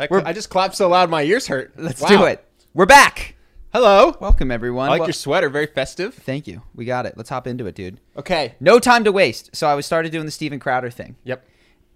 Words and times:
I, 0.00 0.06
cl- 0.08 0.26
I 0.26 0.32
just 0.32 0.48
clapped 0.48 0.74
so 0.76 0.88
loud 0.88 1.10
my 1.10 1.22
ears 1.22 1.46
hurt. 1.46 1.72
Let's 1.76 2.00
Wow. 2.00 2.08
do 2.08 2.24
it. 2.24 2.42
We're 2.72 2.86
back. 2.86 3.36
Hello. 3.72 4.16
Welcome 4.18 4.50
everyone. 4.50 4.86
I 4.88 4.92
like 4.92 5.00
Wel- 5.00 5.08
your 5.08 5.12
sweater. 5.12 5.50
Very 5.50 5.66
festive. 5.66 6.14
Thank 6.14 6.46
you. 6.46 6.62
We 6.74 6.86
got 6.86 7.04
it. 7.04 7.18
Let's 7.18 7.28
hop 7.28 7.46
into 7.46 7.66
it, 7.66 7.74
dude. 7.74 8.00
Okay. 8.16 8.54
No 8.60 8.78
time 8.78 9.04
to 9.04 9.12
waste. 9.12 9.54
So 9.54 9.66
I 9.66 9.74
was 9.74 9.84
started 9.84 10.10
doing 10.10 10.24
the 10.24 10.32
Steven 10.32 10.58
Crowder 10.58 10.90
thing. 10.90 11.16
Yep. 11.24 11.44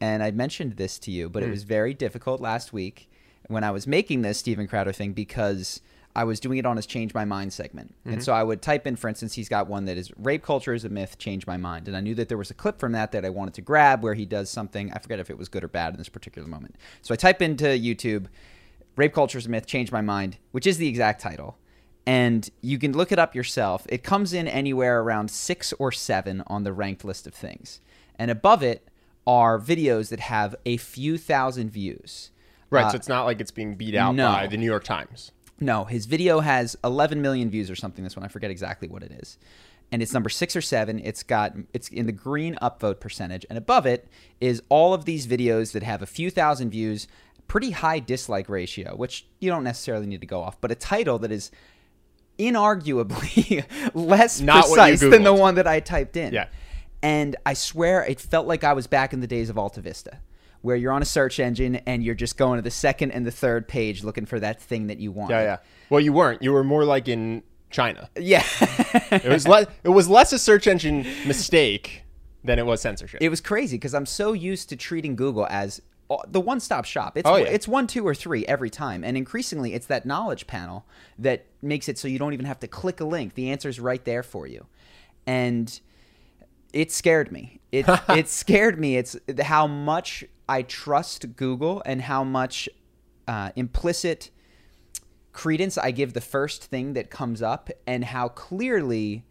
and 0.00 0.22
I 0.22 0.32
mentioned 0.32 0.76
this 0.76 0.98
to 0.98 1.10
you, 1.10 1.30
but 1.30 1.42
Hmm. 1.42 1.48
it 1.48 1.52
was 1.52 1.62
very 1.62 1.94
difficult 1.94 2.40
last 2.40 2.72
week 2.74 3.08
when 3.46 3.64
I 3.64 3.70
was 3.70 3.86
making 3.86 4.20
this 4.20 4.38
Steven 4.38 4.66
Crowder 4.68 4.92
thing 4.92 5.12
because 5.14 5.80
I 6.16 6.24
was 6.24 6.38
doing 6.38 6.58
it 6.58 6.66
on 6.66 6.76
his 6.76 6.86
Change 6.86 7.12
My 7.12 7.24
Mind 7.24 7.52
segment. 7.52 7.94
Mm-hmm. 8.00 8.14
And 8.14 8.24
so 8.24 8.32
I 8.32 8.42
would 8.42 8.62
type 8.62 8.86
in, 8.86 8.94
for 8.96 9.08
instance, 9.08 9.34
he's 9.34 9.48
got 9.48 9.66
one 9.66 9.84
that 9.86 9.96
is 9.96 10.12
Rape 10.16 10.44
Culture 10.44 10.72
is 10.72 10.84
a 10.84 10.88
Myth, 10.88 11.18
Change 11.18 11.46
My 11.46 11.56
Mind. 11.56 11.88
And 11.88 11.96
I 11.96 12.00
knew 12.00 12.14
that 12.14 12.28
there 12.28 12.38
was 12.38 12.50
a 12.50 12.54
clip 12.54 12.78
from 12.78 12.92
that 12.92 13.10
that 13.12 13.24
I 13.24 13.30
wanted 13.30 13.54
to 13.54 13.62
grab 13.62 14.02
where 14.02 14.14
he 14.14 14.24
does 14.24 14.48
something. 14.48 14.92
I 14.92 14.98
forget 14.98 15.18
if 15.18 15.28
it 15.28 15.38
was 15.38 15.48
good 15.48 15.64
or 15.64 15.68
bad 15.68 15.92
in 15.92 15.98
this 15.98 16.08
particular 16.08 16.46
moment. 16.46 16.76
So 17.02 17.12
I 17.12 17.16
type 17.16 17.42
into 17.42 17.64
YouTube, 17.64 18.26
Rape 18.96 19.12
Culture 19.12 19.38
is 19.38 19.46
a 19.46 19.50
Myth, 19.50 19.66
Change 19.66 19.90
My 19.90 20.02
Mind, 20.02 20.36
which 20.52 20.66
is 20.66 20.78
the 20.78 20.86
exact 20.86 21.20
title. 21.20 21.58
And 22.06 22.48
you 22.60 22.78
can 22.78 22.92
look 22.92 23.10
it 23.10 23.18
up 23.18 23.34
yourself. 23.34 23.86
It 23.88 24.02
comes 24.04 24.32
in 24.32 24.46
anywhere 24.46 25.00
around 25.00 25.30
six 25.30 25.72
or 25.74 25.90
seven 25.90 26.42
on 26.46 26.62
the 26.62 26.72
ranked 26.72 27.04
list 27.04 27.26
of 27.26 27.34
things. 27.34 27.80
And 28.18 28.30
above 28.30 28.62
it 28.62 28.86
are 29.26 29.58
videos 29.58 30.10
that 30.10 30.20
have 30.20 30.54
a 30.64 30.76
few 30.76 31.18
thousand 31.18 31.70
views. 31.70 32.30
Right. 32.70 32.84
Uh, 32.84 32.90
so 32.90 32.96
it's 32.96 33.08
not 33.08 33.24
like 33.24 33.40
it's 33.40 33.50
being 33.50 33.74
beat 33.74 33.94
out 33.94 34.14
no. 34.14 34.28
by 34.28 34.46
the 34.46 34.56
New 34.56 34.66
York 34.66 34.84
Times. 34.84 35.32
No, 35.64 35.84
his 35.84 36.06
video 36.06 36.40
has 36.40 36.76
11 36.84 37.20
million 37.22 37.50
views 37.50 37.70
or 37.70 37.76
something. 37.76 38.04
This 38.04 38.16
one, 38.16 38.24
I 38.24 38.28
forget 38.28 38.50
exactly 38.50 38.88
what 38.88 39.02
it 39.02 39.12
is, 39.12 39.38
and 39.90 40.02
it's 40.02 40.12
number 40.12 40.28
six 40.28 40.54
or 40.54 40.60
seven. 40.60 41.00
It's 41.00 41.22
got 41.22 41.54
it's 41.72 41.88
in 41.88 42.06
the 42.06 42.12
green 42.12 42.56
upvote 42.62 43.00
percentage, 43.00 43.46
and 43.48 43.58
above 43.58 43.86
it 43.86 44.08
is 44.40 44.62
all 44.68 44.94
of 44.94 45.04
these 45.04 45.26
videos 45.26 45.72
that 45.72 45.82
have 45.82 46.02
a 46.02 46.06
few 46.06 46.30
thousand 46.30 46.70
views, 46.70 47.08
pretty 47.48 47.72
high 47.72 47.98
dislike 47.98 48.48
ratio, 48.48 48.94
which 48.96 49.26
you 49.40 49.50
don't 49.50 49.64
necessarily 49.64 50.06
need 50.06 50.20
to 50.20 50.26
go 50.26 50.42
off, 50.42 50.60
but 50.60 50.70
a 50.70 50.74
title 50.74 51.18
that 51.20 51.32
is 51.32 51.50
inarguably 52.38 53.64
less 53.94 54.40
Not 54.40 54.64
precise 54.64 55.00
than 55.00 55.22
the 55.22 55.34
one 55.34 55.54
that 55.56 55.66
I 55.66 55.80
typed 55.80 56.16
in. 56.16 56.32
Yeah. 56.32 56.46
And 57.02 57.36
I 57.44 57.54
swear 57.54 58.02
it 58.04 58.20
felt 58.20 58.46
like 58.46 58.64
I 58.64 58.72
was 58.72 58.86
back 58.86 59.12
in 59.12 59.20
the 59.20 59.26
days 59.26 59.50
of 59.50 59.58
Alta 59.58 59.80
Vista, 59.80 60.20
where 60.64 60.76
you're 60.76 60.92
on 60.92 61.02
a 61.02 61.04
search 61.04 61.38
engine 61.38 61.76
and 61.86 62.02
you're 62.02 62.14
just 62.14 62.38
going 62.38 62.56
to 62.56 62.62
the 62.62 62.70
second 62.70 63.10
and 63.10 63.26
the 63.26 63.30
third 63.30 63.68
page 63.68 64.02
looking 64.02 64.24
for 64.24 64.40
that 64.40 64.62
thing 64.62 64.86
that 64.86 64.98
you 64.98 65.12
want. 65.12 65.30
Yeah. 65.30 65.42
Yeah. 65.42 65.56
Well, 65.90 66.00
you 66.00 66.14
weren't. 66.14 66.42
You 66.42 66.52
were 66.52 66.64
more 66.64 66.86
like 66.86 67.06
in 67.06 67.42
China. 67.70 68.08
Yeah. 68.18 68.42
It 69.12 69.26
was 69.28 69.46
le- 69.46 69.66
It 69.84 69.90
was 69.90 70.08
less 70.08 70.32
a 70.32 70.38
search 70.38 70.66
engine 70.66 71.02
mistake 71.26 72.04
than 72.42 72.58
it 72.58 72.64
was 72.64 72.80
censorship. 72.80 73.20
it 73.22 73.28
was 73.28 73.40
crazy 73.42 73.76
because 73.76 73.92
I'm 73.94 74.06
so 74.06 74.32
used 74.32 74.70
to 74.70 74.76
treating 74.76 75.16
Google 75.16 75.46
as 75.50 75.82
the 76.28 76.40
one-stop 76.40 76.84
shop. 76.86 77.18
It's 77.18 77.28
Oh, 77.28 77.36
yeah. 77.36 77.44
it's 77.46 77.66
one, 77.68 77.86
two, 77.86 78.06
or 78.06 78.14
three 78.14 78.46
every 78.46 78.70
time, 78.70 79.04
and 79.04 79.16
increasingly 79.18 79.74
it's 79.74 79.86
that 79.86 80.06
knowledge 80.06 80.46
panel 80.46 80.86
that 81.18 81.44
makes 81.60 81.88
it 81.90 81.98
so 81.98 82.08
you 82.08 82.18
don't 82.18 82.32
even 82.32 82.46
have 82.46 82.60
to 82.60 82.68
click 82.68 83.00
a 83.00 83.04
link. 83.04 83.34
The 83.34 83.50
answer's 83.50 83.78
right 83.80 84.02
there 84.04 84.22
for 84.22 84.46
you, 84.46 84.66
and 85.26 85.78
it 86.72 86.90
scared 86.92 87.30
me. 87.32 87.60
It 87.72 87.86
it 88.08 88.28
scared 88.28 88.78
me. 88.78 88.96
It's 88.96 89.16
how 89.42 89.66
much 89.66 90.24
I 90.48 90.62
trust 90.62 91.36
Google 91.36 91.82
and 91.86 92.02
how 92.02 92.24
much 92.24 92.68
uh, 93.26 93.50
implicit 93.56 94.30
credence 95.32 95.76
I 95.78 95.90
give 95.90 96.12
the 96.12 96.20
first 96.20 96.64
thing 96.64 96.92
that 96.92 97.10
comes 97.10 97.42
up, 97.42 97.70
and 97.86 98.04
how 98.04 98.28
clearly 98.28 99.24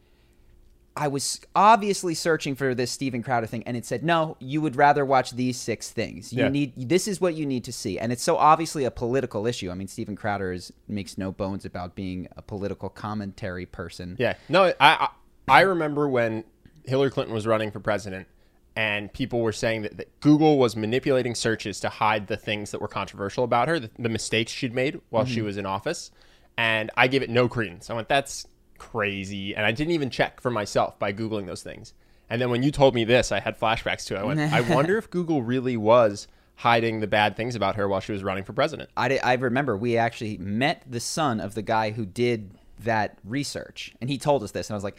I 0.95 1.07
was 1.07 1.39
obviously 1.55 2.13
searching 2.13 2.55
for 2.55 2.75
this 2.75 2.91
Steven 2.91 3.23
Crowder 3.23 3.47
thing, 3.47 3.63
and 3.65 3.75
it 3.77 3.85
said, 3.85 4.03
"No, 4.03 4.35
you 4.39 4.61
would 4.61 4.75
rather 4.75 5.05
watch 5.05 5.31
these 5.31 5.57
six 5.57 5.89
things. 5.91 6.31
You 6.33 6.43
Yeah. 6.43 6.49
need 6.49 6.89
this 6.89 7.07
is 7.07 7.21
what 7.21 7.35
you 7.35 7.45
need 7.45 7.63
to 7.63 7.71
see." 7.71 7.97
And 7.97 8.11
it's 8.11 8.21
so 8.23 8.35
obviously 8.37 8.83
a 8.83 8.91
political 8.91 9.47
issue. 9.47 9.71
I 9.71 9.75
mean, 9.75 9.87
Steven 9.87 10.15
Crowder 10.15 10.51
is 10.51 10.71
makes 10.87 11.17
no 11.17 11.31
bones 11.31 11.65
about 11.65 11.95
being 11.95 12.27
a 12.37 12.41
political 12.41 12.89
commentary 12.89 13.65
person. 13.65 14.17
Yeah. 14.19 14.33
No, 14.49 14.65
I, 14.65 14.73
I 14.79 15.07
I 15.47 15.61
remember 15.61 16.07
when 16.07 16.43
Hillary 16.85 17.09
Clinton 17.11 17.33
was 17.33 17.47
running 17.47 17.71
for 17.71 17.79
president 17.79 18.27
and 18.75 19.11
people 19.13 19.41
were 19.41 19.51
saying 19.51 19.83
that, 19.83 19.97
that 19.97 20.19
Google 20.19 20.57
was 20.57 20.75
manipulating 20.75 21.35
searches 21.35 21.79
to 21.81 21.89
hide 21.89 22.27
the 22.27 22.37
things 22.37 22.71
that 22.71 22.81
were 22.81 22.87
controversial 22.87 23.43
about 23.43 23.67
her, 23.67 23.79
the, 23.79 23.89
the 23.99 24.09
mistakes 24.09 24.51
she'd 24.51 24.73
made 24.73 24.99
while 25.09 25.25
she 25.25 25.37
mm-hmm. 25.37 25.45
was 25.45 25.57
in 25.57 25.65
office. 25.65 26.11
And 26.57 26.89
I 26.97 27.07
gave 27.07 27.21
it 27.21 27.29
no 27.29 27.47
credence. 27.47 27.89
I 27.89 27.93
went, 27.93 28.09
that's 28.09 28.47
crazy. 28.77 29.55
And 29.55 29.65
I 29.65 29.71
didn't 29.71 29.93
even 29.93 30.09
check 30.09 30.41
for 30.41 30.51
myself 30.51 30.97
by 30.97 31.13
Googling 31.13 31.45
those 31.45 31.63
things. 31.63 31.93
And 32.29 32.41
then 32.41 32.49
when 32.49 32.63
you 32.63 32.71
told 32.71 32.95
me 32.95 33.03
this, 33.03 33.31
I 33.31 33.39
had 33.39 33.59
flashbacks 33.59 34.05
to 34.07 34.15
it. 34.15 34.19
I 34.19 34.23
went, 34.23 34.39
I 34.39 34.61
wonder 34.73 34.97
if 34.97 35.09
Google 35.09 35.43
really 35.43 35.77
was 35.77 36.27
hiding 36.55 36.99
the 36.99 37.07
bad 37.07 37.35
things 37.35 37.55
about 37.55 37.75
her 37.75 37.87
while 37.87 37.99
she 37.99 38.11
was 38.11 38.23
running 38.23 38.43
for 38.43 38.53
president. 38.53 38.89
I, 38.97 39.07
di- 39.07 39.19
I 39.19 39.33
remember 39.33 39.77
we 39.77 39.97
actually 39.97 40.37
met 40.37 40.83
the 40.89 40.99
son 40.99 41.39
of 41.39 41.55
the 41.55 41.61
guy 41.61 41.91
who 41.91 42.05
did 42.05 42.51
that 42.79 43.17
research, 43.23 43.93
and 44.01 44.09
he 44.09 44.17
told 44.17 44.43
us 44.43 44.51
this, 44.51 44.69
and 44.69 44.75
I 44.75 44.77
was 44.77 44.83
like, 44.83 44.97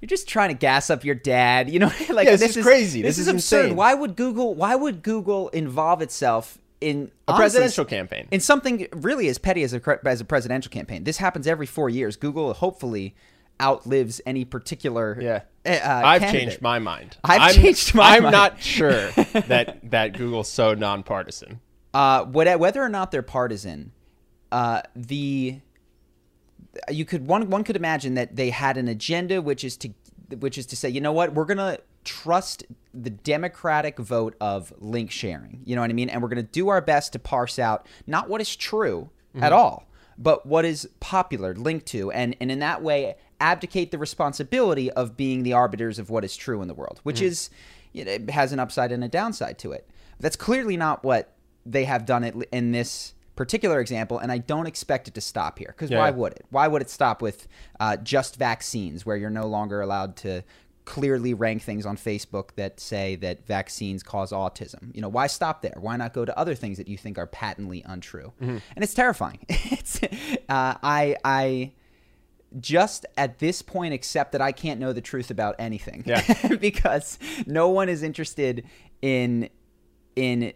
"You're 0.00 0.08
just 0.08 0.28
trying 0.28 0.48
to 0.48 0.54
gas 0.54 0.90
up 0.90 1.04
your 1.04 1.14
dad, 1.14 1.68
you 1.70 1.78
know? 1.78 1.90
like 2.10 2.26
Yeah, 2.26 2.36
this 2.36 2.56
is 2.56 2.64
crazy. 2.64 3.02
This, 3.02 3.16
This 3.16 3.26
is, 3.26 3.28
is 3.28 3.34
absurd. 3.34 3.64
insane. 3.66 3.76
Why 3.76 3.94
would 3.94 4.16
Google? 4.16 4.54
Why 4.54 4.74
would 4.74 5.02
Google 5.02 5.48
involve 5.50 6.02
itself 6.02 6.58
in 6.80 7.10
A 7.28 7.32
honestly, 7.32 7.40
presidential 7.42 7.84
campaign. 7.84 8.28
in 8.30 8.40
something 8.40 8.86
really 8.92 9.28
as 9.28 9.38
petty 9.38 9.62
as 9.62 9.74
a 9.74 9.98
as 10.06 10.20
a 10.20 10.24
presidential 10.24 10.70
campaign? 10.70 11.04
This 11.04 11.18
happens 11.18 11.46
every 11.46 11.66
four 11.66 11.88
years. 11.90 12.16
Google 12.16 12.52
hopefully 12.54 13.14
outlives 13.60 14.20
any 14.24 14.44
particular. 14.44 15.18
Yeah. 15.20 15.42
uh, 15.66 15.78
I've 16.06 16.22
candidate. 16.22 16.40
changed 16.48 16.62
my 16.62 16.78
mind. 16.78 17.18
I've 17.22 17.40
I'm- 17.42 17.54
changed 17.54 17.94
my 17.94 18.16
I'm 18.16 18.22
mind. 18.24 18.32
not 18.32 18.62
sure 18.62 19.10
that 19.48 19.90
that 19.90 20.16
Google's 20.16 20.48
so 20.48 20.72
nonpartisan. 20.74 21.60
Uh, 21.92 22.24
what, 22.24 22.58
whether 22.58 22.82
or 22.82 22.88
not 22.88 23.10
they're 23.10 23.20
partisan, 23.20 23.92
uh, 24.52 24.80
the 24.96 25.60
you 26.90 27.04
could 27.04 27.26
one 27.26 27.50
one 27.50 27.64
could 27.64 27.76
imagine 27.76 28.14
that 28.14 28.36
they 28.36 28.50
had 28.50 28.76
an 28.76 28.88
agenda, 28.88 29.42
which 29.42 29.64
is 29.64 29.76
to 29.78 29.90
which 30.38 30.58
is 30.58 30.66
to 30.66 30.76
say, 30.76 30.88
you 30.88 31.00
know 31.00 31.12
what, 31.12 31.34
we're 31.34 31.44
gonna 31.44 31.78
trust 32.04 32.64
the 32.94 33.10
democratic 33.10 33.98
vote 33.98 34.34
of 34.40 34.72
link 34.78 35.10
sharing. 35.10 35.62
You 35.64 35.74
know 35.74 35.82
what 35.82 35.90
I 35.90 35.94
mean? 35.94 36.08
And 36.08 36.22
we're 36.22 36.28
gonna 36.28 36.42
do 36.42 36.68
our 36.68 36.80
best 36.80 37.12
to 37.14 37.18
parse 37.18 37.58
out 37.58 37.86
not 38.06 38.28
what 38.28 38.40
is 38.40 38.54
true 38.54 39.10
mm-hmm. 39.34 39.44
at 39.44 39.52
all, 39.52 39.88
but 40.16 40.46
what 40.46 40.64
is 40.64 40.88
popular, 41.00 41.54
linked 41.54 41.86
to, 41.86 42.10
and 42.12 42.36
and 42.40 42.50
in 42.50 42.60
that 42.60 42.82
way 42.82 43.16
abdicate 43.40 43.90
the 43.90 43.98
responsibility 43.98 44.90
of 44.92 45.16
being 45.16 45.42
the 45.42 45.54
arbiters 45.54 45.98
of 45.98 46.10
what 46.10 46.24
is 46.24 46.36
true 46.36 46.62
in 46.62 46.68
the 46.68 46.74
world, 46.74 47.00
which 47.02 47.20
mm. 47.20 47.24
is 47.24 47.50
you 47.92 48.04
know, 48.04 48.12
it 48.12 48.30
has 48.30 48.52
an 48.52 48.60
upside 48.60 48.92
and 48.92 49.02
a 49.02 49.08
downside 49.08 49.58
to 49.58 49.72
it. 49.72 49.88
That's 50.20 50.36
clearly 50.36 50.76
not 50.76 51.02
what 51.02 51.34
they 51.66 51.84
have 51.84 52.06
done 52.06 52.24
it 52.24 52.34
in 52.52 52.72
this 52.72 53.14
particular 53.40 53.80
example, 53.80 54.18
and 54.18 54.30
I 54.30 54.36
don't 54.36 54.66
expect 54.66 55.08
it 55.08 55.14
to 55.14 55.20
stop 55.22 55.58
here. 55.58 55.68
Because 55.74 55.88
why 55.90 56.08
Yeah. 56.08 56.14
would 56.20 56.32
it? 56.34 56.44
Why 56.50 56.68
would 56.68 56.82
it 56.82 56.90
stop 56.90 57.22
with 57.22 57.48
uh, 57.80 57.96
just 57.96 58.36
vaccines, 58.36 59.06
where 59.06 59.16
you're 59.16 59.30
no 59.30 59.46
longer 59.46 59.80
allowed 59.80 60.14
to 60.16 60.42
clearly 60.84 61.32
rank 61.32 61.62
things 61.62 61.86
on 61.86 61.96
Facebook 61.96 62.50
that 62.56 62.80
say 62.80 63.16
that 63.16 63.46
vaccines 63.46 64.02
cause 64.02 64.30
autism? 64.30 64.94
You 64.94 65.00
know, 65.00 65.08
why 65.08 65.26
stop 65.26 65.62
there? 65.62 65.76
Why 65.80 65.96
not 65.96 66.12
go 66.12 66.26
to 66.26 66.38
other 66.38 66.54
things 66.54 66.76
that 66.76 66.86
you 66.86 66.98
think 66.98 67.16
are 67.16 67.26
patently 67.26 67.82
untrue? 67.86 68.34
And 68.40 68.60
it's 68.76 68.92
terrifying. 68.92 69.38
it's 69.48 70.02
uh, 70.02 70.74
I 70.82 71.16
I 71.24 71.72
just 72.60 73.06
at 73.16 73.38
this 73.38 73.62
point 73.62 73.94
accept 73.94 74.32
that 74.32 74.42
I 74.42 74.52
can't 74.52 74.78
know 74.78 74.92
the 74.92 75.00
truth 75.00 75.30
about 75.30 75.54
anything. 75.58 76.02
Yeah. 76.04 76.20
because 76.60 77.18
no 77.46 77.70
one 77.70 77.88
is 77.88 78.02
interested 78.02 78.66
in 79.00 79.48
in 80.14 80.52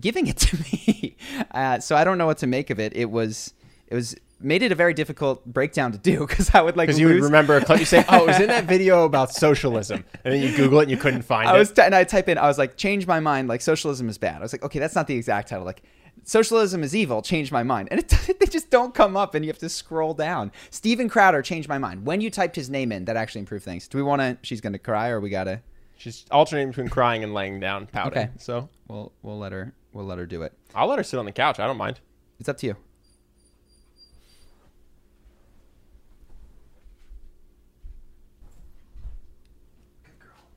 giving 0.00 0.26
it 0.26 0.36
to 0.38 0.56
me. 0.56 1.16
Uh, 1.50 1.78
so 1.80 1.94
I 1.96 2.04
don't 2.04 2.16
know 2.18 2.26
what 2.26 2.38
to 2.38 2.46
make 2.46 2.70
of 2.70 2.78
it. 2.80 2.94
It 2.96 3.10
was 3.10 3.52
it 3.88 3.94
was 3.94 4.14
made 4.40 4.62
it 4.62 4.72
a 4.72 4.74
very 4.74 4.94
difficult 4.94 5.44
breakdown 5.44 5.92
to 5.92 5.98
do 5.98 6.20
because 6.26 6.54
I 6.54 6.62
would 6.62 6.76
like 6.76 6.86
Because 6.88 6.98
you 7.00 7.08
lose. 7.08 7.20
would 7.20 7.26
remember 7.26 7.56
a 7.56 7.64
clip, 7.64 7.78
you 7.78 7.84
say, 7.84 8.04
"Oh, 8.08 8.24
it 8.24 8.26
was 8.28 8.40
in 8.40 8.46
that 8.48 8.64
video 8.76 9.04
about 9.04 9.32
socialism," 9.32 10.04
and 10.24 10.34
then 10.34 10.40
you 10.42 10.56
Google 10.56 10.80
it 10.80 10.82
and 10.84 10.90
you 10.90 10.96
couldn't 10.96 11.22
find 11.22 11.48
I 11.48 11.54
it. 11.54 11.58
was 11.58 11.72
t- 11.72 11.82
and 11.82 11.94
I 11.94 12.04
type 12.04 12.28
in 12.28 12.38
I 12.38 12.46
was 12.46 12.58
like 12.58 12.76
change 12.76 13.06
my 13.06 13.20
mind 13.20 13.48
like 13.48 13.60
socialism 13.60 14.08
is 14.08 14.18
bad. 14.18 14.36
I 14.36 14.40
was 14.40 14.52
like 14.52 14.62
okay 14.62 14.78
that's 14.78 14.94
not 14.94 15.06
the 15.08 15.14
exact 15.14 15.48
title 15.48 15.64
like 15.64 15.82
socialism 16.24 16.82
is 16.82 16.94
evil 16.96 17.22
change 17.22 17.52
my 17.52 17.62
mind 17.62 17.88
and 17.90 18.00
it, 18.00 18.08
they 18.40 18.46
just 18.46 18.70
don't 18.70 18.94
come 18.94 19.16
up 19.16 19.34
and 19.34 19.44
you 19.44 19.48
have 19.50 19.58
to 19.58 19.68
scroll 19.68 20.14
down. 20.14 20.52
Steven 20.70 21.08
Crowder 21.08 21.42
changed 21.42 21.68
my 21.68 21.78
mind. 21.78 22.06
When 22.06 22.20
you 22.20 22.30
typed 22.30 22.56
his 22.56 22.68
name 22.70 22.92
in 22.92 23.04
that 23.06 23.16
actually 23.16 23.40
improved 23.40 23.64
things. 23.64 23.88
Do 23.88 23.98
we 23.98 24.02
want 24.04 24.20
to 24.22 24.38
she's 24.42 24.60
going 24.60 24.72
to 24.74 24.78
cry 24.78 25.08
or 25.08 25.20
we 25.20 25.30
got 25.30 25.44
to 25.44 25.60
She's 25.96 26.26
alternating 26.30 26.68
between 26.68 26.88
crying 26.88 27.24
and 27.24 27.32
laying 27.32 27.58
down, 27.58 27.86
pouting. 27.86 28.18
Okay. 28.18 28.30
So 28.38 28.68
we'll 28.86 29.12
we'll 29.22 29.38
let 29.38 29.52
her 29.52 29.72
we'll 29.92 30.04
let 30.04 30.18
her 30.18 30.26
do 30.26 30.42
it. 30.42 30.52
I'll 30.74 30.86
let 30.86 30.98
her 30.98 31.04
sit 31.04 31.18
on 31.18 31.24
the 31.24 31.32
couch. 31.32 31.58
I 31.58 31.66
don't 31.66 31.78
mind. 31.78 32.00
It's 32.38 32.48
up 32.48 32.58
to 32.58 32.66
you. 32.66 32.76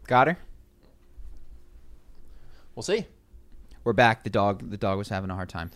Got 0.07 0.27
her. 0.27 0.37
We'll 2.75 2.83
see. 2.83 3.05
We're 3.83 3.93
back. 3.93 4.23
The 4.23 4.29
dog 4.29 4.69
the 4.69 4.77
dog 4.77 4.97
was 4.97 5.09
having 5.09 5.29
a 5.29 5.35
hard 5.35 5.49
time. 5.49 5.71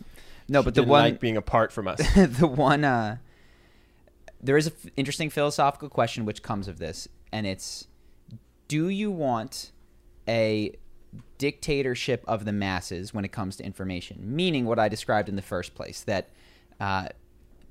No, 0.49 0.61
but 0.61 0.75
the 0.75 0.83
one 0.83 1.03
like 1.03 1.19
being 1.19 1.37
apart 1.37 1.71
from 1.71 1.87
us. 1.87 1.99
the 2.15 2.47
one 2.47 2.83
uh 2.83 3.17
there 4.41 4.57
is 4.57 4.67
an 4.67 4.73
interesting 4.97 5.29
philosophical 5.29 5.87
question 5.87 6.25
which 6.25 6.43
comes 6.43 6.67
of 6.67 6.79
this 6.79 7.07
and 7.31 7.47
it's 7.47 7.87
do 8.73 8.89
you 8.89 9.11
want 9.11 9.71
a 10.27 10.71
dictatorship 11.37 12.23
of 12.27 12.43
the 12.43 12.51
masses 12.51 13.13
when 13.13 13.23
it 13.23 13.31
comes 13.31 13.55
to 13.57 13.63
information? 13.63 14.35
Meaning 14.35 14.65
what 14.65 14.79
i 14.79 14.89
described 14.89 15.29
in 15.29 15.35
the 15.35 15.43
first 15.43 15.75
place 15.75 16.01
that 16.01 16.29
uh, 16.79 17.09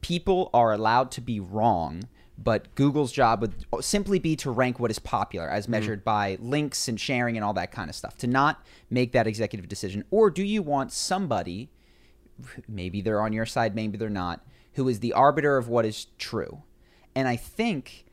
people 0.00 0.48
are 0.54 0.72
allowed 0.72 1.10
to 1.10 1.20
be 1.20 1.40
wrong 1.40 2.04
but 2.38 2.72
google's 2.76 3.10
job 3.10 3.40
would 3.40 3.54
simply 3.80 4.20
be 4.20 4.36
to 4.36 4.50
rank 4.50 4.78
what 4.78 4.92
is 4.92 5.00
popular 5.00 5.48
as 5.48 5.68
measured 5.68 6.04
by 6.04 6.38
links 6.40 6.86
and 6.86 7.00
sharing 7.00 7.36
and 7.36 7.44
all 7.44 7.52
that 7.52 7.72
kind 7.72 7.90
of 7.90 7.96
stuff 7.96 8.16
to 8.16 8.28
not 8.28 8.64
make 8.88 9.10
that 9.10 9.26
executive 9.26 9.68
decision. 9.68 10.04
Or 10.12 10.30
do 10.30 10.44
you 10.44 10.62
want 10.62 10.92
somebody 10.92 11.68
maybe 12.68 13.00
they're 13.00 13.20
on 13.20 13.32
your 13.32 13.46
side, 13.46 13.74
maybe 13.74 13.98
they're 13.98 14.08
not, 14.08 14.46
who 14.74 14.88
is 14.88 15.00
the 15.00 15.12
arbiter 15.12 15.56
of 15.56 15.68
what 15.68 15.84
is 15.84 16.06
true. 16.18 16.62
And 17.14 17.26
I 17.26 17.36
think 17.36 18.06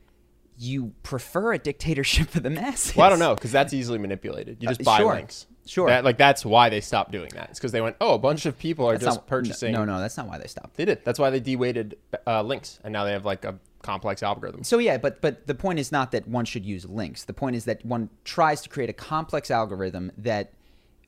you 0.60 0.92
prefer 1.02 1.54
a 1.54 1.58
dictatorship 1.58 2.34
of 2.34 2.42
the 2.42 2.50
masses. 2.50 2.94
Well, 2.94 3.06
I 3.06 3.08
don't 3.10 3.18
know 3.18 3.34
because 3.34 3.50
that's 3.50 3.72
easily 3.72 3.98
manipulated. 3.98 4.58
You 4.60 4.68
just 4.68 4.82
Uh, 4.82 4.84
buy 4.84 4.98
sure. 4.98 5.14
links. 5.14 5.46
Sure. 5.66 5.88
That, 5.88 6.04
like 6.04 6.18
that's 6.18 6.44
why 6.44 6.68
they 6.68 6.80
stopped 6.80 7.12
doing 7.12 7.30
that. 7.34 7.50
It's 7.50 7.58
because 7.58 7.70
they 7.72 7.80
went, 7.80 7.96
oh, 8.00 8.14
a 8.14 8.18
bunch 8.18 8.44
of 8.44 8.58
people 8.58 8.86
are 8.86 8.92
That's 8.92 9.04
just 9.04 9.18
not- 9.18 9.26
purchasing. 9.26 9.72
No, 9.72 9.84
no, 9.84 10.00
that's 10.00 10.16
not 10.16 10.26
why 10.26 10.36
they 10.38 10.48
stopped. 10.48 10.76
They 10.76 10.84
did. 10.84 11.04
That's 11.04 11.18
why 11.18 11.30
they 11.30 11.38
de-weighted 11.40 11.96
uh, 12.26 12.42
links, 12.42 12.78
and 12.82 12.92
now 12.92 13.04
they 13.04 13.12
have 13.12 13.24
like 13.24 13.44
a 13.44 13.58
complex 13.82 14.22
algorithm. 14.22 14.64
So 14.64 14.78
yeah, 14.78 14.98
but 14.98 15.20
but 15.20 15.46
the 15.46 15.54
point 15.54 15.78
is 15.78 15.90
not 15.92 16.10
that 16.12 16.26
one 16.28 16.44
should 16.44 16.66
use 16.66 16.84
links. 16.86 17.24
The 17.24 17.32
point 17.32 17.56
is 17.56 17.64
that 17.66 17.84
one 17.84 18.10
tries 18.24 18.60
to 18.62 18.68
create 18.68 18.90
a 18.90 18.94
complex 18.94 19.50
algorithm 19.50 20.10
that 20.18 20.52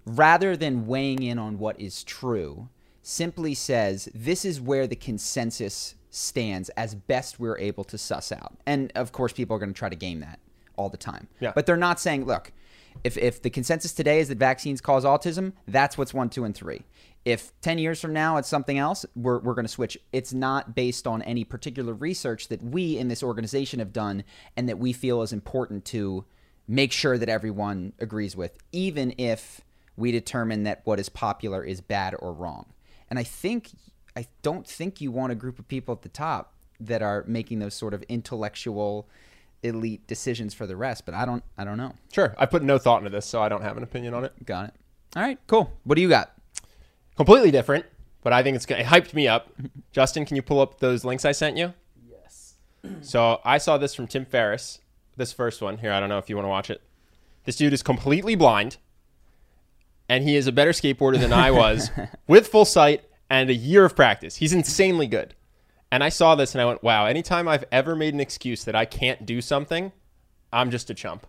rather 0.07 0.57
than 0.57 0.87
weighing 0.87 1.23
in 1.23 1.39
on 1.39 1.59
what 1.59 1.81
is 1.81 2.05
true, 2.05 2.69
simply 3.03 3.55
says 3.55 4.09
this 4.15 4.45
is 4.45 4.61
where 4.61 4.87
the 4.87 4.97
consensus 4.97 5.95
stands 6.13 6.69
as 6.71 6.95
best 6.95 7.41
we're 7.41 7.59
able 7.59 7.83
to 7.85 7.99
suss 7.99 8.31
out. 8.31 8.53
And 8.67 8.93
of 8.95 9.13
course 9.13 9.33
people 9.33 9.57
are 9.57 9.59
going 9.59 9.73
to 9.73 9.79
try 9.79 9.89
to 9.89 9.97
game 9.97 10.21
that 10.21 10.39
all 10.77 10.89
the 10.89 10.97
time. 10.97 11.27
Yeah. 11.41 11.53
But 11.55 11.67
they're 11.67 11.77
not 11.77 11.99
saying, 11.99 12.27
look, 12.27 12.53
if 13.03 13.17
if 13.17 13.41
the 13.43 13.51
consensus 13.51 13.93
today 13.93 14.21
is 14.21 14.29
that 14.29 14.39
vaccines 14.39 14.81
cause 14.81 15.05
autism, 15.05 15.55
that's 15.67 15.97
what's 15.97 16.13
1, 16.13 16.29
2 16.29 16.45
and 16.45 16.55
3. 16.55 16.83
If 17.25 17.59
10 17.63 17.79
years 17.79 18.01
from 18.01 18.13
now 18.13 18.37
it's 18.37 18.49
something 18.49 18.77
else, 18.79 19.07
we're, 19.17 19.39
we're 19.39 19.55
going 19.55 19.65
to 19.65 19.73
switch. 19.73 19.97
It's 20.13 20.35
not 20.35 20.75
based 20.75 21.07
on 21.07 21.23
any 21.23 21.45
particular 21.45 21.95
research 21.95 22.49
that 22.49 22.63
we 22.63 22.99
in 22.99 23.09
this 23.09 23.23
organization 23.23 23.79
have 23.79 23.93
done 23.93 24.25
and 24.57 24.69
that 24.69 24.79
we 24.79 24.93
feel 24.93 25.23
is 25.23 25.33
important 25.33 25.85
to 25.87 26.27
make 26.69 26.93
sure 26.93 27.17
that 27.17 27.29
everyone 27.29 27.95
agrees 27.99 28.37
with, 28.37 28.59
even 28.71 29.15
if 29.17 29.63
we 29.97 30.13
determine 30.13 30.65
that 30.65 30.83
what 30.85 31.01
is 31.01 31.09
popular 31.09 31.65
is 31.65 31.81
bad 31.81 32.15
or 32.19 32.33
wrong. 32.33 32.67
And 33.09 33.19
I 33.19 33.23
think, 33.23 33.71
I 34.17 34.27
don't 34.43 34.67
think 34.67 35.01
you 35.01 35.11
want 35.11 35.33
a 35.33 35.35
group 35.35 35.59
of 35.59 35.69
people 35.69 35.93
at 35.95 36.03
the 36.03 36.09
top 36.09 36.55
that 36.81 37.03
are 37.03 37.25
making 37.27 37.61
those 37.61 37.75
sort 37.75 37.95
of 37.95 38.03
intellectual 38.05 39.09
elite 39.63 40.07
decisions 40.07 40.55
for 40.55 40.67
the 40.67 40.77
rest, 40.77 41.07
but 41.07 41.15
I 41.15 41.25
don't, 41.25 41.43
I 41.57 41.65
don't 41.65 41.77
know. 41.77 41.95
Sure, 42.13 42.35
I 42.39 42.47
put 42.47 42.63
no 42.63 42.79
thought 42.79 42.99
into 42.99 43.11
this, 43.11 43.27
so 43.27 43.41
I 43.41 43.49
don't 43.49 43.63
have 43.63 43.77
an 43.77 43.83
opinion 43.83 44.15
on 44.15 44.25
it. 44.25 44.33
Got 44.45 44.69
it. 44.69 44.75
All 45.17 45.23
right, 45.23 45.39
cool. 45.47 45.73
What 45.85 45.95
do 45.97 46.03
you 46.03 46.09
got? 46.09 46.33
Completely 47.17 47.51
different, 47.51 47.87
but 48.23 48.33
I 48.33 48.43
think 48.43 48.57
it's 48.57 48.67
gonna, 48.67 48.83
it 48.83 48.87
hyped 48.87 49.15
me 49.15 49.29
up. 49.29 49.53
Justin, 49.93 50.25
can 50.25 50.37
you 50.37 50.43
pull 50.43 50.61
up 50.61 50.81
those 50.81 51.05
links 51.05 51.25
I 51.25 51.33
sent 51.33 51.57
you? 51.57 51.75
Yes. 52.09 52.55
So 53.03 53.41
I 53.45 53.59
saw 53.59 53.79
this 53.79 53.95
from 53.95 54.07
Tim 54.07 54.25
Ferriss. 54.25 54.81
This 55.17 55.33
first 55.33 55.61
one 55.61 55.79
here. 55.79 55.93
I 55.93 56.01
don't 56.01 56.09
know 56.09 56.19
if 56.19 56.31
you 56.31 56.37
want 56.37 56.47
to 56.47 56.51
watch 56.51 56.71
it. 56.71 56.81
This 57.45 57.57
dude 57.57 57.73
is 57.73 57.83
completely 57.83 58.35
blind, 58.35 58.79
and 60.09 60.25
he 60.25 60.37
is 60.37 60.47
a 60.47 60.53
better 60.53 60.71
skateboarder 60.71 61.21
than 61.21 61.33
I 61.33 61.51
was, 61.51 61.91
with 62.27 62.49
full 62.49 62.65
sight 62.65 63.05
and 63.33 63.49
a 63.49 63.55
year 63.55 63.85
of 63.87 63.97
practice. 63.97 64.37
He's 64.37 64.53
insanely 64.53 65.07
good. 65.07 65.35
And 65.91 66.05
I 66.05 66.11
saw 66.11 66.35
this 66.35 66.55
and 66.55 66.61
I 66.61 66.67
went, 66.67 66.83
"Wow! 66.83 67.07
Anytime 67.07 67.49
I've 67.49 67.65
ever 67.73 67.97
made 67.97 68.15
an 68.15 68.21
excuse 68.21 68.65
that 68.65 68.77
I 68.77 68.85
can't 68.85 69.27
do 69.27 69.41
something, 69.41 69.91
I'm 70.53 70.71
just 70.71 70.91
a 70.91 70.95
chump." 70.95 71.27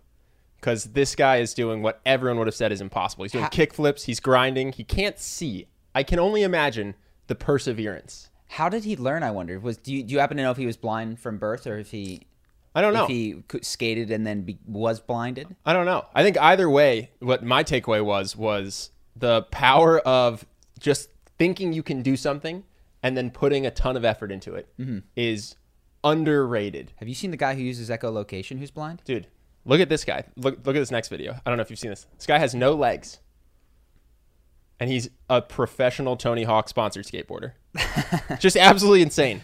Because 0.59 0.83
this 0.85 1.15
guy 1.15 1.37
is 1.37 1.53
doing 1.53 1.81
what 1.81 2.01
everyone 2.05 2.37
would 2.37 2.47
have 2.47 2.55
said 2.55 2.71
is 2.71 2.79
impossible. 2.81 3.23
He's 3.23 3.31
doing 3.31 3.43
Ha- 3.45 3.49
kick 3.49 3.73
flips. 3.73 4.03
He's 4.03 4.19
grinding. 4.19 4.73
He 4.73 4.83
can't 4.83 5.17
see. 5.19 5.67
I 5.95 6.03
can 6.03 6.19
only 6.19 6.43
imagine 6.43 6.95
the 7.27 7.35
perseverance. 7.35 8.29
How 8.47 8.69
did 8.69 8.83
he 8.83 8.95
learn? 8.95 9.23
I 9.23 9.31
wonder. 9.31 9.59
Was 9.59 9.77
do 9.77 9.93
you, 9.93 10.03
do 10.03 10.13
you 10.13 10.19
happen 10.19 10.37
to 10.37 10.43
know 10.43 10.51
if 10.51 10.57
he 10.57 10.65
was 10.65 10.77
blind 10.77 11.19
from 11.19 11.37
birth 11.37 11.67
or 11.67 11.77
if 11.77 11.91
he 11.91 12.27
I 12.75 12.81
don't 12.81 12.93
know. 12.93 13.03
if 13.03 13.09
he 13.09 13.43
skated 13.61 14.11
and 14.11 14.25
then 14.25 14.41
be, 14.41 14.57
was 14.65 14.99
blinded? 14.99 15.55
I 15.65 15.73
don't 15.73 15.85
know. 15.85 16.05
I 16.13 16.23
think 16.23 16.37
either 16.37 16.69
way, 16.69 17.11
what 17.19 17.43
my 17.43 17.63
takeaway 17.63 18.03
was 18.03 18.35
was 18.35 18.91
the 19.15 19.43
power 19.43 19.99
of 19.99 20.45
just 20.79 21.09
thinking 21.37 21.73
you 21.73 21.83
can 21.83 22.01
do 22.01 22.15
something 22.15 22.63
and 23.01 23.17
then 23.17 23.29
putting 23.29 23.65
a 23.65 23.71
ton 23.71 23.97
of 23.97 24.05
effort 24.05 24.31
into 24.31 24.55
it 24.55 24.69
mm-hmm. 24.79 24.99
is 25.15 25.55
underrated. 26.03 26.93
Have 26.97 27.07
you 27.07 27.15
seen 27.15 27.31
the 27.31 27.37
guy 27.37 27.55
who 27.55 27.61
uses 27.61 27.89
echolocation 27.89 28.59
who's 28.59 28.71
blind? 28.71 29.01
Dude, 29.05 29.27
look 29.65 29.79
at 29.81 29.89
this 29.89 30.03
guy. 30.03 30.25
Look 30.35 30.65
look 30.65 30.75
at 30.75 30.79
this 30.79 30.91
next 30.91 31.09
video. 31.09 31.33
I 31.45 31.49
don't 31.49 31.57
know 31.57 31.61
if 31.61 31.69
you've 31.69 31.79
seen 31.79 31.91
this. 31.91 32.07
This 32.17 32.25
guy 32.25 32.39
has 32.39 32.55
no 32.55 32.73
legs. 32.73 33.19
And 34.79 34.89
he's 34.89 35.09
a 35.29 35.41
professional 35.41 36.17
Tony 36.17 36.43
Hawk 36.43 36.67
sponsored 36.67 37.05
skateboarder. 37.05 37.53
just 38.39 38.57
absolutely 38.57 39.01
insane. 39.01 39.41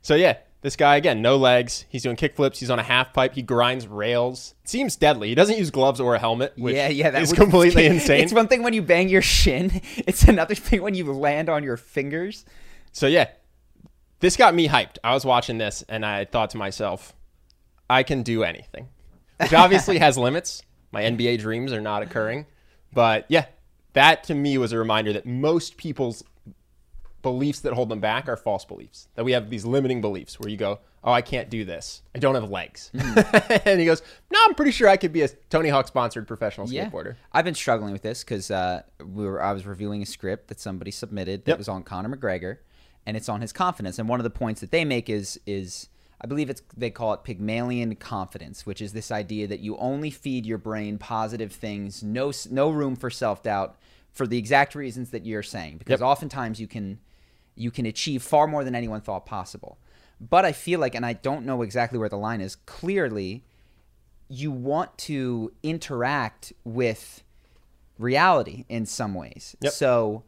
So 0.00 0.14
yeah, 0.14 0.38
this 0.66 0.74
guy 0.74 0.96
again, 0.96 1.22
no 1.22 1.36
legs. 1.36 1.84
He's 1.88 2.02
doing 2.02 2.16
kick 2.16 2.34
flips. 2.34 2.58
He's 2.58 2.70
on 2.70 2.80
a 2.80 2.82
half 2.82 3.12
pipe. 3.12 3.34
He 3.34 3.42
grinds 3.42 3.86
rails. 3.86 4.56
Seems 4.64 4.96
deadly. 4.96 5.28
He 5.28 5.36
doesn't 5.36 5.56
use 5.56 5.70
gloves 5.70 6.00
or 6.00 6.16
a 6.16 6.18
helmet, 6.18 6.54
which 6.56 6.74
yeah, 6.74 6.88
yeah, 6.88 7.10
that 7.10 7.22
is 7.22 7.30
would- 7.30 7.38
completely 7.38 7.86
insane. 7.86 8.24
It's 8.24 8.32
one 8.32 8.48
thing 8.48 8.64
when 8.64 8.72
you 8.72 8.82
bang 8.82 9.08
your 9.08 9.22
shin. 9.22 9.80
It's 9.96 10.24
another 10.24 10.56
thing 10.56 10.82
when 10.82 10.94
you 10.94 11.04
land 11.12 11.48
on 11.48 11.62
your 11.62 11.76
fingers. 11.76 12.44
So 12.90 13.06
yeah, 13.06 13.28
this 14.18 14.36
got 14.36 14.56
me 14.56 14.66
hyped. 14.66 14.98
I 15.04 15.14
was 15.14 15.24
watching 15.24 15.58
this 15.58 15.84
and 15.88 16.04
I 16.04 16.24
thought 16.24 16.50
to 16.50 16.56
myself, 16.56 17.14
I 17.88 18.02
can 18.02 18.24
do 18.24 18.42
anything, 18.42 18.88
which 19.38 19.54
obviously 19.54 19.98
has 20.00 20.18
limits. 20.18 20.64
My 20.90 21.02
NBA 21.02 21.38
dreams 21.38 21.72
are 21.72 21.80
not 21.80 22.02
occurring, 22.02 22.44
but 22.92 23.24
yeah, 23.28 23.46
that 23.92 24.24
to 24.24 24.34
me 24.34 24.58
was 24.58 24.72
a 24.72 24.78
reminder 24.78 25.12
that 25.12 25.26
most 25.26 25.76
people's 25.76 26.24
beliefs 27.26 27.58
that 27.60 27.72
hold 27.72 27.88
them 27.88 27.98
back 28.00 28.28
are 28.28 28.36
false 28.36 28.64
beliefs. 28.64 29.08
That 29.16 29.24
we 29.24 29.32
have 29.32 29.50
these 29.50 29.64
limiting 29.64 30.00
beliefs 30.00 30.38
where 30.38 30.48
you 30.48 30.56
go, 30.56 30.78
"Oh, 31.02 31.10
I 31.12 31.22
can't 31.22 31.50
do 31.50 31.64
this. 31.64 32.02
I 32.14 32.20
don't 32.20 32.34
have 32.36 32.48
legs," 32.50 32.90
and 32.94 33.80
he 33.80 33.84
goes, 33.86 34.00
"No, 34.30 34.38
I'm 34.46 34.54
pretty 34.54 34.70
sure 34.70 34.88
I 34.88 34.96
could 34.96 35.12
be 35.12 35.22
a 35.22 35.28
Tony 35.50 35.68
Hawk 35.68 35.88
sponsored 35.88 36.28
professional 36.28 36.66
skateboarder." 36.68 37.16
I've 37.32 37.44
been 37.44 37.54
struggling 37.56 37.92
with 37.92 38.02
this 38.02 38.22
because 38.22 38.50
uh, 38.50 38.82
we 39.04 39.24
were 39.26 39.42
I 39.42 39.52
was 39.52 39.66
reviewing 39.66 40.02
a 40.02 40.06
script 40.06 40.48
that 40.48 40.60
somebody 40.60 40.90
submitted 40.92 41.44
that 41.44 41.52
Yep. 41.52 41.58
was 41.58 41.68
on 41.68 41.82
Conor 41.82 42.16
McGregor, 42.16 42.58
and 43.04 43.16
it's 43.16 43.28
on 43.28 43.40
his 43.40 43.52
confidence. 43.52 43.98
And 43.98 44.08
one 44.08 44.20
of 44.20 44.24
the 44.24 44.30
points 44.30 44.60
that 44.60 44.70
they 44.70 44.84
make 44.84 45.10
is 45.10 45.40
is 45.46 45.88
I 46.20 46.26
believe 46.28 46.48
it's 46.48 46.62
they 46.76 46.90
call 46.90 47.12
it 47.12 47.24
Pygmalion 47.24 47.96
confidence, 47.96 48.64
which 48.64 48.80
is 48.80 48.92
this 48.92 49.10
idea 49.10 49.48
that 49.48 49.60
you 49.60 49.76
only 49.78 50.10
feed 50.10 50.46
your 50.46 50.58
brain 50.58 50.96
positive 50.98 51.50
things, 51.52 52.02
no 52.04 52.32
no 52.50 52.70
room 52.70 52.94
for 52.94 53.10
self 53.10 53.42
doubt, 53.42 53.76
for 54.12 54.26
the 54.26 54.38
exact 54.38 54.74
reasons 54.74 55.10
that 55.10 55.26
you're 55.26 55.42
saying. 55.42 55.78
Because 55.78 56.00
Yep. 56.00 56.06
oftentimes 56.08 56.60
you 56.60 56.66
can 56.68 57.00
you 57.56 57.70
can 57.70 57.86
achieve 57.86 58.22
far 58.22 58.46
more 58.46 58.62
than 58.64 58.74
anyone 58.74 59.00
thought 59.00 59.26
possible. 59.26 59.78
But 60.20 60.44
I 60.44 60.52
feel 60.52 60.78
like, 60.80 60.94
and 60.94 61.04
I 61.04 61.12
don't 61.14 61.44
know 61.44 61.62
exactly 61.62 61.98
where 61.98 62.08
the 62.08 62.16
line 62.16 62.40
is. 62.40 62.54
Clearly, 62.56 63.44
you 64.28 64.50
want 64.50 64.96
to 64.98 65.52
interact 65.62 66.52
with 66.64 67.22
reality 67.98 68.64
in 68.68 68.86
some 68.86 69.14
ways. 69.14 69.56
Yep. 69.60 69.72
So 69.72 70.24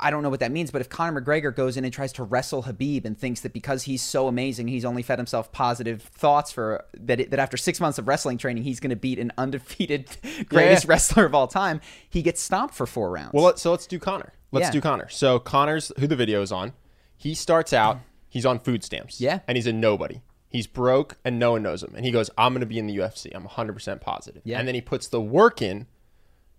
I 0.00 0.10
don't 0.10 0.22
know 0.22 0.30
what 0.30 0.40
that 0.40 0.50
means, 0.52 0.70
but 0.70 0.80
if 0.80 0.88
Conor 0.88 1.20
McGregor 1.20 1.54
goes 1.54 1.76
in 1.76 1.84
and 1.84 1.92
tries 1.92 2.12
to 2.14 2.22
wrestle 2.22 2.62
Khabib 2.62 3.04
and 3.04 3.16
thinks 3.18 3.40
that 3.40 3.52
because 3.52 3.82
he's 3.82 4.00
so 4.02 4.26
amazing, 4.26 4.68
he's 4.68 4.84
only 4.84 5.02
fed 5.02 5.18
himself 5.18 5.52
positive 5.52 6.02
thoughts 6.02 6.50
for 6.50 6.84
that, 6.94 7.20
it, 7.20 7.30
that 7.30 7.38
after 7.38 7.56
six 7.56 7.78
months 7.78 7.98
of 7.98 8.08
wrestling 8.08 8.38
training, 8.38 8.62
he's 8.62 8.80
going 8.80 8.90
to 8.90 8.96
beat 8.96 9.18
an 9.18 9.32
undefeated 9.36 10.08
greatest 10.48 10.84
Yeah. 10.84 10.90
wrestler 10.90 11.24
of 11.26 11.34
all 11.34 11.46
time, 11.46 11.80
he 12.08 12.22
gets 12.22 12.40
stomped 12.40 12.74
for 12.74 12.86
four 12.86 13.10
rounds. 13.10 13.32
Well, 13.34 13.56
so 13.56 13.70
let's 13.70 13.86
do 13.86 13.98
Conor. 13.98 14.32
Let's 14.52 14.66
Yeah. 14.66 14.70
do 14.72 14.80
Conor. 14.80 15.08
So 15.08 15.38
Conor's 15.40 15.90
who 15.98 16.06
the 16.06 16.16
video 16.16 16.42
is 16.42 16.52
on. 16.52 16.72
He 17.16 17.34
starts 17.34 17.72
out. 17.72 18.00
He's 18.28 18.46
on 18.46 18.58
food 18.58 18.82
stamps. 18.84 19.20
Yeah. 19.20 19.40
and 19.48 19.56
he's 19.56 19.66
a 19.66 19.72
nobody. 19.72 20.22
He's 20.48 20.66
broke, 20.66 21.16
and 21.24 21.38
no 21.38 21.52
one 21.52 21.62
knows 21.62 21.82
him. 21.82 21.94
And 21.96 22.04
he 22.04 22.10
goes, 22.10 22.30
"I'm 22.36 22.52
going 22.52 22.60
to 22.60 22.66
be 22.66 22.78
in 22.78 22.86
the 22.86 22.96
UFC. 22.98 23.30
I'm 23.34 23.44
100 23.44 23.72
percent 23.72 24.00
positive." 24.02 24.42
Yeah. 24.44 24.58
And 24.58 24.68
then 24.68 24.74
he 24.74 24.80
puts 24.82 25.08
the 25.08 25.20
work 25.20 25.62
in 25.62 25.86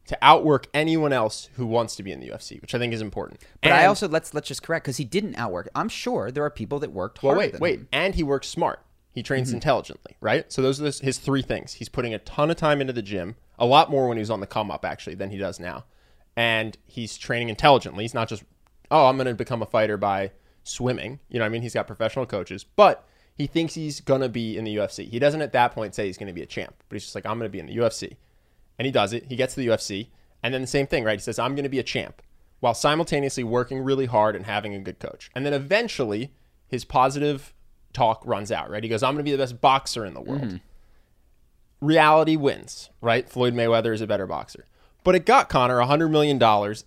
to 0.08 0.18
outwork 0.22 0.68
anyone 0.74 1.14
else 1.14 1.50
who 1.54 1.66
wants 1.66 1.96
to 1.96 2.04
be 2.04 2.12
in 2.12 2.20
the 2.20 2.28
UFC, 2.30 2.60
which 2.62 2.74
I 2.76 2.80
think 2.80 2.92
is 2.94 3.02
important. 3.02 3.40
but 3.62 3.72
I 3.72 3.86
also 3.86 4.08
let's 4.08 4.34
let's 4.34 4.48
just 4.48 4.64
correct 4.64 4.86
because 4.86 4.98
he 4.98 5.06
didn't 5.06 5.36
outwork. 5.36 5.70
I'm 5.76 5.90
sure 5.90 6.32
there 6.32 6.44
are 6.44 6.50
people 6.50 6.80
that 6.80 6.92
worked 6.92 7.22
Well, 7.24 7.36
harder. 7.36 7.52
wait, 7.54 7.60
wait. 7.62 7.80
him. 7.82 7.88
And 7.92 8.16
he 8.16 8.24
works 8.24 8.48
smart. 8.50 8.80
He 9.12 9.22
trains 9.22 9.50
Mm-hmm. 9.50 9.56
intelligently, 9.58 10.18
right? 10.22 10.52
So 10.52 10.62
those 10.64 10.82
are 10.82 10.86
his, 10.86 11.00
his 11.00 11.20
three 11.20 11.44
things. 11.44 11.74
He's 11.74 11.88
putting 11.90 12.14
a 12.16 12.20
ton 12.20 12.50
of 12.50 12.58
time 12.58 12.82
into 12.82 12.94
the 12.94 13.04
gym, 13.04 13.36
a 13.60 13.66
lot 13.68 13.92
more 13.92 14.08
when 14.08 14.18
he 14.18 14.22
was 14.22 14.32
on 14.32 14.40
the 14.40 14.48
come 14.48 14.72
up, 14.72 14.84
actually, 14.84 15.14
than 15.16 15.30
he 15.30 15.38
does 15.38 15.60
now. 15.60 15.86
And 16.36 16.78
he's 16.86 17.18
training 17.18 17.50
intelligently. 17.50 18.04
He's 18.04 18.14
not 18.14 18.28
just, 18.28 18.44
oh, 18.90 19.08
I'm 19.08 19.18
going 19.18 19.28
to 19.28 19.34
become 19.34 19.62
a 19.62 19.68
fighter 19.68 19.98
by 19.98 20.32
swimming. 20.64 21.20
You 21.30 21.40
know 21.40 21.44
what 21.44 21.48
I 21.48 21.50
mean? 21.50 21.62
He's 21.62 21.74
got 21.74 21.88
professional 21.88 22.26
coaches, 22.26 22.64
but 22.64 23.08
he 23.36 23.48
thinks 23.48 23.74
he's 23.74 24.00
going 24.00 24.22
to 24.22 24.30
be 24.30 24.58
in 24.58 24.64
the 24.64 24.76
UFC. 24.76 25.10
He 25.10 25.20
doesn't 25.20 25.42
at 25.42 25.54
that 25.54 25.74
point 25.74 25.96
say 25.96 26.08
he's 26.08 26.18
going 26.18 26.28
to 26.28 26.34
be 26.34 26.42
a 26.42 26.48
champ, 26.48 26.76
but 26.90 26.96
he's 26.96 27.04
just 27.04 27.16
like, 27.16 27.26
I'm 27.26 27.38
going 27.38 27.50
to 27.50 27.52
be 27.52 27.60
in 27.60 27.66
the 27.68 27.78
UFC. 27.78 28.16
And 28.78 28.86
he 28.86 28.92
does 28.92 29.14
it. 29.14 29.26
He 29.30 29.36
gets 29.36 29.54
to 29.56 29.60
the 29.60 29.68
UFC. 29.68 30.08
And 30.42 30.54
then 30.54 30.62
the 30.62 30.68
same 30.68 30.88
thing, 30.88 31.04
right? 31.04 31.20
He 31.20 31.24
says, 31.24 31.40
I'm 31.40 31.56
going 31.56 31.64
to 31.64 31.70
be 31.70 31.80
a 31.80 31.84
champ 31.84 32.22
while 32.60 32.74
simultaneously 32.74 33.44
working 33.44 33.80
really 33.80 34.06
hard 34.06 34.36
and 34.36 34.46
having 34.46 34.74
a 34.74 34.80
good 34.80 35.00
coach. 35.00 35.30
And 35.36 35.46
then 35.46 35.54
eventually 35.54 36.34
his 36.68 36.86
positive 36.86 37.54
talk 37.94 38.24
runs 38.26 38.52
out, 38.52 38.70
right? 38.70 38.84
He 38.84 38.90
goes, 38.90 39.04
I'm 39.04 39.14
going 39.14 39.26
to 39.26 39.30
be 39.30 39.32
the 39.32 39.38
best 39.38 39.62
boxer 39.62 40.06
in 40.06 40.14
the 40.14 40.22
world. 40.22 40.42
Mm-hmm. 40.42 40.58
Reality 41.86 42.36
wins, 42.36 42.90
right? 43.02 43.30
Floyd 43.30 43.54
Mayweather 43.54 43.94
is 43.94 44.02
a 44.02 44.08
better 44.08 44.26
boxer. 44.26 44.66
But 45.04 45.16
it 45.16 45.26
got 45.26 45.50
Conor 45.50 45.80
$100 45.80 46.10
million 46.10 46.38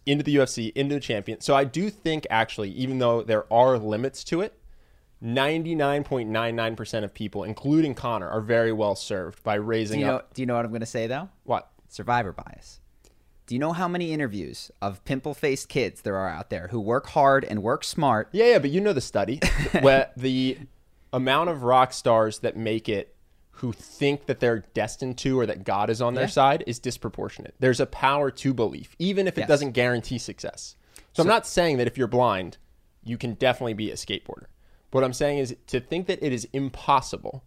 into 0.06 0.24
the 0.24 0.36
UFC, 0.36 0.72
into 0.74 0.94
the 0.94 1.00
champion. 1.00 1.40
So 1.40 1.54
I 1.54 1.64
do 1.64 1.90
think, 1.90 2.26
actually, 2.30 2.70
even 2.70 2.98
though 2.98 3.22
there 3.22 3.50
are 3.52 3.76
limits 3.78 4.24
to 4.24 4.40
it, 4.40 4.58
99.99% 5.22 7.04
of 7.04 7.14
people, 7.14 7.44
including 7.44 7.94
Conor, 7.94 8.28
are 8.28 8.40
very 8.40 8.72
well 8.72 8.94
served 8.94 9.42
by 9.42 9.54
raising 9.54 10.00
Do 10.00 10.00
you 10.00 10.06
know? 10.06 10.16
up. 10.16 10.34
Do 10.34 10.42
you 10.42 10.46
know 10.46 10.56
what 10.56 10.64
I'm 10.64 10.70
going 10.70 10.80
to 10.80 10.86
say 10.86 11.06
though? 11.06 11.28
What? 11.44 11.70
Survivor 11.88 12.32
bias. 12.32 12.80
Do 13.46 13.54
you 13.54 13.58
know 13.60 13.72
how 13.72 13.86
many 13.86 14.12
interviews 14.12 14.70
of 14.82 15.04
pimple 15.04 15.32
faced 15.32 15.68
kids 15.68 16.02
there 16.02 16.16
are 16.16 16.28
out 16.28 16.50
there 16.50 16.68
who 16.68 16.80
work 16.80 17.06
hard 17.08 17.44
and 17.44 17.62
work 17.62 17.84
smart? 17.84 18.28
Yeah, 18.32 18.46
yeah, 18.46 18.58
but 18.58 18.70
you 18.70 18.80
know 18.80 18.92
the 18.92 19.00
study 19.00 19.40
where 19.80 20.10
the 20.16 20.58
amount 21.12 21.50
of 21.50 21.62
rock 21.62 21.92
stars 21.92 22.40
that 22.40 22.56
make 22.56 22.88
it 22.88 23.14
who 23.60 23.72
think 23.72 24.26
that 24.26 24.40
they're 24.40 24.60
destined 24.74 25.16
to 25.18 25.38
or 25.38 25.46
that 25.46 25.64
God 25.64 25.88
is 25.90 26.02
on 26.02 26.14
their 26.14 26.24
Yeah. 26.24 26.30
side 26.30 26.64
is 26.66 26.78
disproportionate. 26.78 27.54
There's 27.58 27.80
a 27.80 27.86
power 27.86 28.30
to 28.30 28.52
belief, 28.54 28.94
even 28.98 29.26
if 29.26 29.36
it 29.38 29.42
Yes. 29.42 29.48
doesn't 29.48 29.72
guarantee 29.72 30.18
success. 30.18 30.76
So, 31.14 31.22
I'm 31.22 31.28
not 31.28 31.46
saying 31.46 31.78
that 31.78 31.86
if 31.86 31.96
you're 31.96 32.06
blind, 32.08 32.58
you 33.02 33.16
can 33.16 33.34
definitely 33.34 33.72
be 33.74 33.90
a 33.90 33.94
skateboarder. 33.94 34.46
What 34.90 35.04
I'm 35.04 35.12
saying 35.14 35.38
is 35.38 35.56
to 35.68 35.80
think 35.80 36.06
that 36.06 36.22
it 36.22 36.32
is 36.32 36.46
impossible 36.52 37.44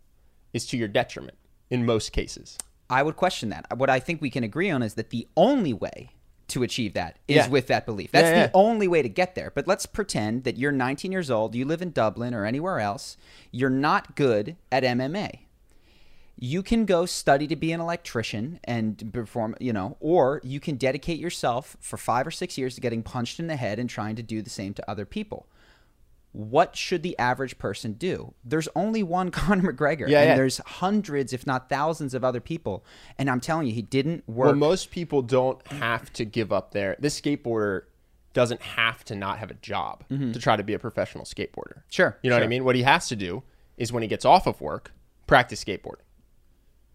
is 0.53 0.65
to 0.67 0.77
your 0.77 0.87
detriment 0.87 1.37
in 1.69 1.85
most 1.85 2.11
cases. 2.11 2.57
I 2.89 3.03
would 3.03 3.15
question 3.15 3.49
that. 3.49 3.67
What 3.77 3.89
I 3.89 3.99
think 3.99 4.19
we 4.21 4.31
can 4.31 4.43
agree 4.43 4.71
on 4.71 4.81
is 4.81 4.95
that 4.95 5.11
the 5.11 5.27
only 5.37 5.73
way 5.73 6.09
to 6.47 6.63
achieve 6.63 6.93
that 6.95 7.17
is 7.27 7.35
Yeah. 7.35 7.47
with 7.49 7.67
that 7.67 7.85
belief. 7.85 8.11
That's 8.11 8.25
Yeah, 8.29 8.35
yeah. 8.37 8.47
the 8.47 8.51
only 8.55 8.87
way 8.87 9.03
to 9.03 9.09
get 9.09 9.35
there. 9.35 9.51
But 9.53 9.67
let's 9.67 9.85
pretend 9.85 10.43
that 10.45 10.57
you're 10.57 10.71
19 10.71 11.11
years 11.11 11.29
old, 11.29 11.53
you 11.53 11.63
live 11.65 11.83
in 11.83 11.91
Dublin 11.91 12.33
or 12.33 12.45
anywhere 12.45 12.79
else, 12.79 13.17
you're 13.51 13.69
not 13.69 14.15
good 14.15 14.55
at 14.71 14.83
MMA. 14.83 15.45
You 16.41 16.63
can 16.63 16.85
go 16.85 17.05
study 17.05 17.47
to 17.47 17.55
be 17.57 17.73
an 17.73 17.81
electrician 17.81 18.61
and 18.63 19.11
perform, 19.11 19.55
you 19.59 19.73
know, 19.73 19.97
or 19.99 20.39
you 20.43 20.61
can 20.61 20.77
dedicate 20.77 21.19
yourself 21.19 21.75
for 21.81 21.97
five 21.97 22.25
or 22.25 22.31
six 22.31 22.57
years 22.57 22.75
to 22.75 22.81
getting 22.81 23.03
punched 23.03 23.41
in 23.41 23.47
the 23.47 23.57
head 23.57 23.77
and 23.77 23.89
trying 23.89 24.15
to 24.15 24.23
do 24.23 24.41
the 24.41 24.49
same 24.49 24.73
to 24.75 24.89
other 24.89 25.05
people. 25.05 25.47
What 26.31 26.77
should 26.77 27.03
the 27.03 27.17
average 27.19 27.57
person 27.57 27.93
do? 27.93 28.33
There's 28.45 28.69
only 28.73 29.03
one 29.03 29.31
Conor 29.39 29.73
McGregor, 29.73 30.07
Yeah, 30.07 30.21
and 30.21 30.29
yeah. 30.29 30.35
there's 30.35 30.59
hundreds, 30.59 31.33
if 31.33 31.45
not 31.45 31.67
thousands, 31.67 32.13
of 32.13 32.23
other 32.23 32.39
people. 32.39 32.85
And 33.17 33.29
I'm 33.29 33.41
telling 33.41 33.67
you, 33.67 33.73
he 33.73 33.81
didn't 33.81 34.27
work. 34.29 34.45
Well, 34.45 34.55
most 34.55 34.91
people 34.91 35.21
don't 35.21 35.65
have 35.67 36.13
to 36.13 36.23
give 36.23 36.53
up 36.53 36.71
their. 36.71 36.95
This 36.99 37.19
skateboarder 37.19 37.83
doesn't 38.31 38.61
have 38.61 39.03
to 39.05 39.15
not 39.15 39.39
have 39.39 39.51
a 39.51 39.55
job 39.55 40.05
to 40.07 40.39
try 40.39 40.55
to 40.55 40.63
be 40.63 40.73
a 40.73 40.79
professional 40.79 41.25
skateboarder. 41.25 41.79
Mm-hmm. 41.79 41.89
Sure, 41.89 42.17
You 42.21 42.29
know 42.29 42.35
what 42.37 42.43
I 42.43 42.47
mean? 42.47 42.63
What 42.63 42.75
he 42.75 42.83
has 42.83 43.07
to 43.09 43.15
do 43.17 43.43
is 43.75 43.91
when 43.91 44.03
he 44.03 44.07
gets 44.07 44.23
off 44.23 44.45
of 44.47 44.61
work, 44.61 44.93
practice 45.27 45.63
skateboarding. 45.63 46.05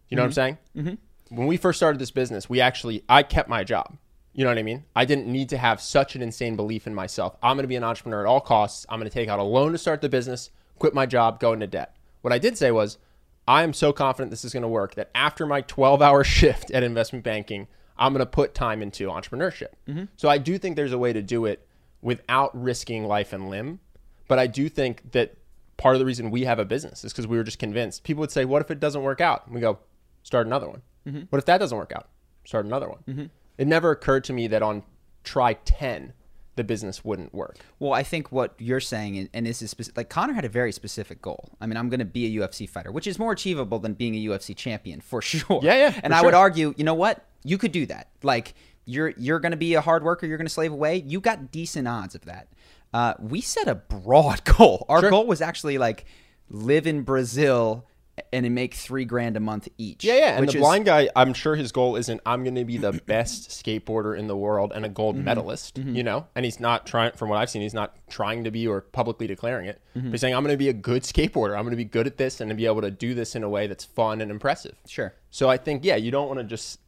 You 0.09 0.17
know 0.17 0.23
what 0.23 0.27
I'm 0.27 0.33
saying? 0.33 0.59
Mm-hmm. 0.77 1.37
When 1.37 1.47
we 1.47 1.57
first 1.57 1.79
started 1.79 1.99
this 1.99 2.11
business, 2.11 2.49
we 2.49 2.61
actually, 2.61 3.03
I 3.09 3.23
kept 3.23 3.49
my 3.49 3.65
job. 3.65 3.97
You 4.33 4.45
know 4.45 4.51
what 4.51 4.59
I 4.59 4.63
mean? 4.63 4.85
I 4.97 5.05
didn't 5.05 5.27
need 5.27 5.49
to 5.51 5.59
have 5.59 5.81
such 5.81 6.17
an 6.17 6.23
insane 6.23 6.57
belief 6.57 6.87
in 6.87 6.95
myself. 6.95 7.37
I'm 7.43 7.57
going 7.57 7.65
to 7.65 7.69
be 7.69 7.77
an 7.77 7.85
entrepreneur 7.85 8.21
at 8.21 8.27
all 8.27 8.41
costs. 8.41 8.85
I'm 8.89 8.99
going 8.99 9.09
to 9.09 9.15
take 9.15 9.29
out 9.29 9.39
a 9.39 9.45
loan 9.45 9.73
to 9.73 9.79
start 9.79 10.01
the 10.01 10.09
business, 10.09 10.51
quit 10.79 10.93
my 10.93 11.07
job, 11.07 11.39
go 11.39 11.53
into 11.53 11.67
debt. 11.67 11.97
What 12.23 12.33
I 12.33 12.39
did 12.39 12.59
say 12.59 12.71
was, 12.71 12.99
I 13.47 13.63
am 13.63 13.73
so 13.73 13.93
confident 13.93 14.31
this 14.31 14.45
is 14.45 14.53
going 14.53 14.63
to 14.63 14.69
work 14.69 14.95
that 14.95 15.11
after 15.15 15.47
my 15.47 15.61
12 15.61 16.03
hour 16.03 16.25
shift 16.25 16.71
at 16.73 16.83
investment 16.83 17.25
banking, 17.25 17.69
I'm 17.97 18.13
going 18.13 18.21
to 18.21 18.27
put 18.27 18.55
time 18.55 18.83
into 18.83 19.07
entrepreneurship. 19.07 19.69
So 20.17 20.29
I 20.29 20.39
do 20.39 20.59
think 20.59 20.75
there's 20.77 20.93
a 20.93 20.99
way 20.99 21.13
to 21.13 21.23
do 21.23 21.45
it 21.45 21.67
without 22.03 22.51
risking 22.61 23.05
life 23.07 23.33
and 23.33 23.49
limb. 23.49 23.81
But 24.27 24.39
I 24.39 24.47
do 24.47 24.69
think 24.69 25.13
that 25.13 25.37
part 25.77 25.95
of 25.95 26.01
the 26.01 26.07
reason 26.07 26.31
we 26.31 26.45
have 26.45 26.59
a 26.59 26.65
business 26.65 27.05
is 27.05 27.13
because 27.13 27.27
we 27.27 27.37
were 27.37 27.45
just 27.45 27.59
convinced. 27.59 28.03
People 28.03 28.21
would 28.23 28.33
say, 28.33 28.45
What 28.45 28.63
if 28.63 28.71
it 28.71 28.81
doesn't 28.81 29.03
work 29.03 29.21
out? 29.21 29.47
And 29.47 29.55
we 29.55 29.61
go, 29.61 29.79
Start 30.25 30.47
another 30.49 30.69
one. 30.69 30.83
What 31.31 31.39
if 31.39 31.45
that 31.45 31.59
doesn't 31.59 31.77
work 31.79 31.93
out? 31.95 32.09
Start 32.45 32.65
another 32.67 32.89
one. 32.89 33.31
It 33.59 33.69
never 33.69 33.93
occurred 33.93 34.25
to 34.25 34.33
me 34.33 34.49
that 34.49 34.63
on 34.63 34.83
try 35.23 35.55
10, 35.55 36.13
the 36.57 36.65
business 36.65 37.05
wouldn't 37.05 37.33
work. 37.35 37.57
Well, 37.79 37.93
I 37.93 38.03
think 38.03 38.31
what 38.33 38.55
you're 38.59 38.81
saying, 38.81 39.17
and- 39.19 39.29
and 39.33 39.47
this 39.47 39.61
is 39.63 39.73
speci- 39.75 39.97
like 39.97 40.09
Conor 40.09 40.33
had 40.35 40.45
a 40.45 40.49
very 40.49 40.73
specific 40.73 41.21
goal. 41.23 41.51
I 41.61 41.67
mean, 41.67 41.77
I'm 41.77 41.89
going 41.89 41.99
to 42.01 42.05
be 42.05 42.27
a 42.37 42.41
UFC 42.41 42.69
fighter, 42.69 42.91
which 42.93 43.07
is 43.07 43.19
more 43.19 43.33
achievable 43.33 43.79
than 43.79 43.95
being 43.95 44.15
a 44.15 44.19
UFC 44.31 44.55
champion 44.57 45.01
for 45.01 45.21
sure. 45.31 45.61
Yeah, 45.63 45.75
yeah, 45.77 46.01
And 46.03 46.13
I 46.15 46.23
would 46.23 46.35
argue, 46.35 46.75
you 46.77 46.85
know 46.85 46.95
what? 46.95 47.25
You 47.45 47.59
could 47.59 47.73
do 47.73 47.87
that. 47.87 48.09
Like 48.23 48.55
you're 48.87 49.11
you're 49.17 49.41
going 49.41 49.53
to 49.53 49.57
be 49.59 49.75
a 49.75 49.81
hard 49.81 50.03
worker. 50.05 50.27
You're 50.27 50.37
going 50.39 50.47
to 50.47 50.53
slave 50.53 50.73
away. 50.73 51.03
You 51.07 51.21
got 51.21 51.51
decent 51.51 51.87
odds 51.89 52.15
of 52.15 52.25
that. 52.27 52.49
Uh, 52.93 53.15
we 53.19 53.41
set 53.41 53.67
a 53.69 53.75
broad 53.75 54.45
goal. 54.57 54.87
Our 54.89 55.01
Sure. 55.01 55.11
goal 55.11 55.27
was 55.27 55.41
actually 55.41 55.77
like 55.79 56.05
live 56.49 56.87
in 56.87 57.03
Brazil 57.03 57.87
and 58.33 58.55
make 58.55 58.75
three 58.75 59.05
grand 59.05 59.37
a 59.37 59.41
month 59.41 59.69
each. 59.79 60.05
Yeah, 60.05 60.17
yeah. 60.17 60.37
And 60.39 60.49
the 60.49 60.53
is- 60.55 60.61
blind 60.61 60.85
guy, 60.85 61.09
I'm 61.17 61.35
sure 61.35 61.57
his 61.57 61.73
goal 61.73 61.97
isn't 61.97 62.21
I'm 62.25 62.45
going 62.45 62.55
to 62.55 62.65
be 62.65 62.77
the 62.77 62.93
best 63.07 63.51
skateboarder 63.51 64.17
in 64.19 64.27
the 64.29 64.37
world 64.37 64.73
and 64.75 64.85
a 64.85 64.89
gold 64.89 65.17
Mm-hmm. 65.17 65.25
medalist, 65.25 65.79
you 65.79 66.03
know? 66.03 66.27
And 66.35 66.45
he's 66.45 66.61
not 66.61 66.87
trying, 66.87 67.13
from 67.13 67.29
what 67.29 67.39
I've 67.39 67.51
seen, 67.51 67.63
he's 67.63 67.75
not 67.75 67.97
trying 68.09 68.45
to 68.45 68.51
be 68.51 68.67
or 68.69 68.81
publicly 68.83 69.27
declaring 69.27 69.67
it. 69.67 69.81
Mm-hmm. 69.97 70.13
He's 70.13 70.21
saying, 70.21 70.35
I'm 70.35 70.43
going 70.45 70.53
to 70.55 70.57
be 70.59 70.69
a 70.69 70.73
good 70.73 71.03
skateboarder. 71.03 71.57
I'm 71.57 71.63
going 71.65 71.71
to 71.73 71.77
be 71.77 71.85
good 71.85 72.07
at 72.07 72.17
this 72.17 72.41
and 72.41 72.49
to 72.51 72.55
be 72.55 72.67
able 72.67 72.83
to 72.83 72.91
do 72.91 73.15
this 73.15 73.35
in 73.35 73.43
a 73.43 73.49
way 73.49 73.67
that's 73.67 73.85
fun 73.85 74.21
and 74.21 74.31
impressive. 74.31 74.77
Sure. 74.87 75.15
So 75.31 75.49
I 75.51 75.57
think, 75.57 75.85
yeah, 75.85 75.97
you 75.97 76.11
don't 76.11 76.29
want 76.29 76.39
to 76.41 76.45
just 76.45 76.81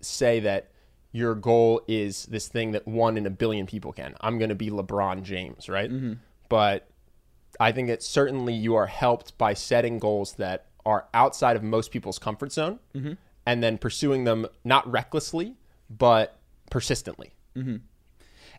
say 0.00 0.40
that 0.40 0.70
your 1.12 1.34
goal 1.34 1.82
is 1.86 2.24
this 2.26 2.48
thing 2.48 2.72
that 2.72 2.88
one 2.88 3.16
in 3.18 3.26
a 3.26 3.30
billion 3.30 3.66
people 3.66 3.92
can. 3.92 4.14
I'm 4.22 4.38
going 4.38 4.48
to 4.48 4.54
be 4.54 4.70
LeBron 4.70 5.22
James, 5.22 5.68
right? 5.68 5.90
Mm-hmm. 5.90 6.14
But 6.48 6.88
I 7.60 7.72
think 7.72 7.88
that 7.88 8.02
certainly 8.02 8.54
you 8.54 8.74
are 8.74 8.86
helped 8.86 9.36
by 9.38 9.54
setting 9.54 9.98
goals 9.98 10.34
that 10.34 10.66
are 10.84 11.06
outside 11.14 11.54
of 11.56 11.62
most 11.62 11.90
people's 11.90 12.18
comfort 12.18 12.52
zone 12.52 12.78
Mm-hmm. 12.94 13.12
and 13.46 13.62
then 13.62 13.78
pursuing 13.78 14.24
them 14.24 14.46
not 14.64 14.90
recklessly, 14.90 15.56
but 15.90 16.38
persistently. 16.70 17.32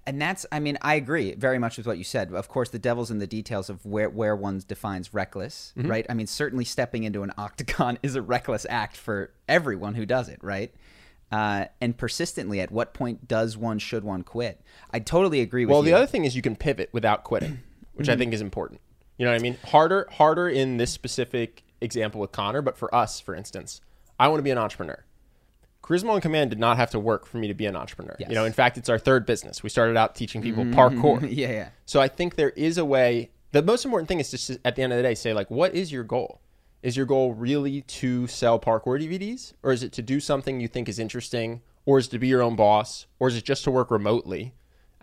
And 0.05 0.21
that's, 0.21 0.45
I 0.51 0.59
mean, 0.59 0.77
I 0.81 0.95
agree 0.95 1.33
very 1.33 1.57
much 1.57 1.77
with 1.77 1.88
what 1.88 1.97
you 1.97 2.03
said. 2.03 2.33
Of 2.33 2.50
course, 2.50 2.69
the 2.69 2.79
devil's 2.79 3.09
in 3.09 3.19
the 3.19 3.27
details 3.27 3.69
of 3.69 3.85
where, 3.85 4.09
where 4.09 4.35
one 4.35 4.62
defines 4.67 5.13
reckless, 5.13 5.71
Mm-hmm. 5.77 5.89
right? 5.89 6.05
I 6.09 6.13
mean, 6.13 6.27
certainly 6.27 6.65
stepping 6.65 7.03
into 7.03 7.23
an 7.23 7.31
octagon 7.38 7.97
is 8.03 8.15
a 8.15 8.21
reckless 8.21 8.65
act 8.69 8.97
for 8.97 9.31
everyone 9.47 9.95
who 9.95 10.05
does 10.05 10.27
it, 10.27 10.39
right? 10.41 10.73
Uh, 11.31 11.65
and 11.81 11.97
persistently, 11.97 12.59
at 12.59 12.69
what 12.69 12.93
point 12.93 13.27
does 13.29 13.55
one, 13.57 13.79
should 13.79 14.03
one 14.03 14.23
quit? 14.23 14.62
I 14.91 15.00
totally 15.00 15.39
agree 15.39 15.65
with 15.65 15.71
Well, 15.71 15.81
you. 15.83 15.91
the 15.91 15.97
other 15.97 16.05
thing 16.05 16.25
is 16.25 16.35
you 16.35 16.41
can 16.41 16.55
pivot 16.57 16.89
without 16.91 17.23
quitting, 17.23 17.59
which 17.93 18.09
I 18.09 18.13
mm-hmm. 18.13 18.19
think 18.19 18.33
is 18.33 18.41
important. 18.41 18.81
You 19.17 19.25
know 19.25 19.31
what 19.31 19.39
I 19.39 19.43
mean? 19.43 19.57
Harder, 19.65 20.07
harder 20.12 20.50
in 20.50 20.77
this 20.77 20.91
specific 20.91 21.63
example 21.81 22.19
with 22.19 22.31
Conor, 22.31 22.62
but 22.62 22.77
for 22.77 22.93
us, 22.93 23.19
for 23.19 23.35
instance, 23.35 23.81
I 24.19 24.27
want 24.27 24.39
to 24.39 24.43
be 24.43 24.51
an 24.51 24.57
entrepreneur. 24.57 25.03
Charisma 25.83 26.12
on 26.12 26.21
Command 26.21 26.50
did 26.50 26.59
not 26.59 26.77
have 26.77 26.91
to 26.91 27.00
work 27.00 27.25
for 27.25 27.38
me 27.38 27.47
to 27.50 27.53
be 27.53 27.65
an 27.65 27.75
entrepreneur. 27.75 28.15
Yes. 28.17 28.29
You 28.29 28.35
know, 28.35 28.45
in 28.45 28.53
fact, 28.53 28.77
it's 28.77 28.89
our 28.89 28.97
third 28.97 29.25
business. 29.25 29.62
We 29.62 29.69
started 29.69 29.97
out 29.97 30.15
teaching 30.15 30.41
people 30.41 30.63
mm-hmm. 30.63 30.79
parkour. 30.79 31.21
yeah, 31.29 31.51
yeah. 31.51 31.69
So 31.85 32.00
I 32.00 32.07
think 32.07 32.35
there 32.35 32.51
is 32.51 32.77
a 32.77 32.85
way. 32.85 33.31
The 33.51 33.62
most 33.62 33.83
important 33.83 34.07
thing 34.07 34.19
is 34.19 34.31
just 34.31 34.47
to, 34.47 34.59
at 34.65 34.75
the 34.75 34.81
end 34.81 34.93
of 34.93 34.97
the 34.97 35.03
day 35.03 35.13
say 35.13 35.33
like, 35.33 35.51
what 35.51 35.75
is 35.75 35.91
your 35.91 36.03
goal? 36.03 36.39
Is 36.81 36.97
your 36.97 37.05
goal 37.05 37.33
really 37.33 37.81
to 37.81 38.27
sell 38.27 38.59
parkour 38.59 39.00
DVDs, 39.00 39.53
or 39.62 39.71
is 39.71 39.83
it 39.83 39.93
to 39.93 40.01
do 40.01 40.19
something 40.19 40.59
you 40.59 40.67
think 40.67 40.89
is 40.89 41.00
interesting, 41.00 41.62
or 41.85 41.97
is 41.97 42.07
it 42.07 42.12
to 42.12 42.19
be 42.19 42.27
your 42.27 42.41
own 42.41 42.57
boss, 42.57 43.05
or 43.19 43.29
is 43.29 43.38
it 43.38 43.45
just 43.45 43.63
to 43.65 43.71
work 43.71 43.89
remotely? 43.89 44.53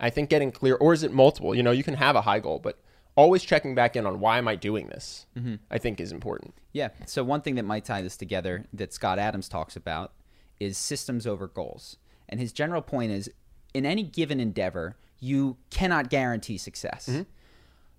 I 0.01 0.09
think 0.09 0.29
getting 0.29 0.51
clear, 0.51 0.75
or 0.75 0.93
is 0.93 1.03
it 1.03 1.13
multiple? 1.13 1.55
You 1.55 1.63
know, 1.63 1.71
you 1.71 1.83
can 1.83 1.93
have 1.93 2.15
a 2.15 2.21
high 2.21 2.39
goal, 2.39 2.59
but 2.59 2.79
always 3.15 3.43
checking 3.43 3.75
back 3.75 3.95
in 3.95 4.05
on 4.05 4.19
why 4.19 4.37
am 4.39 4.47
I 4.47 4.55
doing 4.55 4.87
this, 4.87 5.27
Mm-hmm. 5.37 5.55
I 5.69 5.77
think 5.77 6.01
is 6.01 6.11
important. 6.11 6.55
Yeah. 6.73 6.89
So 7.05 7.23
one 7.23 7.41
thing 7.41 7.55
that 7.55 7.65
might 7.65 7.85
tie 7.85 8.01
this 8.01 8.17
together 8.17 8.65
that 8.73 8.93
Scott 8.93 9.19
Adams 9.19 9.47
talks 9.47 9.75
about 9.75 10.13
is 10.59 10.77
systems 10.77 11.27
over 11.27 11.47
goals. 11.47 11.97
And 12.27 12.39
his 12.39 12.51
general 12.51 12.81
point 12.81 13.11
is 13.11 13.29
in 13.73 13.85
any 13.85 14.03
given 14.03 14.39
endeavor, 14.39 14.95
you 15.19 15.57
cannot 15.69 16.09
guarantee 16.09 16.57
success. 16.57 17.09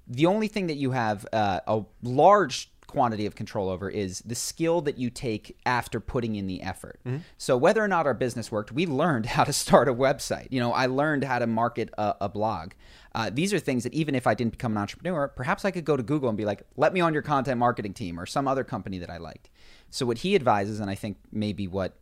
The 0.09 0.27
only 0.27 0.49
thing 0.49 0.67
that 0.67 0.77
you 0.77 0.91
have 0.91 1.25
uh, 1.33 1.61
a 1.67 1.83
large 2.03 2.72
quantity 2.93 3.27
of 3.27 3.35
control 3.35 3.69
over 3.69 3.91
is 3.91 4.21
the 4.21 4.35
skill 4.35 4.81
that 4.83 4.99
you 4.99 5.11
take 5.11 5.57
after 5.67 5.99
putting 5.99 6.37
in 6.37 6.47
the 6.47 6.63
effort. 6.63 7.01
So 7.39 7.57
whether 7.57 7.83
or 7.83 7.89
not 7.89 8.07
our 8.07 8.15
business 8.15 8.53
worked, 8.53 8.71
we 8.71 8.87
learned 8.87 9.27
how 9.35 9.45
to 9.45 9.53
start 9.53 9.89
a 9.89 9.95
website. 9.95 10.49
You 10.51 10.61
know, 10.61 10.73
I 10.73 10.87
learned 10.87 11.25
how 11.25 11.39
to 11.39 11.47
market 11.47 11.91
a, 11.99 12.15
a 12.23 12.29
blog. 12.29 12.73
Uh, 13.15 13.31
these 13.33 13.53
are 13.53 13.59
things 13.59 13.83
that 13.85 13.95
even 13.95 14.15
if 14.15 14.27
I 14.27 14.35
didn't 14.35 14.53
become 14.53 14.73
an 14.73 14.79
entrepreneur, 14.79 15.29
perhaps 15.29 15.65
I 15.65 15.71
could 15.71 15.85
go 15.85 15.97
to 15.97 16.03
Google 16.03 16.29
and 16.29 16.39
be 16.39 16.45
like, 16.45 16.63
"Let 16.77 16.93
me 16.93 17.01
on 17.01 17.13
your 17.13 17.23
content 17.23 17.59
marketing 17.59 17.95
team" 17.95 18.21
or 18.21 18.27
some 18.27 18.47
other 18.47 18.65
company 18.65 18.99
that 18.99 19.11
I 19.11 19.17
liked. 19.17 19.51
So 19.91 20.07
what 20.07 20.19
he 20.19 20.35
advises, 20.35 20.81
and 20.81 20.89
I 20.91 20.95
think 20.95 21.17
maybe 21.33 21.67
what 21.67 21.97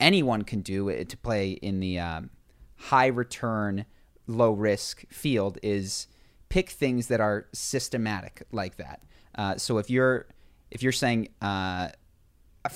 anyone 0.00 0.42
can 0.42 0.60
do 0.60 1.04
to 1.04 1.16
play 1.16 1.52
in 1.52 1.80
the 1.80 1.98
um, 1.98 2.30
high 2.76 3.06
return, 3.06 3.86
low 4.26 4.52
risk 4.52 5.04
field 5.10 5.58
is 5.62 6.08
pick 6.52 6.68
things 6.68 7.06
that 7.06 7.18
are 7.18 7.46
systematic 7.54 8.42
like 8.52 8.76
that. 8.76 9.02
Uh, 9.34 9.56
so 9.56 9.78
if 9.78 9.88
you're 9.88 10.26
if 10.70 10.82
you're 10.82 10.92
saying 10.92 11.28
uh, 11.40 11.88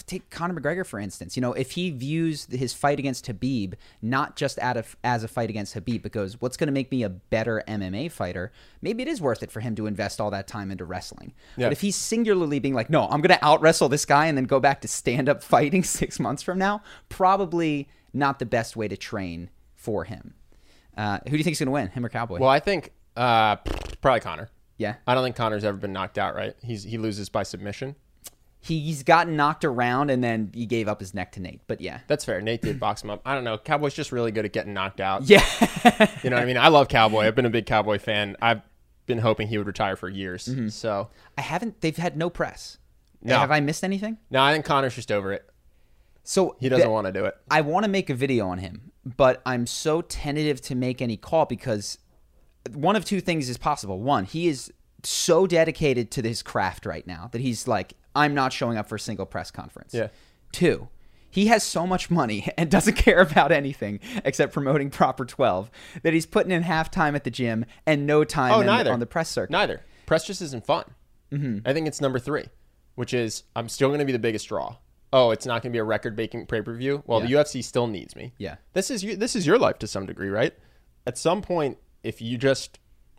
take 0.06 0.30
Conor 0.30 0.58
McGregor 0.58 0.86
for 0.86 0.98
instance, 0.98 1.36
you 1.36 1.42
know 1.42 1.52
if 1.52 1.72
he 1.72 1.90
views 1.90 2.46
his 2.46 2.72
fight 2.72 2.98
against 2.98 3.26
Khabib 3.26 3.74
not 4.00 4.34
just 4.34 4.58
out 4.60 4.78
of 4.78 4.96
as 5.04 5.24
a 5.24 5.28
fight 5.28 5.50
against 5.50 5.74
Khabib, 5.74 6.00
but 6.00 6.12
goes 6.12 6.40
what's 6.40 6.56
going 6.56 6.68
to 6.68 6.72
make 6.72 6.90
me 6.90 7.02
a 7.02 7.10
better 7.10 7.62
MMA 7.68 8.10
fighter, 8.10 8.50
maybe 8.80 9.02
it 9.02 9.08
is 9.08 9.20
worth 9.20 9.42
it 9.42 9.52
for 9.52 9.60
him 9.60 9.74
to 9.74 9.86
invest 9.86 10.22
all 10.22 10.30
that 10.30 10.46
time 10.46 10.70
into 10.70 10.86
wrestling. 10.86 11.34
Yeah. 11.58 11.66
But 11.66 11.72
if 11.72 11.82
he's 11.82 11.96
singularly 11.96 12.58
being 12.60 12.72
like, 12.72 12.88
no, 12.88 13.02
I'm 13.02 13.20
going 13.20 13.38
to 13.38 13.44
out 13.44 13.60
wrestle 13.60 13.90
this 13.90 14.06
guy 14.06 14.24
and 14.24 14.38
then 14.38 14.46
go 14.46 14.58
back 14.58 14.80
to 14.80 14.88
stand 14.88 15.28
up 15.28 15.42
fighting 15.54 15.84
six 15.84 16.18
months 16.18 16.42
from 16.42 16.56
now, 16.56 16.82
probably 17.10 17.90
not 18.14 18.38
the 18.38 18.46
best 18.46 18.74
way 18.74 18.88
to 18.88 18.96
train 18.96 19.50
for 19.74 20.04
him. 20.04 20.32
Uh, 20.96 21.18
who 21.24 21.32
do 21.32 21.36
you 21.36 21.44
think 21.44 21.52
is 21.52 21.58
going 21.58 21.66
to 21.66 21.72
win, 21.72 21.88
him 21.88 22.06
or 22.06 22.08
Cowboy? 22.08 22.38
Well, 22.38 22.48
I 22.48 22.58
think 22.58 22.92
uh, 23.16 23.56
probably 24.00 24.20
Conor. 24.20 24.50
yeah, 24.78 24.96
I 25.06 25.14
don't 25.14 25.24
think 25.24 25.36
Conor's 25.36 25.64
ever 25.64 25.78
been 25.78 25.92
knocked 25.92 26.18
out. 26.18 26.34
Right? 26.34 26.54
He's 26.62 26.82
he 26.82 26.98
loses 26.98 27.28
by 27.28 27.42
submission. 27.42 27.96
he's 28.60 29.02
gotten 29.04 29.36
knocked 29.36 29.64
around 29.64 30.10
and 30.10 30.24
then 30.24 30.50
he 30.52 30.66
gave 30.66 30.88
up 30.88 30.98
his 30.98 31.14
neck 31.14 31.30
to 31.32 31.40
Nate. 31.40 31.60
But 31.68 31.80
yeah, 31.80 32.00
That's 32.08 32.24
fair. 32.24 32.40
Nate 32.40 32.62
did 32.62 32.80
box 32.80 33.02
him 33.02 33.10
up. 33.10 33.22
I 33.24 33.34
don't 33.34 33.44
know. 33.44 33.58
Cowboy's 33.58 33.94
just 33.94 34.10
really 34.10 34.32
good 34.32 34.44
at 34.44 34.52
getting 34.52 34.74
knocked 34.74 35.00
out. 35.00 35.22
yeah, 35.22 35.44
You 36.24 36.30
know 36.30 36.36
what 36.36 36.42
I 36.42 36.46
mean? 36.46 36.58
I 36.58 36.66
love 36.68 36.88
Cowboy. 36.88 37.26
I've 37.26 37.36
been 37.36 37.46
a 37.46 37.50
big 37.50 37.66
Cowboy 37.66 37.98
fan. 38.00 38.36
I've 38.42 38.62
been 39.06 39.18
hoping 39.18 39.46
he 39.46 39.56
would 39.58 39.68
retire 39.68 39.94
for 39.94 40.08
years. 40.08 40.46
Mm-hmm. 40.46 40.68
So 40.68 41.10
I 41.38 41.42
haven't. 41.42 41.80
They've 41.80 41.96
had 41.96 42.16
no 42.16 42.28
press. 42.28 42.78
No. 43.22 43.38
Have 43.38 43.50
I 43.52 43.60
missed 43.60 43.84
anything? 43.84 44.18
no, 44.30 44.42
I 44.42 44.52
think 44.52 44.64
Conor's 44.64 44.94
just 44.96 45.12
over 45.12 45.32
it. 45.32 45.48
So 46.24 46.56
He 46.58 46.68
doesn't 46.68 46.86
the- 46.86 46.90
want 46.92 47.06
to 47.06 47.12
do 47.12 47.24
it. 47.24 47.36
I 47.50 47.60
want 47.60 47.84
to 47.84 47.90
make 47.90 48.10
a 48.10 48.14
video 48.14 48.48
on 48.48 48.58
him, 48.58 48.90
but 49.04 49.42
I'm 49.46 49.66
so 49.66 50.00
tentative 50.02 50.60
to 50.62 50.74
make 50.74 51.00
any 51.00 51.16
call 51.16 51.44
because 51.46 51.98
one 52.72 52.96
of 52.96 53.04
two 53.04 53.20
things 53.20 53.48
is 53.48 53.56
possible. 53.58 54.00
One, 54.00 54.24
he 54.24 54.48
is 54.48 54.72
so 55.02 55.46
dedicated 55.46 56.10
to 56.12 56.22
his 56.22 56.42
craft 56.42 56.86
right 56.86 57.06
now 57.06 57.28
that 57.32 57.40
he's 57.40 57.68
like, 57.68 57.94
I'm 58.14 58.34
not 58.34 58.52
showing 58.52 58.76
up 58.78 58.88
for 58.88 58.96
a 58.96 59.00
single 59.00 59.26
press 59.26 59.50
conference. 59.50 59.94
Yeah. 59.94 60.08
Two, 60.52 60.88
he 61.30 61.46
has 61.48 61.62
so 61.62 61.86
much 61.86 62.10
money 62.10 62.48
and 62.58 62.70
doesn't 62.70 62.94
care 62.96 63.20
about 63.20 63.52
anything 63.52 64.00
except 64.24 64.52
promoting 64.52 64.90
Proper 64.90 65.24
12 65.24 65.70
that 66.02 66.12
he's 66.14 66.26
putting 66.26 66.50
in 66.52 66.62
half 66.62 66.90
time 66.90 67.14
at 67.14 67.24
the 67.24 67.30
gym 67.30 67.64
and 67.86 68.06
no 68.06 68.24
time 68.24 68.52
Oh, 68.52 68.60
in- 68.60 68.66
neither. 68.66 68.92
on 68.92 69.00
the 69.00 69.06
press 69.06 69.28
circuit. 69.28 69.52
Neither. 69.52 69.82
Press 70.06 70.24
just 70.26 70.40
isn't 70.42 70.64
fun. 70.64 70.84
Mm-hmm. 71.32 71.58
I 71.68 71.72
think 71.72 71.86
it's 71.88 72.00
number 72.00 72.18
three, 72.18 72.44
which 72.94 73.12
is 73.12 73.42
I'm 73.54 73.68
still 73.68 73.88
going 73.88 73.98
to 74.00 74.04
be 74.06 74.12
the 74.12 74.18
biggest 74.18 74.48
draw. 74.48 74.76
Oh, 75.12 75.30
it's 75.30 75.46
not 75.46 75.62
going 75.62 75.72
to 75.72 75.76
be 75.76 75.78
a 75.78 75.84
record-breaking 75.84 76.46
pay-per-view. 76.46 77.02
Well, 77.06 77.20
the 77.20 77.28
UFC 77.28 77.62
still 77.62 77.86
needs 77.86 78.16
me. 78.16 78.32
Yeah. 78.38 78.56
This 78.72 78.90
is 78.90 79.04
you. 79.04 79.16
This 79.16 79.36
is 79.36 79.46
your 79.46 79.58
life 79.58 79.78
to 79.78 79.86
some 79.86 80.04
degree, 80.04 80.28
right? 80.28 80.52
At 81.06 81.16
some 81.16 81.42
point, 81.42 81.78
if 82.06 82.20
you 82.22 82.38
just 82.38 82.78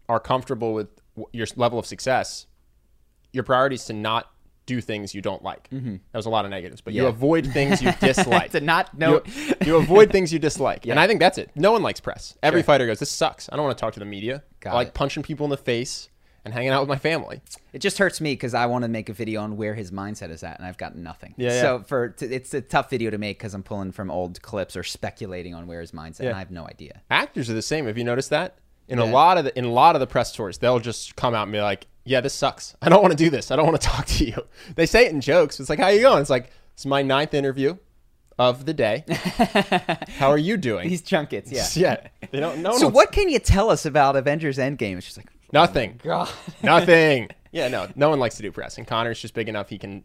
are 0.09 0.19
comfortable 0.19 0.73
with 0.73 0.87
your 1.33 1.47
level 1.55 1.77
of 1.79 1.85
success, 1.85 2.47
your 3.33 3.43
priority 3.43 3.75
is 3.75 3.85
to 3.85 3.93
not 3.93 4.31
do 4.65 4.81
things 4.81 5.15
you 5.15 5.21
don't 5.21 5.43
like. 5.43 5.69
Mm-hmm. 5.69 5.93
That 6.11 6.17
was 6.17 6.25
a 6.25 6.29
lot 6.29 6.43
of 6.45 6.51
negatives, 6.51 6.81
but 6.81 6.93
you 6.93 7.05
avoid 7.07 7.47
things 7.47 7.81
you 7.81 7.91
dislike. 8.01 8.51
To 8.51 8.59
not 8.61 8.97
know- 8.97 9.21
You, 9.25 9.53
you 9.65 9.75
avoid 9.77 10.11
things 10.11 10.31
you 10.33 10.39
dislike, 10.39 10.85
and 10.91 10.99
I 10.99 11.07
think 11.07 11.19
that's 11.19 11.37
it. 11.37 11.49
No 11.55 11.71
one 11.71 11.83
likes 11.83 11.99
press. 12.01 12.37
Every 12.43 12.59
Sure. 12.61 12.65
fighter 12.65 12.85
goes, 12.85 12.99
"This 12.99 13.09
sucks. 13.09 13.49
I 13.51 13.55
don't 13.55 13.65
want 13.65 13.77
to 13.77 13.81
talk 13.81 13.93
to 13.93 13.99
the 13.99 14.05
media. 14.05 14.43
Got 14.59 14.71
I 14.71 14.75
like 14.75 14.87
it. 14.89 14.93
punching 14.93 15.23
people 15.23 15.45
in 15.45 15.49
the 15.51 15.57
face 15.57 16.09
and 16.43 16.53
hanging 16.53 16.69
out 16.71 16.81
with 16.81 16.89
my 16.89 16.97
family." 16.97 17.41
It 17.71 17.79
just 17.79 17.97
hurts 17.97 18.19
me 18.19 18.33
because 18.33 18.53
I 18.53 18.65
want 18.65 18.83
to 18.83 18.89
make 18.89 19.07
a 19.07 19.13
video 19.13 19.41
on 19.41 19.55
where 19.55 19.73
his 19.73 19.91
mindset 19.91 20.31
is 20.31 20.43
at, 20.43 20.57
and 20.59 20.67
I've 20.67 20.77
got 20.77 20.97
nothing. 20.97 21.33
Yeah, 21.37 21.51
yeah. 21.53 21.61
So 21.61 21.79
for 21.87 22.13
it's 22.19 22.53
a 22.53 22.59
tough 22.61 22.89
video 22.89 23.09
to 23.09 23.17
make 23.17 23.37
because 23.39 23.53
I'm 23.53 23.63
pulling 23.63 23.93
from 23.93 24.11
old 24.11 24.41
clips 24.41 24.75
or 24.75 24.83
speculating 24.83 25.55
on 25.55 25.65
where 25.67 25.79
his 25.79 25.91
mindset, 25.93 26.19
and 26.21 26.29
Yeah. 26.29 26.35
I 26.35 26.39
have 26.39 26.51
no 26.51 26.65
idea. 26.65 27.01
actors 27.09 27.49
are 27.49 27.53
the 27.53 27.61
same. 27.61 27.85
Have 27.87 27.97
you 27.97 28.03
noticed 28.03 28.31
that? 28.31 28.57
In 28.87 28.99
a 28.99 29.05
lot 29.05 29.37
of 29.37 29.43
the 29.45 29.57
in 29.57 29.65
a 29.65 29.71
lot 29.71 29.95
of 29.95 29.99
the 29.99 30.07
press 30.07 30.31
tours, 30.31 30.59
they'll 30.59 30.79
just 30.79 31.15
come 31.15 31.33
out 31.35 31.43
and 31.43 31.51
be 31.51 31.59
like, 31.59 31.87
"Yeah, 32.05 32.21
this 32.21 32.33
sucks. 32.33 32.75
I 32.81 32.87
don't 32.89 33.01
want 33.01 33.11
to 33.11 33.17
do 33.21 33.29
this. 33.29 33.51
I 33.51 33.55
don't 33.57 33.65
want 33.67 33.81
to 33.81 33.87
talk 33.95 34.05
to 34.05 34.25
you." 34.25 34.45
They 34.75 34.85
say 34.85 35.05
it 35.05 35.11
in 35.11 35.19
jokes. 35.21 35.59
It's 35.59 35.69
like, 35.69 35.79
"How 35.79 35.89
you 35.89 36.01
going?" 36.01 36.21
It's 36.21 36.29
like, 36.29 36.51
"It's 36.73 36.85
my 36.85 37.01
ninth 37.01 37.33
interview 37.33 37.75
of 38.39 38.65
the 38.65 38.73
day. 38.73 39.03
How 40.17 40.29
are 40.29 40.37
you 40.37 40.55
doing?" 40.57 40.87
These 40.89 41.01
junkets, 41.01 41.51
yeah. 41.51 41.67
yeah, 41.75 42.07
they 42.31 42.39
don't 42.39 42.61
know. 42.61 42.77
So 42.77 42.87
what 42.87 43.11
can 43.11 43.27
you 43.29 43.39
tell 43.39 43.69
us 43.69 43.85
about 43.85 44.15
Avengers 44.15 44.57
Endgame? 44.57 44.97
It's 44.97 45.05
just 45.05 45.17
like 45.17 45.27
oh 45.33 45.49
Nothing. 45.51 45.99
God. 46.03 46.29
Nothing. 46.63 47.29
Yeah, 47.51 47.67
no. 47.67 47.87
No 47.95 48.09
one 48.09 48.19
likes 48.19 48.35
to 48.37 48.41
do 48.41 48.51
press, 48.51 48.77
and 48.77 48.87
Conor's 48.87 49.19
just 49.19 49.33
big 49.33 49.49
enough 49.49 49.69
he 49.69 49.77
can. 49.77 50.03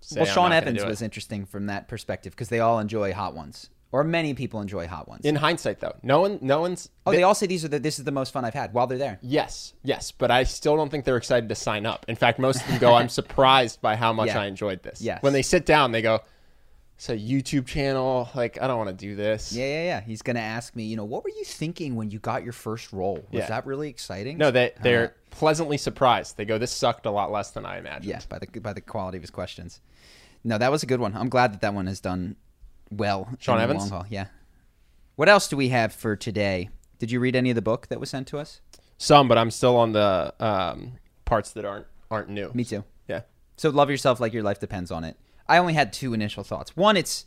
Say, 0.00 0.20
well, 0.20 0.28
"I'm 0.28 0.34
Sean 0.34 0.52
Evans 0.52 0.78
do 0.78 0.84
it." 0.84 0.88
was 0.88 1.02
interesting 1.02 1.46
from 1.46 1.66
that 1.66 1.88
perspective 1.88 2.32
because 2.32 2.50
they 2.50 2.60
all 2.60 2.78
enjoy 2.78 3.12
hot 3.12 3.34
ones, 3.34 3.70
or 3.90 4.04
many 4.04 4.34
people 4.34 4.60
enjoy 4.60 4.86
hot 4.86 5.08
ones. 5.08 5.24
In 5.24 5.34
hindsight, 5.36 5.80
though, 5.80 5.96
no 6.02 6.20
one, 6.20 6.38
no 6.42 6.60
one's. 6.60 6.90
oh, 7.06 7.12
they 7.12 7.22
all 7.22 7.34
say 7.34 7.46
these 7.46 7.64
are 7.64 7.68
the 7.68 7.78
this 7.78 7.98
is 7.98 8.04
the 8.04 8.12
most 8.12 8.32
fun 8.32 8.44
I've 8.44 8.54
had 8.54 8.72
while 8.74 8.86
they're 8.86 8.98
there. 8.98 9.18
Yes, 9.22 9.72
yes, 9.82 10.12
but 10.12 10.30
I 10.30 10.44
still 10.44 10.76
don't 10.76 10.90
think 10.90 11.04
they're 11.04 11.16
excited 11.16 11.48
to 11.48 11.54
sign 11.54 11.86
up. 11.86 12.04
In 12.08 12.16
fact, 12.16 12.38
most 12.38 12.60
of 12.62 12.68
them 12.68 12.78
go, 12.78 12.94
"I'm 12.94 13.08
surprised 13.20 13.80
by 13.80 13.96
how 13.96 14.12
much 14.12 14.28
Yeah. 14.28 14.40
I 14.42 14.46
enjoyed 14.46 14.82
this." 14.82 15.00
Yes. 15.00 15.22
When 15.22 15.32
they 15.32 15.42
sit 15.42 15.64
down, 15.64 15.92
they 15.92 16.02
go, 16.02 16.20
"It's 16.96 17.08
a 17.08 17.16
YouTube 17.16 17.66
channel. 17.66 18.28
Like, 18.34 18.60
I 18.60 18.66
don't 18.66 18.76
want 18.76 18.90
to 18.90 18.96
do 18.96 19.16
this." 19.16 19.52
Yeah, 19.52 19.64
yeah, 19.66 19.84
yeah. 19.84 20.00
He's 20.02 20.20
gonna 20.22 20.40
ask 20.40 20.76
me, 20.76 20.84
you 20.84 20.96
know, 20.96 21.04
what 21.04 21.24
were 21.24 21.30
you 21.30 21.44
thinking 21.44 21.96
when 21.96 22.10
you 22.10 22.18
got 22.18 22.44
your 22.44 22.52
first 22.52 22.92
role? 22.92 23.24
Was 23.32 23.40
Yeah. 23.40 23.46
that 23.46 23.64
really 23.66 23.88
exciting? 23.88 24.36
No, 24.36 24.50
they 24.50 24.72
they're 24.82 25.04
Uh, 25.04 25.08
pleasantly 25.30 25.78
surprised. 25.78 26.36
They 26.36 26.44
go, 26.44 26.58
"This 26.58 26.72
sucked 26.72 27.06
a 27.06 27.10
lot 27.10 27.32
less 27.32 27.50
than 27.52 27.64
I 27.64 27.78
imagined." 27.78 28.04
Yeah, 28.04 28.20
by 28.28 28.38
the 28.38 28.60
by 28.60 28.74
the 28.74 28.80
quality 28.82 29.16
of 29.16 29.22
his 29.22 29.30
questions. 29.30 29.80
No, 30.44 30.58
that 30.58 30.70
was 30.70 30.82
a 30.82 30.86
good 30.86 31.00
one. 31.00 31.16
I'm 31.16 31.28
glad 31.30 31.52
that 31.54 31.60
that 31.62 31.72
one 31.74 31.86
has 31.86 32.00
done 32.00 32.36
well. 32.90 33.28
Sean 33.38 33.60
Evans? 33.60 33.90
Yeah. 34.08 34.26
What 35.16 35.28
else 35.28 35.48
do 35.48 35.56
we 35.56 35.70
have 35.70 35.92
for 35.92 36.16
today? 36.16 36.70
Did 36.98 37.10
you 37.10 37.20
read 37.20 37.36
any 37.36 37.50
of 37.50 37.54
the 37.54 37.62
book 37.62 37.88
that 37.88 38.00
was 38.00 38.10
sent 38.10 38.26
to 38.28 38.38
us? 38.38 38.60
Some, 38.98 39.28
but 39.28 39.38
I'm 39.38 39.50
still 39.50 39.76
on 39.76 39.92
the 39.92 40.34
um, 40.40 40.92
parts 41.24 41.52
that 41.52 41.64
aren't 41.64 41.86
aren't 42.10 42.28
new. 42.28 42.50
Me 42.54 42.64
too. 42.64 42.84
Yeah. 43.06 43.22
So 43.56 43.70
love 43.70 43.90
yourself 43.90 44.20
like 44.20 44.32
your 44.32 44.42
life 44.42 44.58
depends 44.58 44.90
on 44.90 45.04
it. 45.04 45.16
I 45.48 45.58
only 45.58 45.74
had 45.74 45.92
two 45.92 46.14
initial 46.14 46.44
thoughts. 46.44 46.76
One, 46.76 46.96
it's 46.96 47.24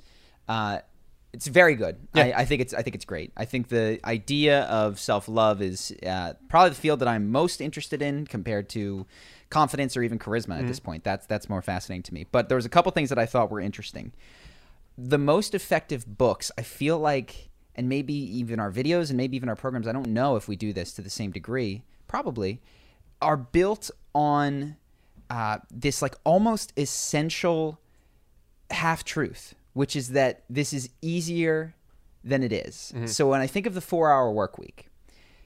uh, 0.47 0.80
it's 1.34 1.47
very 1.47 1.76
good. 1.76 1.97
Yeah. 2.13 2.24
I, 2.24 2.41
I 2.41 2.45
think 2.45 2.62
it's 2.62 2.74
I 2.74 2.82
think 2.82 2.95
it's 2.95 3.06
great. 3.06 3.32
I 3.38 3.45
think 3.45 3.69
the 3.69 4.00
idea 4.06 4.63
of 4.63 5.00
self 5.00 5.28
love 5.28 5.62
is 5.62 5.93
uh, 6.06 6.34
probably 6.50 6.69
the 6.69 6.76
field 6.76 7.00
that 7.00 7.08
I'm 7.08 7.32
most 7.32 7.62
interested 7.62 8.02
in 8.02 8.28
compared 8.28 8.69
to 8.69 9.06
confidence 9.50 9.95
or 9.95 10.04
even 10.04 10.17
charisma 10.17 10.60
at 10.60 10.67
this 10.67 10.80
point. 10.80 11.04
That's 11.04 11.26
that's 11.26 11.50
more 11.50 11.62
fascinating 11.62 12.04
to 12.04 12.13
me. 12.13 12.26
But 12.32 12.50
there 12.50 12.56
was 12.56 12.65
a 12.65 12.69
couple 12.69 12.91
things 12.91 13.10
that 13.10 13.19
I 13.19 13.26
thought 13.26 13.52
were 13.52 13.62
interesting. 13.62 14.12
The 14.98 15.18
most 15.18 15.56
effective 15.56 16.06
books, 16.18 16.52
I 16.58 16.62
feel 16.62 17.00
like, 17.00 17.50
and 17.76 17.88
maybe 17.90 18.14
even 18.14 18.60
our 18.60 18.72
videos 18.72 19.10
and 19.10 19.18
maybe 19.18 19.36
even 19.38 19.50
our 19.50 19.56
programs. 19.56 19.88
I 19.88 19.92
don't 19.92 20.08
know 20.10 20.36
if 20.36 20.48
we 20.48 20.56
do 20.56 20.74
this 20.74 20.94
to 20.94 21.02
the 21.02 21.10
same 21.10 21.32
degree. 21.32 21.84
Probably 22.08 22.62
are 23.22 23.38
built 23.38 23.90
on 24.14 24.76
uh, 25.30 25.60
this 25.72 26.02
like 26.02 26.16
almost 26.24 26.74
essential 26.78 27.80
half 28.72 29.04
truth, 29.04 29.56
which 29.74 29.96
is 29.96 30.10
that 30.10 30.44
this 30.50 30.74
is 30.74 30.90
easier 31.02 31.74
than 32.24 32.44
it 32.44 32.52
is. 32.52 32.92
Mm-hmm. 32.96 33.06
So 33.08 33.30
when 33.30 33.42
I 33.42 33.48
think 33.48 33.66
of 33.66 33.74
the 33.74 33.82
four 33.82 34.12
hour 34.12 34.32
work 34.32 34.58
week, 34.58 34.88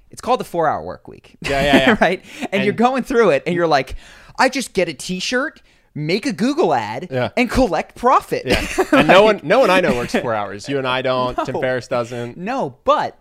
it's 0.09 0.21
called 0.21 0.39
the 0.39 0.45
four 0.45 0.67
hour 0.67 0.83
work 0.83 1.07
week. 1.07 1.37
Yeah, 1.41 1.61
yeah, 1.61 1.77
yeah. 1.77 1.97
right? 2.01 2.23
And, 2.39 2.49
And- 2.53 2.63
you're 2.65 2.73
going 2.73 3.03
through 3.03 3.31
it 3.31 3.43
and 3.45 3.55
you're 3.55 3.67
like, 3.67 3.95
I 4.39 4.49
just 4.49 4.73
get 4.73 4.89
a 4.89 4.93
t 4.93 5.19
shirt, 5.19 5.61
make 5.95 6.25
a 6.25 6.33
Google 6.33 6.73
ad, 6.73 7.07
Yeah. 7.09 7.29
and 7.37 7.49
collect 7.49 7.95
profit. 7.95 8.43
Yeah. 8.45 8.61
And 8.91 9.07
no 9.07 9.23
one, 9.23 9.39
no 9.43 9.59
one 9.59 9.69
I 9.69 9.79
know 9.81 9.95
works 9.95 10.13
four 10.13 10.33
hours. 10.33 10.67
You 10.69 10.77
and 10.77 10.87
I 10.87 11.01
don't. 11.01 11.35
Tim 11.45 11.59
Ferriss 11.59 11.87
doesn't. 11.87 12.37
no, 12.37 12.77
but 12.83 13.17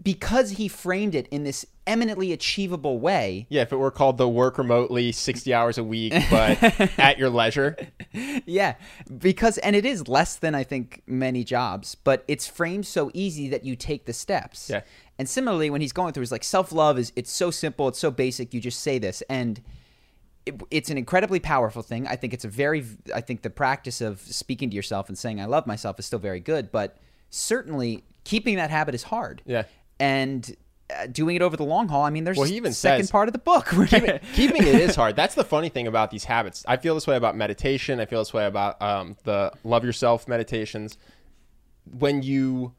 because 0.00 0.50
he 0.52 0.68
framed 0.68 1.14
it 1.14 1.26
in 1.28 1.42
this 1.42 1.66
eminently 1.88 2.32
achievable 2.32 3.00
way, 3.00 3.46
Yeah, 3.50 3.62
if 3.62 3.72
it 3.72 3.76
were 3.76 3.90
called 3.90 4.16
the 4.16 4.28
work 4.28 4.56
remotely, 4.58 5.10
sixty 5.12 5.52
hours 5.52 5.76
a 5.78 5.82
week, 5.84 6.12
but 6.30 6.62
at 6.98 7.18
your 7.18 7.30
leisure. 7.30 7.76
Yeah, 8.46 8.74
because 9.18 9.58
and 9.58 9.74
it 9.74 9.84
is 9.84 10.06
less 10.06 10.36
than 10.36 10.54
I 10.54 10.62
think 10.62 11.02
many 11.06 11.42
jobs, 11.42 11.96
but 11.96 12.24
it's 12.28 12.46
framed 12.46 12.86
so 12.86 13.10
easy 13.12 13.48
that 13.48 13.64
you 13.64 13.74
take 13.74 14.04
the 14.06 14.12
steps. 14.12 14.70
Yeah. 14.70 14.82
And 15.18 15.28
similarly, 15.28 15.68
when 15.70 15.80
he's 15.80 15.92
going 15.92 16.12
through, 16.12 16.22
it's 16.22 16.32
like 16.32 16.44
self 16.44 16.70
love 16.70 16.96
is 16.98 17.12
it's 17.16 17.32
so 17.32 17.50
simple, 17.50 17.88
it's 17.88 17.98
so 17.98 18.10
basic. 18.12 18.54
You 18.54 18.60
just 18.60 18.80
say 18.80 18.98
this, 18.98 19.22
and 19.28 19.60
it, 20.46 20.60
it's 20.70 20.90
an 20.90 20.98
incredibly 20.98 21.40
powerful 21.40 21.82
thing. 21.82 22.06
I 22.06 22.16
think 22.16 22.34
it's 22.34 22.44
a 22.44 22.48
very, 22.48 22.84
I 23.14 23.20
think 23.20 23.42
the 23.42 23.50
practice 23.50 24.00
of 24.00 24.20
speaking 24.20 24.70
to 24.70 24.76
yourself 24.76 25.08
and 25.08 25.16
saying 25.16 25.40
I 25.40 25.44
love 25.44 25.66
myself 25.66 25.98
is 25.98 26.06
still 26.06 26.18
very 26.18 26.40
good, 26.40 26.72
but 26.72 26.96
certainly 27.30 28.04
keeping 28.24 28.56
that 28.56 28.70
habit 28.70 28.94
is 28.94 29.04
hard. 29.04 29.42
Yeah. 29.46 29.64
and 30.00 30.54
uh, 30.90 31.06
doing 31.06 31.36
it 31.36 31.42
over 31.42 31.56
the 31.56 31.64
long 31.64 31.88
haul. 31.88 32.02
I 32.04 32.10
mean, 32.10 32.24
there's 32.24 32.36
Well, 32.36 32.46
he 32.46 32.56
even 32.56 32.72
second 32.74 33.04
says- 33.04 33.10
part 33.10 33.28
of 33.28 33.32
the 33.32 33.38
book. 33.38 33.66
keeping, 33.88 34.18
keeping 34.34 34.62
it 34.62 34.74
is 34.74 34.94
hard. 34.94 35.16
That's 35.16 35.34
the 35.34 35.44
funny 35.44 35.70
thing 35.70 35.86
about 35.86 36.10
these 36.10 36.24
habits. 36.24 36.64
I 36.68 36.76
feel 36.76 36.94
this 36.94 37.06
way 37.06 37.16
about 37.16 37.34
meditation. 37.36 37.98
I 37.98 38.04
feel 38.04 38.18
this 38.20 38.34
way 38.34 38.44
about 38.44 38.82
um, 38.82 39.16
the 39.24 39.52
love 39.64 39.84
yourself 39.84 40.28
meditations. 40.28 40.98
When 41.98 42.22
you 42.22 42.74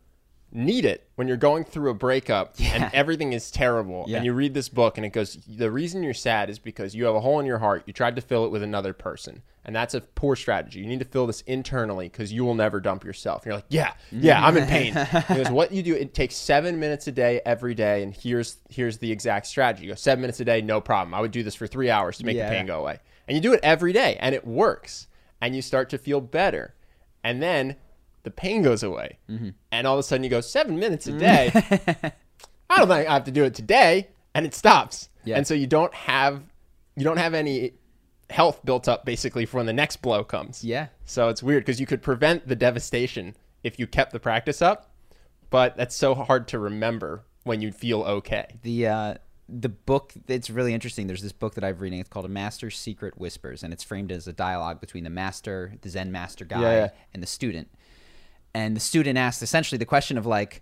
need 0.54 0.86
it, 0.86 1.08
when 1.16 1.28
you're 1.28 1.36
going 1.38 1.64
through 1.64 1.90
a 1.90 1.94
breakup 1.94 2.54
Yeah. 2.58 2.72
and 2.86 2.94
everything 2.94 3.34
is 3.34 3.50
terrible, 3.52 4.06
Yeah. 4.08 4.18
and 4.18 4.26
you 4.26 4.34
read 4.34 4.54
this 4.54 4.70
book 4.70 4.98
and 4.98 5.06
it 5.06 5.10
goes, 5.10 5.36
the 5.48 5.72
reason 5.72 6.04
you're 6.04 6.14
sad 6.14 6.50
is 6.50 6.60
because 6.60 6.94
you 6.96 7.06
have 7.06 7.16
a 7.16 7.20
hole 7.22 7.40
in 7.40 7.46
your 7.46 7.58
heart. 7.60 7.84
You 7.88 7.94
tried 7.94 8.16
to 8.16 8.22
fill 8.22 8.46
it 8.46 8.52
with 8.52 8.62
another 8.64 8.94
person. 8.94 9.42
And 9.66 9.74
that's 9.76 9.94
a 9.94 10.02
poor 10.02 10.36
strategy. 10.36 10.82
You 10.82 10.88
need 10.88 11.00
to 11.00 11.06
fill 11.06 11.26
this 11.26 11.40
internally 11.42 12.10
because 12.10 12.34
you 12.34 12.44
will 12.44 12.54
never 12.56 12.82
dump 12.82 13.06
yourself. 13.06 13.44
And 13.44 13.46
you're 13.48 13.56
like, 13.56 13.66
yeah, 13.70 13.94
yeah, 14.12 14.46
I'm 14.46 14.58
in 14.58 14.68
pain. 14.68 14.94
because 15.14 15.50
what 15.50 15.72
you 15.72 15.82
do, 15.82 15.96
it 15.96 16.14
takes 16.14 16.36
seven 16.36 16.80
minutes 16.82 17.08
a 17.08 17.14
day 17.14 17.40
every 17.46 17.74
day, 17.74 18.04
and 18.04 18.14
here's 18.14 18.58
here's 18.70 18.98
the 18.98 19.10
exact 19.10 19.48
strategy. 19.48 19.86
You 19.86 19.92
go 19.94 19.96
seven 19.96 20.20
minutes 20.22 20.42
a 20.42 20.46
day, 20.46 20.62
no 20.62 20.82
problem. 20.82 21.14
I 21.14 21.22
would 21.22 21.32
do 21.32 21.44
this 21.44 21.56
for 21.56 21.66
three 21.66 21.90
hours 21.90 22.18
to 22.18 22.26
make 22.26 22.36
Yeah. 22.36 22.50
the 22.50 22.56
pain 22.56 22.66
go 22.66 22.80
away. 22.82 23.00
And 23.26 23.38
you 23.38 23.42
do 23.42 23.54
it 23.54 23.62
every 23.64 23.94
day, 23.94 24.18
and 24.20 24.36
it 24.36 24.46
works. 24.46 25.08
And 25.40 25.56
you 25.56 25.62
start 25.62 25.90
to 25.92 25.98
feel 25.98 26.20
better. 26.20 26.74
And 27.24 27.42
then 27.42 27.78
the 28.24 28.32
pain 28.32 28.62
goes 28.62 28.84
away. 28.84 29.20
Mm-hmm. 29.30 29.50
And 29.72 29.88
all 29.88 29.94
of 29.96 30.00
a 30.00 30.04
sudden 30.04 30.24
you 30.24 30.30
go, 30.30 30.42
seven 30.42 30.80
minutes 30.80 31.08
a 31.08 31.12
day. 31.14 31.52
I 32.70 32.78
don't 32.78 32.88
think 32.88 33.08
I 33.08 33.14
have 33.14 33.26
to 33.26 33.32
do 33.32 33.44
it 33.44 33.54
today. 33.54 34.10
And 34.34 34.46
it 34.46 34.56
stops. 34.56 35.10
Yeah. 35.26 35.38
And 35.38 35.46
so 35.46 35.54
you 35.54 35.68
don't 35.68 35.94
have 35.94 36.42
you 36.96 37.04
don't 37.04 37.18
have 37.18 37.34
any 37.34 37.74
health 38.30 38.64
built 38.66 38.88
up 38.88 39.06
basically 39.06 39.46
for 39.46 39.58
when 39.58 39.66
the 39.66 39.74
next 39.74 39.98
blow 39.98 40.24
comes. 40.24 40.64
Yeah. 40.64 40.88
So 41.06 41.30
it's 41.30 41.44
weird 41.44 41.64
because 41.66 41.80
you 41.80 41.86
could 41.86 42.02
prevent 42.02 42.48
the 42.48 42.56
devastation 42.56 43.36
if 43.64 43.78
you 43.80 43.88
kept 43.88 44.12
the 44.12 44.20
practice 44.20 44.62
up, 44.62 44.92
but 45.50 45.78
that's 45.78 45.96
so 45.96 46.16
hard 46.16 46.48
to 46.50 46.60
remember 46.60 47.24
when 47.44 47.62
you 47.62 47.72
feel 47.72 48.02
okay. 48.04 48.46
the 48.64 48.88
uh, 48.88 49.14
the 49.50 49.70
book 49.70 50.14
it's 50.30 50.50
really 50.50 50.74
interesting 50.74 51.06
there's 51.06 51.22
this 51.22 51.34
book 51.34 51.54
that 51.56 51.66
i've 51.66 51.82
reading 51.82 52.00
it's 52.00 52.08
called 52.08 52.26
a 52.26 52.30
master's 52.30 52.78
secret 52.78 53.20
whispers 53.20 53.62
and 53.62 53.74
it's 53.74 53.84
framed 53.84 54.10
as 54.10 54.26
a 54.26 54.32
dialogue 54.32 54.80
between 54.80 55.04
the 55.04 55.10
master 55.10 55.74
the 55.82 55.90
zen 55.90 56.14
master 56.14 56.46
guy 56.46 56.62
Yeah, 56.62 56.76
yeah. 56.76 56.90
and 57.14 57.22
the 57.22 57.28
student 57.28 57.70
and 58.54 58.76
the 58.76 58.80
student 58.80 59.18
asks 59.18 59.42
essentially 59.42 59.78
the 59.78 59.86
question 59.86 60.18
of 60.18 60.26
like 60.26 60.62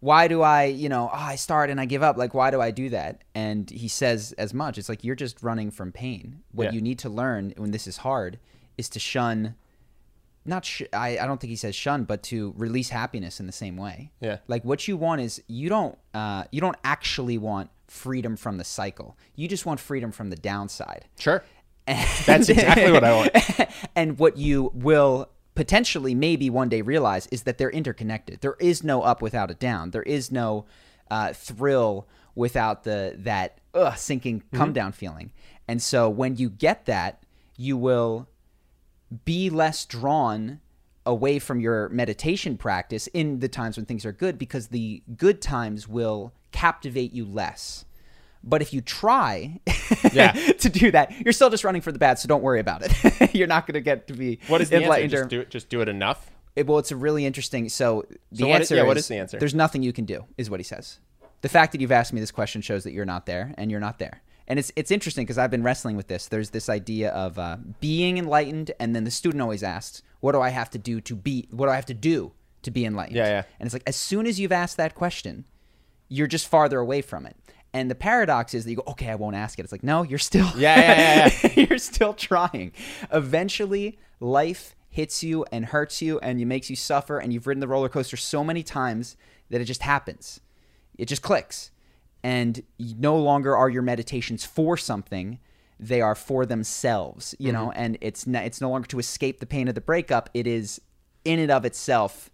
why 0.00 0.26
do 0.28 0.42
i 0.42 0.64
you 0.64 0.88
know 0.88 1.08
oh, 1.12 1.16
i 1.16 1.36
start 1.36 1.70
and 1.70 1.80
i 1.80 1.84
give 1.84 2.02
up 2.02 2.16
like 2.16 2.34
why 2.34 2.50
do 2.50 2.60
i 2.60 2.70
do 2.70 2.88
that 2.88 3.22
and 3.34 3.70
he 3.70 3.88
says 3.88 4.32
as 4.38 4.52
much 4.52 4.76
it's 4.78 4.88
like 4.88 5.04
you're 5.04 5.14
just 5.14 5.42
running 5.42 5.70
from 5.70 5.92
pain 5.92 6.42
what 6.52 6.64
Yeah. 6.64 6.72
you 6.72 6.80
need 6.80 6.98
to 7.00 7.08
learn 7.08 7.54
when 7.56 7.70
this 7.70 7.86
is 7.86 7.98
hard 7.98 8.38
is 8.76 8.88
to 8.90 8.98
shun 8.98 9.54
not 10.44 10.64
sh- 10.64 10.82
I, 10.92 11.18
I 11.18 11.26
don't 11.26 11.40
think 11.40 11.50
he 11.50 11.56
says 11.56 11.76
shun 11.76 12.02
but 12.04 12.22
to 12.24 12.52
release 12.56 12.88
happiness 12.88 13.38
in 13.38 13.46
the 13.46 13.52
same 13.52 13.76
way 13.76 14.10
Yeah. 14.20 14.38
like 14.48 14.64
what 14.64 14.88
you 14.88 14.96
want 14.96 15.20
is 15.20 15.42
you 15.46 15.68
don't 15.68 15.96
uh, 16.14 16.44
you 16.50 16.60
don't 16.60 16.76
actually 16.82 17.38
want 17.38 17.70
freedom 17.86 18.36
from 18.36 18.58
the 18.58 18.64
cycle 18.64 19.16
you 19.36 19.46
just 19.46 19.66
want 19.66 19.78
freedom 19.78 20.10
from 20.10 20.30
the 20.30 20.36
downside 20.36 21.04
Sure. 21.18 21.44
and, 21.86 21.98
That's 22.26 22.48
exactly 22.48 22.90
what 22.90 23.04
I 23.04 23.14
want. 23.16 23.30
and 23.96 24.18
what 24.18 24.36
you 24.36 24.70
will 24.74 25.28
potentially 25.54 26.14
maybe 26.14 26.48
one 26.50 26.68
day 26.68 26.82
realize 26.82 27.26
is 27.28 27.42
that 27.42 27.58
they're 27.58 27.70
interconnected. 27.70 28.40
There 28.40 28.56
is 28.58 28.82
no 28.82 29.02
up 29.02 29.22
without 29.22 29.50
a 29.50 29.54
down. 29.54 29.90
There 29.90 30.02
is 30.02 30.32
no 30.32 30.66
uh, 31.10 31.32
thrill 31.32 32.06
without 32.34 32.84
the 32.84 33.14
that 33.18 33.58
ugh, 33.74 33.96
sinking 33.96 34.42
come 34.52 34.72
down 34.72 34.92
feeling. 34.92 35.32
And 35.68 35.82
so 35.82 36.08
when 36.08 36.36
you 36.36 36.50
get 36.50 36.86
that 36.86 37.22
you 37.56 37.76
will 37.76 38.28
be 39.24 39.50
less 39.50 39.84
drawn 39.84 40.60
away 41.04 41.38
from 41.38 41.60
your 41.60 41.88
meditation 41.88 42.56
practice 42.56 43.06
in 43.08 43.40
the 43.40 43.48
times 43.48 43.76
when 43.76 43.86
things 43.86 44.06
are 44.06 44.12
good 44.12 44.38
because 44.38 44.68
the 44.68 45.02
good 45.16 45.40
times 45.40 45.88
will 45.88 46.32
captivate 46.52 47.12
you 47.12 47.24
less. 47.24 47.84
But 48.44 48.62
if 48.62 48.72
you 48.72 48.80
try 48.80 49.60
Yeah. 50.12 50.32
to 50.58 50.68
do 50.68 50.90
that, 50.90 51.12
you're 51.24 51.32
still 51.32 51.50
just 51.50 51.64
running 51.64 51.80
for 51.82 51.92
the 51.92 51.98
bad, 51.98 52.18
so 52.18 52.26
don't 52.28 52.42
worry 52.42 52.60
about 52.60 52.82
it. 52.84 53.34
you're 53.34 53.46
not 53.46 53.66
going 53.66 53.74
to 53.74 53.80
get 53.80 54.08
to 54.08 54.14
be 54.14 54.38
What 54.48 54.60
is 54.60 54.70
the 54.70 54.84
answer? 54.84 55.08
Just 55.08 55.28
do 55.30 55.40
it. 55.40 55.50
Just 55.50 55.68
do 55.68 55.80
it 55.80 55.88
enough. 55.88 56.30
it- 56.56 56.66
well, 56.66 56.78
it's 56.78 56.90
a 56.90 56.96
really 56.96 57.24
interesting. 57.24 57.68
So 57.68 58.04
the 58.32 58.38
So 58.38 58.46
what 58.48 58.54
is- 58.62 58.66
answer 58.66 58.74
yeah, 58.76 58.82
is, 58.82 58.86
what 58.88 58.96
is 58.96 59.08
the 59.08 59.16
answer? 59.16 59.38
There's 59.38 59.54
nothing 59.54 59.82
you 59.82 59.92
can 59.92 60.04
do, 60.04 60.24
is 60.36 60.50
what 60.50 60.60
he 60.60 60.64
says. 60.64 60.98
The 61.42 61.48
fact 61.48 61.72
that 61.72 61.80
you've 61.80 61.92
asked 61.92 62.12
me 62.12 62.20
this 62.20 62.30
question 62.30 62.62
shows 62.62 62.84
that 62.84 62.92
you're 62.92 63.04
not 63.04 63.26
there, 63.26 63.54
and 63.58 63.70
you're 63.70 63.80
not 63.80 63.98
there. 63.98 64.22
And 64.48 64.58
it's 64.58 64.70
it's 64.76 64.90
interesting 64.90 65.24
because 65.24 65.38
I've 65.38 65.50
been 65.52 65.62
wrestling 65.62 65.96
with 65.96 66.08
this. 66.08 66.26
There's 66.26 66.50
this 66.50 66.68
idea 66.68 67.10
of 67.10 67.38
uh, 67.38 67.56
being 67.80 68.18
enlightened, 68.18 68.72
and 68.80 68.94
then 68.94 69.04
the 69.04 69.10
student 69.10 69.40
always 69.40 69.62
asks, 69.62 70.02
"What 70.20 70.32
do 70.32 70.40
I 70.40 70.50
have 70.50 70.68
to 70.70 70.78
do 70.78 71.00
to 71.00 71.14
be? 71.16 71.46
What 71.52 71.66
do 71.66 71.72
I 71.72 71.76
have 71.76 71.86
to 71.86 71.94
do 71.94 72.32
to 72.62 72.70
be 72.72 72.84
enlightened?" 72.84 73.16
Yeah, 73.16 73.26
yeah. 73.28 73.42
And 73.60 73.66
it's 73.66 73.72
like 73.72 73.84
as 73.86 73.96
soon 73.96 74.26
as 74.26 74.38
you've 74.40 74.52
asked 74.52 74.76
that 74.76 74.94
question, 74.96 75.44
you're 76.08 76.26
just 76.26 76.46
farther 76.48 76.78
away 76.80 77.02
from 77.02 77.24
it. 77.26 77.36
And 77.74 77.90
the 77.90 77.94
paradox 77.94 78.52
is 78.54 78.64
that 78.64 78.70
you 78.70 78.76
go, 78.76 78.84
okay, 78.88 79.08
I 79.08 79.14
won't 79.14 79.36
ask 79.36 79.58
it. 79.58 79.62
It's 79.62 79.72
like, 79.72 79.82
no, 79.82 80.02
you're 80.02 80.18
still, 80.18 80.50
Yeah, 80.56 80.78
yeah, 80.78 81.30
yeah, 81.42 81.66
you're 81.68 81.78
still 81.78 82.12
trying. 82.12 82.72
Eventually, 83.10 83.98
life 84.20 84.76
hits 84.90 85.24
you 85.24 85.46
and 85.50 85.64
hurts 85.64 86.02
you, 86.02 86.18
and 86.18 86.40
it 86.40 86.44
makes 86.44 86.68
you 86.68 86.76
suffer. 86.76 87.18
And 87.18 87.32
you've 87.32 87.46
ridden 87.46 87.60
the 87.60 87.68
roller 87.68 87.88
coaster 87.88 88.16
so 88.16 88.44
many 88.44 88.62
times 88.62 89.16
that 89.48 89.60
it 89.60 89.64
just 89.64 89.82
happens. 89.82 90.40
It 90.98 91.06
just 91.06 91.22
clicks, 91.22 91.70
and 92.22 92.62
no 92.78 93.16
longer 93.16 93.56
are 93.56 93.70
your 93.70 93.82
meditations 93.82 94.44
for 94.44 94.76
something; 94.76 95.38
they 95.80 96.02
are 96.02 96.14
for 96.14 96.44
themselves. 96.44 97.34
You 97.38 97.52
mm-hmm. 97.52 97.56
know, 97.56 97.72
and 97.72 97.96
it's 98.02 98.26
no, 98.26 98.40
it's 98.40 98.60
no 98.60 98.68
longer 98.68 98.86
to 98.88 98.98
escape 98.98 99.40
the 99.40 99.46
pain 99.46 99.68
of 99.68 99.74
the 99.74 99.80
breakup. 99.80 100.28
It 100.34 100.46
is 100.46 100.80
in 101.24 101.38
and 101.38 101.50
of 101.50 101.64
itself 101.64 102.30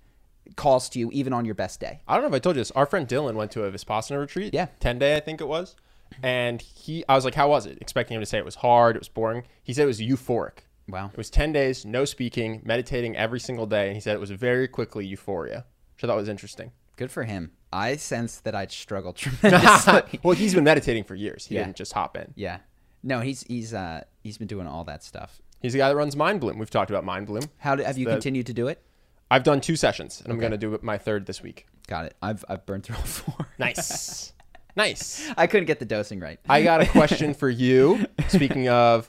calls 0.57 0.89
to 0.91 0.99
you 0.99 1.11
even 1.13 1.33
on 1.33 1.45
your 1.45 1.55
best 1.55 1.81
day. 1.81 2.01
I 2.09 2.15
don't 2.15 2.23
know 2.23 2.29
if 2.29 2.35
I 2.35 2.39
told 2.39 2.57
you 2.57 2.61
this. 2.61 2.71
Our 2.73 2.87
friend 2.87 3.07
Dylan 3.07 3.35
went 3.35 3.51
to 3.53 3.65
a 3.65 3.71
Vipassana 3.71 4.19
retreat. 4.19 4.55
Yeah. 4.55 4.67
10 4.81 4.99
day, 4.99 5.17
I 5.17 5.21
think 5.21 5.41
it 5.41 5.49
was. 5.49 5.77
And 6.23 6.61
he, 6.63 7.05
I 7.09 7.15
was 7.15 7.25
like, 7.25 7.35
how 7.35 7.49
was 7.51 7.67
it? 7.67 7.79
Expecting 7.81 8.15
him 8.17 8.23
to 8.23 8.27
say 8.27 8.39
it 8.39 8.45
was 8.45 8.57
hard, 8.57 8.97
it 8.97 9.01
was 9.01 9.09
boring. 9.09 9.45
He 9.63 9.73
said 9.73 9.85
it 9.85 9.87
was 9.87 10.01
euphoric. 10.01 10.59
Wow. 10.89 11.11
It 11.13 11.19
was 11.19 11.29
10 11.31 11.53
days, 11.53 11.85
no 11.85 12.05
speaking, 12.07 12.63
meditating 12.65 13.15
every 13.17 13.41
single 13.41 13.67
day. 13.67 13.89
And 13.89 13.95
he 13.95 14.01
said 14.01 14.15
it 14.15 14.21
was 14.21 14.31
very 14.31 14.67
quickly 14.69 15.05
euphoria, 15.07 15.67
which 15.95 16.05
I 16.05 16.07
thought 16.07 16.17
was 16.17 16.29
interesting. 16.31 16.73
Good 16.97 17.11
for 17.11 17.25
him. 17.25 17.53
I 17.73 17.97
sense 17.97 18.41
that 18.41 18.55
I'd 18.55 18.73
struggle 18.73 19.13
tremendously. 19.53 20.19
well, 20.23 20.35
he's 20.35 20.55
been 20.55 20.65
meditating 20.65 21.05
for 21.05 21.15
years. 21.15 21.47
He 21.47 21.57
Yeah. 21.57 21.65
didn't 21.65 21.77
just 21.77 21.93
hop 21.93 22.17
in. 22.17 22.33
yeah. 22.37 22.59
No, 23.01 23.21
he's 23.21 23.45
he's 23.45 23.73
uh 23.73 24.03
he's 24.25 24.39
been 24.39 24.49
doing 24.49 24.67
all 24.67 24.83
that 24.85 25.05
stuff. 25.05 25.41
He's 25.63 25.73
the 25.73 25.79
guy 25.79 25.89
that 25.89 25.95
runs 25.95 26.17
Mindbloom. 26.17 26.59
We've 26.59 26.69
talked 26.69 26.91
about 26.91 27.05
Mindbloom. 27.05 27.49
How 27.59 27.77
do, 27.77 27.85
have 27.85 27.97
you 27.97 28.07
the- 28.07 28.11
continued 28.11 28.47
to 28.47 28.53
do 28.53 28.67
it? 28.67 28.83
I've 29.31 29.43
done 29.43 29.61
two 29.61 29.77
sessions, 29.77 30.21
and 30.23 30.33
I'm 30.33 30.39
Okay. 30.39 30.49
going 30.49 30.53
to 30.53 30.59
do 30.59 30.79
my 30.83 30.99
third 30.99 31.27
this 31.27 31.43
week. 31.43 31.67
Got 31.87 32.07
it. 32.07 32.15
I've 32.23 32.45
I've 32.49 32.65
burned 32.67 32.85
through 32.85 32.97
all 32.97 33.03
four. 33.03 33.47
Nice. 33.59 34.33
nice. 34.77 35.29
I 35.37 35.47
couldn't 35.47 35.67
get 35.67 35.79
the 35.79 35.85
dosing 35.85 36.21
right. 36.21 36.39
I 36.49 36.63
got 36.63 36.81
a 36.81 36.87
question 36.87 37.35
for 37.35 37.49
you. 37.51 38.07
Speaking 38.29 38.69
of 38.69 39.09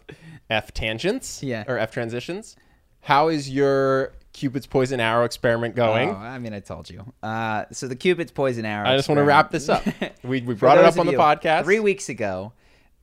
F 0.50 0.74
tangents, 0.74 1.44
Yeah. 1.44 1.64
or 1.68 1.78
F 1.78 1.92
transitions, 1.92 2.56
how 3.02 3.28
is 3.30 3.50
your 3.50 4.14
Cupid's 4.34 4.68
poison 4.68 5.00
arrow 5.00 5.24
experiment 5.26 5.76
going? 5.76 6.10
Oh, 6.10 6.14
I 6.16 6.40
mean, 6.40 6.54
I 6.54 6.60
told 6.60 6.90
you. 6.90 7.14
Uh, 7.22 7.66
so 7.72 7.88
the 7.88 7.96
Cupid's 7.96 8.32
poison 8.32 8.66
arrow. 8.66 8.88
I 8.90 8.96
just 8.96 9.08
want 9.10 9.20
to 9.20 9.24
wrap 9.24 9.52
this 9.52 9.70
up. 9.70 9.84
We, 10.24 10.42
we 10.42 10.54
brought 10.56 10.78
it 10.78 10.86
up 10.86 10.98
on 10.98 11.06
the 11.06 11.14
podcast. 11.14 11.64
three 11.64 11.80
weeks 11.80 12.10
ago. 12.10 12.54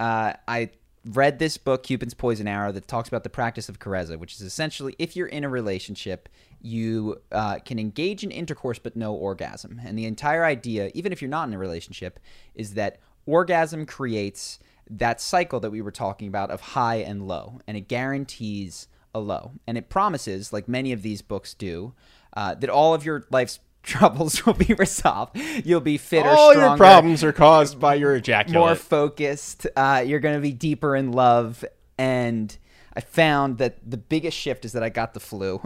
Uh, 0.01 0.35
I 0.47 0.71
read 1.07 1.39
this 1.39 1.57
book, 1.57 1.85
Cupid's 1.85 2.13
Poison 2.15 2.47
Arrow, 2.49 2.73
that 2.73 2.87
talks 2.89 3.09
about 3.09 3.23
the 3.23 3.31
practice 3.31 3.69
of 3.69 3.79
Carezza, 3.79 4.19
which 4.19 4.35
is 4.35 4.41
essentially 4.43 4.95
if 4.99 5.15
you're 5.17 5.27
in 5.29 5.45
a 5.45 5.49
relationship, 5.49 6.29
you 6.61 7.21
uh, 7.33 7.59
can 7.65 7.79
engage 7.79 8.25
in 8.25 8.31
intercourse 8.31 8.79
but 8.79 8.97
no 8.97 9.15
orgasm. 9.15 9.81
And 9.85 9.99
the 9.99 10.05
entire 10.07 10.45
idea, 10.45 10.91
even 10.95 11.13
if 11.13 11.21
you're 11.23 11.31
not 11.31 11.49
in 11.49 11.55
a 11.55 11.59
relationship, 11.59 12.19
is 12.55 12.75
that 12.75 12.99
orgasm 13.27 13.87
creates 13.87 14.59
that 14.89 15.21
cycle 15.21 15.61
that 15.61 15.71
we 15.71 15.81
were 15.83 15.91
talking 15.91 16.29
about 16.29 16.51
of 16.51 16.61
high 16.61 16.97
and 16.97 17.27
low, 17.27 17.61
and 17.67 17.77
it 17.77 17.89
guarantees 17.89 18.89
a 19.15 19.19
low. 19.19 19.53
And 19.67 19.77
it 19.77 19.89
promises, 19.89 20.53
like 20.53 20.69
many 20.69 20.93
of 20.93 21.03
these 21.03 21.23
books 21.23 21.55
do, 21.55 21.95
uh, 22.37 22.55
that 22.55 22.71
all 22.71 22.95
of 22.95 23.05
your 23.05 23.25
life's 23.31 23.61
troubles 23.83 24.45
will 24.45 24.55
be 24.55 24.75
resolved. 24.75 25.37
You'll 25.65 25.81
be 25.81 25.97
fitter, 25.97 26.29
All 26.29 26.51
stronger, 26.51 26.71
your 26.71 26.77
problems 26.77 27.23
are 27.23 27.33
caused 27.33 27.79
by 27.79 27.95
your 27.95 28.17
ejaculate. 28.17 28.59
more 28.59 28.75
focused. 28.75 29.67
Uh, 29.77 30.03
you're 30.05 30.21
going 30.21 30.35
to 30.35 30.41
be 30.41 30.53
deeper 30.53 30.97
in 30.97 31.13
love. 31.13 31.65
And 31.97 32.57
I 32.97 33.01
found 33.01 33.59
that 33.59 33.77
the 33.89 33.99
biggest 33.99 34.37
shift 34.39 34.65
is 34.65 34.73
that 34.73 34.83
I 34.83 34.89
got 34.89 35.13
the 35.13 35.21
flu. 35.21 35.61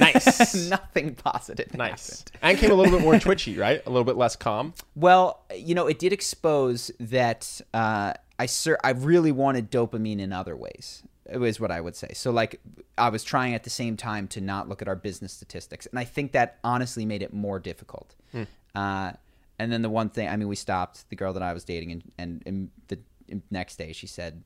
Nice. 0.00 0.54
Nothing 0.70 1.14
positive. 1.14 1.74
nice. 1.74 2.20
happened. 2.20 2.38
And 2.42 2.58
came 2.58 2.70
a 2.70 2.74
little 2.74 2.96
bit 2.98 3.02
more 3.04 3.18
twitchy, 3.18 3.58
right? 3.58 3.82
A 3.84 3.90
little 3.90 4.04
bit 4.04 4.16
less 4.16 4.34
calm. 4.34 4.72
Well, 4.94 5.44
you 5.54 5.74
know, 5.74 5.86
it 5.86 5.98
did 5.98 6.12
expose 6.12 6.90
that 6.98 7.60
uh, 7.74 8.14
I 8.38 8.46
sur- 8.46 8.78
I 8.82 8.90
really 8.92 9.30
wanted 9.32 9.70
dopamine 9.70 10.20
in 10.20 10.32
other 10.32 10.56
ways. 10.56 11.02
It 11.30 11.38
was 11.38 11.60
what 11.60 11.70
I 11.70 11.80
would 11.80 11.94
say. 11.94 12.08
So, 12.14 12.30
like, 12.30 12.60
I 12.98 13.10
was 13.10 13.22
trying 13.24 13.54
at 13.54 13.62
the 13.64 13.70
same 13.70 13.96
time 13.96 14.26
to 14.28 14.40
not 14.40 14.68
look 14.68 14.80
at 14.82 14.88
our 14.88 14.96
business 14.96 15.32
statistics, 15.32 15.86
and 15.86 15.98
I 15.98 16.04
think 16.04 16.32
that 16.32 16.58
honestly 16.64 17.04
made 17.04 17.22
it 17.22 17.32
more 17.32 17.58
difficult. 17.60 18.14
Uh, 18.74 19.12
And 19.58 19.70
then 19.70 19.82
the 19.82 19.90
one 19.90 20.08
thing, 20.08 20.26
I 20.28 20.36
mean, 20.36 20.48
we 20.48 20.56
stopped 20.56 21.08
the 21.10 21.16
girl 21.16 21.34
that 21.34 21.42
I 21.42 21.52
was 21.52 21.64
dating, 21.64 21.92
and 21.92 22.02
and, 22.18 22.42
and 22.46 22.70
the 22.88 22.98
next 23.50 23.76
day 23.76 23.92
she 23.92 24.06
said, 24.06 24.42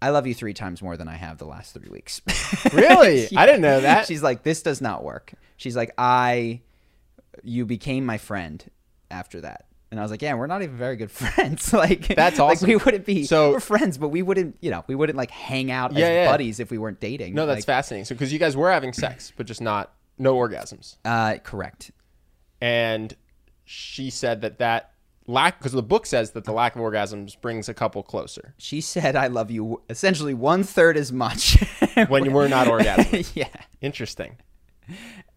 "I 0.00 0.10
love 0.10 0.26
you 0.26 0.34
three 0.34 0.54
times 0.54 0.82
more 0.82 0.96
than 0.96 1.08
I 1.08 1.14
have 1.16 1.38
the 1.38 1.44
last 1.46 1.74
three 1.74 1.88
weeks." 1.90 2.20
Really? 2.72 3.28
I 3.36 3.46
didn't 3.46 3.60
know 3.62 3.80
that. 3.80 4.06
She's 4.06 4.22
like, 4.22 4.42
"This 4.42 4.62
does 4.62 4.80
not 4.80 5.04
work." 5.04 5.32
She's 5.56 5.76
like, 5.76 5.92
"I, 5.98 6.60
you 7.42 7.64
became 7.66 8.04
my 8.06 8.18
friend 8.18 8.64
after 9.10 9.40
that." 9.42 9.66
And 9.90 9.98
I 9.98 10.02
was 10.02 10.10
like, 10.10 10.20
"Yeah, 10.22 10.34
we're 10.34 10.46
not 10.48 10.62
even 10.62 10.76
very 10.76 10.96
good 10.96 11.10
friends. 11.22 11.72
like, 11.72 12.08
That's 12.14 12.38
like, 12.38 12.56
awesome. 12.56 12.68
we 12.68 12.76
wouldn't 12.76 13.06
be. 13.06 13.24
So- 13.24 13.52
we're 13.52 13.60
friends, 13.60 13.96
but 13.98 14.08
we 14.08 14.22
wouldn't, 14.22 14.56
you 14.60 14.70
know, 14.70 14.84
we 14.86 14.94
wouldn't 14.94 15.16
like 15.16 15.30
hang 15.30 15.70
out 15.70 15.92
as 15.92 15.98
Yeah, 15.98 16.24
yeah. 16.24 16.30
buddies 16.30 16.60
if 16.60 16.70
we 16.70 16.78
weren't 16.78 17.00
dating. 17.00 17.34
No, 17.34 17.46
that's 17.46 17.58
like, 17.58 17.64
fascinating. 17.66 18.04
So 18.04 18.14
because 18.14 18.32
you 18.32 18.38
guys 18.38 18.56
were 18.56 18.70
having 18.70 18.92
sex, 18.92 19.32
but 19.36 19.46
just 19.46 19.60
not 19.60 19.92
no 20.18 20.34
orgasms, 20.36 20.96
Uh, 21.04 21.36
correct. 21.42 21.90
and 22.60 23.14
she 23.64 24.10
said 24.10 24.40
that 24.42 24.58
that 24.58 24.92
lack 25.28 25.58
because 25.58 25.72
the 25.72 25.82
book 25.82 26.06
says 26.06 26.32
that 26.32 26.44
the 26.44 26.52
lack 26.52 26.74
of 26.74 26.80
orgasms 26.82 27.40
brings 27.40 27.68
a 27.68 27.74
couple 27.74 28.02
closer 28.02 28.54
She 28.58 28.80
said, 28.80 29.14
"I 29.14 29.28
love 29.28 29.50
you." 29.52 29.82
Essentially, 29.88 30.34
one 30.34 30.64
third 30.64 30.96
as 30.96 31.12
much 31.12 31.58
when 32.08 32.24
you 32.24 32.32
were 32.32 32.48
not 32.48 32.66
orgasming. 32.66 33.30
yeah. 33.34 33.48
Interesting. 33.80 34.38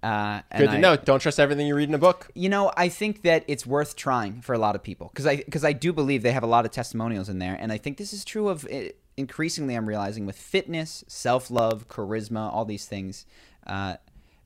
Uh, 0.04 0.42
and 0.50 0.60
Good 0.60 0.72
to 0.72 0.78
I- 0.78 0.80
know. 0.80 0.96
Don't 0.96 1.20
trust 1.20 1.40
everything 1.40 1.68
you 1.68 1.76
read 1.76 1.90
in 1.90 1.94
a 1.94 2.00
book. 2.00 2.32
You 2.34 2.50
know, 2.50 2.72
I 2.76 2.90
think 2.90 3.22
that 3.24 3.44
it's 3.48 3.68
worth 3.68 3.96
trying 3.96 4.42
for 4.42 4.54
a 4.54 4.58
lot 4.58 4.76
of 4.76 4.82
people 4.82 5.10
because 5.14 5.28
I 5.28 5.36
because 5.38 5.64
I 5.64 5.74
do 5.74 5.94
believe 5.94 6.24
they 6.24 6.32
have 6.32 6.44
a 6.44 6.48
lot 6.48 6.66
of 6.66 6.72
testimonials 6.72 7.30
in 7.30 7.38
there, 7.40 7.56
and 7.60 7.72
I 7.72 7.78
think 7.78 7.98
this 7.98 8.14
is 8.14 8.26
true 8.26 8.48
of 8.50 8.66
eh, 8.70 8.90
increasingly. 9.18 9.76
I'm 9.76 9.88
realizing 9.88 10.26
with 10.26 10.38
fitness, 10.38 11.04
self 11.08 11.52
love, 11.52 11.88
charisma, 11.88 12.52
all 12.52 12.66
these 12.66 12.86
things. 12.86 13.26
Uh, 13.68 13.98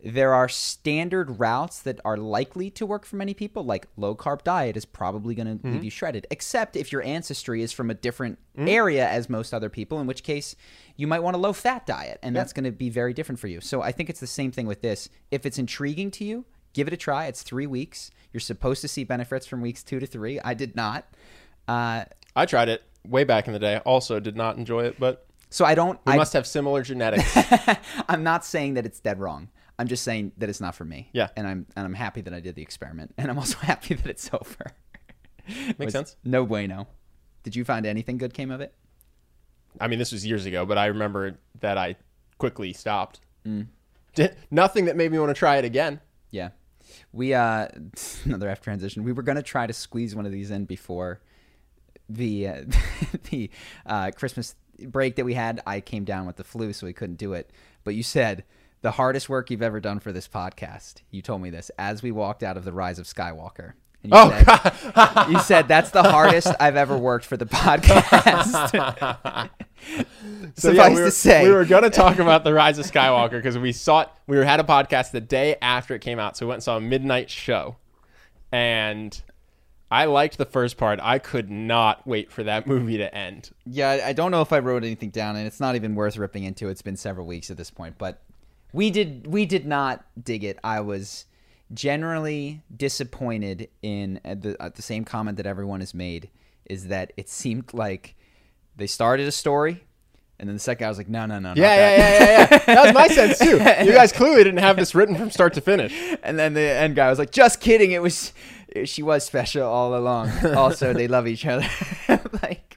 there 0.06 0.36
are 0.36 0.48
standard 0.48 1.40
routes 1.40 1.82
that 1.82 2.00
are 2.06 2.16
likely 2.16 2.70
to 2.70 2.86
work 2.86 3.06
for 3.06 3.16
many 3.16 3.34
people, 3.34 3.64
like 3.64 3.88
low 3.98 4.14
carb 4.14 4.44
diet 4.44 4.78
is 4.78 4.86
probably 4.86 5.34
going 5.34 5.58
to 5.58 5.68
leave 5.68 5.84
you 5.84 5.90
shredded, 5.90 6.28
except 6.30 6.76
if 6.76 6.92
your 6.92 7.02
ancestry 7.02 7.64
is 7.64 7.72
from 7.72 7.90
a 7.90 7.96
different 7.96 8.38
area 8.56 9.10
as 9.10 9.30
most 9.32 9.52
other 9.52 9.68
people, 9.68 10.00
in 10.00 10.06
which 10.06 10.22
case 10.22 10.56
you 10.96 11.08
might 11.08 11.22
want 11.22 11.36
a 11.36 11.40
low 11.40 11.54
fat 11.54 11.88
diet, 11.88 12.20
and 12.22 12.36
that's 12.36 12.54
going 12.54 12.66
to 12.66 12.72
be 12.72 12.88
very 12.88 13.14
different 13.14 13.40
for 13.40 13.48
you. 13.48 13.60
So 13.60 13.82
I 13.82 13.92
think 13.92 14.12
it's 14.12 14.20
the 14.20 14.28
same 14.28 14.52
thing 14.52 14.68
with 14.68 14.84
this. 14.84 15.10
If 15.32 15.44
it's 15.44 15.58
intriguing 15.58 16.12
to 16.12 16.24
you, 16.24 16.46
give 16.74 16.88
it 16.88 16.94
a 16.94 16.98
try. 16.98 17.26
It's 17.26 17.42
three 17.42 17.66
weeks. 17.66 18.12
You're 18.32 18.42
supposed 18.42 18.82
to 18.82 18.88
see 18.88 19.04
benefits 19.06 19.48
from 19.48 19.62
weeks 19.62 19.82
two 19.82 20.00
to 20.00 20.06
three. 20.06 20.40
I 20.40 20.54
did 20.54 20.76
not. 20.76 21.08
Uh, 21.68 22.06
I 22.36 22.46
tried 22.46 22.70
it 22.70 22.84
way 23.04 23.24
back 23.24 23.48
in 23.48 23.54
the 23.54 23.60
day. 23.60 23.78
Also, 23.78 24.20
did 24.20 24.38
not 24.38 24.58
enjoy 24.58 24.84
it, 24.84 25.00
but 25.00 25.26
so 25.50 25.66
I 25.66 25.74
don't. 25.74 26.00
we 26.06 26.14
I, 26.14 26.16
must 26.18 26.34
have 26.34 26.46
similar 26.46 26.84
genetics. 26.84 27.36
I'm 28.08 28.24
not 28.24 28.46
saying 28.46 28.76
that 28.76 28.86
it's 28.86 29.00
dead 29.00 29.20
wrong. 29.20 29.50
I'm 29.78 29.88
just 29.88 30.04
saying 30.04 30.32
that 30.38 30.50
it's 30.50 30.62
not 30.62 30.76
for 30.76 30.86
me. 30.86 31.10
Yeah. 31.14 31.30
And 31.36 31.48
I'm 31.48 31.66
and 31.76 31.86
I'm 31.86 31.94
happy 31.94 32.22
that 32.22 32.34
I 32.34 32.40
did 32.40 32.56
the 32.56 32.62
experiment, 32.62 33.14
and 33.18 33.30
I'm 33.30 33.38
also 33.38 33.58
happy 33.62 33.94
that 33.96 34.06
it's 34.06 34.30
over. 34.34 34.72
Makes 35.78 35.94
sense. 35.94 36.16
No 36.24 36.46
bueno. 36.46 36.88
Did 37.44 37.56
you 37.56 37.64
find 37.64 37.86
anything 37.86 38.18
good 38.18 38.34
came 38.34 38.50
of 38.50 38.62
it? 38.62 38.74
I 39.80 39.88
mean, 39.88 40.00
this 40.00 40.12
was 40.12 40.26
years 40.26 40.46
ago, 40.46 40.66
but 40.66 40.78
I 40.78 40.88
remember 40.88 41.38
that 41.60 41.78
I 41.78 41.98
quickly 42.38 42.74
stopped. 42.74 43.20
Mm. 43.46 43.68
Did, 44.16 44.36
nothing 44.52 44.86
that 44.86 44.96
made 44.96 45.12
me 45.12 45.20
want 45.20 45.30
to 45.30 45.36
try 45.36 45.58
it 45.58 45.66
again. 45.66 46.00
Yeah. 46.32 46.50
We 47.12 47.34
uh 47.34 47.68
another 48.26 48.50
F 48.50 48.62
transition. 48.62 49.04
We 49.04 49.12
were 49.12 49.24
gonna 49.24 49.44
try 49.44 49.68
to 49.68 49.74
squeeze 49.74 50.16
one 50.16 50.26
of 50.26 50.32
these 50.32 50.52
in 50.52 50.66
before 50.66 51.22
the 52.10 52.48
uh, 52.48 52.64
the 53.32 53.50
uh, 53.86 54.12
Christmas 54.16 54.56
break 54.80 55.16
that 55.16 55.26
we 55.26 55.34
had. 55.34 55.62
I 55.66 55.82
came 55.82 56.06
down 56.06 56.26
with 56.26 56.38
the 56.38 56.44
flu, 56.44 56.74
so 56.74 56.86
we 56.86 56.94
couldn't 56.94 57.18
do 57.18 57.34
it. 57.34 57.52
But 57.84 57.96
you 57.96 58.04
said 58.04 58.44
the 58.82 58.92
hardest 58.92 59.30
work 59.30 59.50
you've 59.50 59.62
ever 59.62 59.80
done 59.80 60.00
for 60.00 60.12
this 60.12 60.28
podcast. 60.28 60.96
You 61.12 61.22
told 61.22 61.42
me 61.42 61.50
this 61.50 61.72
as 61.78 62.04
we 62.04 62.12
walked 62.12 62.44
out 62.44 62.58
of 62.58 62.66
the 62.66 62.74
Rise 62.74 63.00
of 63.00 63.06
Skywalker. 63.06 63.74
And 64.04 64.12
you 64.14 64.20
Oh, 64.20 64.30
said, 64.30 65.28
you 65.32 65.40
said 65.40 65.68
that's 65.68 65.90
the 65.90 66.04
hardest 66.04 66.48
I've 66.60 66.76
ever 66.76 66.96
worked 66.98 67.26
for 67.26 67.38
the 67.38 67.46
podcast. 67.48 69.50
So, 70.58 70.70
Suffice 70.72 70.76
yeah, 70.78 70.90
we 70.90 70.96
were, 70.96 71.06
to 71.06 71.12
say, 71.12 71.44
we 71.44 71.52
were 71.54 71.66
going 71.66 71.84
to 71.84 71.90
talk 71.90 72.18
about 72.18 72.44
the 72.44 72.54
Rise 72.54 72.80
of 72.80 72.86
Skywalker 72.86 73.32
because 73.32 73.58
we 73.58 73.72
saw 73.72 74.02
it. 74.02 74.10
We 74.26 74.38
had 74.38 74.60
a 74.60 74.64
podcast 74.64 75.12
the 75.12 75.22
day 75.22 75.58
after 75.62 75.94
it 75.94 76.00
came 76.00 76.18
out, 76.18 76.38
so 76.38 76.46
we 76.46 76.50
went 76.50 76.58
and 76.58 76.64
saw 76.64 76.78
a 76.78 76.82
midnight 76.82 77.30
show, 77.30 77.76
and 78.52 79.22
I 79.92 80.06
liked 80.06 80.38
the 80.38 80.46
first 80.46 80.78
part. 80.78 81.00
I 81.04 81.20
could 81.20 81.52
not 81.52 82.08
wait 82.08 82.32
for 82.32 82.44
that 82.44 82.68
movie 82.68 82.98
to 82.98 83.14
end. 83.14 83.52
Yeah, 83.66 83.90
I- 83.92 84.10
I 84.10 84.14
don't 84.14 84.32
know 84.32 84.42
if 84.42 84.54
I 84.54 84.60
wrote 84.60 84.84
anything 84.84 85.10
down, 85.10 85.36
and 85.36 85.46
it's 85.46 85.60
not 85.60 85.76
even 85.76 85.94
worth 85.94 86.18
ripping 86.18 86.46
into. 86.46 86.70
It's 86.70 86.82
been 86.82 86.98
several 86.98 87.28
weeks 87.28 87.52
at 87.52 87.58
this 87.58 87.70
point, 87.70 87.96
but 87.98 88.22
we 88.76 88.92
did 88.92 89.26
we 89.26 89.46
did 89.46 89.66
not 89.66 90.06
dig 90.22 90.44
it. 90.44 90.60
I 90.64 90.82
was 90.82 91.26
generally 91.74 92.62
disappointed 92.76 93.70
in 93.82 94.20
uh, 94.26 94.36
the 94.36 94.62
uh, 94.62 94.70
the 94.70 94.82
same 94.82 95.06
comment 95.06 95.38
that 95.38 95.46
everyone 95.46 95.80
has 95.80 95.94
made 95.94 96.30
is 96.66 96.88
that 96.88 97.14
it 97.16 97.30
seemed 97.30 97.74
like 97.74 98.16
they 98.76 98.86
started 98.88 99.28
a 99.28 99.32
story, 99.32 99.86
and 100.40 100.50
then 100.50 100.56
the 100.58 100.60
second 100.60 100.84
guy 100.84 100.90
was 100.90 100.98
like, 100.98 101.08
no, 101.08 101.26
no, 101.26 101.40
no, 101.40 101.54
Yeah, 101.56 101.76
that. 101.76 101.98
yeah, 101.98 101.98
yeah, 101.98 102.20
yeah, 102.20 102.48
yeah. 102.52 102.66
That 102.76 102.84
was 102.86 102.94
my 102.94 103.08
sense 103.08 103.40
too. 103.40 103.58
You 103.86 103.94
guys 103.94 104.12
clearly 104.12 104.44
didn't 104.44 104.60
have 104.60 104.76
this 104.76 104.94
written 104.94 105.16
from 105.16 105.32
start 105.32 105.54
to 105.54 105.62
finish. 105.62 105.94
And 106.24 106.38
then 106.38 106.54
the 106.56 106.62
end 106.62 106.96
guy 106.96 107.10
was 107.10 107.20
like, 107.20 107.32
just 107.32 107.62
kidding. 107.62 107.92
It 107.92 108.02
was 108.02 108.34
she 108.84 109.04
was 109.04 109.24
special 109.24 109.66
all 109.66 109.96
along. 109.96 110.32
Also, 110.56 110.92
they 110.92 111.08
love 111.08 111.28
each 111.28 111.46
other. 111.46 111.66
like? 112.44 112.75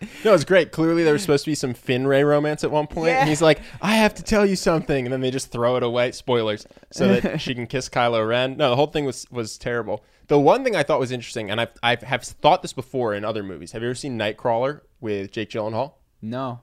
No, 0.24 0.34
it's 0.34 0.44
great. 0.44 0.72
Clearly, 0.72 1.04
there 1.04 1.12
was 1.12 1.22
supposed 1.22 1.44
to 1.44 1.50
be 1.50 1.54
some 1.54 1.74
Finn-Rey 1.74 2.24
romance 2.24 2.64
at 2.64 2.70
one 2.70 2.86
point, 2.86 3.10
Yeah. 3.10 3.20
and 3.20 3.28
he's 3.28 3.42
like, 3.42 3.60
"I 3.82 3.96
have 3.96 4.14
to 4.14 4.22
tell 4.22 4.46
you 4.46 4.56
something," 4.56 5.06
and 5.06 5.12
then 5.12 5.20
they 5.20 5.30
just 5.30 5.50
throw 5.50 5.76
it 5.76 5.82
away. 5.82 6.12
Spoilers, 6.12 6.66
so 6.90 7.20
that 7.20 7.40
she 7.40 7.54
can 7.54 7.66
kiss 7.66 7.88
Kylo 7.88 8.26
Ren. 8.26 8.56
No, 8.56 8.70
the 8.70 8.76
whole 8.76 8.86
thing 8.86 9.04
was 9.04 9.26
was 9.30 9.58
terrible. 9.58 10.04
The 10.28 10.38
one 10.38 10.64
thing 10.64 10.76
I 10.76 10.82
thought 10.82 11.00
was 11.00 11.12
interesting, 11.12 11.50
and 11.50 11.60
I've 11.60 11.72
I 11.82 11.96
have 12.02 12.22
thought 12.22 12.62
this 12.62 12.72
before 12.72 13.14
in 13.14 13.24
other 13.24 13.42
movies. 13.42 13.72
Have 13.72 13.82
you 13.82 13.88
ever 13.88 13.94
seen 13.94 14.18
Nightcrawler 14.18 14.80
with 15.00 15.32
Jake 15.32 15.50
Gyllenhaal? 15.50 15.94
No. 16.22 16.60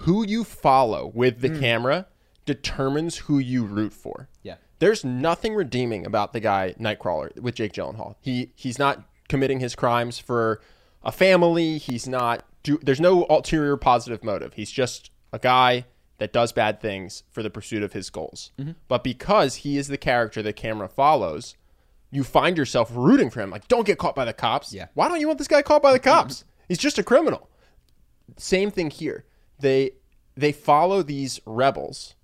Who 0.00 0.26
you 0.26 0.44
follow 0.44 1.10
with 1.14 1.40
the 1.40 1.48
hmm. 1.48 1.60
camera 1.60 2.06
determines 2.44 3.16
who 3.16 3.38
you 3.38 3.64
root 3.64 3.92
for. 3.92 4.28
Yeah. 4.42 4.56
There's 4.78 5.04
nothing 5.04 5.54
redeeming 5.54 6.04
about 6.06 6.32
the 6.32 6.40
guy 6.40 6.74
Nightcrawler 6.78 7.40
with 7.40 7.54
Jake 7.54 7.72
Gyllenhaal. 7.72 8.16
He 8.20 8.52
he's 8.54 8.78
not 8.78 9.02
committing 9.28 9.60
his 9.60 9.74
crimes 9.74 10.18
for 10.18 10.60
a 11.06 11.12
family. 11.12 11.78
He's 11.78 12.06
not. 12.06 12.44
Do, 12.62 12.78
there's 12.82 13.00
no 13.00 13.24
ulterior 13.30 13.78
positive 13.78 14.22
motive. 14.22 14.52
He's 14.52 14.70
just 14.70 15.10
a 15.32 15.38
guy 15.38 15.86
that 16.18 16.34
does 16.34 16.52
bad 16.52 16.80
things 16.80 17.22
for 17.30 17.42
the 17.42 17.50
pursuit 17.50 17.82
of 17.82 17.94
his 17.94 18.10
goals. 18.10 18.50
Mm-hmm. 18.58 18.72
But 18.88 19.02
because 19.02 19.56
he 19.56 19.78
is 19.78 19.88
the 19.88 19.96
character 19.96 20.42
the 20.42 20.52
camera 20.52 20.88
follows, 20.88 21.56
you 22.10 22.24
find 22.24 22.58
yourself 22.58 22.90
rooting 22.92 23.30
for 23.30 23.40
him. 23.40 23.50
Like, 23.50 23.68
don't 23.68 23.86
get 23.86 23.98
caught 23.98 24.14
by 24.14 24.26
the 24.26 24.34
cops. 24.34 24.74
Yeah. 24.74 24.88
Why 24.92 25.08
don't 25.08 25.20
you 25.20 25.26
want 25.26 25.38
this 25.38 25.48
guy 25.48 25.62
caught 25.62 25.82
by 25.82 25.92
the 25.92 25.98
cops? 25.98 26.40
Mm-hmm. 26.40 26.48
He's 26.68 26.78
just 26.78 26.98
a 26.98 27.02
criminal 27.02 27.48
same 28.36 28.70
thing 28.70 28.90
here. 28.90 29.24
They 29.58 29.92
they 30.36 30.52
follow 30.52 31.02
these 31.02 31.40
rebels 31.46 32.14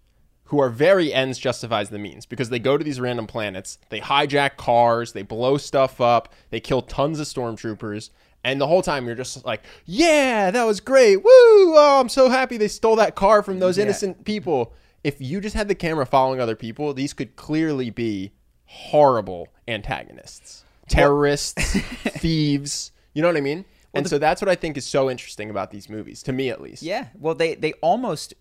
who 0.44 0.60
are 0.60 0.68
very 0.68 1.14
ends 1.14 1.38
justifies 1.38 1.88
the 1.88 1.98
means 1.98 2.26
because 2.26 2.50
they 2.50 2.58
go 2.58 2.76
to 2.76 2.84
these 2.84 3.00
random 3.00 3.26
planets, 3.26 3.78
they 3.88 4.00
hijack 4.00 4.56
cars, 4.58 5.12
they 5.12 5.22
blow 5.22 5.56
stuff 5.56 5.98
up, 6.00 6.30
they 6.50 6.60
kill 6.60 6.82
tons 6.82 7.18
of 7.18 7.26
stormtroopers, 7.26 8.10
and 8.44 8.60
the 8.60 8.66
whole 8.66 8.82
time 8.82 9.06
you're 9.06 9.14
just 9.14 9.44
like, 9.44 9.62
"Yeah, 9.84 10.50
that 10.50 10.64
was 10.64 10.80
great. 10.80 11.16
Woo! 11.16 11.24
Oh, 11.24 11.98
I'm 12.00 12.08
so 12.08 12.28
happy 12.28 12.56
they 12.56 12.68
stole 12.68 12.96
that 12.96 13.14
car 13.14 13.42
from 13.42 13.58
those 13.60 13.76
Yeah. 13.78 13.84
innocent 13.84 14.24
people." 14.24 14.72
If 15.04 15.20
you 15.20 15.40
just 15.40 15.56
had 15.56 15.66
the 15.68 15.74
camera 15.74 16.06
following 16.06 16.40
other 16.40 16.54
people, 16.54 16.94
these 16.94 17.12
could 17.12 17.34
clearly 17.34 17.90
be 17.90 18.32
horrible 18.66 19.48
antagonists, 19.68 20.64
terrorists, 20.88 21.76
thieves. 22.18 22.92
You 23.14 23.22
know 23.22 23.28
what 23.28 23.36
I 23.36 23.40
mean? 23.40 23.64
and 23.94 24.08
so 24.08 24.16
that's 24.18 24.40
what 24.40 24.48
I 24.48 24.54
think 24.54 24.78
is 24.78 24.86
so 24.86 25.10
interesting 25.10 25.50
about 25.50 25.70
these 25.70 25.90
movies, 25.90 26.22
to 26.22 26.32
me 26.32 26.48
at 26.48 26.62
least. 26.62 26.82
Yeah. 26.82 27.08
Well, 27.18 27.34
they 27.34 27.54
they 27.56 27.72
almost 27.74 28.32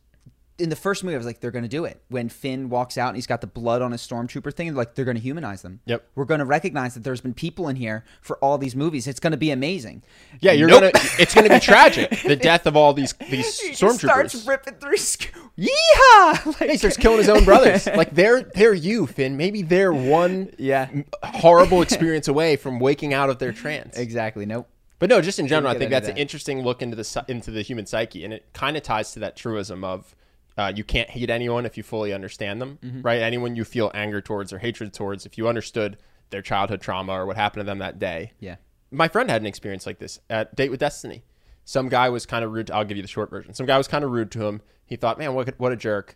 in 0.62 0.70
the 0.70 0.76
first 0.76 1.04
movie 1.04 1.16
I 1.16 1.18
was 1.18 1.26
like 1.26 1.40
they're 1.42 1.52
going 1.52 1.64
to 1.64 1.70
do 1.70 1.84
it. 1.86 2.02
When 2.10 2.30
Finn 2.30 2.70
walks 2.70 2.98
out 2.98 3.08
and 3.10 3.16
he's 3.18 3.28
got 3.28 3.42
the 3.42 3.48
blood 3.48 3.82
on 3.82 3.92
his 3.92 4.02
stormtrooper 4.02 4.54
thing, 4.54 4.74
like 4.76 4.96
they're 4.96 5.06
going 5.06 5.18
to 5.18 5.22
humanize 5.24 5.62
them. 5.62 5.82
Yep. 5.86 6.08
We're 6.16 6.26
going 6.26 6.40
to 6.40 6.46
recognize 6.46 6.94
that 6.94 7.04
there's 7.04 7.22
been 7.22 7.34
people 7.34 7.68
in 7.68 7.76
here 7.76 8.06
for 8.22 8.38
all 8.38 8.58
these 8.58 8.76
movies. 8.76 9.08
It's 9.08 9.20
going 9.20 9.32
to 9.32 9.38
be 9.38 9.52
amazing. 9.52 10.04
Yeah, 10.40 10.52
you're 10.54 10.70
Nope. 10.70 10.82
gonna. 10.94 11.06
It's 11.20 11.34
gonna 11.36 11.50
be 11.50 11.60
tragic. 11.72 12.10
The 12.26 12.36
death 12.36 12.66
of 12.68 12.76
all 12.78 12.94
these 12.94 13.14
these 13.30 13.60
He 13.60 13.74
just 13.74 14.00
starts 14.00 14.36
stormtroopers. 14.36 14.48
ripping 14.48 14.74
through. 14.76 14.98
Sc- 14.98 15.34
Yeehaw! 15.58 16.46
Like, 16.62 16.70
He 16.72 16.78
starts 16.78 16.98
killing 16.98 17.18
his 17.20 17.30
own 17.30 17.44
brothers. 17.46 17.88
Like 17.96 18.14
they're 18.16 18.44
they're 18.44 18.74
you, 18.74 19.06
Finn. 19.08 19.38
Maybe 19.38 19.62
they're 19.62 19.94
one 19.94 20.52
Yeah. 20.58 20.90
horrible 21.24 21.82
experience 21.82 22.28
away 22.28 22.56
from 22.56 22.80
waking 22.80 23.14
out 23.14 23.30
of 23.30 23.40
their 23.40 23.52
trance. 23.52 23.98
exactly. 23.98 24.46
Nope. 24.46 24.68
But 25.00 25.10
no, 25.10 25.20
just 25.20 25.40
in 25.40 25.48
general, 25.48 25.74
I 25.74 25.78
think 25.80 25.90
that's 25.90 26.08
into 26.08 26.16
an 26.18 26.22
interesting 26.22 26.62
look 26.64 26.82
into 26.84 26.96
the 26.96 27.26
into 27.28 27.50
the 27.50 27.64
human 27.64 27.88
psyche, 27.88 28.24
and 28.24 28.32
it 28.34 28.46
kind 28.54 28.78
of 28.78 28.84
ties 28.84 29.14
to 29.14 29.20
that 29.22 29.36
truism 29.36 29.84
of 29.84 30.16
uh, 30.62 30.72
you 30.76 30.84
can't 30.84 31.10
hate 31.10 31.30
anyone 31.30 31.66
if 31.66 31.76
you 31.78 31.84
fully 31.84 32.14
understand 32.14 32.62
them, 32.62 32.78
Mm-hmm. 32.84 33.02
right? 33.02 33.22
Anyone 33.22 33.56
you 33.56 33.64
feel 33.66 33.92
anger 33.94 34.22
towards 34.22 34.54
or 34.54 34.60
hatred 34.60 34.94
towards, 34.94 35.26
if 35.26 35.38
you 35.38 35.48
understood 35.48 35.98
their 36.30 36.42
childhood 36.42 36.80
trauma 36.82 37.14
or 37.14 37.26
what 37.26 37.36
happened 37.36 37.62
to 37.62 37.66
them 37.66 37.80
that 37.80 38.00
day. 38.00 38.32
Yeah. 38.40 38.56
My 38.92 39.08
friend 39.08 39.30
had 39.30 39.42
an 39.42 39.48
experience 39.48 39.86
like 39.86 40.00
this 40.00 40.20
at 40.30 40.56
Date 40.56 40.70
with 40.72 40.80
Destiny. 40.80 41.24
Some 41.66 41.90
guy 41.90 42.10
was 42.10 42.26
kind 42.26 42.44
of 42.46 42.52
rude. 42.52 42.68
To, 42.68 42.76
I'll 42.76 42.86
give 42.86 42.98
you 42.98 43.04
the 43.04 43.08
short 43.10 43.30
version. 43.30 43.54
Some 43.54 43.66
guy 43.66 43.78
was 43.78 43.88
kind 43.88 44.04
of 44.04 44.12
rude 44.12 44.32
to 44.32 44.46
him. 44.46 44.62
He 44.86 44.96
thought, 44.96 45.18
man, 45.18 45.34
what, 45.34 45.54
what 45.60 45.72
a 45.72 45.76
jerk. 45.76 46.16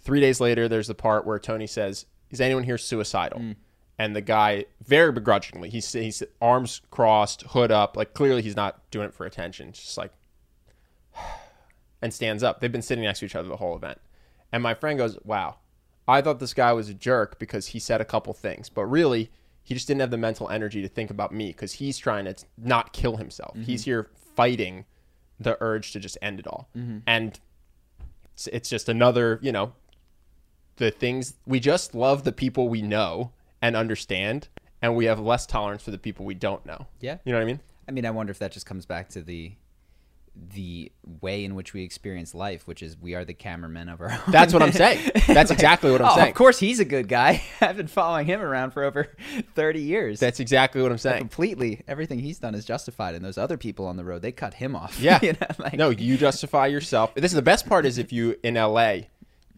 Three 0.00 0.20
days 0.20 0.40
later, 0.40 0.68
there's 0.68 0.86
the 0.88 0.94
part 0.94 1.26
where 1.26 1.38
Tony 1.38 1.66
says, 1.66 2.06
"Is 2.30 2.40
anyone 2.40 2.62
here 2.64 2.78
suicidal?" 2.78 3.54
and 3.98 4.14
the 4.14 4.20
guy 4.20 4.66
very 4.84 5.10
begrudgingly, 5.12 5.68
he's 5.70 5.92
he's 5.92 6.22
arms 6.40 6.80
crossed, 6.90 7.42
hood 7.42 7.70
up, 7.72 7.96
like 7.96 8.14
clearly 8.14 8.42
he's 8.42 8.56
not 8.56 8.88
doing 8.90 9.06
it 9.08 9.14
for 9.14 9.26
attention, 9.26 9.72
just 9.72 9.96
like 9.98 10.12
and 12.02 12.12
stands 12.12 12.42
up. 12.42 12.60
They've 12.60 12.72
been 12.72 12.82
sitting 12.82 13.04
next 13.04 13.20
to 13.20 13.26
each 13.26 13.36
other 13.36 13.48
the 13.48 13.56
whole 13.56 13.76
event. 13.76 13.98
And 14.52 14.62
my 14.62 14.74
friend 14.74 14.98
goes, 14.98 15.18
"Wow, 15.24 15.56
I 16.08 16.20
thought 16.20 16.38
this 16.38 16.54
guy 16.54 16.72
was 16.72 16.88
a 16.88 16.94
jerk 16.94 17.38
because 17.38 17.68
he 17.68 17.78
said 17.78 18.00
a 18.00 18.04
couple 18.04 18.32
things, 18.32 18.68
but 18.68 18.84
really 18.86 19.30
he 19.62 19.74
just 19.74 19.88
didn't 19.88 20.00
have 20.00 20.12
the 20.12 20.16
mental 20.16 20.48
energy 20.48 20.80
to 20.82 20.88
think 20.88 21.10
about 21.10 21.32
me 21.32 21.48
because 21.48 21.74
he's 21.74 21.98
trying 21.98 22.24
to 22.24 22.36
not 22.56 22.92
kill 22.92 23.16
himself. 23.16 23.54
Mm-hmm. 23.54 23.64
He's 23.64 23.84
here 23.84 24.10
fighting 24.36 24.84
the 25.40 25.56
urge 25.60 25.90
to 25.92 25.98
just 25.98 26.16
end 26.22 26.38
it 26.38 26.46
all. 26.46 26.68
Mm-hmm. 26.76 26.98
And 27.06 27.40
it's, 28.32 28.46
it's 28.46 28.68
just 28.68 28.88
another, 28.88 29.40
you 29.42 29.50
know, 29.50 29.72
the 30.76 30.92
things 30.92 31.34
we 31.46 31.58
just 31.58 31.96
love 31.96 32.22
the 32.22 32.30
people 32.30 32.68
we 32.68 32.80
know 32.80 33.32
and 33.60 33.74
understand, 33.74 34.48
and 34.80 34.94
we 34.94 35.06
have 35.06 35.18
less 35.18 35.46
tolerance 35.46 35.82
for 35.82 35.90
the 35.90 35.98
people 35.98 36.24
we 36.24 36.34
don't 36.34 36.64
know. 36.64 36.86
Yeah. 37.00 37.18
You 37.24 37.32
know 37.32 37.38
what 37.38 37.42
I 37.42 37.46
mean? 37.46 37.60
I 37.88 37.90
mean, 37.90 38.06
I 38.06 38.10
wonder 38.10 38.30
if 38.30 38.38
that 38.38 38.52
just 38.52 38.66
comes 38.66 38.86
back 38.86 39.08
to 39.10 39.22
the 39.22 39.52
the 40.36 40.92
way 41.20 41.44
in 41.44 41.54
which 41.54 41.72
we 41.72 41.82
experience 41.82 42.34
life, 42.34 42.66
which 42.66 42.82
is 42.82 42.96
we 42.98 43.14
are 43.14 43.24
the 43.24 43.34
cameramen 43.34 43.88
of 43.88 44.00
our 44.00 44.12
own. 44.12 44.20
That's 44.28 44.52
what 44.52 44.62
I'm 44.62 44.72
saying. 44.84 45.10
That's 45.26 45.50
exactly 45.50 45.90
what 45.90 46.02
I'm 46.02 46.10
oh, 46.10 46.14
saying. 46.14 46.28
Of 46.28 46.34
course, 46.34 46.58
he's 46.58 46.78
a 46.78 46.84
good 46.84 47.08
guy. 47.08 47.42
I've 47.60 47.76
been 47.76 47.86
following 47.86 48.26
him 48.26 48.40
around 48.40 48.72
for 48.72 48.84
over 48.84 49.14
thirty 49.54 49.80
years. 49.80 50.20
That's 50.20 50.40
exactly 50.40 50.82
what 50.82 50.92
I'm 50.92 50.98
saying. 50.98 51.18
completely 51.18 51.82
everything 51.88 52.18
he's 52.18 52.38
done 52.38 52.54
is 52.54 52.64
justified, 52.64 53.14
and 53.14 53.24
those 53.24 53.38
other 53.38 53.56
people 53.56 53.86
on 53.86 53.96
the 53.96 54.04
road 54.04 54.22
they 54.22 54.32
cut 54.32 54.54
him 54.54 54.76
off. 54.76 55.00
Yeah. 55.00 55.18
You 55.22 55.32
know, 55.32 55.46
like- 55.58 55.74
no, 55.74 55.90
you 55.90 56.16
justify 56.16 56.66
yourself. 56.66 57.14
This 57.14 57.32
is 57.32 57.36
the 57.36 57.42
best 57.42 57.66
part 57.66 57.86
is 57.86 57.98
if 57.98 58.12
you 58.12 58.36
in 58.42 58.54
LA 58.54 58.98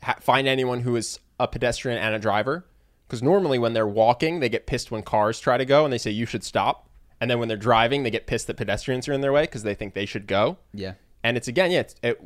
ha- 0.02 0.16
find 0.20 0.46
anyone 0.46 0.80
who 0.80 0.96
is 0.96 1.18
a 1.40 1.48
pedestrian 1.48 1.98
and 1.98 2.14
a 2.14 2.18
driver 2.18 2.66
because 3.06 3.22
normally 3.22 3.58
when 3.58 3.72
they're 3.72 3.86
walking 3.86 4.40
they 4.40 4.48
get 4.48 4.66
pissed 4.66 4.90
when 4.90 5.02
cars 5.02 5.38
try 5.38 5.56
to 5.56 5.64
go 5.64 5.84
and 5.84 5.92
they 5.92 5.98
say 5.98 6.10
you 6.10 6.26
should 6.26 6.42
stop 6.42 6.87
and 7.20 7.30
then 7.30 7.38
when 7.38 7.48
they're 7.48 7.56
driving 7.56 8.02
they 8.02 8.10
get 8.10 8.26
pissed 8.26 8.46
that 8.46 8.56
pedestrians 8.56 9.08
are 9.08 9.12
in 9.12 9.20
their 9.20 9.32
way 9.32 9.42
because 9.42 9.62
they 9.62 9.74
think 9.74 9.94
they 9.94 10.06
should 10.06 10.26
go 10.26 10.58
Yeah. 10.72 10.94
and 11.22 11.36
it's 11.36 11.48
again 11.48 11.70
yeah 11.70 11.80
it's 11.80 11.94
it, 12.02 12.20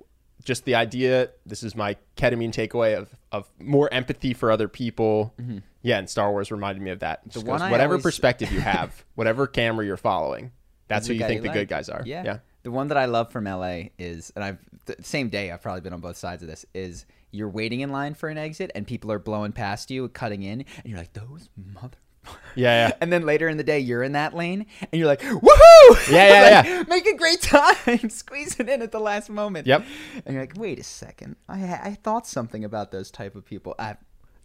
just 0.45 0.65
the 0.65 0.75
idea 0.75 1.31
this 1.47 1.63
is 1.63 1.75
my 1.77 1.97
ketamine 2.17 2.51
takeaway 2.53 2.97
of, 2.97 3.15
of 3.31 3.49
more 3.61 3.93
empathy 3.93 4.35
for 4.35 4.51
other 4.51 4.69
people 4.69 5.35
yeah 5.83 5.99
and 5.99 6.11
star 6.11 6.31
wars 6.31 6.51
reminded 6.51 6.83
me 6.83 6.91
of 6.91 6.99
that 7.01 7.27
Just 7.29 7.47
Mm-hmm. 7.47 7.59
goes, 7.59 7.71
whatever 7.71 7.95
always- 7.95 8.03
perspective 8.03 8.51
you 8.53 8.61
have 8.75 9.05
whatever 9.15 9.47
camera 9.47 9.85
you're 9.87 9.97
following 9.97 10.51
that's 10.89 11.07
who 11.07 11.15
you 11.15 11.21
think 11.27 11.43
the 11.43 11.49
like. 11.49 11.55
good 11.55 11.69
guys 11.69 11.89
are 11.89 12.03
Yeah. 12.05 12.23
yeah 12.25 12.39
The 12.65 12.71
one 12.71 12.89
that 12.89 12.99
I 12.99 13.07
love 13.07 13.33
from 13.33 13.45
LA 13.45 13.85
is, 13.99 14.33
and 14.37 14.45
I've 14.45 14.59
the 14.87 14.97
same 15.03 15.29
day 15.31 15.51
I've 15.51 15.63
probably 15.63 15.81
been 15.81 15.93
on 15.95 16.01
both 16.01 16.17
sides 16.17 16.43
of 16.43 16.49
this. 16.49 16.67
Is 16.75 17.07
you're 17.31 17.49
waiting 17.49 17.81
in 17.81 17.91
line 17.91 18.15
for 18.15 18.29
an 18.29 18.37
exit 18.39 18.71
and 18.75 18.87
people 18.87 19.11
are 19.11 19.19
blowing 19.19 19.53
past 19.53 19.91
you, 19.91 20.09
cutting 20.11 20.43
in, 20.43 20.61
and 20.61 20.85
you're 20.85 20.99
like, 20.99 21.13
those 21.15 21.49
mother. 21.57 21.97
Yeah 22.55 22.89
yeah 22.89 22.93
And 23.01 23.13
then 23.13 23.25
later 23.25 23.49
in 23.49 23.57
the 23.57 23.65
day, 23.65 23.79
you're 23.79 24.03
in 24.03 24.13
that 24.13 24.35
lane, 24.35 24.67
and 24.81 24.99
you're 24.99 25.09
like, 25.09 25.21
"Woohoo!" 25.21 26.11
Yeah, 26.11 26.29
yeah, 26.29 26.57
Like, 26.57 26.67
yeah. 26.67 26.85
Make 26.89 27.07
a 27.07 27.17
great 27.17 27.41
time, 27.43 28.09
squeeze 28.11 28.59
it 28.61 28.69
in 28.69 28.83
at 28.83 28.93
the 28.93 29.01
last 29.01 29.31
moment. 29.31 29.67
Yep. 29.67 29.85
And 30.27 30.35
you're 30.35 30.43
like, 30.43 30.57
"Wait 30.57 30.79
a 30.79 30.85
second, 30.85 31.37
I 31.49 31.63
I 31.83 31.99
thought 32.03 32.27
something 32.27 32.65
about 32.65 32.91
those 32.93 33.11
type 33.11 33.35
of 33.35 33.45
people. 33.45 33.75
I 33.79 33.97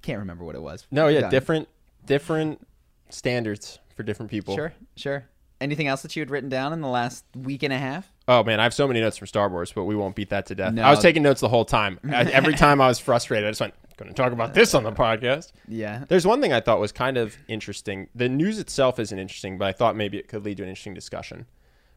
can't 0.01 0.19
remember 0.19 0.43
what 0.45 0.55
it 0.55 0.61
was. 0.61 0.87
No, 0.91 1.07
yeah, 1.07 1.21
Done. 1.21 1.31
different 1.31 1.67
different 2.05 2.65
standards 3.09 3.79
for 3.95 4.03
different 4.03 4.31
people. 4.31 4.55
Sure, 4.55 4.73
sure. 4.95 5.25
Anything 5.59 5.87
else 5.87 6.03
that 6.03 6.15
you 6.15 6.21
had 6.21 6.29
written 6.29 6.49
down 6.49 6.71
in 6.71 6.81
the 6.81 6.87
last 6.87 7.25
week 7.35 7.63
and 7.63 7.73
a 7.73 7.79
half? 7.79 8.11
Oh 8.27 8.43
man, 8.43 8.59
I 8.59 8.63
have 8.63 8.73
so 8.75 8.87
many 8.87 9.01
notes 9.01 9.17
from 9.17 9.27
Star 9.27 9.49
Wars, 9.49 9.71
but 9.71 9.85
we 9.85 9.95
won't 9.95 10.15
beat 10.15 10.29
that 10.29 10.45
to 10.47 10.55
death. 10.55 10.73
No. 10.73 10.83
I 10.83 10.91
was 10.91 10.99
taking 10.99 11.23
notes 11.23 11.41
the 11.41 11.49
whole 11.49 11.65
time. 11.65 11.99
Every 12.11 12.53
time 12.53 12.79
I 12.79 12.87
was 12.87 12.99
frustrated, 12.99 13.47
I 13.47 13.51
just 13.51 13.61
went, 13.61 13.73
"Going 13.97 14.09
to 14.09 14.15
talk 14.15 14.31
about 14.31 14.53
this 14.53 14.73
on 14.73 14.83
the 14.83 14.91
podcast." 14.91 15.51
Yeah. 15.67 16.05
There's 16.07 16.25
one 16.25 16.41
thing 16.41 16.53
I 16.53 16.61
thought 16.61 16.79
was 16.79 16.91
kind 16.91 17.17
of 17.17 17.35
interesting. 17.47 18.09
The 18.15 18.29
news 18.29 18.59
itself 18.59 18.99
isn't 18.99 19.17
interesting, 19.17 19.57
but 19.57 19.67
I 19.67 19.71
thought 19.71 19.95
maybe 19.95 20.17
it 20.17 20.27
could 20.27 20.45
lead 20.45 20.57
to 20.57 20.63
an 20.63 20.69
interesting 20.69 20.93
discussion, 20.93 21.47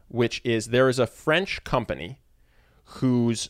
which 0.07 0.41
is 0.43 0.67
there 0.67 0.89
is 0.89 0.99
a 0.99 1.07
French 1.07 1.63
company 1.63 2.19
whose 2.85 3.49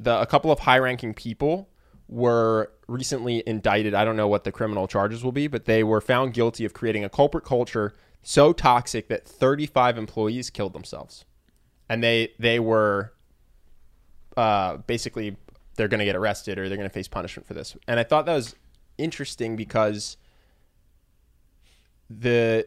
the 0.00 0.20
a 0.20 0.26
couple 0.26 0.50
of 0.50 0.60
high-ranking 0.60 1.14
people 1.14 1.68
were 2.08 2.72
recently 2.86 3.42
indicted. 3.46 3.94
I 3.94 4.04
don't 4.04 4.16
know 4.16 4.28
what 4.28 4.44
the 4.44 4.52
criminal 4.52 4.86
charges 4.86 5.22
will 5.22 5.32
be, 5.32 5.46
but 5.46 5.66
they 5.66 5.84
were 5.84 6.00
found 6.00 6.32
guilty 6.32 6.64
of 6.64 6.72
creating 6.72 7.04
a 7.04 7.08
corporate 7.08 7.44
culture 7.44 7.94
so 8.22 8.52
toxic 8.52 9.08
that 9.08 9.26
35 9.26 9.98
employees 9.98 10.50
killed 10.50 10.72
themselves. 10.72 11.24
And 11.88 12.02
they 12.02 12.32
they 12.38 12.58
were 12.58 13.12
uh, 14.36 14.78
basically 14.78 15.36
they're 15.78 15.88
going 15.88 16.00
to 16.00 16.04
get 16.04 16.16
arrested 16.16 16.58
or 16.58 16.68
they're 16.68 16.76
going 16.76 16.88
to 16.88 16.92
face 16.92 17.08
punishment 17.08 17.46
for 17.46 17.54
this. 17.54 17.74
And 17.86 17.98
I 17.98 18.02
thought 18.02 18.26
that 18.26 18.34
was 18.34 18.56
interesting 18.98 19.54
because 19.56 20.16
the 22.10 22.66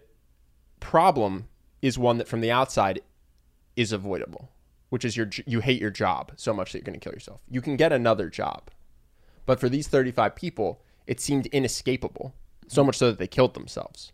problem 0.79 1.47
is 1.81 1.99
one 1.99 2.17
that 2.17 2.27
from 2.27 2.39
the 2.41 2.51
outside 2.51 3.01
is 3.75 3.91
avoidable, 3.91 4.49
which 4.89 5.03
is 5.03 5.17
your 5.17 5.29
you 5.45 5.59
hate 5.59 5.79
your 5.79 5.91
job 5.91 6.31
so 6.37 6.53
much 6.53 6.71
that 6.71 6.79
you're 6.79 6.85
going 6.85 6.99
to 6.99 7.03
kill 7.03 7.13
yourself. 7.13 7.41
You 7.49 7.61
can 7.61 7.75
get 7.75 7.91
another 7.91 8.29
job. 8.29 8.71
But 9.45 9.59
for 9.59 9.67
these 9.67 9.87
35 9.87 10.35
people, 10.35 10.81
it 11.05 11.19
seemed 11.19 11.47
inescapable, 11.47 12.33
so 12.67 12.83
much 12.83 12.97
so 12.97 13.07
that 13.07 13.19
they 13.19 13.27
killed 13.27 13.55
themselves. 13.55 14.13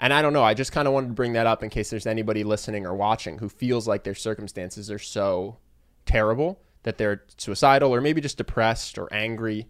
And 0.00 0.12
I 0.12 0.22
don't 0.22 0.32
know, 0.32 0.42
I 0.42 0.54
just 0.54 0.72
kind 0.72 0.88
of 0.88 0.94
wanted 0.94 1.08
to 1.08 1.12
bring 1.12 1.34
that 1.34 1.46
up 1.46 1.62
in 1.62 1.70
case 1.70 1.90
there's 1.90 2.06
anybody 2.06 2.42
listening 2.42 2.84
or 2.84 2.96
watching 2.96 3.38
who 3.38 3.48
feels 3.48 3.86
like 3.86 4.02
their 4.02 4.16
circumstances 4.16 4.90
are 4.90 4.98
so 4.98 5.58
terrible 6.04 6.58
that 6.82 6.98
they're 6.98 7.24
suicidal 7.36 7.94
or 7.94 8.00
maybe 8.00 8.20
just 8.20 8.36
depressed 8.36 8.98
or 8.98 9.12
angry 9.12 9.68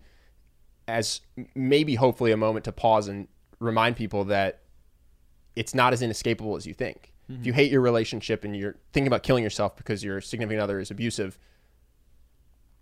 as 0.89 1.21
maybe 1.55 1.95
hopefully 1.95 2.33
a 2.33 2.37
moment 2.37 2.65
to 2.65 2.73
pause 2.73 3.09
and 3.09 3.29
remind 3.61 3.97
people 3.97 4.25
that 4.25 4.63
it's 5.55 5.75
not 5.75 5.93
as 5.93 6.03
inescapable 6.03 6.57
as 6.57 6.67
you 6.67 6.75
think. 6.75 7.13
If 7.29 7.47
you 7.47 7.53
mm-hmm. 7.53 7.57
hate 7.57 7.71
your 7.71 7.81
relationship 7.81 8.45
and 8.45 8.57
you're 8.57 8.77
thinking 8.93 9.07
about 9.07 9.23
killing 9.23 9.45
yourself 9.45 9.77
because 9.77 10.03
your 10.03 10.21
significant 10.21 10.61
other 10.61 10.81
is 10.81 10.91
abusive, 10.91 11.39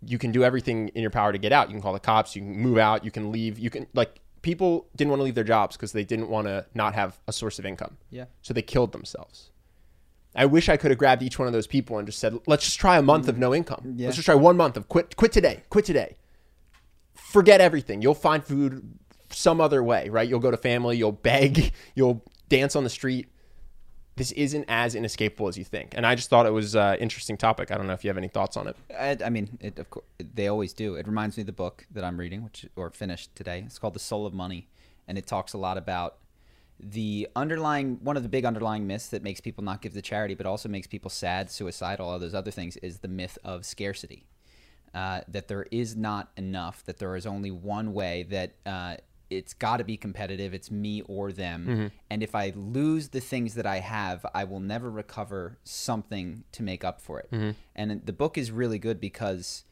you 0.05 0.19
can 0.19 0.33
do 0.33 0.43
everything 0.43 0.89
in 0.89 1.03
your 1.03 1.11
power 1.11 1.31
to 1.31 1.39
get 1.39 1.53
out. 1.53 1.69
You 1.69 1.75
can 1.75 1.83
call 1.83 1.93
the 1.93 2.01
cops, 2.01 2.35
you 2.35 2.43
can 2.43 2.57
move 2.57 2.79
out, 2.79 3.05
you 3.05 3.11
can 3.11 3.31
leave. 3.31 3.59
You 3.59 3.71
can 3.71 3.87
like 3.95 4.21
people 4.43 4.89
didn't 4.97 5.11
want 5.11 5.21
to 5.21 5.25
leave 5.25 5.35
their 5.35 5.45
jobs 5.45 5.77
because 5.77 5.93
they 5.93 6.05
didn't 6.05 6.29
want 6.29 6.47
to 6.47 6.67
not 6.75 6.95
have 6.95 7.21
a 7.29 7.33
source 7.33 7.59
of 7.59 7.67
income. 7.67 7.99
Yeah. 8.11 8.25
So 8.43 8.55
they 8.55 8.63
killed 8.63 8.93
themselves. 8.93 9.51
I 10.35 10.47
wish 10.47 10.69
I 10.69 10.77
could 10.77 10.91
have 10.91 10.99
grabbed 10.99 11.23
each 11.23 11.39
one 11.39 11.49
of 11.49 11.53
those 11.53 11.67
people 11.67 11.99
and 11.99 12.07
just 12.07 12.19
said, 12.19 12.39
"Let's 12.47 12.65
just 12.65 12.79
try 12.79 12.99
a 12.99 13.03
month 13.03 13.29
of 13.29 13.37
mm. 13.37 13.41
no 13.41 13.55
income. 13.55 13.95
Yeah. 13.97 14.07
Let's 14.07 14.17
just 14.17 14.27
try 14.27 14.35
one 14.35 14.57
month 14.57 14.77
of 14.77 14.89
quit 14.89 15.17
quit 15.17 15.33
today. 15.33 15.63
Quit 15.71 15.85
today. 15.85 16.17
Forget 17.15 17.61
everything. 17.61 18.03
You'll 18.03 18.15
find 18.15 18.45
food 18.45 18.99
some 19.33 19.61
other 19.61 19.83
way, 19.83 20.09
right? 20.09 20.29
You'll 20.29 20.41
go 20.41 20.51
to 20.51 20.57
family, 20.57 20.97
you'll 20.97 21.13
beg, 21.13 21.73
you'll 21.95 22.25
dance 22.49 22.77
on 22.77 22.85
the 22.85 22.91
street. 22.91 23.29
This 24.17 24.33
isn't 24.33 24.67
as 24.69 24.95
inescapable 24.95 25.49
as 25.49 25.57
you 25.57 25.65
think. 25.65 25.95
And 25.95 26.05
I 26.05 26.15
just 26.15 26.29
thought 26.29 26.45
it 26.45 26.53
was 26.53 26.75
an 26.75 26.97
interesting 26.99 27.39
topic. 27.39 27.71
I 27.71 27.77
don't 27.77 27.87
know 27.87 27.95
if 27.95 28.05
you 28.05 28.11
have 28.11 28.19
any 28.19 28.29
thoughts 28.29 28.57
on 28.57 28.67
it. 28.67 28.77
I, 28.99 29.17
I 29.25 29.31
mean, 29.31 29.57
it, 29.61 29.79
of 29.79 29.89
course, 29.89 30.05
they 30.19 30.49
always 30.49 30.75
do. 30.75 30.95
It 30.97 31.07
reminds 31.07 31.37
me 31.37 31.43
of 31.43 31.47
the 31.47 31.53
book 31.53 31.87
that 31.93 32.05
I'm 32.05 32.19
reading, 32.19 32.45
which 32.45 32.67
or 32.77 32.91
finished 32.91 33.35
today. 33.35 33.63
It's 33.65 33.79
called 33.79 33.95
The 33.95 34.01
Soul 34.01 34.27
of 34.27 34.35
Money, 34.35 34.69
and 35.09 35.17
it 35.17 35.27
talks 35.27 35.55
a 35.55 35.59
lot 35.59 35.79
about 35.79 36.19
the 36.83 37.29
underlying 37.37 37.99
one 38.03 38.17
of 38.17 38.23
the 38.23 38.29
big 38.29 38.45
underlying 38.45 38.87
myths 38.87 39.09
that 39.09 39.23
makes 39.23 39.41
people 39.41 39.63
not 39.65 39.83
give 39.83 39.93
to 39.93 40.03
charity, 40.03 40.35
but 40.35 40.47
also 40.47 40.69
makes 40.69 40.87
people 40.87 41.11
sad, 41.11 41.51
suicidal, 41.51 42.09
all 42.09 42.19
those 42.19 42.35
other 42.35 42.51
things, 42.51 42.77
is 42.79 42.99
the 42.99 43.09
myth 43.09 43.39
of 43.45 43.65
scarcity. 43.65 44.27
Uh, 44.93 45.21
that 45.29 45.47
there 45.47 45.67
is 45.71 45.97
not 45.97 46.31
enough. 46.37 46.85
That 46.85 46.99
there 46.99 47.15
is 47.15 47.25
only 47.27 47.51
one 47.51 47.93
way. 47.93 48.25
That 48.25 48.55
uh, 48.67 48.97
it's 49.29 49.55
got 49.55 49.77
to 49.77 49.85
be 49.85 49.97
competitive. 49.97 50.53
It's 50.53 50.71
me 50.71 51.03
or 51.03 51.31
them. 51.31 51.93
And 52.11 52.23
if 52.23 52.35
I 52.35 52.53
lose 52.57 53.11
the 53.11 53.21
things 53.21 53.55
that 53.55 53.67
I 53.67 53.79
have, 53.79 54.27
I 54.35 54.43
will 54.45 54.59
never 54.59 54.91
recover 54.91 55.59
something 55.63 56.43
to 56.53 56.63
make 56.65 56.83
up 56.83 57.01
for 57.01 57.21
it. 57.21 57.29
And 57.77 58.05
the 58.05 58.13
book 58.13 58.37
is 58.37 58.51
really 58.51 58.79
good 58.81 59.01
because 59.01 59.65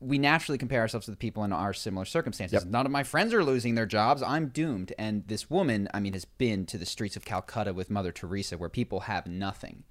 we 0.00 0.18
naturally 0.18 0.58
compare 0.58 0.80
ourselves 0.80 1.06
to 1.06 1.10
the 1.10 1.16
people 1.16 1.42
in 1.44 1.52
our 1.52 1.72
similar 1.72 2.04
circumstances. 2.04 2.64
None 2.66 2.84
of 2.84 2.92
my 2.92 3.02
friends 3.02 3.32
are 3.32 3.42
losing 3.42 3.74
their 3.74 3.86
jobs. 3.86 4.22
I'm 4.22 4.48
doomed. 4.48 4.92
And 4.98 5.26
this 5.26 5.48
woman, 5.48 5.88
I 5.94 6.00
mean, 6.00 6.12
has 6.12 6.24
been 6.26 6.66
to 6.66 6.78
the 6.78 6.84
streets 6.84 7.16
of 7.16 7.24
Calcutta 7.24 7.72
with 7.72 7.90
Mother 7.90 8.12
Teresa 8.12 8.58
where 8.58 8.68
people 8.68 9.00
have 9.00 9.26
nothing. 9.26 9.84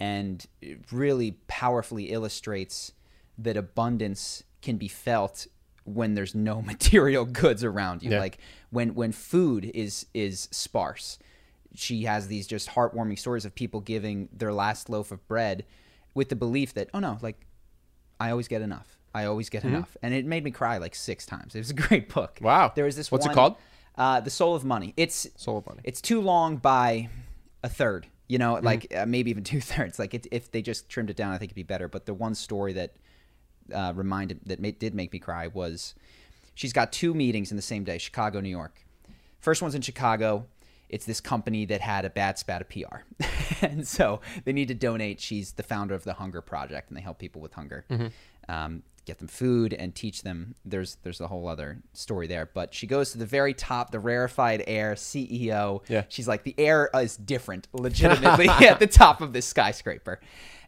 And 0.00 0.44
it 0.62 0.90
really 0.90 1.32
powerfully 1.46 2.04
illustrates 2.10 2.92
that 3.36 3.56
abundance 3.56 4.44
can 4.62 4.76
be 4.76 4.88
felt 4.88 5.46
when 5.84 6.14
there's 6.14 6.34
no 6.34 6.62
material 6.62 7.26
goods 7.26 7.62
around 7.62 8.02
you. 8.02 8.12
Yeah. 8.12 8.20
Like 8.20 8.38
when 8.70 8.94
when 8.94 9.12
food 9.12 9.70
is 9.74 10.06
is 10.14 10.48
sparse. 10.50 11.18
She 11.76 12.04
has 12.04 12.28
these 12.28 12.46
just 12.46 12.70
heartwarming 12.70 13.18
stories 13.18 13.44
of 13.44 13.54
people 13.54 13.80
giving 13.80 14.28
their 14.32 14.52
last 14.52 14.88
loaf 14.88 15.10
of 15.10 15.26
bread 15.26 15.64
with 16.14 16.28
the 16.28 16.36
belief 16.36 16.72
that, 16.74 16.88
oh 16.94 17.00
no, 17.00 17.18
like 17.20 17.46
I 18.20 18.30
always 18.30 18.46
get 18.46 18.62
enough. 18.62 18.96
I 19.14 19.26
always 19.26 19.48
get 19.48 19.64
enough. 19.64 19.96
And 20.02 20.12
it 20.12 20.26
made 20.26 20.42
me 20.44 20.50
cry 20.50 20.78
like 20.78 20.94
six 20.94 21.24
times. 21.24 21.54
It 21.54 21.58
was 21.58 21.70
a 21.70 21.74
great 21.88 22.12
book. 22.12 22.38
Wow. 22.42 22.72
There 22.74 22.84
was 22.84 22.96
this 22.96 23.10
one. 23.12 23.18
What's 23.20 23.30
it 23.30 23.34
called? 23.34 23.56
Uh, 23.96 24.20
the 24.20 24.30
Soul 24.30 24.54
of 24.56 24.64
Money. 24.64 24.92
It's 24.96 25.28
Soul 25.36 25.58
of 25.58 25.66
Money. 25.66 25.80
It's 25.84 26.00
too 26.00 26.20
long 26.20 26.56
by 26.56 27.08
a 27.62 27.68
third. 27.68 28.06
You 28.26 28.38
know, 28.38 28.54
Mm-hmm. 28.56 28.64
like 28.66 28.92
uh, 28.96 29.06
maybe 29.06 29.30
even 29.30 29.44
two 29.52 29.60
thirds. 29.60 29.98
Like 29.98 30.14
it, 30.14 30.26
if 30.32 30.50
they 30.50 30.62
just 30.62 30.88
trimmed 30.88 31.10
it 31.10 31.16
down, 31.16 31.32
I 31.32 31.38
think 31.38 31.50
it'd 31.50 31.54
be 31.56 31.62
better. 31.62 31.86
But 31.88 32.06
the 32.06 32.14
one 32.14 32.34
story 32.34 32.72
that 32.72 32.94
uh, 33.72 33.92
reminded 33.94 34.40
that 34.46 34.58
made, 34.60 34.78
did 34.78 34.94
make 34.94 35.12
me 35.12 35.18
cry 35.20 35.46
was 35.46 35.94
she's 36.54 36.72
got 36.72 36.92
two 36.92 37.14
meetings 37.14 37.50
in 37.52 37.56
the 37.56 37.62
same 37.62 37.84
day, 37.84 37.98
Chicago, 37.98 38.40
New 38.40 38.48
York. 38.48 38.80
First 39.38 39.62
one's 39.62 39.74
in 39.74 39.82
Chicago. 39.82 40.46
It's 40.88 41.06
this 41.06 41.20
company 41.20 41.64
that 41.66 41.80
had 41.80 42.04
a 42.04 42.10
bad 42.10 42.38
spat 42.38 42.60
of 42.62 42.68
PR. 42.68 43.02
and 43.64 43.86
so 43.86 44.20
they 44.44 44.52
need 44.52 44.68
to 44.68 44.74
donate. 44.74 45.20
She's 45.20 45.52
the 45.52 45.62
founder 45.62 45.94
of 45.94 46.04
the 46.04 46.14
Hunger 46.14 46.40
Project, 46.40 46.88
and 46.90 46.96
they 46.96 47.00
help 47.02 47.18
people 47.18 47.40
with 47.40 47.54
hunger. 47.54 47.84
Um, 48.48 48.82
get 49.04 49.18
them 49.18 49.28
food 49.28 49.72
and 49.72 49.94
teach 49.94 50.22
them. 50.22 50.54
There's 50.64 50.96
there's 51.02 51.20
a 51.20 51.28
whole 51.28 51.48
other 51.48 51.78
story 51.92 52.26
there. 52.26 52.48
But 52.52 52.74
she 52.74 52.86
goes 52.86 53.12
to 53.12 53.18
the 53.18 53.26
very 53.26 53.54
top, 53.54 53.90
the 53.90 54.00
rarefied 54.00 54.64
air 54.66 54.94
CEO. 54.94 55.82
Yeah. 55.88 56.04
She's 56.08 56.28
like, 56.28 56.44
the 56.44 56.54
air 56.58 56.90
is 56.94 57.16
different, 57.16 57.68
legitimately 57.72 58.48
at 58.48 58.78
the 58.78 58.86
top 58.86 59.20
of 59.20 59.32
this 59.32 59.46
skyscraper. 59.46 60.20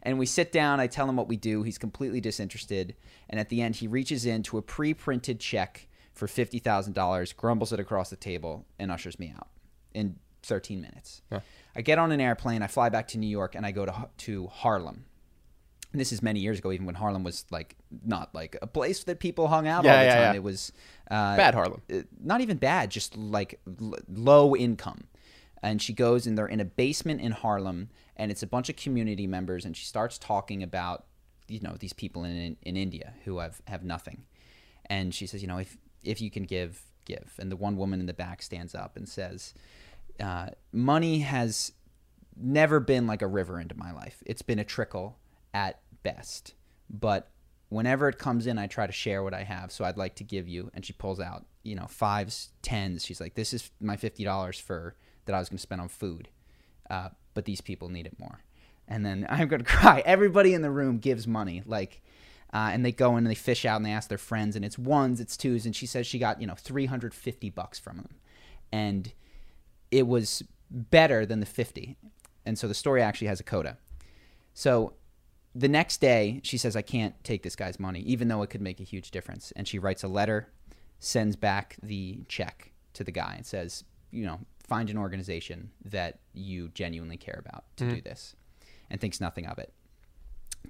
And 0.03 0.19
we 0.19 0.25
sit 0.25 0.51
down. 0.51 0.79
I 0.79 0.87
tell 0.87 1.09
him 1.09 1.15
what 1.15 1.27
we 1.27 1.37
do. 1.37 1.63
He's 1.63 1.77
completely 1.77 2.21
disinterested. 2.21 2.95
And 3.29 3.39
at 3.39 3.49
the 3.49 3.61
end, 3.61 3.75
he 3.77 3.87
reaches 3.87 4.25
into 4.25 4.57
a 4.57 4.61
pre-printed 4.61 5.39
check 5.39 5.87
for 6.13 6.27
fifty 6.27 6.59
thousand 6.59 6.93
dollars, 6.93 7.33
grumbles 7.33 7.73
it 7.73 7.79
across 7.79 8.09
the 8.09 8.15
table, 8.15 8.65
and 8.79 8.91
ushers 8.91 9.19
me 9.19 9.33
out 9.35 9.47
in 9.93 10.15
13 10.43 10.81
minutes. 10.81 11.21
I 11.75 11.81
get 11.81 11.99
on 11.99 12.11
an 12.11 12.21
airplane. 12.21 12.61
I 12.61 12.67
fly 12.67 12.89
back 12.89 13.07
to 13.09 13.17
New 13.17 13.27
York, 13.27 13.53
and 13.53 13.65
I 13.65 13.71
go 13.71 13.85
to 13.85 14.09
to 14.17 14.47
Harlem. 14.47 15.05
This 15.93 16.11
is 16.11 16.21
many 16.21 16.39
years 16.41 16.59
ago, 16.59 16.71
even 16.71 16.85
when 16.85 16.95
Harlem 16.95 17.23
was 17.23 17.45
like 17.49 17.75
not 18.05 18.35
like 18.35 18.57
a 18.61 18.67
place 18.67 19.03
that 19.05 19.19
people 19.19 19.47
hung 19.47 19.67
out 19.67 19.83
Yeah, 19.83 19.91
all 19.93 19.97
the 19.99 20.03
yeah, 20.05 20.13
time. 20.15 20.21
yeah. 20.33 20.33
It 20.33 20.43
was 20.43 20.71
uh, 21.09 21.37
Bad 21.37 21.53
Harlem. 21.55 21.81
uh, 21.91 21.99
not 22.21 22.41
even 22.41 22.57
bad, 22.57 22.91
just 22.91 23.17
like 23.17 23.59
l- 23.81 23.95
low 24.13 24.55
income. 24.55 25.05
And 25.63 25.81
she 25.81 25.93
goes 25.93 26.27
and 26.27 26.37
they're 26.37 26.45
in 26.47 26.59
a 26.59 26.65
basement 26.65 27.21
in 27.21 27.31
Harlem, 27.31 27.89
and 28.15 28.29
it's 28.31 28.43
a 28.43 28.47
bunch 28.47 28.69
of 28.69 28.75
community 28.75 29.25
members, 29.27 29.65
and 29.65 29.75
she 29.75 29.85
starts 29.85 30.17
talking 30.17 30.61
about 30.61 31.05
you 31.47 31.59
know 31.61 31.75
these 31.79 31.93
people 31.93 32.25
in 32.25 32.57
in 32.61 32.75
India 32.77 33.13
who 33.25 33.39
have 33.39 33.61
have 33.67 33.83
nothing, 33.83 34.25
and 34.87 35.15
she 35.15 35.25
says, 35.25 35.41
you 35.41 35.47
know, 35.47 35.57
if 35.57 35.77
if 36.03 36.21
you 36.21 36.29
can 36.29 36.43
give, 36.43 36.83
give. 37.05 37.33
And 37.39 37.51
the 37.51 37.55
one 37.55 37.75
woman 37.77 37.99
in 37.99 38.05
the 38.05 38.13
back 38.13 38.41
stands 38.43 38.75
up 38.75 38.95
and 38.97 39.07
says, 39.09 39.53
uh, 40.19 40.49
money 40.71 41.19
has 41.19 41.71
never 42.35 42.79
been 42.79 43.07
like 43.07 43.21
a 43.21 43.27
river 43.27 43.59
into 43.59 43.75
my 43.75 43.91
life. 43.91 44.21
It's 44.25 44.41
been 44.43 44.59
a 44.59 44.63
trickle 44.63 45.17
at 45.53 45.79
best. 46.03 46.53
But 46.89 47.29
whenever 47.69 48.07
it 48.09 48.17
comes 48.17 48.47
in, 48.47 48.57
I 48.57 48.67
try 48.67 48.87
to 48.87 48.93
share 48.93 49.23
what 49.23 49.33
I 49.33 49.43
have. 49.43 49.71
So 49.71 49.85
I'd 49.85 49.97
like 49.97 50.15
to 50.15 50.23
give 50.23 50.47
you. 50.47 50.71
And 50.73 50.85
she 50.85 50.93
pulls 50.93 51.19
out, 51.19 51.45
you 51.63 51.75
know, 51.75 51.87
fives, 51.87 52.51
tens. 52.61 53.05
She's 53.05 53.19
like, 53.19 53.35
this 53.35 53.53
is 53.53 53.71
my 53.81 53.97
$50 53.97 54.61
for 54.61 54.95
that 55.25 55.35
I 55.35 55.39
was 55.39 55.49
going 55.49 55.57
to 55.57 55.61
spend 55.61 55.81
on 55.81 55.89
food. 55.89 56.29
Uh, 56.89 57.09
but 57.33 57.45
these 57.45 57.61
people 57.61 57.89
need 57.89 58.05
it 58.05 58.19
more. 58.19 58.43
And 58.87 59.05
then 59.05 59.27
I'm 59.29 59.47
going 59.47 59.63
to 59.63 59.69
cry. 59.69 60.01
Everybody 60.05 60.53
in 60.53 60.61
the 60.61 60.71
room 60.71 60.99
gives 60.99 61.27
money. 61.27 61.63
Like, 61.65 62.01
uh, 62.53 62.69
and 62.71 62.85
they 62.85 62.93
go 62.93 63.11
in 63.11 63.19
and 63.19 63.27
they 63.27 63.35
fish 63.35 63.65
out 63.65 63.75
and 63.77 63.85
they 63.85 63.91
ask 63.91 64.07
their 64.07 64.17
friends 64.17 64.55
and 64.55 64.63
it's 64.63 64.77
ones, 64.77 65.19
it's 65.19 65.35
twos. 65.35 65.65
And 65.65 65.75
she 65.75 65.85
says 65.85 66.07
she 66.07 66.19
got, 66.19 66.39
you 66.39 66.47
know, 66.47 66.55
350 66.55 67.49
bucks 67.49 67.77
from 67.77 67.97
them. 67.97 68.15
And 68.71 69.11
it 69.91 70.07
was 70.07 70.43
better 70.69 71.25
than 71.25 71.39
the 71.39 71.45
50. 71.45 71.97
And 72.45 72.57
so 72.57 72.67
the 72.67 72.73
story 72.73 73.01
actually 73.01 73.27
has 73.27 73.39
a 73.41 73.43
coda. 73.43 73.77
So 74.53 74.93
the 75.57 75.67
next 75.67 76.01
day, 76.01 76.39
she 76.43 76.55
says, 76.57 76.75
I 76.75 76.83
can't 76.83 77.15
take 77.23 77.41
this 77.41 77.55
guy's 77.55 77.79
money, 77.79 78.01
even 78.01 78.27
though 78.27 78.43
it 78.43 78.51
could 78.51 78.61
make 78.61 78.79
a 78.79 78.83
huge 78.83 79.09
difference. 79.09 79.51
And 79.55 79.67
she 79.67 79.79
writes 79.79 80.03
a 80.03 80.07
letter, 80.07 80.49
sends 80.99 81.35
back 81.35 81.77
the 81.81 82.19
check 82.27 82.71
to 82.93 83.03
the 83.03 83.11
guy, 83.11 83.33
and 83.37 83.45
says, 83.45 83.83
you 84.11 84.23
know, 84.23 84.39
find 84.67 84.91
an 84.91 84.99
organization 84.99 85.71
that 85.83 86.19
you 86.33 86.69
genuinely 86.69 87.17
care 87.17 87.41
about 87.43 87.63
to 87.77 87.89
do 87.89 88.01
this, 88.01 88.35
and 88.91 89.01
thinks 89.01 89.19
nothing 89.19 89.47
of 89.47 89.57
it. 89.57 89.73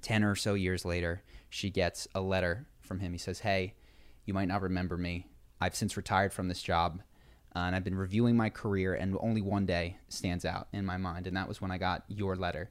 10 0.00 0.24
or 0.24 0.34
so 0.34 0.54
years 0.54 0.86
later, 0.86 1.22
she 1.50 1.68
gets 1.68 2.08
a 2.14 2.22
letter 2.22 2.66
from 2.80 3.00
him. 3.00 3.12
He 3.12 3.18
says, 3.18 3.40
Hey, 3.40 3.74
you 4.24 4.32
might 4.32 4.48
not 4.48 4.62
remember 4.62 4.96
me. 4.96 5.26
I've 5.60 5.74
since 5.74 5.98
retired 5.98 6.32
from 6.32 6.48
this 6.48 6.62
job, 6.62 7.02
uh, 7.54 7.60
and 7.60 7.76
I've 7.76 7.84
been 7.84 7.94
reviewing 7.94 8.36
my 8.36 8.48
career, 8.48 8.94
and 8.94 9.18
only 9.20 9.42
one 9.42 9.66
day 9.66 9.98
stands 10.08 10.46
out 10.46 10.68
in 10.72 10.86
my 10.86 10.96
mind, 10.96 11.26
and 11.26 11.36
that 11.36 11.48
was 11.48 11.60
when 11.60 11.70
I 11.70 11.76
got 11.76 12.04
your 12.08 12.36
letter. 12.36 12.70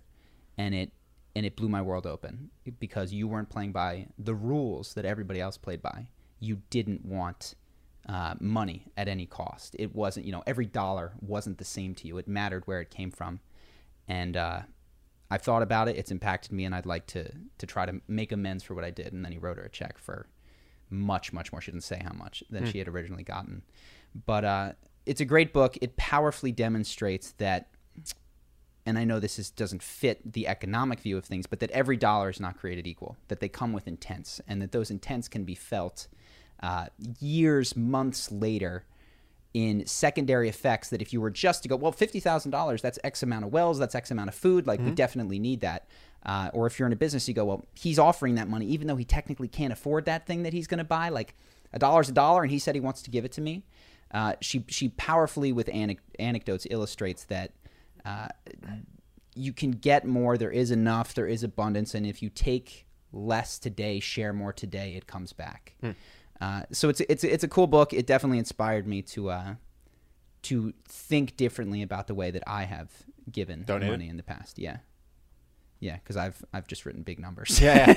And 0.57 0.74
it 0.74 0.91
and 1.38 1.46
it 1.46 1.56
blew 1.56 1.70
my 1.70 1.84
world 1.84 2.08
open 2.08 2.50
because 2.80 3.14
you 3.14 3.28
weren't 3.28 3.52
playing 3.52 3.72
by 3.72 4.08
the 4.18 4.34
rules 4.34 4.96
that 4.96 5.06
everybody 5.06 5.40
else 5.40 5.56
played 5.56 5.84
by. 5.84 6.08
You 6.40 6.64
didn't 6.72 7.06
want 7.06 7.54
uh, 8.10 8.34
money 8.40 8.88
at 8.98 9.08
any 9.08 9.28
cost. 9.28 9.76
It 9.78 9.94
wasn't, 9.94 10.26
you 10.26 10.32
know, 10.32 10.42
every 10.48 10.66
dollar 10.66 11.14
wasn't 11.22 11.60
the 11.60 11.64
same 11.64 11.94
to 11.94 12.08
you. 12.08 12.18
It 12.18 12.28
mattered 12.28 12.64
where 12.66 12.82
it 12.82 12.90
came 12.90 13.12
from. 13.12 13.40
And 14.08 14.36
uh, 14.36 14.62
I've 15.30 15.44
thought 15.44 15.62
about 15.62 15.88
it. 15.88 15.96
It's 15.96 16.10
impacted 16.10 16.54
me, 16.54 16.66
and 16.66 16.74
I'd 16.74 16.88
like 16.88 17.06
to 17.08 17.32
to 17.60 17.68
try 17.68 17.86
to 17.86 18.02
make 18.08 18.32
amends 18.32 18.64
for 18.64 18.74
what 18.74 18.84
I 18.84 18.90
did. 18.90 19.14
And 19.14 19.24
then 19.24 19.32
he 19.32 19.38
wrote 19.38 19.58
her 19.58 19.64
a 19.64 19.70
check 19.70 20.00
for 20.00 20.26
much, 20.90 21.34
much 21.34 21.52
more. 21.52 21.62
She 21.62 21.70
didn't 21.70 21.84
say 21.84 22.02
how 22.04 22.14
much 22.14 22.44
than 22.50 22.66
she 22.66 22.80
had 22.80 22.88
originally 22.88 23.24
gotten. 23.24 23.62
But 24.26 24.44
uh, 24.44 24.74
it's 25.06 25.22
a 25.22 25.26
great 25.26 25.54
book. 25.54 25.78
It 25.82 25.98
powerfully 25.98 26.52
demonstrates 26.52 27.34
that 27.34 27.70
and 28.88 28.98
I 28.98 29.04
know 29.04 29.20
this 29.20 29.38
is, 29.38 29.50
doesn't 29.50 29.84
fit 29.84 30.32
the 30.34 30.48
economic 30.48 31.02
view 31.02 31.18
of 31.18 31.26
things, 31.26 31.46
but 31.46 31.60
that 31.60 31.70
every 31.72 31.98
dollar 31.98 32.30
is 32.30 32.40
not 32.40 32.58
created 32.58 32.88
equal, 32.88 33.18
that 33.28 33.42
they 33.42 33.50
come 33.50 33.74
with 33.74 33.86
intents, 33.86 34.40
and 34.48 34.62
that 34.62 34.72
those 34.72 34.90
intents 34.90 35.28
can 35.28 35.44
be 35.44 35.56
felt 35.56 36.08
uh, 36.64 36.86
years, 37.20 37.76
months 37.76 38.32
later 38.32 38.86
in 39.54 39.86
secondary 39.86 40.48
effects. 40.48 40.90
That 40.90 41.02
if 41.02 41.12
you 41.12 41.20
were 41.20 41.30
just 41.30 41.64
to 41.64 41.70
go, 41.70 41.76
well, 41.76 41.92
$50,000, 41.92 42.82
that's 42.82 42.98
X 43.04 43.22
amount 43.24 43.44
of 43.44 43.52
wells, 43.52 43.78
that's 43.78 43.94
X 43.94 44.10
amount 44.10 44.30
of 44.30 44.36
food, 44.36 44.66
like 44.66 44.80
we 44.80 44.92
definitely 44.92 45.38
need 45.38 45.60
that. 45.62 45.90
Uh, 46.26 46.50
or 46.54 46.66
if 46.66 46.80
you're 46.80 46.88
in 46.88 46.94
a 46.94 46.98
business, 46.98 47.28
you 47.28 47.34
go, 47.34 47.44
well, 47.44 47.66
he's 47.74 48.00
offering 48.00 48.36
that 48.36 48.48
money, 48.48 48.66
even 48.68 48.88
though 48.88 48.96
he 48.96 49.06
technically 49.06 49.50
can't 49.50 49.74
afford 49.74 50.06
that 50.06 50.26
thing 50.26 50.44
that 50.44 50.54
he's 50.54 50.66
going 50.66 50.78
to 50.78 50.86
buy. 50.86 51.10
Like 51.10 51.36
a 51.74 51.80
dollar's 51.80 52.08
a 52.08 52.14
dollar, 52.14 52.42
and 52.42 52.52
he 52.52 52.60
said 52.60 52.74
he 52.74 52.82
wants 52.82 53.02
to 53.02 53.12
give 53.12 53.26
it 53.26 53.34
to 53.34 53.42
me. 53.42 53.64
Uh, 54.14 54.34
she 54.40 54.64
she 54.70 54.88
powerfully 54.88 55.52
with 55.52 55.68
anec- 55.68 56.00
anecdotes 56.18 56.66
illustrates 56.70 57.26
that 57.26 57.52
uh, 58.08 58.28
you 59.36 59.53
can 59.53 59.72
get 59.72 60.05
more. 60.05 60.38
There 60.38 60.51
is 60.51 60.72
enough. 60.72 61.14
There 61.14 61.28
is 61.28 61.43
abundance, 61.43 61.93
and 61.93 62.05
if 62.05 62.22
you 62.22 62.30
take 62.30 62.86
less 63.12 63.60
today, 63.60 63.99
share 63.99 64.34
more 64.34 64.53
today, 64.53 64.95
it 64.95 65.08
comes 65.08 65.34
back. 65.34 65.76
Uh, 66.39 66.64
so 66.72 66.89
it's 66.89 67.01
it's 67.01 67.24
it's 67.24 67.43
a 67.43 67.47
cool 67.47 67.68
book. 67.68 67.93
It 67.93 68.05
definitely 68.08 68.38
inspired 68.39 68.88
me 68.88 69.01
to 69.03 69.30
uh, 69.30 69.55
to 70.43 70.74
think 70.88 71.36
differently 71.36 71.82
about 71.82 72.08
the 72.08 72.16
way 72.16 72.32
that 72.32 72.43
I 72.47 72.64
have 72.64 72.89
given 73.32 73.64
Donated? 73.64 73.91
money 73.91 74.10
in 74.10 74.18
the 74.18 74.24
past. 74.24 74.60
Yeah. 74.60 74.78
Yeah, 75.80 75.98
because 75.98 76.18
I've 76.18 76.44
I've 76.54 76.68
just 76.68 76.86
written 76.86 77.04
big 77.04 77.20
numbers, 77.20 77.62
Yeah, 77.62 77.94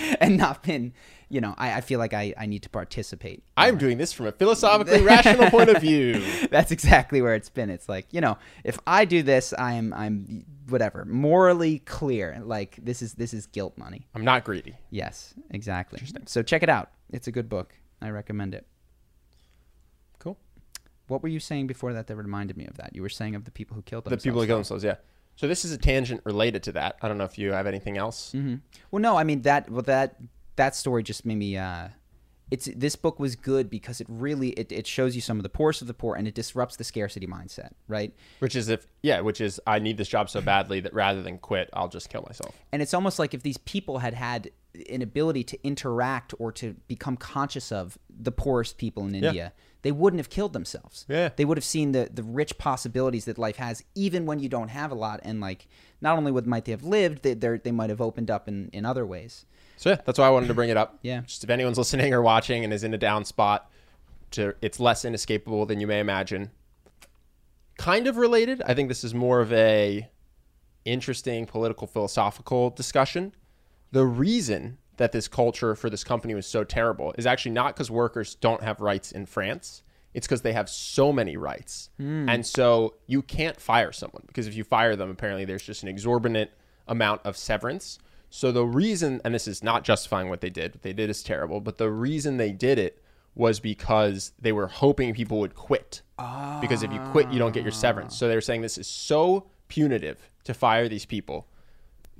and 0.20 0.36
not 0.36 0.64
been, 0.64 0.92
you 1.28 1.40
know, 1.40 1.54
I, 1.56 1.74
I 1.74 1.80
feel 1.80 2.00
like 2.00 2.12
I, 2.12 2.34
I 2.36 2.46
need 2.46 2.64
to 2.64 2.70
participate. 2.70 3.44
I'm 3.56 3.78
doing 3.78 3.98
this 3.98 4.12
from 4.12 4.26
a 4.26 4.32
philosophically 4.32 5.02
rational 5.02 5.48
point 5.48 5.70
of 5.70 5.80
view. 5.80 6.20
That's 6.50 6.72
exactly 6.72 7.22
where 7.22 7.34
it's 7.34 7.48
been. 7.48 7.70
It's 7.70 7.88
like 7.88 8.06
you 8.10 8.20
know, 8.20 8.36
if 8.64 8.78
I 8.86 9.04
do 9.04 9.22
this, 9.22 9.54
I'm 9.56 9.92
I'm 9.92 10.44
whatever 10.68 11.04
morally 11.04 11.78
clear. 11.80 12.40
Like 12.42 12.78
this 12.82 13.00
is 13.00 13.14
this 13.14 13.32
is 13.32 13.46
guilt 13.46 13.78
money. 13.78 14.08
I'm 14.14 14.24
not 14.24 14.44
greedy. 14.44 14.74
Yes, 14.90 15.34
exactly. 15.50 16.02
So 16.26 16.42
check 16.42 16.64
it 16.64 16.68
out. 16.68 16.90
It's 17.10 17.28
a 17.28 17.32
good 17.32 17.48
book. 17.48 17.74
I 18.02 18.10
recommend 18.10 18.54
it. 18.54 18.66
Cool. 20.18 20.38
What 21.06 21.22
were 21.22 21.28
you 21.28 21.40
saying 21.40 21.66
before 21.66 21.92
that 21.92 22.06
that 22.08 22.16
reminded 22.16 22.56
me 22.56 22.66
of 22.66 22.76
that? 22.78 22.94
You 22.94 23.02
were 23.02 23.08
saying 23.08 23.34
of 23.34 23.44
the 23.44 23.50
people 23.50 23.76
who 23.76 23.82
killed 23.82 24.04
themselves. 24.04 24.24
The 24.24 24.30
people 24.30 24.40
who 24.40 24.46
killed 24.46 24.58
themselves, 24.58 24.84
yeah. 24.84 24.96
So 25.40 25.48
this 25.48 25.64
is 25.64 25.72
a 25.72 25.78
tangent 25.78 26.20
related 26.26 26.62
to 26.64 26.72
that. 26.72 26.96
I 27.00 27.08
don't 27.08 27.16
know 27.16 27.24
if 27.24 27.38
you 27.38 27.52
have 27.52 27.66
anything 27.66 27.96
else. 27.96 28.32
Mm-hmm. 28.36 28.56
Well, 28.90 29.00
no, 29.00 29.16
I 29.16 29.24
mean 29.24 29.40
that. 29.40 29.70
Well, 29.70 29.80
that 29.84 30.16
that 30.56 30.76
story 30.76 31.02
just 31.02 31.24
made 31.24 31.38
me. 31.38 31.56
Uh, 31.56 31.88
it's 32.50 32.68
this 32.76 32.94
book 32.94 33.18
was 33.18 33.36
good 33.36 33.70
because 33.70 34.02
it 34.02 34.06
really 34.10 34.50
it, 34.50 34.70
it 34.70 34.86
shows 34.86 35.14
you 35.14 35.22
some 35.22 35.38
of 35.38 35.42
the 35.42 35.48
poorest 35.48 35.80
of 35.80 35.88
the 35.88 35.94
poor 35.94 36.14
and 36.14 36.28
it 36.28 36.34
disrupts 36.34 36.76
the 36.76 36.84
scarcity 36.84 37.26
mindset, 37.26 37.70
right? 37.88 38.14
Which 38.40 38.54
is 38.54 38.68
if 38.68 38.86
yeah, 39.02 39.22
which 39.22 39.40
is 39.40 39.58
I 39.66 39.78
need 39.78 39.96
this 39.96 40.08
job 40.08 40.28
so 40.28 40.42
badly 40.42 40.78
that 40.80 40.92
rather 40.92 41.22
than 41.22 41.38
quit, 41.38 41.70
I'll 41.72 41.88
just 41.88 42.10
kill 42.10 42.20
myself. 42.20 42.54
And 42.70 42.82
it's 42.82 42.92
almost 42.92 43.18
like 43.18 43.32
if 43.32 43.42
these 43.42 43.56
people 43.56 44.00
had 44.00 44.12
had 44.12 44.50
an 44.90 45.00
ability 45.00 45.44
to 45.44 45.66
interact 45.66 46.34
or 46.38 46.52
to 46.52 46.76
become 46.86 47.16
conscious 47.16 47.72
of 47.72 47.96
the 48.10 48.30
poorest 48.30 48.76
people 48.76 49.06
in 49.06 49.14
India, 49.14 49.54
they 49.82 49.92
wouldn't 49.92 50.20
have 50.20 50.30
killed 50.30 50.52
themselves. 50.52 51.06
Yeah. 51.08 51.30
They 51.34 51.44
would 51.44 51.56
have 51.56 51.64
seen 51.64 51.92
the, 51.92 52.08
the 52.12 52.22
rich 52.22 52.58
possibilities 52.58 53.24
that 53.24 53.38
life 53.38 53.56
has, 53.56 53.82
even 53.94 54.26
when 54.26 54.38
you 54.38 54.48
don't 54.48 54.68
have 54.68 54.90
a 54.90 54.94
lot. 54.94 55.20
And 55.22 55.40
like, 55.40 55.66
not 56.00 56.16
only 56.18 56.32
would 56.32 56.46
might 56.46 56.64
they 56.64 56.72
have 56.72 56.84
lived, 56.84 57.22
they 57.22 57.34
they 57.34 57.72
might 57.72 57.90
have 57.90 58.00
opened 58.00 58.30
up 58.30 58.48
in, 58.48 58.68
in 58.72 58.84
other 58.84 59.06
ways. 59.06 59.46
So 59.76 59.90
yeah, 59.90 60.00
that's 60.04 60.18
why 60.18 60.26
I 60.26 60.30
wanted 60.30 60.48
to 60.48 60.54
bring 60.54 60.70
it 60.70 60.76
up. 60.76 60.98
Yeah. 61.02 61.20
Just 61.20 61.44
if 61.44 61.50
anyone's 61.50 61.78
listening 61.78 62.12
or 62.12 62.20
watching 62.20 62.64
and 62.64 62.72
is 62.72 62.84
in 62.84 62.92
a 62.92 62.98
down 62.98 63.24
spot, 63.24 63.70
to 64.32 64.54
it's 64.60 64.78
less 64.78 65.04
inescapable 65.04 65.66
than 65.66 65.80
you 65.80 65.86
may 65.86 66.00
imagine. 66.00 66.50
Kind 67.78 68.06
of 68.06 68.16
related. 68.16 68.60
I 68.62 68.74
think 68.74 68.88
this 68.88 69.04
is 69.04 69.14
more 69.14 69.40
of 69.40 69.52
a 69.52 70.08
interesting 70.84 71.46
political 71.46 71.86
philosophical 71.86 72.70
discussion. 72.70 73.34
The 73.92 74.04
reason 74.04 74.78
that 75.00 75.12
this 75.12 75.28
culture 75.28 75.74
for 75.74 75.88
this 75.88 76.04
company 76.04 76.34
was 76.34 76.46
so 76.46 76.62
terrible 76.62 77.14
is 77.16 77.24
actually 77.24 77.52
not 77.52 77.74
because 77.74 77.90
workers 77.90 78.34
don't 78.34 78.62
have 78.62 78.82
rights 78.82 79.12
in 79.12 79.24
France. 79.24 79.82
It's 80.12 80.26
because 80.26 80.42
they 80.42 80.52
have 80.52 80.68
so 80.68 81.10
many 81.10 81.38
rights. 81.38 81.88
Hmm. 81.96 82.28
And 82.28 82.44
so 82.44 82.96
you 83.06 83.22
can't 83.22 83.58
fire 83.58 83.92
someone 83.92 84.24
because 84.26 84.46
if 84.46 84.54
you 84.54 84.62
fire 84.62 84.96
them, 84.96 85.08
apparently 85.08 85.46
there's 85.46 85.62
just 85.62 85.82
an 85.82 85.88
exorbitant 85.88 86.50
amount 86.86 87.22
of 87.24 87.38
severance. 87.38 87.98
So 88.28 88.52
the 88.52 88.66
reason, 88.66 89.22
and 89.24 89.34
this 89.34 89.48
is 89.48 89.62
not 89.62 89.84
justifying 89.84 90.28
what 90.28 90.42
they 90.42 90.50
did, 90.50 90.74
what 90.74 90.82
they 90.82 90.92
did 90.92 91.08
is 91.08 91.22
terrible, 91.22 91.62
but 91.62 91.78
the 91.78 91.90
reason 91.90 92.36
they 92.36 92.52
did 92.52 92.78
it 92.78 93.02
was 93.34 93.58
because 93.58 94.32
they 94.38 94.52
were 94.52 94.66
hoping 94.66 95.14
people 95.14 95.40
would 95.40 95.54
quit 95.54 96.02
because 96.60 96.82
if 96.82 96.92
you 96.92 97.00
quit, 97.10 97.32
you 97.32 97.38
don't 97.38 97.52
get 97.52 97.62
your 97.62 97.72
severance. 97.72 98.12
Ah. 98.12 98.16
So 98.16 98.28
they're 98.28 98.42
saying 98.42 98.60
this 98.60 98.76
is 98.76 98.86
so 98.86 99.46
punitive 99.68 100.28
to 100.44 100.52
fire 100.52 100.90
these 100.90 101.06
people 101.06 101.48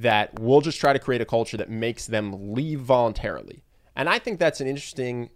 that 0.00 0.38
we'll 0.40 0.62
just 0.62 0.80
try 0.80 0.92
to 0.92 0.98
create 0.98 1.20
a 1.20 1.26
culture 1.26 1.58
that 1.58 1.68
makes 1.68 2.06
them 2.06 2.54
leave 2.54 2.80
voluntarily. 2.80 3.62
And 3.94 4.08
I 4.08 4.18
think 4.18 4.38
that's 4.38 4.60
an 4.60 4.66
interesting 4.66 5.28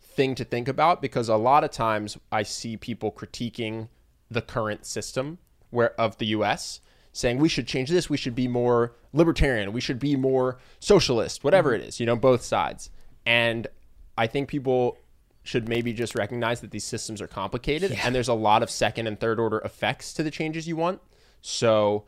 thing 0.00 0.34
to 0.34 0.44
think 0.44 0.66
about 0.66 1.00
because 1.00 1.28
a 1.28 1.36
lot 1.36 1.62
of 1.62 1.70
times 1.70 2.18
I 2.32 2.42
see 2.42 2.76
people 2.76 3.12
critiquing 3.12 3.88
the 4.28 4.42
current 4.42 4.84
system 4.84 5.38
where 5.70 5.98
of 6.00 6.18
the 6.18 6.26
US 6.26 6.80
saying 7.12 7.38
we 7.38 7.48
should 7.48 7.68
change 7.68 7.90
this, 7.90 8.10
we 8.10 8.16
should 8.16 8.34
be 8.34 8.48
more 8.48 8.96
libertarian, 9.12 9.72
we 9.72 9.80
should 9.80 10.00
be 10.00 10.16
more 10.16 10.58
socialist, 10.80 11.44
whatever 11.44 11.72
it 11.72 11.80
is, 11.80 12.00
you 12.00 12.06
know, 12.06 12.16
both 12.16 12.42
sides. 12.42 12.90
And 13.24 13.68
I 14.16 14.26
think 14.26 14.48
people 14.48 14.98
should 15.44 15.68
maybe 15.68 15.92
just 15.92 16.16
recognize 16.16 16.60
that 16.60 16.72
these 16.72 16.84
systems 16.84 17.22
are 17.22 17.28
complicated 17.28 17.92
and 18.02 18.14
there's 18.14 18.28
a 18.28 18.34
lot 18.34 18.64
of 18.64 18.70
second 18.70 19.06
and 19.06 19.18
third 19.18 19.38
order 19.38 19.58
effects 19.60 20.12
to 20.14 20.24
the 20.24 20.30
changes 20.30 20.66
you 20.66 20.76
want. 20.76 21.00
So 21.40 22.04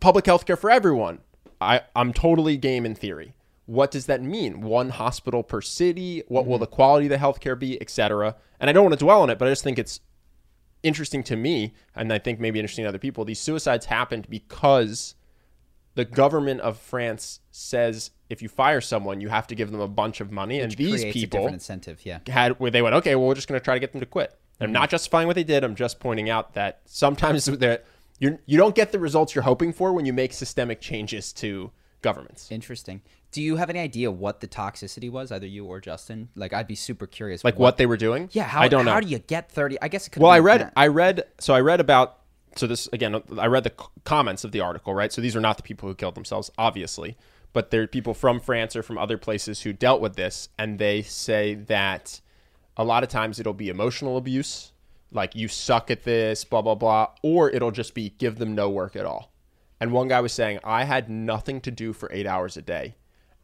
public 0.00 0.26
health 0.26 0.46
care 0.46 0.56
for 0.56 0.70
everyone. 0.70 1.20
I, 1.60 1.82
I'm 1.96 2.12
totally 2.12 2.56
game 2.56 2.86
in 2.86 2.94
theory. 2.94 3.34
What 3.66 3.90
does 3.90 4.06
that 4.06 4.22
mean? 4.22 4.62
One 4.62 4.90
hospital 4.90 5.42
per 5.42 5.60
city? 5.60 6.22
What 6.28 6.46
will 6.46 6.58
the 6.58 6.66
quality 6.66 7.06
of 7.06 7.10
the 7.10 7.16
healthcare 7.18 7.58
be, 7.58 7.80
et 7.80 7.90
cetera? 7.90 8.36
And 8.60 8.70
I 8.70 8.72
don't 8.72 8.84
want 8.84 8.98
to 8.98 9.04
dwell 9.04 9.22
on 9.22 9.30
it, 9.30 9.38
but 9.38 9.46
I 9.46 9.50
just 9.50 9.64
think 9.64 9.78
it's 9.78 10.00
interesting 10.82 11.22
to 11.24 11.36
me, 11.36 11.74
and 11.94 12.12
I 12.12 12.18
think 12.18 12.40
maybe 12.40 12.58
interesting 12.58 12.84
to 12.84 12.88
other 12.88 12.98
people. 12.98 13.24
These 13.24 13.40
suicides 13.40 13.86
happened 13.86 14.26
because 14.30 15.16
the 15.96 16.04
government 16.04 16.60
of 16.60 16.78
France 16.78 17.40
says 17.50 18.12
if 18.30 18.42
you 18.42 18.48
fire 18.48 18.80
someone, 18.80 19.20
you 19.20 19.28
have 19.28 19.46
to 19.48 19.54
give 19.54 19.70
them 19.70 19.80
a 19.80 19.88
bunch 19.88 20.20
of 20.20 20.30
money, 20.30 20.60
and 20.60 20.72
these 20.72 21.04
people 21.12 21.48
incentive. 21.48 22.00
Yeah. 22.04 22.20
had 22.26 22.58
where 22.60 22.70
they 22.70 22.82
went, 22.82 22.94
okay, 22.96 23.14
well, 23.16 23.26
we're 23.26 23.34
just 23.34 23.48
going 23.48 23.60
to 23.60 23.64
try 23.64 23.74
to 23.74 23.80
get 23.80 23.92
them 23.92 24.00
to 24.00 24.06
quit. 24.06 24.38
And 24.60 24.68
I'm 24.68 24.72
not 24.72 24.90
justifying 24.90 25.26
what 25.26 25.34
they 25.34 25.44
did. 25.44 25.64
I'm 25.64 25.74
just 25.74 26.00
pointing 26.00 26.30
out 26.30 26.54
that 26.54 26.80
sometimes 26.84 27.44
that 27.46 27.84
you 28.18 28.38
you 28.46 28.56
don't 28.56 28.74
get 28.74 28.92
the 28.92 28.98
results 28.98 29.34
you're 29.34 29.44
hoping 29.44 29.72
for 29.72 29.92
when 29.92 30.06
you 30.06 30.12
make 30.12 30.32
systemic 30.32 30.80
changes 30.80 31.32
to 31.34 31.70
governments. 32.02 32.50
Interesting. 32.50 33.02
Do 33.30 33.42
you 33.42 33.56
have 33.56 33.68
any 33.68 33.80
idea 33.80 34.10
what 34.10 34.40
the 34.40 34.48
toxicity 34.48 35.10
was, 35.10 35.30
either 35.30 35.46
you 35.46 35.66
or 35.66 35.80
Justin? 35.80 36.28
Like, 36.34 36.52
I'd 36.52 36.66
be 36.66 36.74
super 36.74 37.06
curious. 37.06 37.44
Like 37.44 37.58
what 37.58 37.76
they 37.76 37.86
were 37.86 37.96
doing. 37.96 38.30
Yeah. 38.32 38.44
How, 38.44 38.62
I 38.62 38.68
don't 38.68 38.84
know. 38.84 38.92
How 38.92 39.00
do 39.00 39.08
you 39.08 39.18
get 39.18 39.50
thirty? 39.50 39.80
I 39.82 39.88
guess 39.88 40.06
it 40.06 40.10
could. 40.10 40.22
Well, 40.22 40.30
I 40.30 40.38
read, 40.38 40.72
I 40.76 40.86
read, 40.86 41.24
so 41.38 41.54
I 41.54 41.60
read 41.60 41.80
about, 41.80 42.20
so 42.56 42.66
this 42.66 42.88
again, 42.92 43.22
I 43.38 43.46
read 43.46 43.64
the 43.64 43.72
comments 44.04 44.44
of 44.44 44.52
the 44.52 44.60
article, 44.60 44.94
right? 44.94 45.12
So 45.12 45.20
these 45.20 45.36
are 45.36 45.40
not 45.40 45.56
the 45.58 45.62
people 45.62 45.88
who 45.88 45.94
killed 45.94 46.14
themselves, 46.14 46.50
obviously, 46.56 47.16
but 47.52 47.70
they're 47.70 47.86
people 47.86 48.14
from 48.14 48.40
France 48.40 48.74
or 48.74 48.82
from 48.82 48.96
other 48.96 49.18
places 49.18 49.62
who 49.62 49.72
dealt 49.72 50.00
with 50.00 50.16
this, 50.16 50.48
and 50.58 50.78
they 50.78 51.02
say 51.02 51.54
that 51.54 52.20
a 52.76 52.84
lot 52.84 53.02
of 53.02 53.08
times 53.08 53.38
it'll 53.38 53.52
be 53.52 53.68
emotional 53.68 54.16
abuse, 54.16 54.72
like 55.10 55.34
you 55.34 55.48
suck 55.48 55.90
at 55.90 56.04
this, 56.04 56.44
blah 56.44 56.62
blah 56.62 56.74
blah, 56.74 57.08
or 57.22 57.50
it'll 57.50 57.70
just 57.70 57.94
be 57.94 58.10
give 58.10 58.38
them 58.38 58.54
no 58.54 58.68
work 58.68 58.96
at 58.96 59.06
all. 59.06 59.32
And 59.80 59.92
one 59.92 60.08
guy 60.08 60.20
was 60.20 60.32
saying, 60.32 60.58
I 60.64 60.84
had 60.84 61.08
nothing 61.08 61.60
to 61.62 61.70
do 61.70 61.92
for 61.92 62.10
eight 62.12 62.26
hours 62.26 62.56
a 62.56 62.62
day. 62.62 62.96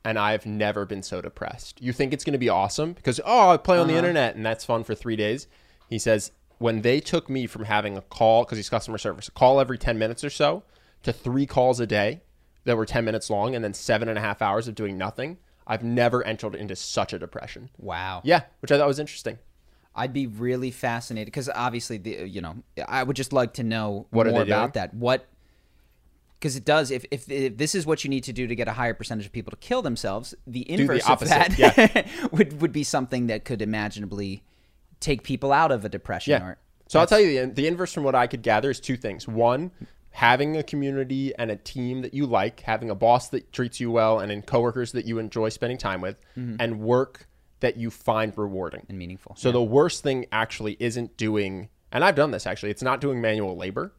And 0.04 0.18
I've 0.18 0.44
never 0.44 0.84
been 0.84 1.02
so 1.02 1.22
depressed. 1.22 1.80
You 1.80 1.92
think 1.92 2.12
it's 2.12 2.24
going 2.24 2.32
to 2.32 2.38
be 2.38 2.48
awesome 2.48 2.92
because, 2.92 3.20
oh, 3.24 3.50
I 3.50 3.56
play 3.56 3.78
on 3.78 3.86
the 3.86 3.94
uh-huh. 3.94 3.98
internet 3.98 4.36
and 4.36 4.44
that's 4.44 4.64
fun 4.64 4.84
for 4.84 4.94
three 4.94 5.16
days. 5.16 5.46
He 5.88 5.98
says, 5.98 6.32
when 6.58 6.82
they 6.82 7.00
took 7.00 7.30
me 7.30 7.46
from 7.46 7.64
having 7.64 7.96
a 7.96 8.02
call, 8.02 8.44
because 8.44 8.58
he's 8.58 8.68
customer 8.68 8.98
service, 8.98 9.28
a 9.28 9.30
call 9.30 9.60
every 9.60 9.78
10 9.78 9.98
minutes 9.98 10.22
or 10.22 10.30
so, 10.30 10.62
to 11.04 11.12
three 11.12 11.46
calls 11.46 11.80
a 11.80 11.86
day 11.86 12.20
that 12.64 12.76
were 12.76 12.86
10 12.86 13.04
minutes 13.04 13.30
long 13.30 13.54
and 13.54 13.64
then 13.64 13.74
seven 13.74 14.08
and 14.08 14.18
a 14.18 14.20
half 14.20 14.42
hours 14.42 14.68
of 14.68 14.74
doing 14.74 14.98
nothing, 14.98 15.38
I've 15.66 15.82
never 15.82 16.22
entered 16.24 16.54
into 16.54 16.76
such 16.76 17.12
a 17.12 17.18
depression. 17.18 17.70
Wow. 17.78 18.20
Yeah, 18.24 18.42
which 18.60 18.72
I 18.72 18.78
thought 18.78 18.86
was 18.86 18.98
interesting. 18.98 19.38
I'd 19.96 20.12
be 20.12 20.26
really 20.26 20.70
fascinated 20.70 21.26
because 21.26 21.48
obviously, 21.48 21.98
the 21.98 22.28
you 22.28 22.40
know, 22.40 22.56
I 22.86 23.02
would 23.02 23.16
just 23.16 23.32
like 23.32 23.54
to 23.54 23.62
know 23.62 24.06
What 24.10 24.26
more 24.26 24.42
about 24.42 24.74
that. 24.74 24.94
What 24.94 25.28
because 26.44 26.56
it 26.56 26.64
does. 26.66 26.90
If, 26.90 27.06
if 27.10 27.30
if 27.30 27.56
this 27.56 27.74
is 27.74 27.86
what 27.86 28.04
you 28.04 28.10
need 28.10 28.24
to 28.24 28.32
do 28.32 28.46
to 28.46 28.54
get 28.54 28.68
a 28.68 28.72
higher 28.72 28.92
percentage 28.92 29.24
of 29.24 29.32
people 29.32 29.50
to 29.50 29.56
kill 29.56 29.80
themselves, 29.80 30.34
the 30.46 30.70
inverse 30.70 31.08
opposite, 31.08 31.48
of 31.48 31.56
that 31.56 32.06
would 32.32 32.60
would 32.60 32.72
be 32.72 32.84
something 32.84 33.28
that 33.28 33.44
could 33.44 33.62
imaginably 33.62 34.42
take 35.00 35.22
people 35.22 35.52
out 35.52 35.72
of 35.72 35.84
a 35.84 35.88
depression. 35.88 36.32
Yeah. 36.32 36.44
Or, 36.44 36.58
So 36.88 37.00
I'll 37.00 37.06
tell 37.06 37.20
you 37.20 37.46
the, 37.46 37.52
the 37.52 37.66
inverse 37.66 37.92
from 37.92 38.04
what 38.04 38.14
I 38.14 38.26
could 38.26 38.42
gather 38.42 38.70
is 38.70 38.78
two 38.78 38.96
things. 38.96 39.26
One, 39.26 39.70
having 40.10 40.56
a 40.56 40.62
community 40.62 41.34
and 41.38 41.50
a 41.50 41.56
team 41.56 42.02
that 42.02 42.12
you 42.12 42.26
like, 42.26 42.60
having 42.60 42.90
a 42.90 42.94
boss 42.94 43.28
that 43.30 43.50
treats 43.52 43.80
you 43.80 43.90
well, 43.90 44.20
and 44.20 44.30
in 44.30 44.42
coworkers 44.42 44.92
that 44.92 45.06
you 45.06 45.18
enjoy 45.18 45.48
spending 45.48 45.78
time 45.78 46.00
with, 46.00 46.20
mm-hmm. 46.36 46.56
and 46.60 46.80
work 46.80 47.26
that 47.60 47.76
you 47.76 47.90
find 47.90 48.36
rewarding 48.36 48.84
and 48.88 48.98
meaningful. 48.98 49.34
So 49.36 49.52
the 49.52 49.62
worst 49.62 50.02
thing 50.02 50.26
actually 50.32 50.76
isn't 50.80 51.16
doing, 51.16 51.68
and 51.92 52.04
I've 52.04 52.14
done 52.14 52.30
this 52.30 52.46
actually. 52.46 52.70
It's 52.70 52.82
not 52.82 53.00
doing 53.00 53.20
manual 53.20 53.56
labor. 53.56 53.92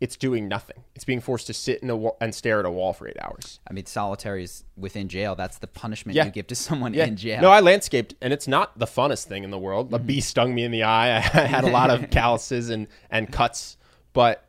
It's 0.00 0.16
doing 0.16 0.48
nothing. 0.48 0.82
It's 0.96 1.04
being 1.04 1.20
forced 1.20 1.46
to 1.46 1.54
sit 1.54 1.80
in 1.80 1.88
a 1.88 1.96
wall 1.96 2.16
and 2.20 2.34
stare 2.34 2.58
at 2.58 2.66
a 2.66 2.70
wall 2.70 2.92
for 2.92 3.06
eight 3.06 3.16
hours. 3.20 3.60
I 3.68 3.72
mean, 3.72 3.86
solitary 3.86 4.42
is 4.42 4.64
within 4.76 5.08
jail. 5.08 5.36
That's 5.36 5.58
the 5.58 5.68
punishment 5.68 6.16
Yeah. 6.16 6.24
you 6.24 6.32
give 6.32 6.48
to 6.48 6.56
someone 6.56 6.92
Yeah. 6.92 7.04
in 7.04 7.16
jail. 7.16 7.40
No, 7.40 7.50
I 7.50 7.60
landscaped, 7.60 8.16
and 8.20 8.32
it's 8.32 8.48
not 8.48 8.76
the 8.76 8.86
funnest 8.86 9.26
thing 9.26 9.44
in 9.44 9.50
the 9.50 9.58
world. 9.58 9.92
A 9.92 9.98
mm-hmm. 9.98 10.06
bee 10.06 10.20
stung 10.20 10.54
me 10.54 10.64
in 10.64 10.72
the 10.72 10.82
eye. 10.82 11.16
I 11.18 11.20
had 11.20 11.62
a 11.62 11.70
lot 11.70 11.90
of 11.90 12.10
calluses 12.10 12.68
and 12.70 12.88
and 13.10 13.32
cuts, 13.32 13.76
but 14.12 14.44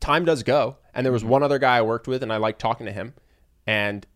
time 0.00 0.24
does 0.24 0.42
go. 0.42 0.78
And 0.94 1.04
there 1.04 1.12
was 1.12 1.22
mm-hmm. 1.22 1.32
one 1.32 1.42
other 1.42 1.58
guy 1.58 1.76
I 1.76 1.82
worked 1.82 2.08
with, 2.08 2.22
and 2.22 2.32
I 2.32 2.38
liked 2.38 2.58
talking 2.58 2.86
to 2.86 2.92
him. 2.92 3.12
And 3.66 4.06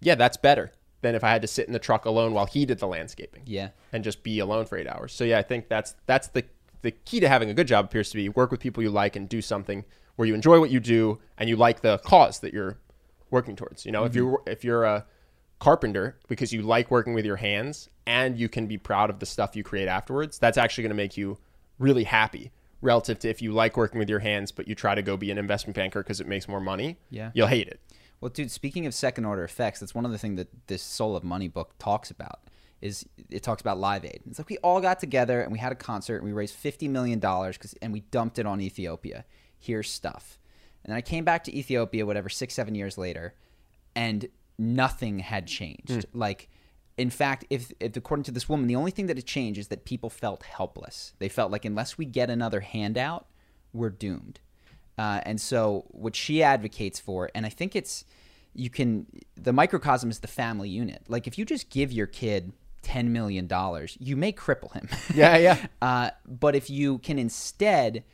yeah, 0.00 0.16
that's 0.16 0.36
better 0.36 0.72
than 1.02 1.14
if 1.14 1.24
I 1.24 1.30
had 1.30 1.42
to 1.42 1.48
sit 1.48 1.66
in 1.66 1.72
the 1.72 1.78
truck 1.78 2.04
alone 2.04 2.32
while 2.32 2.46
he 2.46 2.66
did 2.66 2.78
the 2.78 2.86
landscaping. 2.86 3.42
Yeah. 3.46 3.70
and 3.92 4.04
just 4.04 4.22
be 4.22 4.38
alone 4.38 4.66
for 4.66 4.76
eight 4.76 4.86
hours. 4.86 5.12
So 5.12 5.24
yeah, 5.24 5.38
I 5.38 5.42
think 5.42 5.68
that's 5.68 5.94
that's 6.06 6.28
the 6.28 6.44
the 6.82 6.90
key 6.90 7.20
to 7.20 7.28
having 7.28 7.50
a 7.50 7.54
good 7.54 7.66
job 7.66 7.86
appears 7.86 8.10
to 8.10 8.16
be 8.16 8.28
work 8.28 8.50
with 8.50 8.60
people 8.60 8.82
you 8.82 8.90
like 8.90 9.16
and 9.16 9.28
do 9.28 9.42
something 9.42 9.84
where 10.16 10.26
you 10.26 10.34
enjoy 10.34 10.60
what 10.60 10.70
you 10.70 10.80
do 10.80 11.18
and 11.38 11.48
you 11.48 11.56
like 11.56 11.80
the 11.82 11.98
cause 11.98 12.40
that 12.40 12.52
you're 12.52 12.78
working 13.30 13.56
towards. 13.56 13.84
You 13.86 13.92
know, 13.92 14.04
if 14.04 14.12
mm-hmm. 14.12 14.18
you're 14.18 14.42
if 14.46 14.64
you're 14.64 14.84
a 14.84 15.06
carpenter 15.58 16.18
because 16.28 16.52
you 16.52 16.62
like 16.62 16.90
working 16.90 17.14
with 17.14 17.24
your 17.24 17.36
hands 17.36 17.88
and 18.06 18.38
you 18.38 18.48
can 18.48 18.66
be 18.66 18.78
proud 18.78 19.10
of 19.10 19.18
the 19.18 19.26
stuff 19.26 19.54
you 19.54 19.62
create 19.62 19.88
afterwards, 19.88 20.38
that's 20.38 20.58
actually 20.58 20.82
going 20.82 20.90
to 20.90 20.96
make 20.96 21.16
you 21.16 21.38
really 21.78 22.04
happy 22.04 22.50
relative 22.82 23.18
to 23.18 23.28
if 23.28 23.42
you 23.42 23.52
like 23.52 23.76
working 23.76 23.98
with 23.98 24.08
your 24.08 24.20
hands 24.20 24.50
but 24.50 24.66
you 24.66 24.74
try 24.74 24.94
to 24.94 25.02
go 25.02 25.14
be 25.14 25.30
an 25.30 25.36
investment 25.36 25.76
banker 25.76 26.02
because 26.02 26.20
it 26.20 26.26
makes 26.26 26.48
more 26.48 26.60
money. 26.60 26.98
Yeah. 27.10 27.30
You'll 27.34 27.46
hate 27.46 27.68
it. 27.68 27.80
Well, 28.20 28.28
dude, 28.28 28.50
speaking 28.50 28.86
of 28.86 28.94
second 28.94 29.24
order 29.24 29.44
effects, 29.44 29.80
that's 29.80 29.94
one 29.94 30.04
of 30.04 30.12
the 30.12 30.18
things 30.18 30.36
that 30.36 30.66
this 30.66 30.82
Soul 30.82 31.16
of 31.16 31.24
Money 31.24 31.48
book 31.48 31.74
talks 31.78 32.10
about. 32.10 32.40
Is 32.80 33.06
it 33.28 33.42
talks 33.42 33.60
about 33.60 33.78
Live 33.78 34.04
Aid? 34.04 34.22
It's 34.28 34.38
like 34.38 34.48
we 34.48 34.58
all 34.58 34.80
got 34.80 35.00
together 35.00 35.42
and 35.42 35.52
we 35.52 35.58
had 35.58 35.72
a 35.72 35.76
concert 35.76 36.16
and 36.16 36.24
we 36.24 36.32
raised 36.32 36.54
fifty 36.54 36.88
million 36.88 37.18
dollars 37.18 37.58
and 37.82 37.92
we 37.92 38.00
dumped 38.00 38.38
it 38.38 38.46
on 38.46 38.60
Ethiopia. 38.60 39.26
Here's 39.58 39.90
stuff, 39.90 40.38
and 40.82 40.90
then 40.90 40.96
I 40.96 41.02
came 41.02 41.24
back 41.24 41.44
to 41.44 41.54
Ethiopia, 41.54 42.06
whatever, 42.06 42.30
six 42.30 42.54
seven 42.54 42.74
years 42.74 42.96
later, 42.96 43.34
and 43.94 44.28
nothing 44.58 45.18
had 45.18 45.46
changed. 45.46 45.90
Hmm. 45.90 46.18
Like, 46.18 46.48
in 46.96 47.10
fact, 47.10 47.44
if, 47.50 47.70
if 47.80 47.96
according 47.96 48.24
to 48.24 48.30
this 48.30 48.48
woman, 48.48 48.66
the 48.66 48.76
only 48.76 48.90
thing 48.90 49.06
that 49.06 49.16
had 49.16 49.26
changed 49.26 49.60
is 49.60 49.68
that 49.68 49.84
people 49.84 50.08
felt 50.08 50.42
helpless. 50.42 51.12
They 51.18 51.28
felt 51.28 51.52
like 51.52 51.66
unless 51.66 51.98
we 51.98 52.06
get 52.06 52.30
another 52.30 52.60
handout, 52.60 53.26
we're 53.74 53.90
doomed. 53.90 54.40
Uh, 55.00 55.20
and 55.24 55.40
so, 55.40 55.84
what 55.88 56.14
she 56.14 56.42
advocates 56.42 57.00
for, 57.00 57.30
and 57.34 57.46
I 57.46 57.48
think 57.48 57.74
it's 57.74 58.04
you 58.52 58.68
can 58.68 59.06
the 59.34 59.52
microcosm 59.52 60.10
is 60.10 60.18
the 60.18 60.28
family 60.28 60.68
unit. 60.68 61.02
Like 61.08 61.26
if 61.26 61.38
you 61.38 61.44
just 61.46 61.70
give 61.70 61.90
your 61.90 62.06
kid 62.06 62.52
ten 62.82 63.10
million 63.10 63.46
dollars, 63.46 63.96
you 63.98 64.14
may 64.24 64.32
cripple 64.32 64.72
him. 64.74 64.88
Yeah, 65.14 65.36
yeah. 65.38 65.66
uh, 65.88 66.10
but 66.26 66.54
if 66.54 66.68
you 66.68 66.98
can 66.98 67.18
instead 67.18 68.04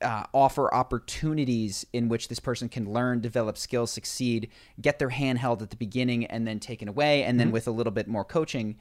uh, 0.00 0.24
offer 0.32 0.72
opportunities 0.72 1.84
in 1.92 2.08
which 2.08 2.28
this 2.28 2.40
person 2.40 2.68
can 2.68 2.92
learn, 2.92 3.20
develop 3.20 3.58
skills, 3.58 3.90
succeed, 3.90 4.48
get 4.80 4.98
their 5.00 5.10
hand 5.10 5.38
held 5.38 5.60
at 5.60 5.70
the 5.70 5.76
beginning 5.76 6.24
and 6.26 6.46
then 6.46 6.60
taken 6.60 6.88
away, 6.88 7.24
and 7.24 7.38
then 7.40 7.48
Mm-hmm. 7.48 7.54
with 7.54 7.66
a 7.66 7.72
little 7.72 7.92
bit 7.92 8.06
more 8.06 8.24
coaching, 8.24 8.76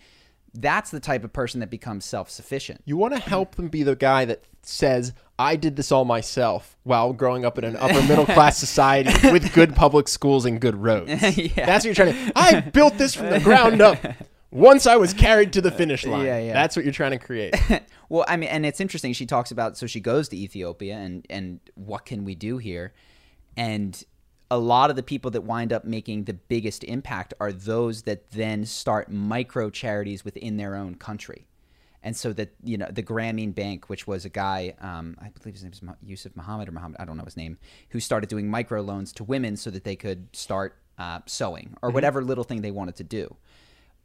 that's 0.53 0.91
the 0.91 0.99
type 0.99 1.23
of 1.23 1.33
person 1.33 1.59
that 1.59 1.69
becomes 1.69 2.05
self 2.05 2.29
sufficient. 2.29 2.81
You 2.85 2.97
want 2.97 3.13
to 3.13 3.19
help 3.19 3.55
them 3.55 3.67
be 3.67 3.83
the 3.83 3.95
guy 3.95 4.25
that 4.25 4.43
says, 4.61 5.13
I 5.37 5.55
did 5.55 5.75
this 5.75 5.91
all 5.91 6.05
myself 6.05 6.77
while 6.83 7.13
growing 7.13 7.45
up 7.45 7.57
in 7.57 7.63
an 7.63 7.75
upper 7.77 8.01
middle 8.03 8.25
class 8.37 8.57
society 8.57 9.31
with 9.31 9.53
good 9.53 9.75
public 9.75 10.07
schools 10.07 10.45
and 10.45 10.59
good 10.59 10.75
roads. 10.75 11.09
Yeah. 11.37 11.65
That's 11.65 11.85
what 11.85 11.97
you're 11.97 12.11
trying 12.11 12.13
to 12.13 12.31
I 12.35 12.59
built 12.59 12.97
this 12.97 13.15
from 13.15 13.29
the 13.29 13.39
ground 13.39 13.81
up. 13.81 13.97
Once 14.51 14.87
I 14.87 14.97
was 14.97 15.13
carried 15.13 15.53
to 15.53 15.61
the 15.61 15.71
finish 15.71 16.05
line. 16.05 16.25
Yeah, 16.25 16.39
yeah. 16.39 16.53
That's 16.53 16.75
what 16.75 16.83
you're 16.83 16.93
trying 16.93 17.11
to 17.11 17.19
create. 17.19 17.55
Well, 18.11 18.25
I 18.27 18.37
mean, 18.37 18.49
and 18.49 18.65
it's 18.65 18.81
interesting. 18.81 19.13
She 19.13 19.27
talks 19.27 19.51
about 19.51 19.77
so 19.77 19.85
she 19.85 19.99
goes 19.99 20.29
to 20.29 20.35
Ethiopia 20.35 20.95
and 20.95 21.27
and 21.29 21.59
what 21.75 22.07
can 22.07 22.25
we 22.25 22.33
do 22.33 22.57
here, 22.57 22.91
and 23.55 24.03
a 24.51 24.57
lot 24.57 24.89
of 24.89 24.95
the 24.95 25.03
people 25.03 25.31
that 25.31 25.41
wind 25.41 25.71
up 25.71 25.85
making 25.85 26.23
the 26.23 26.33
biggest 26.33 26.83
impact 26.83 27.33
are 27.39 27.51
those 27.51 28.03
that 28.03 28.31
then 28.31 28.65
start 28.65 29.11
micro 29.11 29.69
charities 29.69 30.25
within 30.25 30.57
their 30.57 30.75
own 30.75 30.95
country, 30.95 31.47
and 32.01 32.15
so 32.15 32.33
that 32.33 32.53
you 32.63 32.77
know 32.77 32.87
the 32.91 33.03
Grameen 33.03 33.53
Bank, 33.53 33.89
which 33.89 34.07
was 34.07 34.25
a 34.25 34.29
guy, 34.29 34.73
um, 34.81 35.17
I 35.21 35.29
believe 35.29 35.53
his 35.53 35.63
name 35.63 35.73
is 35.73 35.81
Yusuf 36.03 36.35
Muhammad 36.35 36.67
or 36.67 36.71
Muhammad, 36.71 36.97
I 36.99 37.05
don't 37.05 37.17
know 37.17 37.25
his 37.25 37.37
name, 37.37 37.57
who 37.89 37.99
started 37.99 38.29
doing 38.29 38.49
micro 38.49 38.81
loans 38.81 39.13
to 39.13 39.23
women 39.23 39.55
so 39.55 39.69
that 39.69 39.83
they 39.83 39.95
could 39.95 40.27
start 40.33 40.77
uh, 40.97 41.19
sewing 41.25 41.75
or 41.81 41.91
whatever 41.91 42.23
little 42.23 42.43
thing 42.43 42.61
they 42.61 42.71
wanted 42.71 42.95
to 42.97 43.03
do. 43.03 43.35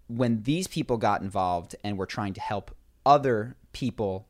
When 0.07 0.43
these 0.43 0.67
people 0.67 0.99
got 0.99 1.23
involved 1.23 1.75
and 1.83 1.97
were 1.97 2.07
trying 2.07 2.35
to 2.35 2.41
help 2.41 2.75
other 3.07 3.57
people 3.73 4.29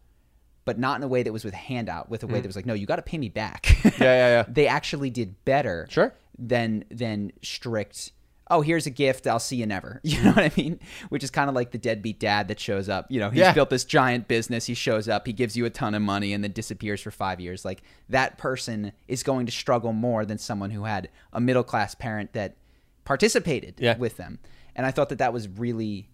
but 0.65 0.79
not 0.79 0.97
in 0.99 1.03
a 1.03 1.09
way 1.09 1.23
that 1.23 1.33
was 1.33 1.45
with 1.45 1.55
handout, 1.55 2.09
with 2.11 2.23
a 2.23 2.27
way 2.27 2.41
that 2.41 2.47
was 2.47 2.57
like, 2.57 2.67
no, 2.67 2.75
you 2.75 2.87
got 2.87 2.97
to 2.97 3.03
pay 3.03 3.19
me 3.19 3.29
back. 3.29 3.62
Mm. 3.65 3.99
Yeah, 4.01 4.05
yeah, 4.05 4.29
yeah. 4.29 4.45
they 4.49 4.67
actually 4.67 5.11
did 5.11 5.45
better 5.45 5.87
Sure. 5.91 6.12
than 6.39 6.85
than 6.91 7.33
strict 7.43 8.12
oh 8.51 8.61
here's 8.61 8.87
a 8.87 8.91
gift 8.91 9.27
i'll 9.27 9.39
see 9.39 9.57
you 9.57 9.65
never 9.65 10.01
you 10.05 10.23
know 10.23 10.31
what 10.33 10.45
i 10.45 10.51
mean 10.55 10.79
which 11.09 11.25
is 11.25 11.31
kind 11.31 11.49
of 11.49 11.55
like 11.55 11.71
the 11.71 11.79
deadbeat 11.79 12.21
dad 12.21 12.49
that 12.49 12.61
shows 12.61 12.91
up 12.91 13.07
you 13.11 13.19
know 13.19 13.31
he's 13.31 13.39
Yeah. 13.41 13.53
built 13.55 13.71
this 13.71 13.85
giant 13.87 14.29
business 14.29 14.67
he 14.67 14.75
shows 14.75 15.09
up 15.09 15.27
he 15.27 15.33
gives 15.33 15.57
you 15.57 15.65
a 15.65 15.71
ton 15.71 15.95
of 15.95 16.03
money 16.03 16.35
and 16.35 16.45
then 16.45 16.53
disappears 16.53 17.01
for 17.01 17.11
five 17.11 17.41
years 17.41 17.65
like 17.65 17.83
that 18.11 18.37
person 18.37 18.93
is 19.09 19.23
going 19.23 19.47
to 19.47 19.53
struggle 19.53 19.93
more 19.95 20.27
than 20.27 20.37
someone 20.37 20.71
who 20.71 20.85
had 20.85 21.09
a 21.33 21.41
middle 21.41 21.65
class 21.65 21.95
parent 21.95 22.35
that 22.35 22.57
participated 23.05 23.75
Yeah. 23.79 23.97
with 23.97 24.17
them 24.17 24.39
and 24.77 24.85
i 24.87 24.91
thought 24.91 25.09
that 25.11 25.19
that 25.19 25.33
was 25.33 25.49
really 25.49 26.09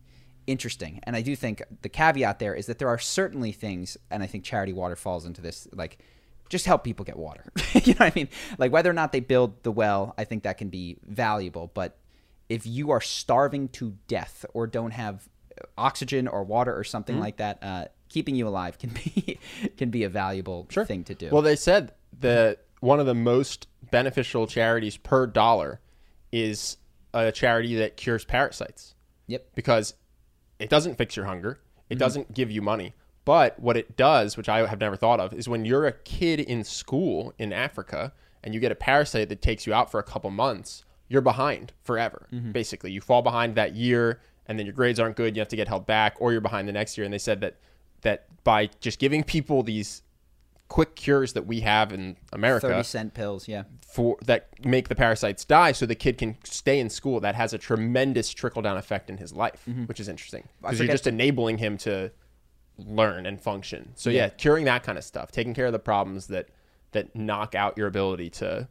interesting. 0.46 1.00
And 1.04 1.14
i 1.16 1.22
do 1.22 1.34
think 1.36 1.62
the 1.82 1.88
caveat 1.88 2.38
there 2.38 2.54
is 2.54 2.66
that 2.66 2.78
there 2.78 2.88
are 2.88 2.98
certainly 2.98 3.52
things 3.52 3.96
and 4.10 4.22
i 4.22 4.26
think 4.26 4.44
charity 4.44 4.72
water 4.72 4.96
falls 4.96 5.24
into 5.26 5.40
this 5.40 5.68
like 5.72 5.98
just 6.48 6.66
help 6.66 6.82
people 6.82 7.04
get 7.04 7.16
water. 7.16 7.44
You 7.74 7.94
know 7.94 8.04
what 8.06 8.12
i 8.12 8.12
mean? 8.16 8.28
Like 8.58 8.72
whether 8.72 8.90
or 8.90 8.92
not 8.94 9.12
they 9.12 9.20
build 9.20 9.62
the 9.62 9.72
well 9.72 10.14
i 10.18 10.24
think 10.24 10.42
that 10.42 10.58
can 10.58 10.68
be 10.68 10.98
valuable. 11.06 11.70
But 11.72 11.96
if 12.48 12.66
you 12.66 12.90
are 12.90 13.00
starving 13.00 13.68
to 13.68 13.96
death 14.08 14.44
or 14.54 14.66
don't 14.66 14.90
have 14.90 15.28
oxygen 15.78 16.26
or 16.26 16.42
water 16.42 16.76
or 16.76 16.84
something 16.84 17.14
Mm-hmm. 17.16 17.22
like 17.22 17.36
that 17.36 17.58
uh, 17.62 17.84
keeping 18.08 18.34
you 18.34 18.48
alive 18.48 18.78
can 18.78 18.90
be 19.04 19.38
can 19.76 19.90
be 19.90 20.04
a 20.04 20.08
valuable 20.08 20.66
thing 20.70 21.04
to 21.04 21.14
do. 21.14 21.28
Well, 21.30 21.42
they 21.42 21.56
said 21.56 21.92
that 22.20 22.64
one 22.80 22.98
of 22.98 23.06
the 23.06 23.14
most 23.14 23.68
beneficial 23.90 24.46
charities 24.46 24.96
per 24.96 25.26
dollar 25.26 25.80
is 26.32 26.76
a 27.14 27.30
charity 27.32 27.76
that 27.76 27.96
cures 27.96 28.24
parasites. 28.24 28.94
Yep. 29.26 29.46
Because 29.54 29.94
it 30.60 30.70
doesn't 30.70 30.96
fix 30.96 31.16
your 31.16 31.26
hunger. 31.26 31.58
It 31.88 31.94
Mm-hmm. 31.94 31.98
doesn't 31.98 32.34
give 32.34 32.50
you 32.50 32.62
money. 32.62 32.94
But 33.24 33.58
what 33.58 33.76
it 33.76 33.96
does, 33.96 34.36
which 34.36 34.48
I 34.48 34.66
have 34.66 34.80
never 34.80 34.96
thought 34.96 35.18
of, 35.20 35.32
is 35.34 35.48
when 35.48 35.64
you're 35.64 35.86
a 35.86 35.92
kid 35.92 36.40
in 36.40 36.62
school 36.64 37.34
in 37.38 37.52
Africa 37.52 38.12
and 38.42 38.54
you 38.54 38.60
get 38.60 38.72
a 38.72 38.76
parasite 38.76 39.28
that 39.28 39.42
takes 39.42 39.66
you 39.66 39.74
out 39.74 39.90
for 39.90 39.98
a 40.00 40.02
couple 40.02 40.30
months, 40.30 40.84
you're 41.08 41.20
behind 41.20 41.72
forever. 41.82 42.28
Mm-hmm. 42.32 42.52
Basically, 42.52 42.92
you 42.92 43.00
fall 43.00 43.22
behind 43.22 43.56
that 43.56 43.74
year 43.74 44.20
and 44.46 44.58
then 44.58 44.66
your 44.66 44.72
grades 44.72 44.98
aren't 45.00 45.16
good, 45.16 45.36
you 45.36 45.40
have 45.40 45.48
to 45.48 45.56
get 45.56 45.68
held 45.68 45.86
back 45.86 46.14
or 46.18 46.32
you're 46.32 46.40
behind 46.40 46.66
the 46.68 46.72
next 46.72 46.96
year 46.96 47.04
and 47.04 47.12
they 47.12 47.18
said 47.18 47.40
that 47.40 47.56
that 48.02 48.26
by 48.44 48.70
just 48.80 48.98
giving 48.98 49.22
people 49.22 49.62
these 49.62 50.02
quick 50.70 50.94
cures 50.94 51.32
that 51.32 51.46
we 51.46 51.60
have 51.60 51.92
in 51.92 52.16
America 52.32 52.68
30 52.68 52.82
cent 52.84 53.12
pills 53.12 53.48
yeah. 53.48 53.64
for 53.86 54.16
that 54.24 54.48
make 54.64 54.88
the 54.88 54.94
parasites 54.94 55.44
die 55.44 55.72
so 55.72 55.84
the 55.84 55.96
kid 55.96 56.16
can 56.16 56.36
stay 56.44 56.78
in 56.78 56.88
school 56.88 57.18
that 57.18 57.34
has 57.34 57.52
a 57.52 57.58
tremendous 57.58 58.32
trickle 58.32 58.62
down 58.62 58.76
effect 58.76 59.10
in 59.10 59.18
his 59.18 59.32
life 59.32 59.64
mm-hmm. 59.68 59.84
which 59.84 59.98
is 59.98 60.08
interesting. 60.08 60.48
Because 60.62 60.78
you're 60.78 60.88
just 60.88 61.08
enabling 61.08 61.58
him 61.58 61.76
to 61.78 62.12
learn 62.78 63.26
and 63.26 63.40
function. 63.40 63.90
So 63.96 64.10
yeah. 64.10 64.28
curing 64.28 64.64
that 64.66 64.84
kind 64.84 64.96
of 64.96 65.02
stuff 65.02 65.32
taking 65.32 65.54
care 65.54 65.66
of 65.66 65.72
the 65.72 65.80
problems 65.80 66.28
that 66.28 66.48
that 66.92 67.16
knock 67.16 67.56
out 67.56 67.76
your 67.76 67.88
ability 67.88 68.30
to 68.30 68.68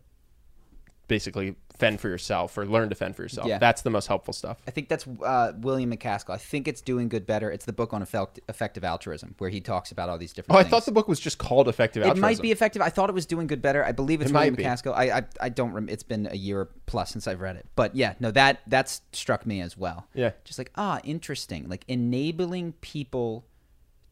basically 1.09 1.55
fend 1.77 1.99
for 1.99 2.07
yourself 2.09 2.57
or 2.57 2.65
learn 2.65 2.89
to 2.89 2.95
fend 2.95 3.15
for 3.15 3.21
yourself 3.23 3.47
Yeah. 3.47 3.57
that's 3.57 3.81
the 3.81 3.89
most 3.89 4.07
helpful 4.07 4.33
stuff 4.33 4.61
I 4.67 4.71
think 4.71 4.87
that's 4.89 5.05
uh, 5.07 5.53
William 5.59 5.91
MacAskill. 5.93 6.29
I 6.33 6.37
think 6.37 6.67
it's 6.67 6.81
doing 6.81 7.09
good 7.09 7.25
better. 7.25 7.49
It's 7.51 7.65
the 7.65 7.73
book 7.73 7.93
on 7.93 8.01
effect, 8.01 8.39
effective 8.47 8.83
altruism 8.83 9.35
where 9.39 9.49
he 9.49 9.59
talks 9.61 9.91
about 9.91 10.09
all 10.09 10.17
these 10.17 10.31
different. 10.33 10.55
oh 10.55 10.59
i 10.59 10.63
thought 10.63 10.85
the 10.85 10.91
book 10.91 11.07
was 11.07 11.19
just 11.19 11.37
called 11.37 11.67
effective 11.67 12.03
It 12.05 12.17
might 12.17 12.41
be 12.41 12.51
effective. 12.51 12.81
I 12.81 12.89
thought 12.89 13.09
it 13.09 13.13
was 13.13 13.25
doing 13.25 13.47
good 13.47 13.61
better. 13.61 13.83
I 13.83 13.91
believe 13.91 14.21
it's 14.21 14.29
It 14.31 14.33
William. 14.33 14.55
MacAskill. 14.55 14.93
I, 14.93 15.09
I 15.19 15.23
I 15.41 15.49
don't. 15.49 15.73
Rem- 15.73 15.89
it's 15.89 16.03
been 16.03 16.27
a 16.29 16.35
year 16.35 16.69
plus 16.85 17.11
since 17.11 17.27
I've 17.27 17.41
read 17.41 17.55
it. 17.55 17.65
But 17.75 17.95
yeah, 17.95 18.13
no 18.19 18.29
that 18.31 18.59
that's 18.67 19.01
struck 19.11 19.45
me 19.45 19.61
as 19.61 19.75
well. 19.77 20.07
Yeah. 20.13 20.31
Just 20.43 20.59
like 20.59 20.71
ah, 20.75 20.99
interesting. 21.03 21.67
Like 21.69 21.83
enabling 21.87 22.73
people 22.81 23.45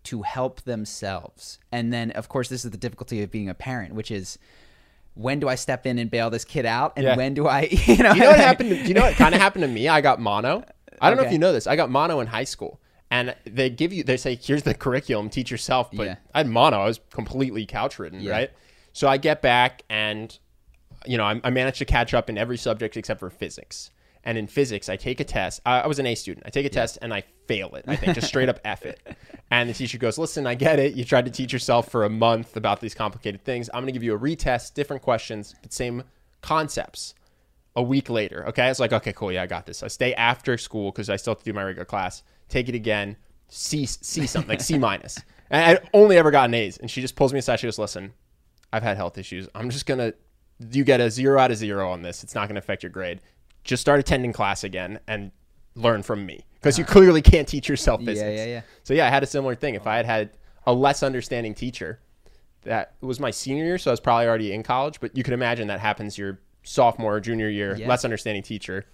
to 0.05 0.21
help 0.21 0.61
themselves, 0.61 1.59
and 1.71 1.91
then 1.91 2.11
of 2.11 2.29
course 2.29 2.47
this 2.49 2.63
is 2.65 2.71
the 2.71 2.77
difficulty 2.77 3.21
of 3.21 3.29
being 3.31 3.49
a 3.49 3.53
parent, 3.53 3.93
which 3.93 4.09
is. 4.11 4.37
When 5.17 5.39
do 5.39 5.47
I 5.49 5.55
step 5.55 5.85
in 5.85 5.97
and 5.99 6.09
bail 6.11 6.29
this 6.29 6.45
kid 6.45 6.65
out, 6.65 6.93
and 6.95 7.03
Yeah. 7.03 7.15
when 7.17 7.33
do 7.33 7.47
I, 7.47 7.61
you 7.87 7.97
know, 8.03 8.13
you 8.13 8.21
know 8.21 8.29
what 8.29 8.39
happened? 8.39 8.69
To, 8.69 8.75
you 8.87 8.93
know 8.93 9.01
what 9.01 9.15
kind 9.15 9.33
of 9.33 9.41
happened 9.45 9.63
to 9.63 9.67
me? 9.67 9.87
I 9.87 10.01
got 10.01 10.19
mono. 10.21 10.63
I 11.01 11.09
don't 11.09 11.17
know 11.17 11.23
if 11.25 11.31
you 11.31 11.37
know 11.39 11.51
this. 11.53 11.67
I 11.67 11.75
got 11.75 11.89
mono 11.89 12.19
in 12.19 12.27
high 12.27 12.43
school, 12.43 12.79
and 13.11 13.35
they 13.45 13.69
give 13.69 13.91
you. 13.93 14.03
They 14.03 14.17
say, 14.17 14.35
"Here's 14.41 14.63
the 14.63 14.73
curriculum. 14.73 15.29
Teach 15.29 15.49
yourself." 15.51 15.89
But 15.91 16.05
Yeah. 16.07 16.15
I 16.33 16.39
had 16.39 16.47
mono. 16.47 16.81
I 16.81 16.85
was 16.85 16.99
completely 17.11 17.65
couch 17.65 17.99
ridden, 17.99 18.19
Yeah. 18.21 18.31
right? 18.31 18.51
So 18.93 19.07
I 19.07 19.17
get 19.17 19.41
back, 19.41 19.83
and 19.89 20.37
you 21.05 21.17
know, 21.17 21.23
I, 21.23 21.39
I 21.43 21.49
managed 21.51 21.77
to 21.79 21.85
catch 21.85 22.13
up 22.13 22.29
in 22.29 22.37
every 22.37 22.57
subject 22.57 22.97
except 22.97 23.19
for 23.19 23.29
physics. 23.29 23.91
And 24.27 24.37
in 24.37 24.45
physics, 24.45 24.89
I 24.89 24.97
take 24.97 25.19
a 25.19 25.23
test. 25.23 25.61
I, 25.65 25.79
I 25.79 25.87
was 25.87 25.97
an 25.97 26.05
A 26.05 26.13
student. 26.13 26.45
I 26.45 26.49
take 26.49 26.65
a 26.65 26.69
test 26.69 26.99
and 27.01 27.11
I 27.13 27.23
fail 27.47 27.73
it. 27.75 27.85
I 27.87 27.95
think 27.95 28.13
just 28.13 28.27
straight 28.33 28.49
up 28.49 28.59
F 28.65 28.85
it. 28.85 28.99
And 29.49 29.69
the 29.69 29.73
teacher 29.73 29.97
goes, 29.97 30.17
"Listen, 30.17 30.45
I 30.45 30.53
get 30.53 30.77
it. 30.79 30.93
You 30.95 31.03
tried 31.05 31.25
to 31.25 31.31
teach 31.31 31.51
yourself 31.53 31.89
for 31.89 32.03
a 32.03 32.09
month 32.09 32.55
about 32.57 32.81
these 32.81 32.93
complicated 32.93 33.43
things. 33.43 33.69
I'm 33.73 33.81
going 33.81 33.87
to 33.87 33.93
give 33.93 34.03
you 34.03 34.13
a 34.13 34.19
retest, 34.19 34.73
different 34.75 35.01
questions, 35.01 35.55
but 35.63 35.73
same 35.73 36.03
concepts." 36.41 37.15
a 37.75 37.81
week 37.83 38.09
later. 38.09 38.43
Okay, 38.47 38.67
It's 38.69 38.79
like, 38.79 38.91
okay, 38.91 39.13
cool, 39.13 39.31
yeah, 39.31 39.43
I 39.43 39.45
got 39.45 39.67
this. 39.67 39.83
I 39.83 39.87
stay 39.87 40.11
after 40.15 40.57
school 40.57 40.91
because 40.91 41.11
I 41.11 41.15
still 41.15 41.35
have 41.35 41.39
to 41.39 41.45
do 41.45 41.53
my 41.53 41.63
regular 41.63 41.85
class. 41.85 42.23
Take 42.49 42.69
it 42.69 42.73
again, 42.73 43.15
C 43.49 43.85
C 43.85 44.25
something 44.25 44.49
like 44.49 44.61
C 44.61 44.77
minus. 44.79 45.19
and 45.51 45.77
I 45.77 45.89
only 45.93 46.17
ever 46.17 46.31
gotten 46.31 46.55
A's. 46.55 46.79
And 46.79 46.89
she 46.89 47.01
just 47.01 47.15
pulls 47.15 47.33
me 47.33 47.37
aside. 47.39 47.59
She 47.59 47.67
goes, 47.67 47.77
listen, 47.77 48.13
I've 48.73 48.81
had 48.81 48.97
health 48.97 49.19
issues. 49.19 49.47
I'm 49.53 49.69
just 49.69 49.85
gonna 49.85 50.13
you 50.71 50.83
get 50.83 50.99
a 50.99 51.11
zero 51.11 51.39
out 51.39 51.51
of 51.51 51.57
zero 51.57 51.91
on 51.91 52.01
this. 52.01 52.23
It's 52.23 52.33
not 52.33 52.47
gonna 52.47 52.57
affect 52.57 52.81
your 52.81 52.89
grade. 52.89 53.21
Just 53.67 53.81
start 53.81 53.99
attending 53.99 54.33
class 54.33 54.63
again 54.63 54.99
and 55.07 55.31
learn 55.75 56.01
from 56.01 56.25
me 56.25 56.45
because 56.55 56.77
you 56.77 56.83
uh-huh. 56.83 56.93
clearly 56.93 57.21
can't 57.21 57.47
teach 57.47 57.69
yourself 57.69 58.01
Yeah, 58.01 58.05
physics. 58.07 58.37
yeah, 58.37 58.45
yeah. 58.45 58.61
So 58.83 58.93
yeah, 58.93 59.05
I 59.05 59.09
had 59.09 59.23
a 59.23 59.27
similar 59.27 59.55
thing. 59.55 59.75
If 59.75 59.85
I 59.85 59.97
had 59.97 60.05
had 60.05 60.31
a 60.65 60.73
less 60.73 61.03
understanding 61.03 61.53
teacher, 61.53 61.99
that 62.63 62.95
was 63.01 63.19
my 63.19 63.31
senior 63.31 63.65
year, 63.65 63.77
so 63.77 63.91
I 63.91 63.93
was 63.93 63.99
probably 63.99 64.25
already 64.25 64.51
in 64.51 64.63
college. 64.63 64.99
But 64.99 65.15
you 65.15 65.23
could 65.23 65.33
imagine 65.33 65.67
that 65.67 65.79
happens 65.79 66.17
your 66.17 66.39
sophomore 66.63 67.15
or 67.15 67.19
junior 67.19 67.49
year, 67.49 67.75
Yeah. 67.77 67.87
less 67.87 68.03
understanding 68.03 68.43
teacher. 68.43 68.85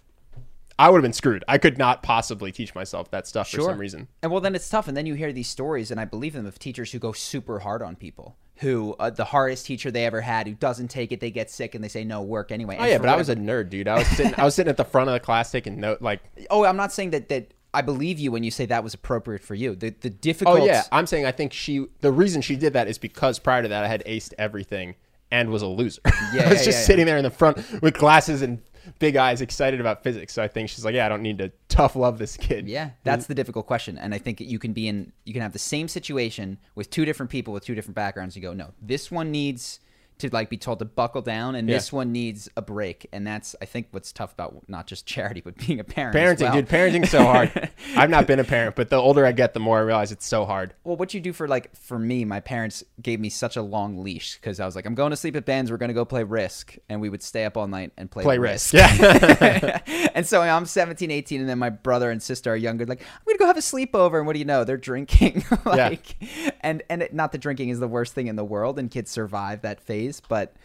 I 0.78 0.90
would 0.90 0.98
have 0.98 1.04
been 1.04 1.14
screwed. 1.14 1.44
I 1.48 1.60
could 1.60 1.78
not 1.78 2.02
possibly 2.02 2.52
teach 2.52 2.74
myself 2.74 3.12
that 3.12 3.28
stuff 3.28 3.50
for 3.50 3.62
some 3.62 3.78
reason. 3.78 4.08
And 4.24 4.32
well, 4.32 4.42
then 4.42 4.56
it's 4.56 4.68
tough. 4.68 4.88
And 4.88 4.98
then 4.98 5.06
you 5.06 5.14
hear 5.14 5.32
these 5.32 5.48
stories, 5.48 5.92
and 5.92 6.00
I 6.00 6.06
believe 6.06 6.34
them 6.34 6.48
of 6.48 6.58
teachers 6.58 6.92
who 6.92 7.00
go 7.00 7.12
super 7.12 7.60
hard 7.60 7.84
on 7.84 7.96
people. 7.96 8.38
Who 8.58 8.96
uh, 9.00 9.10
the 9.10 9.26
hardest 9.26 9.66
teacher 9.66 9.90
they 9.92 10.06
ever 10.06 10.22
had, 10.22 10.48
who 10.48 10.54
doesn't 10.54 10.90
take 10.90 11.12
it, 11.12 11.20
they 11.20 11.32
get 11.32 11.50
sick, 11.50 11.74
and 11.76 11.84
they 11.84 11.88
say 11.88 12.04
no 12.04 12.22
work 12.22 12.52
anyway. 12.52 12.78
Oh 12.80 12.86
yeah, 12.86 13.00
but 13.00 13.10
I 13.10 13.16
was 13.16 13.30
a 13.30 13.36
nerd, 13.36 13.70
dude. 13.70 13.88
I 13.88 13.98
was 13.98 14.08
sitting. 14.08 14.36
I 14.38 14.44
was 14.44 14.56
sitting 14.56 14.70
at 14.70 14.78
the 14.78 14.86
front 14.86 15.10
of 15.10 15.14
the 15.14 15.20
class 15.20 15.52
taking 15.52 15.80
note. 15.80 16.02
Like, 16.02 16.22
Oh, 16.50 16.64
I'm 16.64 16.78
not 16.78 16.92
saying 16.92 17.12
that 17.12 17.30
that 17.30 17.54
I 17.74 17.82
believe 17.82 18.20
you 18.20 18.32
when 18.32 18.44
you 18.44 18.52
say 18.52 18.66
that 18.68 18.84
was 18.84 18.94
appropriate 18.94 19.42
for 19.44 19.56
you. 19.56 19.76
The 19.76 19.90
the 19.90 20.10
difficult. 20.10 20.62
oh 20.62 20.66
yeah, 20.66 20.84
I'm 20.92 21.08
saying 21.08 21.26
I 21.26 21.32
think 21.32 21.52
she. 21.52 21.88
The 22.02 22.12
reason 22.12 22.42
she 22.42 22.56
did 22.56 22.74
that 22.74 22.88
is 22.88 22.98
because 22.98 23.40
prior 23.40 23.64
to 23.64 23.68
that 23.68 23.84
I 23.84 23.88
had 23.88 24.06
aced 24.06 24.34
everything 24.38 24.96
and 25.32 25.50
was 25.50 25.64
a 25.64 25.68
loser. 25.68 26.02
Yeah, 26.34 26.46
I 26.46 26.50
was 26.50 26.60
yeah, 26.60 26.66
just 26.66 26.80
yeah, 26.80 26.86
sitting 26.86 27.06
there 27.06 27.18
in 27.18 27.24
the 27.24 27.30
front 27.30 27.82
with 27.82 27.96
glasses 27.96 28.42
and 28.42 28.60
big 29.00 29.16
eyes, 29.16 29.42
excited 29.42 29.80
about 29.80 30.04
physics. 30.04 30.34
So 30.34 30.44
I 30.44 30.48
think 30.48 30.70
she's 30.70 30.86
like, 30.86 30.96
yeah, 30.96 31.06
I 31.06 31.10
don't 31.10 31.22
need 31.22 31.38
to 31.40 31.52
tough 31.70 31.96
love 31.96 32.18
this 32.18 32.38
kid. 32.38 32.68
Yeah, 32.68 32.92
that's 33.04 33.28
the 33.28 33.36
difficult 33.36 33.68
question, 33.68 33.98
and 33.98 34.14
I 34.14 34.18
think 34.18 34.40
you 34.40 34.60
can 34.60 34.74
be 34.74 34.88
in. 34.88 35.12
You 35.26 35.34
can 35.34 35.42
have 35.42 35.54
the 35.54 35.60
same 35.60 35.88
situation 35.88 36.58
with 36.76 36.90
two 36.90 37.06
different 37.06 37.30
people 37.30 37.54
with 37.54 37.66
two 37.66 37.76
different 37.76 37.96
backgrounds. 37.96 38.36
You 38.36 38.42
go, 38.42 38.54
no, 38.54 38.74
this 38.82 39.12
one 39.12 39.32
needs 39.32 39.80
to 40.24 40.30
like 40.34 40.50
be 40.50 40.58
told 40.58 40.80
to 40.80 40.86
buckle 40.86 41.22
down, 41.22 41.56
and 41.56 41.68
Yeah. 41.70 41.76
this 41.76 41.94
one 41.94 42.12
needs 42.12 42.50
a 42.58 42.62
break, 42.62 43.08
and 43.14 43.26
that's 43.26 43.56
I 43.62 43.66
think 43.66 43.88
what's 43.92 44.12
tough 44.12 44.34
about 44.34 44.64
not 44.68 44.88
just 44.88 45.06
charity 45.06 45.42
but 45.42 45.56
being 45.58 45.80
a 45.80 45.84
parent. 45.84 46.16
Parenting, 46.16 46.42
well. 46.42 46.54
dude, 46.54 46.68
parenting's 46.70 47.10
so 47.12 47.24
hard. 47.24 47.70
I've 47.96 48.10
not 48.10 48.28
been 48.28 48.40
a 48.40 48.44
parent, 48.44 48.76
but 48.76 48.90
the 48.90 48.96
older 48.98 49.26
I 49.26 49.32
get, 49.32 49.54
the 49.54 49.60
more 49.60 49.78
I 49.78 49.82
realize 49.82 50.12
it's 50.12 50.26
so 50.26 50.46
hard. 50.46 50.74
Well, 50.84 50.98
what 50.98 51.14
you 51.14 51.20
do 51.22 51.32
for 51.34 51.48
like 51.48 51.76
for 51.76 52.00
me, 52.00 52.26
my 52.26 52.40
parents 52.40 52.84
gave 53.02 53.20
me 53.20 53.30
such 53.30 53.56
a 53.56 53.62
long 53.62 54.04
leash 54.04 54.36
because 54.36 54.60
I 54.60 54.66
was 54.66 54.76
like, 54.76 54.86
I'm 54.86 54.96
going 54.96 55.12
to 55.12 55.16
sleep 55.18 55.36
at 55.36 55.46
Ben's. 55.46 55.72
We're 55.72 55.78
going 55.78 55.90
to 55.90 55.94
go 55.94 56.06
play 56.06 56.24
Risk, 56.24 56.76
and 56.90 57.00
we 57.02 57.10
would 57.10 57.22
stay 57.24 57.46
up 57.46 57.58
all 57.58 57.68
night 57.68 57.92
and 57.98 58.10
play, 58.10 58.24
Play 58.24 58.38
Risk. 58.38 58.74
risk. 58.74 59.00
Yeah. 59.00 59.80
and 60.16 60.26
so 60.26 60.42
I'm 60.42 60.66
17, 60.66 61.12
18, 61.12 61.42
and 61.42 61.50
then 61.50 61.60
my 61.60 61.70
brother 61.70 62.10
and 62.12 62.22
sister 62.22 62.52
are 62.52 62.56
younger. 62.56 62.86
Like, 62.86 63.02
I'm 63.02 63.26
gonna 63.26 63.38
go 63.38 63.46
have 63.46 63.58
a 63.58 63.62
sleepover, 63.62 64.18
and 64.18 64.26
what 64.28 64.34
do 64.34 64.40
you 64.40 64.46
know? 64.46 64.64
They're 64.64 64.78
drinking. 64.78 65.44
like, 65.66 66.16
and 66.62 66.84
and 66.90 67.02
it, 67.04 67.14
not 67.14 67.32
the 67.32 67.38
drinking 67.38 67.70
is 67.70 67.80
the 67.80 67.88
worst 67.88 68.14
thing 68.14 68.28
in 68.28 68.36
the 68.36 68.44
world, 68.46 68.80
and 68.80 68.90
kids 68.90 69.12
survive 69.12 69.62
that 69.62 69.82
phase, 69.82 70.13
but 70.22 70.56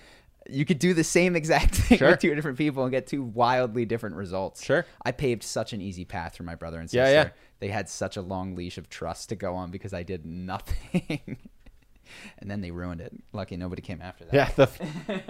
you 0.49 0.65
could 0.65 0.79
do 0.79 0.95
the 0.95 1.05
same 1.05 1.37
exact 1.37 1.75
thing 1.75 1.99
Sure. 1.99 2.11
with 2.11 2.21
two 2.21 2.35
different 2.35 2.57
people 2.59 2.83
and 2.85 2.91
get 2.91 3.07
two 3.07 3.23
wildly 3.23 3.85
different 3.85 4.17
results. 4.17 4.65
Sure. 4.65 4.87
I 5.05 5.13
paved 5.13 5.43
such 5.43 5.73
an 5.73 5.81
easy 5.81 6.05
path 6.05 6.37
for 6.37 6.43
my 6.43 6.55
brother 6.55 6.81
and 6.81 6.89
sister. 6.89 7.05
Yeah, 7.05 7.23
yeah. 7.25 7.29
They 7.61 7.69
had 7.69 7.89
such 7.89 8.17
a 8.17 8.23
long 8.23 8.55
leash 8.55 8.79
of 8.79 8.89
trust 8.89 9.29
to 9.31 9.37
go 9.37 9.55
on 9.55 9.71
because 9.71 9.93
I 9.93 10.03
did 10.05 10.25
nothing. 10.25 11.19
and 12.39 12.51
then 12.51 12.61
they 12.61 12.71
ruined 12.71 13.01
it. 13.01 13.13
Lucky 13.33 13.57
nobody 13.57 13.83
came 13.83 14.01
after 14.01 14.25
that. 14.27 14.35
yeah. 14.35 14.51
The, 14.57 15.23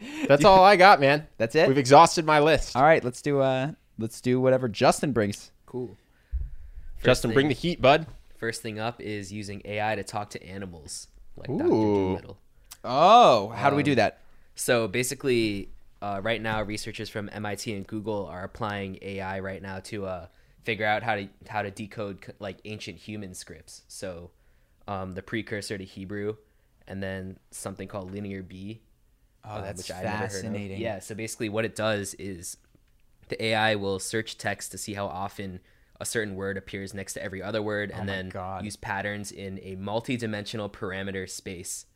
that's 0.26 0.44
all 0.44 0.64
I 0.64 0.76
got, 0.76 1.00
man. 1.00 1.26
That's 1.36 1.54
it? 1.54 1.68
We've 1.68 1.78
exhausted 1.78 2.24
my 2.24 2.40
list. 2.40 2.76
All 2.76 2.82
right, 2.82 3.02
let's 3.04 3.22
do 3.22 3.40
uh 3.40 3.72
let's 3.98 4.20
do 4.20 4.40
whatever 4.40 4.68
Justin 4.68 5.12
brings. 5.12 5.50
Cool. 5.66 5.96
First 6.96 7.04
Justin, 7.04 7.32
bring 7.32 7.48
the 7.48 7.54
heat, 7.54 7.80
bud. 7.80 8.06
First 8.38 8.62
thing 8.62 8.78
up 8.78 9.00
is 9.00 9.32
using 9.32 9.62
AI 9.64 9.94
to 9.96 10.02
talk 10.02 10.30
to 10.30 10.42
animals, 10.44 11.08
like 11.36 11.48
Dr. 11.48 11.64
Ooh. 11.66 12.36
Oh, 12.84 13.48
how 13.50 13.70
do 13.70 13.76
we 13.76 13.82
Um, 13.82 13.84
do 13.84 13.94
that? 13.96 14.20
So 14.54 14.88
basically, 14.88 15.70
uh, 16.00 16.20
right 16.22 16.40
now, 16.40 16.62
researchers 16.62 17.08
from 17.08 17.28
MIT 17.32 17.72
and 17.74 17.86
Google 17.86 18.26
are 18.26 18.44
applying 18.44 18.98
AI 19.02 19.40
right 19.40 19.62
now 19.62 19.80
to 19.80 20.06
uh, 20.06 20.26
figure 20.64 20.86
out 20.86 21.02
how 21.02 21.16
to 21.16 21.28
how 21.48 21.62
to 21.62 21.70
decode 21.70 22.34
like 22.38 22.58
ancient 22.64 22.98
human 22.98 23.34
scripts. 23.34 23.82
So, 23.88 24.30
um, 24.86 25.14
the 25.14 25.22
precursor 25.22 25.78
to 25.78 25.84
Hebrew, 25.84 26.36
and 26.86 27.02
then 27.02 27.38
something 27.50 27.88
called 27.88 28.12
Linear 28.12 28.42
B. 28.42 28.80
Oh, 29.44 29.56
uh, 29.56 29.60
that's 29.62 29.78
which 29.78 29.90
I'd 29.90 30.04
never 30.04 30.16
heard 30.16 30.20
of. 30.20 30.30
fascinating. 30.32 30.80
Yeah, 30.80 30.98
so 31.00 31.14
basically, 31.14 31.48
what 31.48 31.64
it 31.64 31.74
does 31.74 32.14
is 32.14 32.56
the 33.28 33.42
AI 33.44 33.74
will 33.74 33.98
search 33.98 34.38
text 34.38 34.72
to 34.72 34.78
see 34.78 34.94
how 34.94 35.06
often 35.06 35.60
a 36.00 36.04
certain 36.04 36.36
word 36.36 36.56
appears 36.56 36.94
next 36.94 37.14
to 37.14 37.22
every 37.22 37.42
other 37.42 37.62
word, 37.62 37.90
and 37.90 38.08
Oh 38.08 38.12
then 38.12 38.28
God. 38.28 38.64
use 38.64 38.76
patterns 38.76 39.32
in 39.32 39.58
a 39.62 39.74
multi-dimensional 39.76 40.68
parameter 40.70 41.28
space 41.28 41.86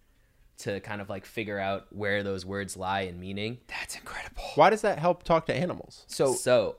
to 0.62 0.80
kind 0.80 1.00
of 1.00 1.08
like 1.08 1.24
figure 1.26 1.58
out 1.58 1.86
where 1.90 2.22
those 2.22 2.44
words 2.46 2.76
lie 2.76 3.02
in 3.02 3.18
meaning. 3.20 3.58
That's 3.68 3.96
incredible. 3.96 4.42
Why 4.54 4.70
does 4.70 4.82
that 4.82 4.98
help 4.98 5.22
talk 5.22 5.46
to 5.46 5.54
animals? 5.54 6.04
So, 6.08 6.34
So 6.34 6.76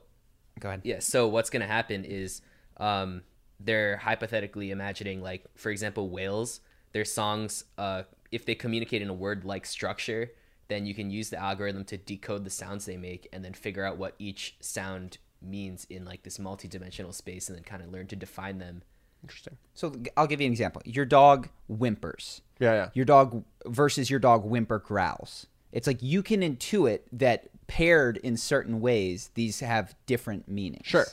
go 0.60 0.68
ahead. 0.68 0.82
yeah, 0.84 0.98
so 1.00 1.28
what's 1.28 1.50
going 1.50 1.62
to 1.62 1.66
happen 1.68 2.04
is 2.04 2.42
um, 2.78 3.22
they're 3.60 3.96
hypothetically 3.98 4.70
imagining, 4.70 5.22
like, 5.22 5.44
for 5.56 5.70
example, 5.70 6.08
whales, 6.10 6.60
their 6.92 7.04
songs, 7.04 7.64
uh, 7.78 8.02
if 8.30 8.44
they 8.46 8.54
communicate 8.54 9.02
in 9.02 9.08
a 9.08 9.14
word 9.14 9.44
like 9.44 9.66
structure, 9.66 10.30
then 10.68 10.86
you 10.86 10.94
can 10.94 11.10
use 11.10 11.30
the 11.30 11.38
algorithm 11.38 11.84
to 11.84 11.96
decode 11.96 12.44
the 12.44 12.50
sounds 12.50 12.86
they 12.86 12.96
make 12.96 13.28
and 13.32 13.44
then 13.44 13.52
figure 13.52 13.84
out 13.84 13.98
what 13.98 14.14
each 14.18 14.56
sound 14.60 15.18
means 15.42 15.86
in 15.90 16.04
like 16.04 16.22
this 16.22 16.38
multi-dimensional 16.38 17.12
space 17.12 17.48
and 17.48 17.56
then 17.56 17.64
kind 17.64 17.82
of 17.82 17.90
learn 17.92 18.06
to 18.06 18.16
define 18.16 18.58
them. 18.58 18.82
Interesting. 19.24 19.56
So 19.74 19.92
I'll 20.16 20.26
give 20.26 20.40
you 20.40 20.46
an 20.46 20.52
example. 20.52 20.82
Your 20.84 21.04
dog 21.04 21.48
whimpers. 21.68 22.40
Yeah, 22.60 22.72
yeah. 22.74 22.88
Your 22.94 23.04
dog 23.04 23.44
versus 23.66 24.10
your 24.10 24.20
dog 24.20 24.44
whimper 24.44 24.78
growls. 24.78 25.46
It's 25.72 25.86
like 25.86 26.02
you 26.02 26.22
can 26.22 26.40
intuit 26.40 27.00
that 27.12 27.48
paired 27.66 28.18
in 28.18 28.36
certain 28.36 28.80
ways, 28.80 29.30
these 29.34 29.60
have 29.60 29.94
different 30.06 30.46
meanings. 30.48 30.86
Sure. 30.86 31.06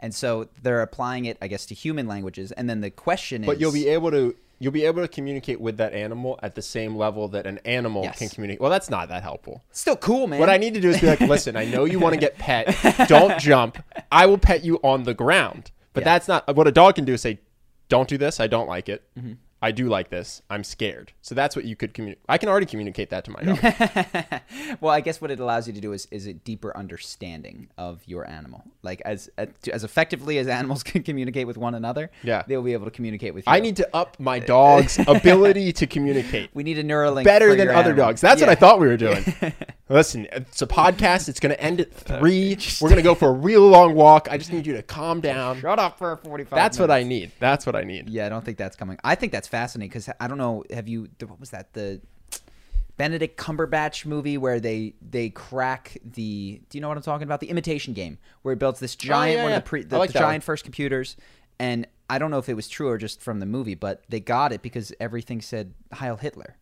And 0.00 0.14
so 0.14 0.48
they're 0.62 0.82
applying 0.82 1.24
it, 1.24 1.36
I 1.42 1.48
guess, 1.48 1.66
to 1.66 1.74
human 1.74 2.06
languages. 2.06 2.52
And 2.52 2.68
then 2.70 2.80
the 2.80 2.90
question 2.90 3.42
is 3.42 3.46
But 3.46 3.60
you'll 3.60 3.72
be 3.72 3.88
able 3.88 4.10
to 4.12 4.34
you'll 4.58 4.72
be 4.72 4.84
able 4.86 5.02
to 5.02 5.08
communicate 5.08 5.60
with 5.60 5.76
that 5.76 5.92
animal 5.92 6.38
at 6.42 6.54
the 6.54 6.62
same 6.62 6.96
level 6.96 7.28
that 7.28 7.46
an 7.46 7.58
animal 7.66 8.04
Yes. 8.04 8.18
can 8.18 8.28
communicate. 8.30 8.58
Well, 8.60 8.70
that's 8.70 8.88
not 8.88 9.08
that 9.10 9.22
helpful. 9.22 9.62
still 9.70 9.96
cool, 9.96 10.26
man. 10.28 10.40
What 10.40 10.48
I 10.48 10.56
need 10.56 10.72
to 10.74 10.80
do 10.80 10.88
is 10.90 10.98
be 11.00 11.06
like, 11.08 11.20
listen, 11.34 11.56
I 11.56 11.66
know 11.66 11.84
you 11.84 11.98
want 11.98 12.14
to 12.14 12.20
get 12.20 12.38
pet. 12.38 12.74
Don't 13.06 13.38
jump. 13.38 13.76
I 14.10 14.24
will 14.24 14.38
pet 14.38 14.64
you 14.64 14.80
on 14.82 15.02
the 15.02 15.12
ground. 15.12 15.72
But 15.92 16.02
Yeah. 16.02 16.04
that's 16.14 16.28
not 16.28 16.56
what 16.56 16.66
a 16.66 16.72
dog 16.72 16.94
can 16.94 17.04
do 17.04 17.12
is 17.14 17.20
say, 17.20 17.38
don't 17.88 18.08
do 18.08 18.18
this. 18.18 18.40
I 18.40 18.46
don't 18.46 18.68
like 18.68 18.88
it. 18.88 19.02
Mm-hmm. 19.18 19.32
I 19.62 19.72
do 19.72 19.88
like 19.88 20.10
this. 20.10 20.42
I'm 20.50 20.62
scared. 20.62 21.12
So 21.22 21.34
that's 21.34 21.56
what 21.56 21.64
you 21.64 21.76
could 21.76 21.94
communicate. 21.94 22.22
I 22.28 22.36
can 22.38 22.48
already 22.48 22.66
communicate 22.66 23.10
that 23.10 23.24
to 23.24 23.30
my 23.30 23.42
dog. 23.42 24.40
well, 24.80 24.92
I 24.92 25.00
guess 25.00 25.20
what 25.20 25.30
it 25.30 25.40
allows 25.40 25.66
you 25.66 25.72
to 25.72 25.80
do 25.80 25.92
is 25.92 26.06
is 26.10 26.26
a 26.26 26.34
deeper 26.34 26.76
understanding 26.76 27.68
of 27.78 28.02
your 28.06 28.28
animal. 28.28 28.64
Like 28.82 29.00
as 29.04 29.30
uh, 29.38 29.46
as 29.72 29.82
effectively 29.82 30.38
as 30.38 30.46
animals 30.46 30.82
can 30.84 31.02
communicate 31.02 31.46
with 31.46 31.56
one 31.56 31.74
another, 31.74 32.10
Yeah. 32.22 32.42
they'll 32.46 32.62
be 32.62 32.74
able 32.74 32.84
to 32.84 32.90
communicate 32.90 33.32
with 33.34 33.46
you. 33.46 33.52
I 33.52 33.60
need 33.60 33.76
to 33.76 33.88
up 33.96 34.20
my 34.20 34.38
dog's 34.38 34.98
ability 35.06 35.72
to 35.72 35.86
communicate. 35.86 36.50
we 36.52 36.62
need 36.62 36.78
a 36.78 36.84
Neuralink 36.84 37.24
better 37.24 37.54
than 37.56 37.68
other 37.68 37.90
animal. 37.90 37.96
dogs. 38.06 38.20
That's 38.20 38.40
what 38.40 38.50
I 38.50 38.54
thought 38.54 38.78
we 38.78 38.86
were 38.88 38.96
doing. 38.98 39.24
Listen, 39.88 40.26
it's 40.32 40.60
a 40.62 40.66
podcast. 40.66 41.28
It's 41.28 41.38
going 41.40 41.54
to 41.54 41.60
end 41.60 41.80
at 41.80 41.92
three. 41.92 42.58
We're 42.80 42.88
going 42.88 42.96
to 42.96 43.02
go 43.02 43.14
for 43.14 43.28
a 43.28 43.32
real 43.32 43.68
long 43.68 43.94
walk. 43.94 44.26
I 44.30 44.36
just 44.36 44.52
need 44.52 44.66
you 44.66 44.74
to 44.74 44.82
calm 44.82 45.20
down. 45.20 45.60
Shut 45.60 45.78
up 45.78 45.96
for 45.96 46.16
45 46.16 46.50
That's 46.50 46.78
what 46.78 46.90
I 46.90 47.04
need. 47.04 47.30
That's 47.38 47.64
what 47.66 47.76
I 47.76 47.84
need. 47.84 48.08
Yeah, 48.10 48.26
I 48.26 48.28
don't 48.28 48.44
think 48.44 48.58
that's 48.58 48.74
coming. 48.74 48.98
I 49.04 49.14
think 49.14 49.30
that's 49.30 49.45
fascinating 49.46 49.88
because 49.90 50.08
I 50.20 50.28
don't 50.28 50.38
know. 50.38 50.64
Have 50.70 50.88
you? 50.88 51.08
What 51.20 51.40
was 51.40 51.50
that? 51.50 51.72
The 51.72 52.00
Benedict 52.96 53.38
Cumberbatch 53.38 54.06
movie 54.06 54.38
where 54.38 54.60
they 54.60 54.94
they 55.00 55.30
crack 55.30 55.98
the. 56.04 56.60
Do 56.68 56.78
you 56.78 56.82
know 56.82 56.88
what 56.88 56.96
I'm 56.96 57.02
talking 57.02 57.24
about? 57.24 57.40
The 57.40 57.50
Imitation 57.50 57.92
Game, 57.92 58.18
where 58.42 58.54
he 58.54 58.58
builds 58.58 58.80
this 58.80 58.96
oh, 58.98 59.04
giant 59.04 59.34
Oh, 59.34 59.36
yeah, 59.36 59.42
one 59.42 59.50
yeah. 59.50 59.56
of 59.58 59.64
the, 59.64 59.68
pre, 59.68 59.82
the, 59.82 59.98
like 59.98 60.10
the 60.10 60.14
that 60.14 60.22
one. 60.22 60.30
giant 60.30 60.44
first 60.44 60.64
computers, 60.64 61.16
and 61.58 61.86
I 62.08 62.18
don't 62.18 62.30
know 62.30 62.38
if 62.38 62.48
it 62.48 62.54
was 62.54 62.68
true 62.68 62.88
or 62.88 62.98
just 62.98 63.20
from 63.20 63.40
the 63.40 63.46
movie, 63.46 63.74
but 63.74 64.02
they 64.08 64.20
got 64.20 64.52
it 64.52 64.62
because 64.62 64.92
everything 65.00 65.40
said 65.40 65.74
Heil 65.92 66.16
Hitler. 66.16 66.56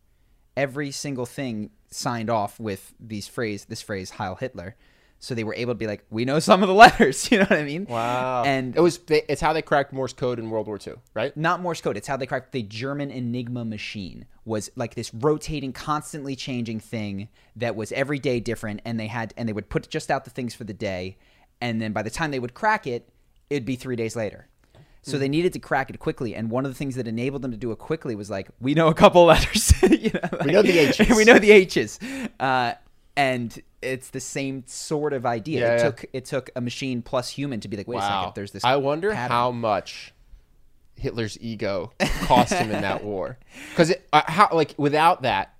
Every 0.57 0.91
single 0.91 1.25
thing 1.25 1.71
signed 1.89 2.29
off 2.29 2.59
with 2.59 2.93
these 2.99 3.27
phrase 3.27 3.65
this 3.65 3.81
phrase 3.81 4.11
Heil 4.11 4.35
Hitler. 4.35 4.75
So 5.19 5.33
they 5.33 5.43
were 5.43 5.55
able 5.55 5.73
to 5.73 5.77
be 5.77 5.87
like, 5.87 6.03
we 6.11 6.23
know 6.25 6.39
some 6.39 6.61
of 6.61 6.67
the 6.67 6.73
letters. 6.85 7.29
You 7.31 7.39
know 7.39 7.45
what 7.45 7.59
I 7.59 7.63
mean? 7.63 7.85
Wow. 7.89 8.43
And 8.45 8.75
it 8.75 8.79
was. 8.81 8.99
It's 9.09 9.41
how 9.41 9.53
they 9.53 9.61
cracked 9.61 9.91
Morse 9.93 10.13
code 10.13 10.37
in 10.39 10.49
World 10.49 10.67
War 10.67 10.77
II, 10.85 10.93
right? 11.13 11.35
not 11.35 11.61
Morse 11.61 11.81
code. 11.81 11.97
It's 11.97 12.07
how 12.07 12.17
they 12.17 12.25
cracked 12.27 12.51
the 12.51 12.61
German 12.63 13.09
Enigma 13.11 13.65
machine. 13.65 14.25
Was 14.45 14.69
like 14.75 14.93
this 14.93 15.11
rotating, 15.13 15.73
constantly 15.73 16.35
changing 16.35 16.79
thing 16.79 17.29
that 17.55 17.75
was 17.75 17.91
every 17.93 18.19
day 18.19 18.39
different, 18.39 18.81
and 18.85 18.99
they 18.99 19.07
had 19.07 19.33
and 19.37 19.49
they 19.49 19.53
would 19.53 19.69
put 19.69 19.89
just 19.89 20.11
out 20.11 20.23
the 20.25 20.29
things 20.29 20.53
for 20.53 20.65
the 20.65 20.73
day, 20.73 21.17
and 21.59 21.81
then 21.81 21.93
by 21.93 22.03
the 22.03 22.11
time 22.11 22.29
they 22.29 22.37
would 22.39 22.53
crack 22.53 22.85
it, 22.85 23.09
it'd 23.49 23.65
be 23.65 23.75
three 23.75 23.95
days 23.95 24.15
later. 24.15 24.47
So 25.01 25.19
they 25.19 25.29
needed 25.29 25.53
to 25.53 25.59
crack 25.59 25.91
it 25.91 25.99
quickly, 25.99 26.33
and 26.33 26.49
one 26.49 26.65
of 26.65 26.71
the 26.71 26.75
things 26.75 26.95
that 26.95 27.07
enabled 27.07 27.43
them 27.43 27.51
to 27.51 27.57
do 27.57 27.71
it 27.71 27.77
quickly 27.77 28.15
was 28.15 28.31
like, 28.31 28.47
we 28.59 28.73
know 28.73 28.87
a 28.87 28.93
couple 28.95 29.23
letters, 29.33 29.71
you 29.83 30.09
know, 30.11 30.39
We 30.43 30.51
know 30.51 30.63
the 30.63 30.69
like- 30.87 30.99
H's. 30.99 31.15
we 31.15 31.25
know 31.25 31.37
the 31.37 31.51
H's, 31.51 31.99
uh, 32.39 32.73
and 33.17 33.61
it's 33.81 34.09
the 34.09 34.19
same 34.19 34.63
sort 34.67 35.13
of 35.13 35.25
idea. 35.25 35.61
Yeah, 35.61 35.73
it 35.73 35.77
yeah. 35.77 35.83
took 35.83 36.05
it 36.13 36.25
took 36.25 36.49
a 36.55 36.61
machine 36.61 37.01
plus 37.01 37.29
human 37.29 37.59
to 37.61 37.67
be 37.67 37.77
like, 37.77 37.87
wait 37.87 37.99
a 37.99 38.01
second, 38.01 38.31
there's 38.35 38.51
this. 38.51 38.63
I 38.63 38.75
wonder 38.77 39.11
pattern. 39.11 39.31
how 39.31 39.51
much 39.51 40.13
Hitler's 40.95 41.37
ego 41.41 41.91
cost 42.23 42.53
him 42.53 42.71
in 42.71 42.81
that 42.81 43.03
war. 43.03 43.37
Because 43.69 43.93
uh, 44.13 44.21
how 44.25 44.49
like 44.53 44.73
without 44.77 45.23
that, 45.23 45.53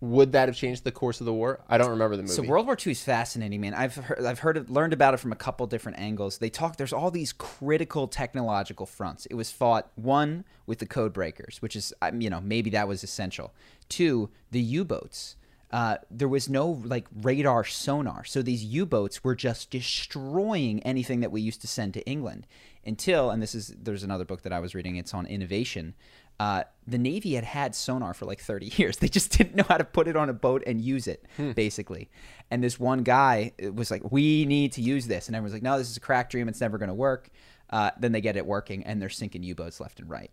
would 0.00 0.32
that 0.32 0.48
have 0.48 0.56
changed 0.56 0.82
the 0.82 0.90
course 0.90 1.20
of 1.20 1.26
the 1.26 1.32
war? 1.32 1.60
I 1.68 1.78
don't 1.78 1.90
remember 1.90 2.16
the 2.16 2.22
movie. 2.22 2.34
So 2.34 2.42
World 2.42 2.66
War 2.66 2.76
II 2.76 2.90
is 2.90 3.04
fascinating, 3.04 3.60
man. 3.60 3.72
I've 3.72 3.94
heard, 3.94 4.24
I've 4.24 4.40
heard, 4.40 4.56
of, 4.56 4.68
learned 4.68 4.92
about 4.92 5.14
it 5.14 5.18
from 5.18 5.30
a 5.30 5.36
couple 5.36 5.66
different 5.66 5.98
angles. 5.98 6.38
They 6.38 6.50
talk. 6.50 6.76
There's 6.76 6.92
all 6.92 7.10
these 7.10 7.32
critical 7.32 8.08
technological 8.08 8.84
fronts. 8.84 9.26
It 9.26 9.34
was 9.34 9.50
fought 9.50 9.92
one 9.94 10.44
with 10.66 10.80
the 10.80 10.86
code 10.86 11.12
breakers, 11.12 11.62
which 11.62 11.76
is, 11.76 11.94
um, 12.02 12.20
you 12.20 12.30
know, 12.30 12.40
maybe 12.40 12.70
that 12.70 12.88
was 12.88 13.04
essential. 13.04 13.52
Two, 13.88 14.30
the 14.50 14.60
U-boats. 14.60 15.36
Uh, 15.72 15.96
there 16.10 16.28
was 16.28 16.50
no 16.50 16.68
like 16.84 17.06
radar 17.22 17.64
sonar, 17.64 18.24
so 18.24 18.42
these 18.42 18.62
U-boats 18.64 19.24
were 19.24 19.34
just 19.34 19.70
destroying 19.70 20.82
anything 20.82 21.20
that 21.20 21.32
we 21.32 21.40
used 21.40 21.62
to 21.62 21.66
send 21.66 21.94
to 21.94 22.06
England. 22.06 22.46
Until, 22.84 23.30
and 23.30 23.40
this 23.42 23.54
is 23.54 23.74
there's 23.80 24.02
another 24.02 24.24
book 24.24 24.42
that 24.42 24.52
I 24.52 24.60
was 24.60 24.74
reading. 24.74 24.96
It's 24.96 25.14
on 25.14 25.24
innovation. 25.26 25.94
Uh, 26.40 26.64
the 26.86 26.98
Navy 26.98 27.34
had 27.34 27.44
had 27.44 27.74
sonar 27.74 28.12
for 28.14 28.24
like 28.26 28.40
30 28.40 28.66
years. 28.76 28.96
They 28.96 29.08
just 29.08 29.30
didn't 29.36 29.54
know 29.54 29.64
how 29.68 29.76
to 29.76 29.84
put 29.84 30.08
it 30.08 30.16
on 30.16 30.28
a 30.28 30.32
boat 30.32 30.62
and 30.66 30.80
use 30.80 31.06
it, 31.06 31.24
basically. 31.54 32.10
And 32.50 32.62
this 32.62 32.80
one 32.80 33.02
guy 33.02 33.52
was 33.72 33.90
like, 33.90 34.10
"We 34.10 34.44
need 34.44 34.72
to 34.72 34.82
use 34.82 35.06
this," 35.06 35.28
and 35.28 35.36
everyone's 35.36 35.54
like, 35.54 35.62
"No, 35.62 35.78
this 35.78 35.88
is 35.88 35.96
a 35.96 36.00
crack 36.00 36.30
dream. 36.30 36.48
It's 36.48 36.60
never 36.60 36.76
going 36.78 36.88
to 36.88 36.94
work." 36.94 37.30
Uh, 37.70 37.90
then 37.98 38.12
they 38.12 38.20
get 38.20 38.36
it 38.36 38.44
working, 38.44 38.84
and 38.84 39.00
they're 39.00 39.08
sinking 39.08 39.42
U-boats 39.42 39.80
left 39.80 39.98
and 40.00 40.10
right, 40.10 40.30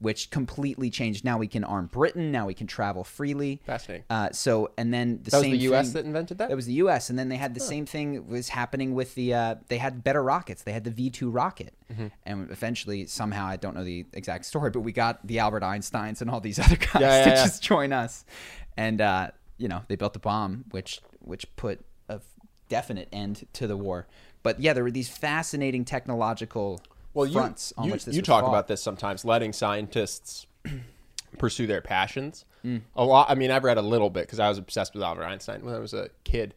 which 0.00 0.30
completely 0.30 0.90
changed. 0.90 1.24
Now 1.24 1.38
we 1.38 1.48
can 1.48 1.64
arm 1.64 1.86
Britain. 1.86 2.30
Now 2.30 2.46
we 2.46 2.54
can 2.54 2.66
travel 2.66 3.02
freely. 3.04 3.60
Fascinating. 3.66 4.04
Uh, 4.08 4.28
so, 4.30 4.70
and 4.78 4.94
then 4.94 5.20
the 5.24 5.30
That 5.32 5.36
was 5.38 5.42
same 5.42 5.50
the 5.52 5.58
U.S. 5.58 5.86
thing- 5.86 5.92
that 5.94 6.04
invented 6.06 6.38
that? 6.38 6.48
That 6.50 6.54
was 6.54 6.66
the 6.66 6.74
U.S. 6.74 7.10
And 7.10 7.18
then 7.18 7.28
they 7.28 7.36
had 7.36 7.54
the 7.54 7.60
same 7.60 7.84
thing 7.86 8.28
was 8.28 8.48
happening 8.50 8.94
with 8.94 9.14
the. 9.16 9.34
Uh, 9.34 9.54
they 9.68 9.78
had 9.78 10.04
better 10.04 10.22
rockets. 10.22 10.62
They 10.62 10.72
had 10.72 10.84
the 10.84 10.90
V 10.90 11.10
two 11.10 11.30
rocket, 11.30 11.74
Mm-hmm. 11.92 12.06
and 12.26 12.50
eventually 12.50 13.06
somehow 13.06 13.46
I 13.46 13.56
don't 13.56 13.74
know 13.74 13.82
the 13.84 14.04
exact 14.12 14.44
story, 14.44 14.70
but 14.70 14.80
we 14.80 14.92
got 14.92 15.26
the 15.26 15.38
Albert 15.38 15.62
Einsteins 15.62 16.20
and 16.20 16.30
all 16.30 16.40
these 16.40 16.58
other 16.64 16.76
guys 16.76 17.00
Yeah, 17.00 17.18
yeah, 17.18 17.24
to 17.24 17.30
yeah. 17.30 17.34
just 17.44 17.62
join 17.62 17.92
us, 17.92 18.24
and 18.76 19.00
uh, 19.00 19.30
you 19.56 19.68
know 19.68 19.82
they 19.88 19.96
built 19.96 20.12
the 20.12 20.18
bomb, 20.18 20.64
which 20.70 21.00
which 21.20 21.44
put 21.56 21.80
a 22.08 22.20
definite 22.68 23.08
end 23.12 23.46
to 23.54 23.66
the 23.66 23.76
war. 23.76 24.06
But 24.44 24.60
yeah, 24.60 24.72
there 24.74 24.84
were 24.84 24.90
these 24.90 25.08
fascinating 25.08 25.84
technological 25.84 26.80
well, 27.14 27.26
you, 27.26 27.32
fronts 27.32 27.72
on 27.76 27.86
you, 27.86 27.92
which 27.92 28.04
this 28.04 28.14
you 28.16 28.22
talk 28.22 28.42
fought. 28.44 28.50
about 28.50 28.68
this 28.68 28.82
sometimes, 28.82 29.24
letting 29.24 29.52
scientists 29.52 30.46
pursue 31.38 31.66
their 31.66 31.80
passions. 31.80 32.44
Mm. 32.64 32.82
A 32.96 33.04
lot. 33.04 33.30
I 33.30 33.34
mean, 33.34 33.50
I've 33.50 33.64
read 33.64 33.78
a 33.78 33.82
little 33.82 34.10
bit 34.10 34.26
because 34.26 34.40
I 34.40 34.48
was 34.48 34.58
obsessed 34.58 34.94
with 34.94 35.02
Albert 35.02 35.24
Einstein 35.24 35.64
when 35.64 35.74
I 35.74 35.78
was 35.78 35.94
a 35.94 36.10
kid. 36.24 36.54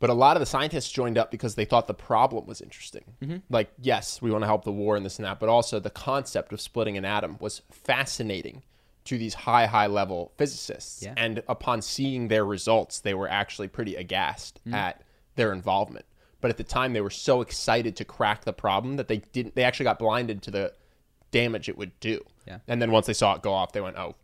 But 0.00 0.10
a 0.10 0.14
lot 0.14 0.36
of 0.36 0.40
the 0.40 0.46
scientists 0.46 0.90
joined 0.90 1.16
up 1.16 1.30
because 1.30 1.54
they 1.54 1.64
thought 1.64 1.86
the 1.86 1.94
problem 1.94 2.44
was 2.46 2.60
interesting. 2.60 3.04
Mm-hmm. 3.22 3.36
Like, 3.50 3.70
yes, 3.80 4.20
we 4.20 4.32
want 4.32 4.42
to 4.42 4.46
help 4.48 4.64
the 4.64 4.72
war 4.72 4.96
and 4.96 5.06
this 5.06 5.16
and 5.18 5.24
that, 5.24 5.38
but 5.38 5.48
also 5.48 5.78
the 5.78 5.90
concept 5.90 6.52
of 6.52 6.60
splitting 6.60 6.96
an 6.96 7.04
atom 7.04 7.36
was 7.38 7.62
fascinating 7.70 8.64
to 9.04 9.16
these 9.16 9.34
high, 9.34 9.66
high 9.66 9.86
level 9.86 10.32
physicists. 10.36 11.04
Yeah. 11.04 11.14
And 11.16 11.44
upon 11.46 11.82
seeing 11.82 12.26
their 12.26 12.44
results, 12.44 12.98
they 12.98 13.14
were 13.14 13.28
actually 13.28 13.68
pretty 13.68 13.94
aghast 13.94 14.60
Mm. 14.66 14.74
at 14.74 15.02
their 15.36 15.52
involvement. 15.52 16.04
But 16.42 16.50
at 16.50 16.58
the 16.58 16.64
time, 16.64 16.92
they 16.92 17.00
were 17.00 17.08
so 17.08 17.40
excited 17.40 17.96
to 17.96 18.04
crack 18.04 18.44
the 18.44 18.52
problem 18.52 18.96
that 18.96 19.08
they 19.08 19.18
didn't. 19.32 19.54
They 19.54 19.64
actually 19.64 19.84
got 19.84 19.98
blinded 19.98 20.42
to 20.42 20.50
the 20.50 20.74
damage 21.30 21.70
it 21.70 21.78
would 21.78 21.98
do. 22.00 22.22
Yeah. 22.46 22.58
And 22.68 22.82
then 22.82 22.90
once 22.90 23.06
they 23.06 23.14
saw 23.14 23.34
it 23.34 23.40
go 23.42 23.54
off, 23.54 23.72
they 23.72 23.80
went, 23.80 23.96
"Oh, 23.96 24.16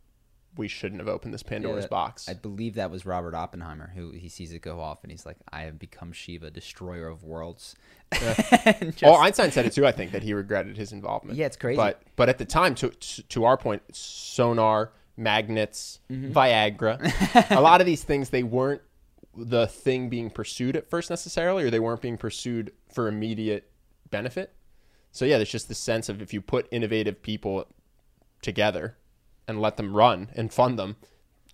we 0.57 0.67
shouldn't 0.69 1.01
have 1.01 1.09
opened 1.09 1.33
this 1.33 1.43
Pandora's 1.43 1.85
that- 1.85 1.91
box." 1.91 2.29
I 2.29 2.35
believe 2.35 2.75
that 2.75 2.91
was 2.91 3.07
Robert 3.07 3.35
Oppenheimer 3.35 3.93
who 3.95 4.11
he 4.11 4.29
sees 4.29 4.53
it 4.53 4.59
go 4.61 4.81
off 4.81 5.03
and 5.05 5.11
he's 5.11 5.25
like, 5.25 5.37
"I 5.53 5.63
have 5.63 5.79
become 5.79 6.13
Shiva, 6.13 6.51
destroyer 6.51 7.09
of 7.09 7.23
worlds." 7.25 7.77
Just- 8.15 9.05
Oh, 9.05 9.15
Einstein 9.15 9.51
said 9.53 9.65
it 9.67 9.73
too. 9.73 9.87
I 9.87 9.93
think 9.93 10.13
that 10.13 10.23
he 10.23 10.35
regretted 10.35 10.77
his 10.77 10.93
involvement. 10.93 11.39
Yeah, 11.39 11.47
it's 11.47 11.57
crazy. 11.57 11.77
But 11.77 12.03
but 12.17 12.29
at 12.29 12.39
the 12.39 12.45
time, 12.45 12.75
to 12.77 12.91
to 12.91 13.45
our 13.45 13.57
point, 13.57 13.83
sonar, 13.95 14.93
magnets, 15.17 16.01
Mm-hmm. 16.11 16.33
Viagra, 16.33 17.51
a 17.57 17.61
lot 17.61 17.81
of 17.81 17.87
these 17.87 18.03
things 18.03 18.31
they 18.31 18.43
weren't 18.43 18.83
the 19.39 19.67
thing 19.67 20.09
being 20.09 20.31
pursued 20.31 20.77
at 20.77 20.89
first 20.91 21.11
necessarily, 21.11 21.65
or 21.65 21.71
they 21.71 21.81
weren't 21.81 22.03
being 22.03 22.19
pursued 22.19 22.73
for 22.93 23.09
immediate 23.09 23.71
benefit. 24.11 24.55
So 25.13 25.25
yeah, 25.25 25.37
there's 25.39 25.51
just 25.51 25.69
the 25.69 25.75
sense 25.75 26.09
of 26.09 26.21
if 26.21 26.33
you 26.35 26.41
put 26.41 26.69
innovative 26.71 27.23
people 27.23 27.67
together 28.43 28.97
and 29.47 29.61
let 29.61 29.77
them 29.77 29.97
run 29.97 30.29
and 30.35 30.53
fund 30.53 30.79
them, 30.79 30.97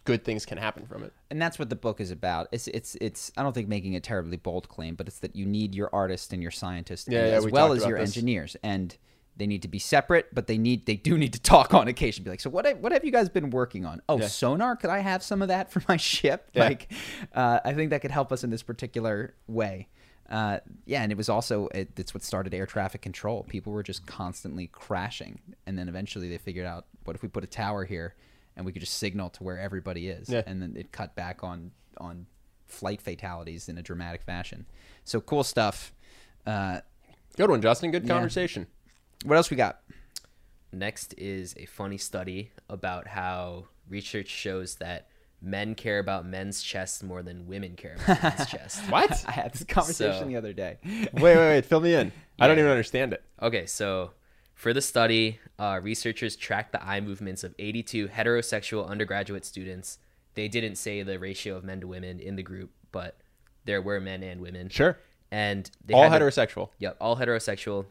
good 0.05 0.25
things 0.25 0.45
can 0.45 0.59
happen 0.59 0.87
from 0.87 1.03
it. 1.05 1.13
and 1.31 1.41
that's 1.41 1.59
what 1.59 1.71
the 1.71 1.77
book 1.77 2.01
is 2.01 2.11
about. 2.11 2.49
It's 2.53 2.67
it's 2.69 2.97
it's. 3.01 3.33
I 3.37 3.43
don't 3.43 3.53
think 3.55 3.69
making 3.69 3.95
a 3.97 4.01
terribly 4.01 4.37
bold 4.37 4.69
claim, 4.69 4.95
but 4.97 5.07
it's 5.09 5.21
that 5.21 5.37
you 5.37 5.47
need 5.47 5.75
your 5.75 5.89
artists 5.93 6.33
and 6.33 6.43
your 6.43 6.51
scientists 6.51 7.09
Yeah, 7.09 7.27
yeah, 7.27 7.33
as 7.37 7.45
we 7.45 7.53
well 7.53 7.73
as 7.73 7.87
your 7.87 7.99
this. 7.99 8.11
engineers, 8.11 8.57
and 8.63 8.97
they 9.37 9.47
need 9.47 9.63
to 9.63 9.69
be 9.69 9.79
separate, 9.79 10.33
but 10.35 10.47
they 10.47 10.59
need 10.59 10.87
they 10.87 10.97
do 10.97 11.19
need 11.19 11.33
to 11.33 11.41
talk 11.41 11.75
on 11.75 11.89
occasion. 11.89 12.25
Be 12.25 12.31
like, 12.31 12.41
so 12.41 12.51
what? 12.51 12.79
What 12.79 12.93
have 12.93 13.05
you 13.05 13.11
guys 13.13 13.29
been 13.29 13.51
working 13.51 13.85
on? 13.85 14.01
Oh, 14.09 14.21
sonar. 14.21 14.77
Could 14.77 14.91
I 14.91 15.01
have 15.01 15.23
some 15.23 15.43
of 15.43 15.49
that 15.49 15.71
for 15.73 15.83
my 15.89 15.97
ship? 15.97 16.49
Yeah. 16.55 16.65
Like, 16.65 16.93
uh, 17.35 17.61
I 17.65 17.73
think 17.75 17.91
that 17.91 18.01
could 18.01 18.11
help 18.13 18.33
us 18.33 18.45
in 18.45 18.51
this 18.51 18.63
particular 18.63 19.35
way. 19.47 19.89
Uh, 20.31 20.59
yeah, 20.87 21.03
and 21.03 21.13
it 21.13 21.19
was 21.19 21.29
also 21.29 21.69
it, 21.69 21.91
it's 21.99 22.15
what 22.15 22.23
started 22.23 22.55
air 22.55 22.65
traffic 22.67 23.03
control. 23.03 23.43
People 23.45 23.73
were 23.73 23.83
just 23.83 24.07
constantly 24.07 24.69
crashing, 24.69 25.39
and 25.67 25.79
then 25.79 25.89
eventually 25.89 26.29
they 26.31 26.39
figured 26.39 26.67
out, 26.67 26.87
what 27.05 27.15
if 27.15 27.23
we 27.23 27.29
put 27.29 27.45
a 27.45 27.47
tower 27.47 27.85
here, 27.85 28.15
and 28.57 28.65
we 28.65 28.73
could 28.73 28.81
just 28.81 28.95
signal 28.99 29.29
to 29.31 29.43
where 29.43 29.59
everybody 29.59 30.09
is, 30.09 30.31
Yeah. 30.31 30.43
and 30.47 30.63
then 30.63 30.75
it 30.77 30.93
cut 30.93 31.15
back 31.15 31.45
on 31.45 31.73
on 31.99 32.27
flight 32.67 33.03
fatalities 33.03 33.69
in 33.69 33.77
a 33.77 33.83
dramatic 33.83 34.23
fashion. 34.23 34.65
So 35.05 35.21
cool 35.21 35.45
stuff. 35.45 35.93
Uh, 36.47 36.81
Good 37.37 37.51
one, 37.51 37.61
Justin. 37.61 37.91
Good 37.91 38.05
Yeah. 38.05 38.15
conversation. 38.15 38.67
What 39.25 39.37
else 39.37 39.51
we 39.51 39.57
got? 39.57 39.81
Next 40.73 41.15
is 41.19 41.55
a 41.57 41.67
funny 41.67 41.99
study 41.99 42.51
about 42.69 43.07
how 43.09 43.67
research 43.89 44.29
shows 44.29 44.77
that 44.77 45.09
men 45.41 45.75
care 45.75 45.99
about 45.99 46.27
men's 46.27 46.63
chests 46.63 47.03
more 47.03 47.23
than 47.23 47.47
women 47.47 47.77
care 47.77 47.97
about 48.05 48.23
men's 48.23 48.47
chests. 48.51 48.81
What? 48.89 49.25
I 49.29 49.33
had 49.33 49.53
this 49.53 49.65
conversation 49.65 50.21
So- 50.23 50.27
the 50.29 50.37
other 50.37 50.53
day. 50.53 50.79
wait, 50.85 51.11
wait, 51.23 51.37
wait. 51.37 51.65
Fill 51.67 51.81
me 51.81 51.95
in. 51.95 52.13
I 52.39 52.49
don't 52.49 52.59
even 52.59 52.71
understand 52.71 53.13
it. 53.13 53.23
Okay, 53.41 53.67
so 53.67 54.13
for 54.55 54.73
the 54.73 54.81
study, 54.83 55.39
uh, 55.59 55.81
researchers 55.83 56.35
tracked 56.35 56.73
the 56.73 56.85
eye 56.85 57.01
movements 57.01 57.45
of 57.45 57.55
82 57.59 58.09
heterosexual 58.09 58.89
undergraduate 58.89 59.45
students. 59.45 59.99
They 60.35 60.49
didn't 60.49 60.77
say 60.77 61.03
the 61.03 61.19
ratio 61.21 61.57
of 61.57 61.63
men 61.63 61.81
to 61.83 61.87
women 61.87 62.19
in 62.19 62.35
the 62.37 62.43
group, 62.43 62.71
but 62.91 63.19
there 63.65 63.81
were 63.81 64.01
men 64.01 64.23
and 64.25 64.41
women. 64.41 64.69
Sure. 64.71 64.99
And 65.31 65.71
they 65.85 65.95
All 65.95 66.09
had 66.11 66.19
to- 66.19 66.25
heterosexual. 66.25 66.71
Yep, 66.79 66.97
all 67.01 67.17
heterosexual, 67.17 67.87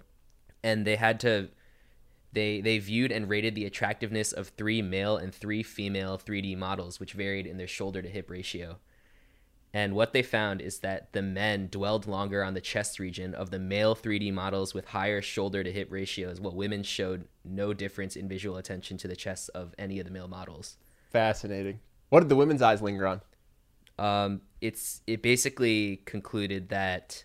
and 0.63 0.85
they 0.85 0.95
had 0.95 1.19
to. 1.21 1.49
They 2.31 2.61
they 2.61 2.79
viewed 2.79 3.11
and 3.11 3.29
rated 3.29 3.53
the 3.53 3.65
attractiveness 3.65 4.31
of 4.31 4.49
three 4.49 4.81
male 4.81 5.17
and 5.17 5.33
three 5.33 5.61
female 5.61 6.17
3D 6.17 6.57
models, 6.57 6.99
which 6.99 7.13
varied 7.13 7.45
in 7.45 7.57
their 7.57 7.67
shoulder 7.67 8.01
to 8.01 8.09
hip 8.09 8.29
ratio. 8.29 8.77
And 9.75 9.95
what 9.95 10.13
they 10.13 10.21
found 10.21 10.61
is 10.61 10.79
that 10.79 11.13
the 11.13 11.23
men 11.23 11.67
dwelled 11.69 12.05
longer 12.05 12.43
on 12.43 12.53
the 12.53 12.61
chest 12.61 12.99
region 12.99 13.33
of 13.33 13.49
the 13.49 13.57
male 13.57 13.95
3D 13.95 14.31
models 14.31 14.73
with 14.73 14.89
higher 14.89 15.19
shoulder 15.19 15.63
to 15.63 15.71
hip 15.71 15.87
ratios, 15.91 16.39
while 16.39 16.55
women 16.55 16.83
showed 16.83 17.27
no 17.43 17.73
difference 17.73 18.15
in 18.15 18.27
visual 18.29 18.57
attention 18.57 18.97
to 18.97 19.07
the 19.07 19.15
chests 19.15 19.49
of 19.49 19.73
any 19.79 19.99
of 19.99 20.05
the 20.05 20.11
male 20.11 20.27
models. 20.27 20.77
Fascinating. 21.11 21.79
What 22.09 22.19
did 22.19 22.29
the 22.29 22.35
women's 22.35 22.61
eyes 22.61 22.83
linger 22.83 23.07
on? 23.07 23.21
Um, 23.97 24.41
it's 24.61 25.01
it 25.07 25.23
basically 25.23 26.01
concluded 26.05 26.69
that 26.69 27.23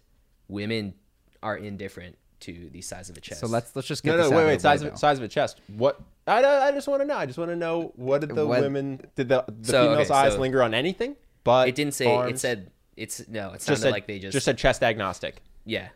women 0.48 0.94
are 1.42 1.56
indifferent 1.56 2.16
to 2.40 2.68
the 2.70 2.80
size 2.80 3.08
of 3.08 3.14
the 3.14 3.20
chest. 3.20 3.40
So 3.40 3.46
let's 3.46 3.74
let's 3.76 3.88
just 3.88 4.02
get 4.02 4.10
No, 4.12 4.16
this 4.18 4.30
no, 4.30 4.36
out 4.36 4.38
wait, 4.38 4.42
of 4.44 4.48
wait. 4.48 4.60
Size 4.60 4.82
way, 4.84 4.90
of 4.90 4.98
size 4.98 5.18
of 5.18 5.24
a 5.24 5.28
chest. 5.28 5.60
What? 5.76 6.00
I, 6.26 6.44
I 6.44 6.72
just 6.72 6.88
want 6.88 7.00
to 7.02 7.06
know. 7.06 7.16
I 7.16 7.26
just 7.26 7.38
want 7.38 7.50
to 7.50 7.56
know 7.56 7.92
what 7.96 8.20
did 8.20 8.34
the 8.34 8.46
What- 8.46 8.60
women 8.60 9.00
did 9.16 9.28
the 9.28 9.44
the 9.48 9.72
So, 9.72 9.90
okay, 9.94 10.12
eyes 10.12 10.34
so- 10.34 10.40
linger 10.40 10.62
on 10.62 10.74
anything? 10.74 11.16
But 11.44 11.68
it 11.68 11.74
didn't 11.74 11.94
say. 11.94 12.06
It 12.28 12.38
said 12.38 12.70
it's 12.96 13.26
no. 13.28 13.48
It 13.50 13.54
just 13.54 13.66
sounded 13.66 13.80
said, 13.82 13.92
like 13.92 14.06
they 14.06 14.18
just 14.18 14.32
just 14.32 14.44
said 14.44 14.58
chest 14.58 14.82
agnostic. 14.82 15.42
yeah. 15.64 15.88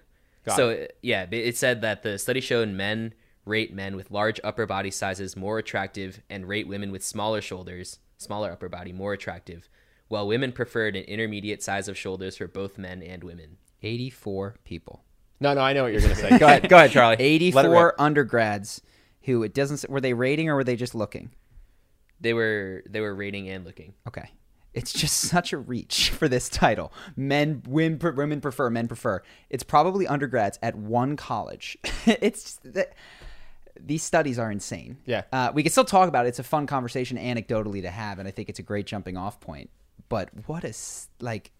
Got 0.45 0.57
so 0.57 0.69
it- 0.71 0.97
yeah, 1.03 1.27
it 1.31 1.57
said 1.57 1.83
that 1.83 2.03
the 2.03 2.19
study 2.19 2.41
showed 2.41 2.69
men 2.69 3.15
rate 3.45 3.73
men 3.75 3.95
with 3.97 4.11
large 4.11 4.41
upper 4.45 4.67
body 4.67 4.91
sizes 4.91 5.37
more 5.37 5.59
attractive 5.59 6.21
and 6.31 6.47
rate 6.49 6.67
women 6.69 6.91
with 6.93 7.03
smaller 7.05 7.41
shoulders, 7.41 7.99
smaller 8.19 8.51
upper 8.53 8.69
body 8.69 8.93
more 8.93 9.13
attractive, 9.13 9.69
while 10.09 10.27
women 10.27 10.53
preferred 10.53 10.97
an 10.97 11.05
intermediate 11.05 11.63
size 11.63 11.89
of 11.89 11.99
shoulders 11.99 12.37
for 12.37 12.47
both 12.49 12.79
men 12.79 13.03
and 13.03 13.23
women. 13.25 13.59
Eighty-four 13.83 14.57
people. 14.65 15.05
No, 15.43 15.55
no, 15.55 15.61
I 15.61 15.73
know 15.73 15.83
what 15.83 15.93
you're 15.93 16.01
gonna 16.01 16.15
say. 16.15 16.39
Go 16.39 16.47
ahead, 16.47 16.69
go 16.69 16.77
ahead, 16.77 16.91
Charlie. 16.93 17.17
Eighty-four 17.19 17.95
undergrads 18.01 18.81
who 19.23 19.43
it 19.43 19.53
doesn't. 19.55 19.75
s- 19.85 19.89
Were 19.89 20.01
they 20.01 20.15
rating 20.15 20.49
or 20.49 20.55
were 20.57 20.65
they 20.65 20.77
just 20.77 20.95
looking? 20.95 21.31
They 22.21 22.33
were 22.35 22.83
they 22.89 23.01
were 23.01 23.15
rating 23.15 23.49
and 23.51 23.65
looking. 23.65 23.95
Okay. 24.09 24.31
It's 24.75 24.93
just 24.93 25.19
such 25.21 25.53
a 25.53 25.59
reach 25.59 26.11
for 26.11 26.29
this 26.29 26.49
title. 26.49 26.93
Men, 27.17 27.63
women, 27.69 27.99
women 28.17 28.41
prefer, 28.41 28.71
men 28.71 28.89
prefer. 28.89 29.23
It's 29.51 29.63
probably 29.63 30.07
undergrads 30.07 30.59
at 30.63 30.75
one 30.77 31.17
college. 31.17 31.77
it's 32.07 32.43
just 32.45 32.73
that 32.75 32.95
these 33.79 34.03
studies 34.03 34.39
are 34.39 34.51
insane. 34.51 34.99
Yeah. 35.05 35.23
Uh, 35.33 35.51
we 35.53 35.63
can 35.63 35.73
still 35.73 35.85
talk 35.85 36.09
about 36.09 36.25
it. 36.27 36.31
It's 36.31 36.39
a 36.39 36.43
fun 36.45 36.67
conversation 36.67 37.19
anecdotally 37.19 37.83
to 37.83 37.91
have, 37.91 38.19
and 38.19 38.27
I 38.29 38.31
think 38.31 38.49
it's 38.49 38.59
a 38.61 38.63
great 38.63 38.87
jumping 38.87 39.17
off 39.17 39.41
point. 39.41 39.69
But 40.09 40.31
what 40.47 40.65
is 40.65 41.09
like? 41.21 41.51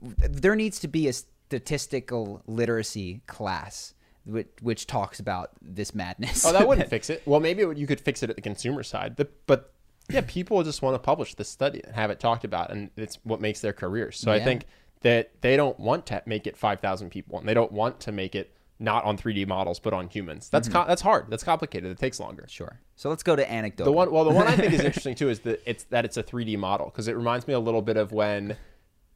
There 0.00 0.54
needs 0.56 0.78
to 0.80 0.88
be 0.88 1.08
a 1.08 1.12
statistical 1.48 2.42
literacy 2.46 3.22
class 3.26 3.94
which, 4.26 4.48
which 4.60 4.86
talks 4.86 5.20
about 5.20 5.52
this 5.62 5.94
madness. 5.94 6.44
Oh, 6.44 6.52
that 6.52 6.68
wouldn't 6.68 6.90
fix 6.90 7.08
it. 7.08 7.22
Well, 7.24 7.40
maybe 7.40 7.62
you 7.74 7.86
could 7.86 8.00
fix 8.00 8.22
it 8.22 8.28
at 8.28 8.36
the 8.36 8.42
consumer 8.42 8.82
side. 8.82 9.16
The, 9.16 9.26
but 9.46 9.72
yeah, 10.10 10.20
people 10.26 10.62
just 10.62 10.82
want 10.82 10.94
to 10.94 10.98
publish 10.98 11.34
this 11.34 11.48
study 11.48 11.80
and 11.82 11.94
have 11.94 12.10
it 12.10 12.20
talked 12.20 12.44
about, 12.44 12.70
and 12.70 12.90
it's 12.96 13.18
what 13.22 13.40
makes 13.40 13.60
their 13.60 13.72
careers. 13.72 14.18
So 14.18 14.30
I 14.30 14.44
think 14.44 14.66
that 15.00 15.30
they 15.40 15.56
don't 15.56 15.80
want 15.80 16.04
to 16.06 16.22
make 16.26 16.46
it 16.46 16.58
five 16.58 16.80
thousand 16.80 17.08
people, 17.08 17.38
and 17.38 17.48
they 17.48 17.54
don't 17.54 17.72
want 17.72 18.00
to 18.00 18.12
make 18.12 18.34
it 18.34 18.54
not 18.80 19.04
on 19.04 19.18
3D 19.18 19.46
models 19.46 19.80
but 19.80 19.92
on 19.92 20.08
humans. 20.08 20.48
That's 20.48 20.68
mm-hmm. 20.68 20.78
co- 20.78 20.86
that's 20.86 21.02
hard. 21.02 21.26
That's 21.30 21.42
complicated. 21.42 21.90
It 21.90 21.98
takes 21.98 22.20
longer. 22.20 22.46
Sure. 22.48 22.78
So 22.96 23.08
let's 23.08 23.22
go 23.22 23.34
to 23.34 23.50
anecdote. 23.50 23.84
The 23.84 23.92
one, 23.92 24.10
well, 24.10 24.24
the 24.24 24.30
one 24.30 24.46
I 24.46 24.56
think 24.56 24.72
is 24.72 24.80
interesting 24.84 25.14
too 25.14 25.30
is 25.30 25.40
that 25.40 25.62
it's 25.66 25.84
that 25.84 26.04
it's 26.04 26.16
a 26.16 26.22
3D 26.22 26.58
model 26.58 26.86
because 26.86 27.08
it 27.08 27.16
reminds 27.16 27.46
me 27.46 27.54
a 27.54 27.58
little 27.58 27.82
bit 27.82 27.96
of 27.96 28.12
when 28.12 28.56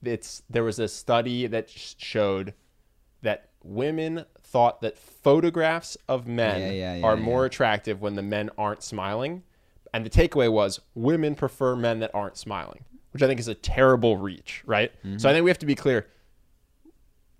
it's 0.02 0.42
there 0.50 0.64
was 0.64 0.78
a 0.78 0.88
study 0.88 1.46
that 1.46 1.70
sh- 1.70 1.94
showed 1.98 2.54
that 3.22 3.48
women 3.64 4.24
thought 4.40 4.80
that 4.82 4.98
photographs 4.98 5.96
of 6.08 6.26
men 6.26 6.60
Yeah, 6.60 6.70
yeah, 6.70 6.94
yeah, 6.96 7.04
are 7.06 7.16
more 7.16 7.44
attractive 7.44 8.00
when 8.00 8.16
the 8.16 8.22
men 8.22 8.50
aren't 8.58 8.82
smiling, 8.82 9.42
and 9.94 10.04
the 10.04 10.10
takeaway 10.10 10.50
was 10.50 10.80
women 10.94 11.34
prefer 11.34 11.76
men 11.76 12.00
that 12.00 12.10
aren't 12.14 12.36
smiling, 12.36 12.84
which 13.12 13.22
I 13.22 13.26
think 13.28 13.38
is 13.40 13.48
a 13.48 13.54
terrible 13.54 14.16
reach, 14.16 14.62
right? 14.66 14.90
Mm-hmm. 15.04 15.18
So 15.18 15.28
I 15.28 15.32
think 15.32 15.44
we 15.44 15.50
have 15.50 15.58
to 15.60 15.66
be 15.66 15.74
clear. 15.76 16.06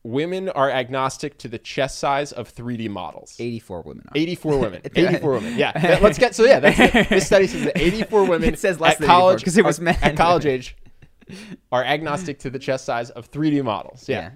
Women 0.05 0.49
are 0.49 0.69
agnostic 0.69 1.39
to 1.39 1.49
the 1.49 1.59
chest 1.59 2.01
size 2.01 2.33
of 2.33 2.53
3D 2.53 2.89
models. 2.91 3.37
Eighty-four 3.39 3.83
women. 3.83 4.05
Are. 4.09 4.13
84 4.17 4.59
women. 4.59 4.81
84 4.97 5.33
women. 5.33 5.57
Yeah. 5.57 5.99
Let's 6.03 6.19
get 6.19 6.35
so 6.35 6.45
yeah, 6.45 6.59
that's 6.59 7.09
this 7.09 7.27
study 7.27 7.47
says 7.47 7.63
that 7.65 7.79
84 7.79 8.25
women 8.25 8.49
It 8.55 8.59
says 8.59 8.81
less 8.81 8.95
at 8.95 8.99
than 8.99 9.05
84 9.11 9.21
college 9.21 9.45
'cause 9.45 9.57
it 9.57 9.65
was 9.65 9.81
men. 9.81 9.97
at 10.03 10.17
college 10.17 10.45
age 10.45 10.77
are 11.73 11.85
agnostic 11.85 12.39
to 12.41 12.51
the 12.51 12.59
chest 12.59 12.85
size 12.85 13.11
of 13.11 13.31
3D 13.31 13.63
models. 13.65 14.09
Yeah. 14.09 14.21
Yeah. 14.21 14.31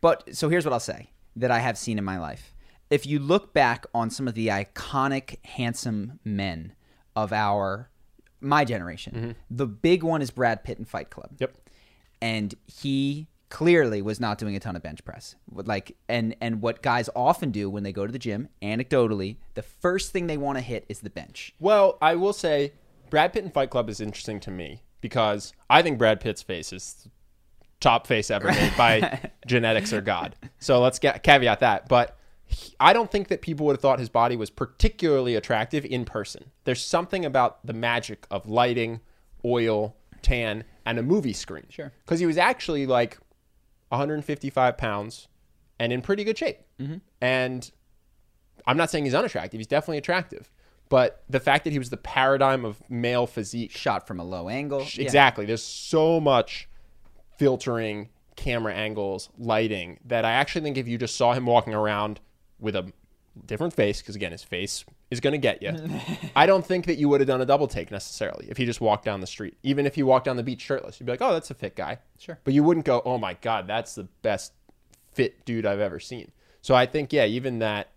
But 0.00 0.34
so 0.34 0.48
here's 0.48 0.64
what 0.64 0.72
I'll 0.72 0.80
say 0.80 1.10
that 1.36 1.50
I 1.50 1.60
have 1.60 1.78
seen 1.78 1.98
in 1.98 2.04
my 2.04 2.18
life. 2.18 2.54
If 2.90 3.06
you 3.06 3.18
look 3.18 3.54
back 3.54 3.86
on 3.94 4.10
some 4.10 4.28
of 4.28 4.34
the 4.34 4.48
iconic 4.48 5.44
handsome 5.46 6.20
men 6.24 6.74
of 7.16 7.32
our 7.32 7.88
my 8.40 8.64
generation, 8.64 9.14
mm-hmm. 9.14 9.30
the 9.50 9.66
big 9.66 10.02
one 10.02 10.20
is 10.20 10.30
Brad 10.30 10.64
Pitt 10.64 10.78
in 10.78 10.84
Fight 10.84 11.10
Club. 11.10 11.30
Yep. 11.38 11.56
And 12.20 12.54
he 12.66 13.28
clearly 13.48 14.00
was 14.00 14.18
not 14.18 14.38
doing 14.38 14.56
a 14.56 14.60
ton 14.60 14.76
of 14.76 14.82
bench 14.82 15.04
press. 15.04 15.36
Like 15.50 15.96
and 16.08 16.34
and 16.40 16.60
what 16.60 16.82
guys 16.82 17.08
often 17.14 17.50
do 17.50 17.70
when 17.70 17.82
they 17.82 17.92
go 17.92 18.06
to 18.06 18.12
the 18.12 18.18
gym, 18.18 18.48
anecdotally, 18.60 19.36
the 19.54 19.62
first 19.62 20.12
thing 20.12 20.26
they 20.26 20.38
want 20.38 20.58
to 20.58 20.62
hit 20.62 20.84
is 20.88 21.00
the 21.00 21.10
bench. 21.10 21.54
Well, 21.60 21.96
I 22.02 22.16
will 22.16 22.32
say 22.32 22.72
Brad 23.10 23.32
Pitt 23.32 23.44
in 23.44 23.50
Fight 23.50 23.70
Club 23.70 23.88
is 23.88 24.00
interesting 24.00 24.40
to 24.40 24.50
me 24.50 24.82
because 25.02 25.52
I 25.68 25.82
think 25.82 25.98
Brad 25.98 26.18
Pitt's 26.20 26.40
face 26.40 26.72
is 26.72 27.06
top 27.80 28.06
face 28.06 28.30
ever 28.30 28.46
made 28.48 28.72
by 28.78 29.30
genetics 29.46 29.92
or 29.92 30.00
God. 30.00 30.34
So 30.60 30.80
let's 30.80 30.98
get 30.98 31.22
caveat 31.22 31.60
that. 31.60 31.88
But 31.88 32.16
he- 32.46 32.74
I 32.80 32.94
don't 32.94 33.10
think 33.10 33.28
that 33.28 33.42
people 33.42 33.66
would 33.66 33.74
have 33.74 33.82
thought 33.82 33.98
his 33.98 34.08
body 34.08 34.36
was 34.36 34.48
particularly 34.48 35.34
attractive 35.34 35.84
in 35.84 36.06
person. 36.06 36.52
There's 36.64 36.82
something 36.82 37.24
about 37.26 37.66
the 37.66 37.72
magic 37.74 38.26
of 38.30 38.48
lighting, 38.48 39.00
oil, 39.44 39.96
tan, 40.22 40.64
and 40.86 40.98
a 40.98 41.02
movie 41.02 41.32
screen. 41.32 41.66
Sure. 41.68 41.92
Because 42.04 42.20
he 42.20 42.26
was 42.26 42.38
actually 42.38 42.86
like 42.86 43.18
155 43.88 44.78
pounds 44.78 45.28
and 45.78 45.92
in 45.92 46.00
pretty 46.02 46.24
good 46.24 46.38
shape. 46.38 46.60
Mm-hmm. 46.80 46.98
And 47.20 47.70
I'm 48.66 48.76
not 48.76 48.90
saying 48.90 49.04
he's 49.04 49.14
unattractive. 49.14 49.58
He's 49.58 49.66
definitely 49.66 49.98
attractive. 49.98 50.50
But 50.92 51.22
the 51.30 51.40
fact 51.40 51.64
that 51.64 51.72
he 51.72 51.78
was 51.78 51.88
the 51.88 51.96
paradigm 51.96 52.66
of 52.66 52.78
male 52.90 53.26
physique 53.26 53.70
Shot 53.70 54.06
from 54.06 54.20
a 54.20 54.24
low 54.24 54.50
angle. 54.50 54.86
Yeah. 54.92 55.04
Exactly. 55.04 55.46
There's 55.46 55.62
so 55.64 56.20
much 56.20 56.68
filtering, 57.38 58.10
camera 58.36 58.74
angles, 58.74 59.30
lighting 59.38 60.00
that 60.04 60.26
I 60.26 60.32
actually 60.32 60.60
think 60.60 60.76
if 60.76 60.86
you 60.86 60.98
just 60.98 61.16
saw 61.16 61.32
him 61.32 61.46
walking 61.46 61.72
around 61.72 62.20
with 62.60 62.76
a 62.76 62.92
different 63.46 63.72
face, 63.72 64.02
because 64.02 64.16
again, 64.16 64.32
his 64.32 64.44
face 64.44 64.84
is 65.10 65.20
going 65.20 65.32
to 65.32 65.38
get 65.38 65.62
you, 65.62 65.74
I 66.36 66.44
don't 66.44 66.66
think 66.66 66.84
that 66.84 66.98
you 66.98 67.08
would 67.08 67.22
have 67.22 67.26
done 67.26 67.40
a 67.40 67.46
double 67.46 67.68
take 67.68 67.90
necessarily 67.90 68.48
if 68.50 68.58
he 68.58 68.66
just 68.66 68.82
walked 68.82 69.06
down 69.06 69.22
the 69.22 69.26
street. 69.26 69.56
Even 69.62 69.86
if 69.86 69.94
he 69.94 70.02
walked 70.02 70.26
down 70.26 70.36
the 70.36 70.42
beach 70.42 70.60
shirtless, 70.60 71.00
you'd 71.00 71.06
be 71.06 71.12
like, 71.12 71.22
oh, 71.22 71.32
that's 71.32 71.50
a 71.50 71.54
fit 71.54 71.74
guy. 71.74 72.00
Sure. 72.18 72.38
But 72.44 72.52
you 72.52 72.62
wouldn't 72.64 72.84
go, 72.84 73.00
oh 73.06 73.16
my 73.16 73.32
God, 73.40 73.66
that's 73.66 73.94
the 73.94 74.04
best 74.20 74.52
fit 75.10 75.46
dude 75.46 75.64
I've 75.64 75.80
ever 75.80 75.98
seen. 75.98 76.32
So 76.60 76.74
I 76.74 76.84
think, 76.84 77.14
yeah, 77.14 77.24
even 77.24 77.60
that 77.60 77.91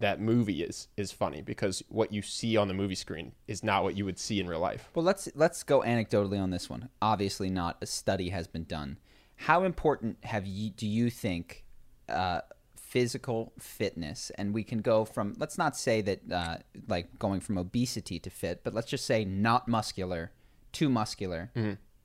that 0.00 0.20
movie 0.20 0.62
is 0.62 0.88
is 0.96 1.10
funny 1.10 1.42
because 1.42 1.82
what 1.88 2.12
you 2.12 2.22
see 2.22 2.56
on 2.56 2.68
the 2.68 2.74
movie 2.74 2.94
screen 2.94 3.32
is 3.46 3.64
not 3.64 3.82
what 3.82 3.96
you 3.96 4.04
would 4.04 4.18
see 4.18 4.40
in 4.40 4.46
real 4.46 4.60
life. 4.60 4.88
Well, 4.94 5.04
let's 5.04 5.28
let's 5.34 5.62
go 5.62 5.80
anecdotally 5.80 6.40
on 6.40 6.50
this 6.50 6.70
one. 6.70 6.88
Obviously, 7.02 7.50
not 7.50 7.76
a 7.80 7.86
study 7.86 8.28
has 8.30 8.46
been 8.46 8.64
done. 8.64 8.98
How 9.36 9.64
important 9.64 10.18
have 10.24 10.46
you 10.46 10.70
do 10.70 10.86
you 10.86 11.10
think 11.10 11.64
uh, 12.08 12.42
physical 12.76 13.52
fitness? 13.58 14.30
And 14.36 14.54
we 14.54 14.62
can 14.62 14.78
go 14.78 15.04
from 15.04 15.34
let's 15.38 15.58
not 15.58 15.76
say 15.76 16.00
that 16.02 16.32
uh, 16.32 16.56
like 16.86 17.18
going 17.18 17.40
from 17.40 17.58
obesity 17.58 18.18
to 18.20 18.30
fit, 18.30 18.62
but 18.62 18.74
let's 18.74 18.88
just 18.88 19.04
say 19.04 19.24
not 19.24 19.66
muscular 19.68 20.32
to 20.72 20.88
muscular 20.88 21.50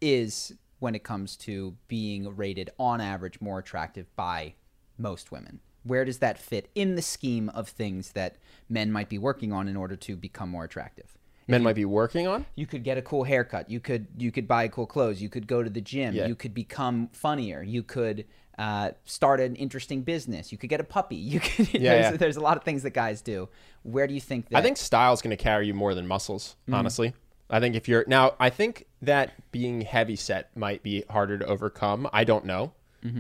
is 0.02 0.54
when 0.80 0.96
it 0.96 1.04
comes 1.04 1.36
to 1.38 1.76
being 1.88 2.36
rated 2.36 2.70
on 2.78 3.00
average 3.00 3.40
more 3.40 3.60
attractive 3.60 4.14
by 4.16 4.54
most 4.98 5.32
women. 5.32 5.60
Where 5.84 6.06
does 6.06 6.20
that 6.20 6.38
fit 6.38 6.70
in 6.76 6.96
the 6.96 7.02
scheme 7.02 7.50
of 7.50 7.68
things 7.70 8.12
that 8.14 8.36
men 8.70 8.92
might 8.92 9.10
be 9.10 9.18
working 9.18 9.52
on 9.52 9.68
in 9.68 9.76
order 9.76 9.96
to 9.98 10.16
become 10.16 10.50
more 10.50 10.64
attractive? 10.64 11.18
Men 11.48 11.62
might 11.62 11.76
be 11.76 11.84
working 11.86 12.26
on. 12.26 12.46
you 12.56 12.66
could 12.66 12.84
get 12.86 12.98
a 12.98 13.02
cool 13.02 13.26
haircut 13.26 13.70
you 13.70 13.82
could 13.82 14.08
you 14.18 14.32
could 14.32 14.48
buy 14.48 14.70
cool 14.70 14.86
clothes 14.86 15.22
you 15.22 15.28
could 15.28 15.46
go 15.46 15.62
to 15.62 15.70
the 15.70 15.82
gym 15.82 16.16
Yeah. 16.16 16.28
you 16.28 16.36
could 16.36 16.54
become 16.54 17.10
funnier 17.12 17.62
you 17.62 17.84
could 17.84 18.24
uh, 18.58 18.92
start 19.04 19.42
an 19.42 19.56
interesting 19.58 20.04
business 20.04 20.54
you 20.54 20.58
could 20.58 20.70
get 20.70 20.80
a 20.80 20.86
puppy 20.86 21.16
you 21.34 21.42
could 21.42 21.66
there's, 21.68 21.82
yeah. 21.84 22.12
there's 22.12 22.38
a 22.38 22.40
lot 22.40 22.56
of 22.56 22.64
things 22.64 22.84
that 22.84 22.92
guys 22.92 23.22
do 23.22 23.50
where 23.82 24.08
do 24.08 24.14
you 24.14 24.22
think 24.22 24.48
that 24.50 24.58
I 24.58 24.62
think 24.62 24.78
style's 24.78 25.22
going 25.22 25.36
to 25.36 25.44
carry 25.44 25.68
you 25.68 25.74
more 25.74 25.94
than 25.94 26.08
muscles, 26.08 26.56
honestly. 26.72 27.14
I 27.50 27.60
think 27.60 27.76
if 27.76 27.90
you're 27.90 28.06
now, 28.08 28.36
I 28.40 28.50
think 28.50 28.86
that 29.02 29.34
being 29.52 29.82
heavy 29.82 30.16
set 30.16 30.56
might 30.56 30.82
be 30.82 31.04
harder 31.10 31.38
to 31.38 31.46
overcome. 31.46 32.08
I 32.14 32.24
don't 32.24 32.46
know. 32.46 32.72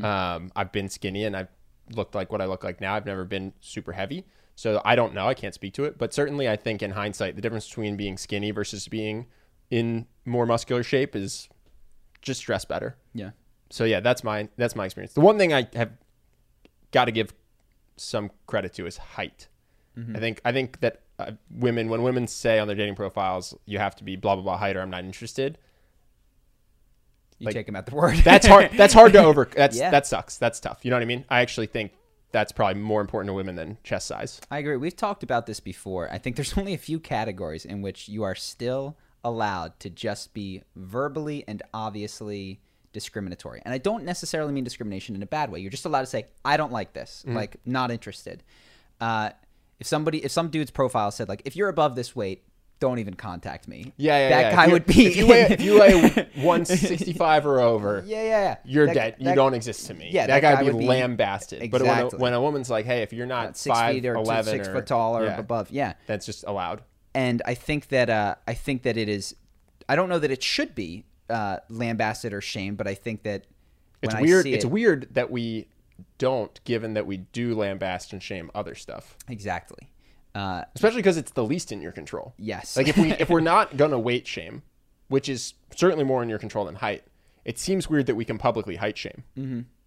Um, 0.01 0.49
I've 0.55 0.71
been 0.71 0.87
skinny 0.87 1.25
and 1.25 1.35
I've 1.35 1.49
looked 1.91 2.15
like 2.15 2.31
what 2.31 2.41
I 2.41 2.45
look 2.45 2.63
like 2.63 2.79
now. 2.81 2.95
I've 2.95 3.05
never 3.05 3.25
been 3.25 3.53
super 3.59 3.91
heavy, 3.93 4.25
so 4.55 4.81
I 4.85 4.95
don't 4.95 5.13
know. 5.13 5.27
I 5.27 5.33
can't 5.33 5.53
speak 5.53 5.73
to 5.75 5.83
it, 5.85 5.97
but 5.97 6.13
certainly 6.13 6.49
I 6.49 6.55
think 6.55 6.81
in 6.81 6.91
hindsight, 6.91 7.35
the 7.35 7.41
difference 7.41 7.67
between 7.67 7.97
being 7.97 8.17
skinny 8.17 8.51
versus 8.51 8.87
being 8.87 9.27
in 9.69 10.05
more 10.25 10.45
muscular 10.45 10.83
shape 10.83 11.15
is 11.15 11.49
just 12.21 12.43
dress 12.43 12.63
better. 12.65 12.97
yeah 13.13 13.31
So 13.69 13.83
yeah, 13.85 13.99
that's 13.99 14.23
my 14.23 14.49
that's 14.57 14.75
my 14.75 14.85
experience. 14.85 15.13
The 15.13 15.21
one 15.21 15.37
thing 15.37 15.53
I 15.53 15.67
have 15.73 15.91
got 16.91 17.05
to 17.05 17.11
give 17.11 17.33
some 17.97 18.31
credit 18.47 18.73
to 18.73 18.85
is 18.85 18.97
height. 18.97 19.47
I 20.15 20.19
think 20.19 20.41
I 20.43 20.51
think 20.51 20.79
that 20.79 21.01
uh, 21.19 21.31
women 21.51 21.87
when 21.89 22.01
women 22.01 22.25
say 22.27 22.57
on 22.57 22.67
their 22.67 22.75
dating 22.75 22.95
profiles 22.95 23.55
you 23.65 23.77
have 23.77 23.95
to 23.97 24.03
be 24.03 24.15
blah 24.15 24.35
blah 24.35 24.43
blah 24.43 24.57
height 24.57 24.75
or 24.75 24.81
I'm 24.81 24.89
not 24.89 25.03
interested. 25.03 25.59
You 27.39 27.45
like- 27.45 27.55
take 27.55 27.67
him 27.67 27.75
at 27.75 27.85
the 27.85 27.95
word 27.95 28.17
That's 28.17 28.47
hard. 28.47 28.71
That's 28.77 28.93
hard 28.93 29.13
to 29.13 29.23
over. 29.23 29.49
That's 29.55 29.77
Yeah. 29.77 29.91
that 29.91 30.05
sucks. 30.07 30.37
That's 30.37 30.59
tough. 30.59 30.79
You 30.83 30.91
know 30.91 30.97
what 30.97 31.03
I 31.03 31.05
mean? 31.05 31.25
I 31.29 31.41
actually 31.41 31.67
think 31.67 31.91
that's 32.31 32.51
probably 32.51 32.81
more 32.81 32.99
important 32.99 33.29
to 33.29 33.33
women 33.33 33.55
than 33.55 33.77
chest 33.83 34.07
size. 34.07 34.41
I 34.49 34.57
agree. 34.57 34.75
We've 34.77 34.95
talked 34.95 35.21
about 35.21 35.45
this 35.45 35.59
before. 35.59 36.11
I 36.11 36.17
think 36.17 36.35
there's 36.35 36.57
only 36.57 36.73
a 36.73 36.77
few 36.79 36.99
categories 36.99 37.63
in 37.65 37.81
which 37.81 38.09
you 38.09 38.23
are 38.23 38.33
still 38.35 38.97
allowed 39.23 39.79
to 39.81 39.89
just 39.89 40.33
be 40.33 40.63
verbally 40.75 41.43
and 41.47 41.61
obviously 41.73 42.59
discriminatory. 42.91 43.61
And 43.65 43.73
I 43.73 43.77
don't 43.77 44.03
necessarily 44.03 44.51
mean 44.53 44.63
discrimination 44.63 45.15
in 45.15 45.23
a 45.23 45.27
bad 45.27 45.51
way. 45.51 45.59
You're 45.59 45.71
just 45.71 45.85
allowed 45.85 46.01
to 46.01 46.07
say, 46.07 46.25
I 46.43 46.57
don't 46.57 46.71
like 46.71 46.93
this, 46.93 47.23
Mm-hmm. 47.25 47.35
like, 47.35 47.57
not 47.65 47.91
interested. 47.91 48.43
Uh, 48.99 49.29
if 49.79 49.87
somebody, 49.87 50.23
if 50.23 50.31
some 50.31 50.49
dude's 50.49 50.71
profile 50.71 51.11
said, 51.11 51.27
like, 51.29 51.41
if 51.45 51.55
you're 51.55 51.69
above 51.69 51.95
this 51.95 52.15
weight, 52.15 52.43
don't 52.83 52.99
even 52.99 53.13
contact 53.13 53.69
me. 53.69 53.93
Yeah, 53.95 54.17
yeah. 54.17 54.29
That 54.29 54.41
yeah. 54.41 54.55
guy 54.57 54.65
you- 54.65 54.71
would 54.73 54.85
be. 54.85 55.05
If 55.05 55.15
you 55.15 55.25
weigh, 55.27 55.41
if 55.43 55.61
you 55.61 55.79
weigh 55.79 56.01
165 56.35 57.45
or 57.45 57.61
over, 57.61 58.03
yeah, 58.05 58.17
yeah, 58.23 58.29
yeah. 58.29 58.55
you're 58.65 58.87
That- 58.87 58.93
dead. 58.93 59.15
you 59.19 59.33
don't 59.33 59.53
exist 59.53 59.87
to 59.87 59.93
me. 59.93 60.09
Yeah, 60.11 60.27
that, 60.27 60.41
that 60.41 60.55
guy 60.57 60.61
guy 60.61 60.63
would 60.69 60.77
be 60.77 60.85
lambasted. 60.85 61.71
But 61.71 61.81
when 61.81 61.99
a, 61.99 62.09
when 62.09 62.33
a 62.33 62.41
woman's 62.41 62.69
like, 62.69 62.85
"Hey, 62.85 63.01
if 63.01 63.13
you're 63.13 63.25
not 63.25 63.55
Six 63.55 63.73
five 63.73 63.95
feet 63.95 64.05
or 64.05 64.15
two- 64.15 64.19
eleven 64.19 64.51
six 64.53 64.67
or 64.67 64.73
foot 64.73 64.87
tall 64.87 65.17
or 65.17 65.23
yeah, 65.23 65.37
above. 65.39 65.71
Yeah. 65.71 65.93
that's 66.07 66.25
just 66.25 66.43
allowed." 66.45 66.81
and 67.15 67.41
I 67.45 67.53
think 67.53 67.87
that 67.89 68.09
uh, 68.09 68.35
I 68.47 68.53
think 68.53 68.83
that 68.83 68.97
it 68.97 69.07
is. 69.07 69.33
I 69.87 69.95
don't 69.95 70.09
know 70.09 70.19
that 70.19 70.31
it 70.31 70.43
should 70.43 70.75
be 70.75 71.05
uh, 71.29 71.57
lambasted 71.69 72.33
or 72.33 72.41
shamed, 72.41 72.77
but 72.77 72.87
I 72.87 72.95
think 72.95 73.23
that 73.23 73.45
It's 74.01 74.13
when 74.13 74.23
I 74.23 74.25
weird. 74.25 74.45
It's 74.47 74.65
it- 74.65 74.71
weird 74.71 75.07
that 75.13 75.31
we 75.31 75.67
don't, 76.17 76.59
given 76.65 76.95
that 76.95 77.05
we 77.05 77.17
do 77.17 77.55
lambast 77.55 78.11
and 78.13 78.21
shame 78.21 78.51
other 78.53 78.75
stuff, 78.75 79.15
exactly. 79.29 79.89
Uh, 80.35 80.63
especially 80.75 80.97
because 80.99 81.17
it's 81.17 81.31
the 81.31 81.43
least 81.43 81.71
in 81.71 81.81
your 81.81 81.91
control. 81.91 82.33
yes, 82.37 82.75
Like 82.75 82.87
if 82.87 82.97
we 82.97 83.11
if 83.13 83.29
we're 83.29 83.39
not 83.55 83.77
gonna 83.77 83.99
weight 83.99 84.25
shame, 84.27 84.63
which 85.07 85.29
is 85.29 85.53
certainly 85.75 86.03
more 86.03 86.23
in 86.23 86.29
your 86.29 86.39
control 86.39 86.65
than 86.65 86.75
height, 86.75 87.03
it 87.45 87.59
seems 87.59 87.89
weird 87.89 88.07
that 88.07 88.15
we 88.15 88.25
can 88.25 88.37
publicly 88.37 88.75
height 88.77 88.97
shame. 88.97 89.23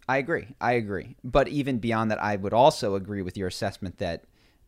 I 0.08 0.18
agree. 0.18 0.46
I 0.60 0.72
agree. 0.74 1.16
But 1.24 1.48
even 1.48 1.78
beyond 1.78 2.12
that, 2.12 2.22
I 2.22 2.36
would 2.36 2.52
also 2.52 2.94
agree 2.94 3.22
with 3.22 3.36
your 3.36 3.48
assessment 3.48 3.98
that 3.98 4.22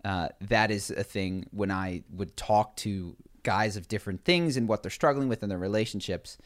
uh, 0.05 0.29
that 0.41 0.71
is 0.71 0.91
a 0.91 1.05
thing 1.05 1.47
when 1.53 1.71
I 1.71 2.03
would 2.11 2.37
talk 2.37 2.75
to 2.77 3.15
guys 3.45 3.77
of 3.77 3.87
different 3.89 4.25
things 4.25 4.57
and 4.57 4.69
what 4.69 4.83
they're 4.83 4.91
struggling 4.91 5.29
with 5.29 5.43
in 5.45 5.49
their 5.49 5.59
relationships. 5.59 6.39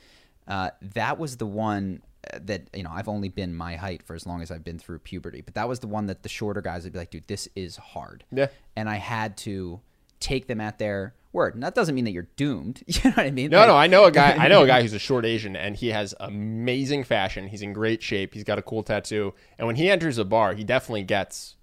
Uh, 0.49 0.71
that 0.95 1.19
was 1.19 1.37
the 1.37 1.47
one 1.47 2.03
uh, 2.33 2.39
that 2.45 2.63
you 2.75 2.83
know 2.83 2.91
I've 2.93 3.09
only 3.09 3.29
been 3.29 3.55
my 3.55 3.77
height 3.77 4.03
for 4.03 4.15
as 4.15 4.27
long 4.27 4.43
as 4.43 4.51
I've 4.51 4.65
been 4.65 4.79
through 4.79 4.99
puberty, 5.01 5.41
but 5.41 5.55
that 5.55 5.69
was 5.69 5.79
the 5.81 5.87
one 5.89 6.07
that 6.07 6.23
the 6.23 6.29
shorter 6.29 6.61
guys 6.61 6.85
would 6.85 6.93
be 6.93 6.99
like, 6.99 7.11
"Dude, 7.11 7.27
this 7.29 7.49
is 7.57 7.77
hard." 7.77 8.25
Yeah. 8.33 8.49
and 8.77 8.89
I 8.89 8.97
had 8.97 9.37
to 9.39 9.81
take 10.21 10.47
them 10.47 10.61
at 10.61 10.79
their 10.79 11.15
word. 11.33 11.55
And 11.55 11.63
that 11.65 11.75
doesn't 11.75 11.95
mean 11.97 12.05
that 12.05 12.13
you're 12.13 12.29
doomed. 12.37 12.83
You 12.87 13.01
know 13.05 13.11
what 13.17 13.27
I 13.27 13.31
mean? 13.33 13.51
No, 13.51 13.59
Like- 13.59 13.69
no, 13.69 13.77
I 13.77 13.87
know 13.89 14.05
a 14.05 14.13
guy. 14.13 14.33
I 14.37 14.47
know 14.49 14.63
a 14.63 14.67
guy 14.75 14.83
who's 14.83 14.93
a 14.93 14.99
short 15.01 15.25
Asian, 15.25 15.57
and 15.57 15.75
he 15.77 15.89
has 15.89 16.15
amazing 16.21 17.03
fashion. 17.05 17.49
He's 17.49 17.63
in 17.63 17.73
great 17.73 18.03
shape. 18.03 18.35
He's 18.35 18.45
got 18.45 18.59
a 18.59 18.63
cool 18.63 18.83
tattoo, 18.85 19.35
and 19.59 19.67
when 19.67 19.77
he 19.77 19.91
enters 19.91 20.19
a 20.19 20.25
bar, 20.25 20.55
he 20.55 20.63
definitely 20.65 21.03
gets 21.05 21.57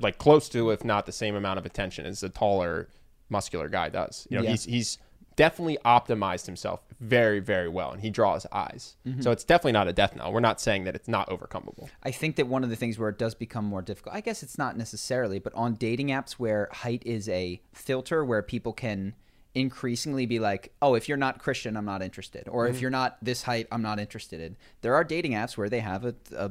like 0.00 0.18
close 0.18 0.48
to, 0.50 0.70
if 0.70 0.84
not 0.84 1.06
the 1.06 1.12
same 1.12 1.34
amount 1.34 1.58
of 1.58 1.66
attention 1.66 2.06
as 2.06 2.22
a 2.22 2.28
taller, 2.28 2.88
muscular 3.28 3.68
guy 3.68 3.88
does. 3.88 4.26
You 4.30 4.38
know, 4.38 4.44
Yeah. 4.44 4.50
he's 4.50 4.64
he's 4.64 4.98
definitely 5.38 5.78
optimized 5.84 6.46
himself 6.46 6.80
very, 7.00 7.38
very 7.38 7.68
well, 7.68 7.92
and 7.92 8.00
he 8.02 8.10
draws 8.10 8.44
eyes. 8.50 8.96
Mm-hmm. 9.06 9.20
So 9.22 9.30
it's 9.30 9.44
definitely 9.44 9.70
not 9.72 9.86
a 9.86 9.92
death 9.92 10.16
knell. 10.16 10.32
We're 10.32 10.40
not 10.40 10.60
saying 10.60 10.82
that 10.84 10.96
it's 10.96 11.06
not 11.06 11.30
overcomable. 11.30 11.88
I 12.02 12.10
think 12.10 12.34
that 12.36 12.48
one 12.48 12.64
of 12.64 12.70
the 12.70 12.74
things 12.76 12.98
where 12.98 13.08
it 13.08 13.18
does 13.18 13.36
become 13.36 13.64
more 13.64 13.80
difficult, 13.80 14.16
I 14.16 14.20
guess 14.20 14.42
it's 14.42 14.58
not 14.58 14.76
necessarily, 14.76 15.38
but 15.38 15.54
on 15.54 15.74
dating 15.74 16.08
apps 16.08 16.32
where 16.32 16.68
height 16.72 17.04
is 17.06 17.28
a 17.28 17.62
filter 17.72 18.24
where 18.24 18.42
people 18.42 18.72
can 18.72 19.14
increasingly 19.54 20.26
be 20.26 20.40
like, 20.40 20.72
oh, 20.82 20.94
if 20.94 21.08
you're 21.08 21.16
not 21.16 21.38
Christian, 21.38 21.76
I'm 21.76 21.84
not 21.84 22.02
interested. 22.02 22.48
Or 22.48 22.64
Mm-hmm. 22.66 22.74
if 22.74 22.80
you're 22.82 22.90
not 22.90 23.16
this 23.22 23.42
height, 23.44 23.68
I'm 23.70 23.82
not 23.82 24.00
interested 24.00 24.40
in. 24.40 24.56
There 24.82 24.94
are 24.96 25.04
dating 25.04 25.32
apps 25.32 25.56
where 25.56 25.68
they 25.68 25.80
have 25.80 26.04
a, 26.04 26.14
a 26.36 26.50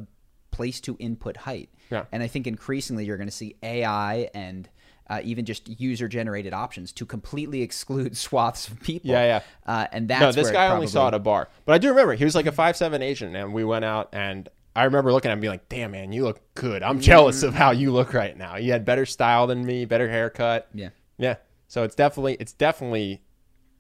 place 0.52 0.80
to 0.82 0.96
input 0.98 1.36
height. 1.38 1.70
Yeah. 1.92 2.06
And 2.12 2.24
I 2.24 2.28
think 2.28 2.48
increasingly 2.48 3.04
you're 3.06 3.18
going 3.18 3.30
to 3.30 3.36
see 3.36 3.56
AI 3.62 4.30
and 4.34 4.70
uh, 5.10 5.22
even 5.24 5.46
just 5.46 5.68
user 5.80 6.08
generated 6.08 6.54
options 6.54 6.92
to 6.94 7.06
completely 7.06 7.62
exclude 7.62 8.16
swaths 8.26 8.68
of 8.68 8.80
people. 8.82 9.10
Yeah, 9.12 9.24
yeah. 9.26 9.42
Uh, 9.66 9.88
and 9.92 10.08
that's 10.10 10.22
no, 10.22 10.32
this 10.32 10.52
guy 10.52 10.68
only 10.68 10.88
saw 10.88 11.06
it 11.06 11.08
at 11.10 11.14
a 11.16 11.20
bar. 11.20 11.50
But 11.66 11.74
I 11.74 11.78
do 11.78 11.90
remember 11.90 12.14
he 12.14 12.26
was 12.26 12.36
like 12.36 12.46
a 12.46 12.52
five 12.52 12.76
seven 12.78 13.02
Asian, 13.02 13.36
and 13.36 13.54
we 13.54 13.64
went 13.64 13.86
out, 13.86 14.10
and 14.14 14.50
I 14.76 14.84
remember 14.84 15.12
looking 15.12 15.32
at 15.32 15.34
him, 15.34 15.40
being 15.40 15.52
like, 15.52 15.70
"Damn, 15.70 15.92
man, 15.92 16.12
you 16.12 16.24
look 16.24 16.40
good. 16.54 16.84
I'm 16.84 17.00
jealous 17.00 17.42
of 17.44 17.54
how 17.54 17.72
you 17.72 17.92
look 17.92 18.14
right 18.14 18.38
now. 18.38 18.58
You 18.58 18.72
had 18.74 18.86
better 18.86 19.06
style 19.06 19.48
than 19.48 19.66
me, 19.66 19.86
better 19.86 20.08
haircut. 20.10 20.68
Yeah. 20.74 20.90
yeah. 21.18 21.36
So 21.68 21.84
it's 21.84 21.96
definitely 21.96 22.38
it's 22.40 22.54
definitely 22.54 23.22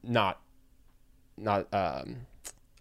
not 0.03 0.39
not 1.37 1.71
um, 1.73 2.17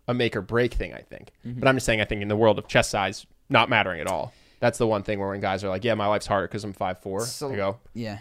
a 0.09 0.15
make 0.15 0.37
or 0.37 0.41
break 0.43 0.75
thing. 0.75 0.95
I 0.95 1.01
think, 1.03 1.31
Mm-hmm. 1.47 1.61
but 1.61 1.69
I'm 1.69 1.77
just 1.77 1.87
saying, 1.87 2.01
I 2.01 2.05
think 2.05 2.23
in 2.23 2.29
the 2.29 2.37
world 2.37 2.59
of 2.59 2.69
chest 2.69 2.91
size 2.91 3.27
not 3.49 3.69
mattering 3.69 4.01
at 4.01 4.07
all. 4.07 4.33
That's 4.59 4.79
the 4.79 4.87
one 4.87 5.03
thing 5.03 5.19
where 5.21 5.29
when 5.29 5.41
guys 5.41 5.63
are 5.63 5.69
like, 5.69 5.85
"Yeah, 5.85 5.95
my 5.95 6.07
life's 6.07 6.27
harder 6.27 6.49
because 6.49 6.65
I'm 6.65 6.73
five 6.73 7.01
four. 7.01 7.21
So- 7.27 7.53
I 7.53 7.57
go, 7.57 7.79
Yeah. 7.93 8.19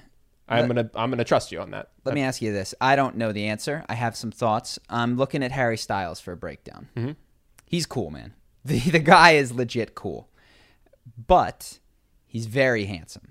"I'm 0.47 0.67
gonna 0.67 0.89
I'm 0.95 1.09
gonna 1.09 1.23
trust 1.23 1.51
you 1.51 1.59
on 1.61 1.71
that." 1.71 1.89
Let 2.03 2.15
me 2.15 2.21
ask 2.21 2.41
you 2.41 2.51
this. 2.53 2.73
I 2.79 2.95
don't 2.95 3.15
know 3.17 3.31
the 3.31 3.47
answer. 3.47 3.83
I 3.89 3.95
have 3.95 4.15
some 4.15 4.31
thoughts. 4.31 4.77
I'm 4.89 5.17
looking 5.17 5.43
at 5.43 5.51
Harry 5.51 5.77
Styles 5.77 6.19
for 6.19 6.31
a 6.31 6.37
breakdown. 6.37 6.87
Mm-hmm. 6.95 7.11
He's 7.65 7.85
cool, 7.85 8.09
man. 8.11 8.33
The, 8.65 8.79
the 8.79 8.97
guy 8.99 9.33
is 9.33 9.51
legit 9.51 9.93
cool. 9.93 10.27
But 11.27 11.77
he's 12.25 12.47
very 12.47 12.85
handsome. 12.85 13.27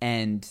And 0.00 0.48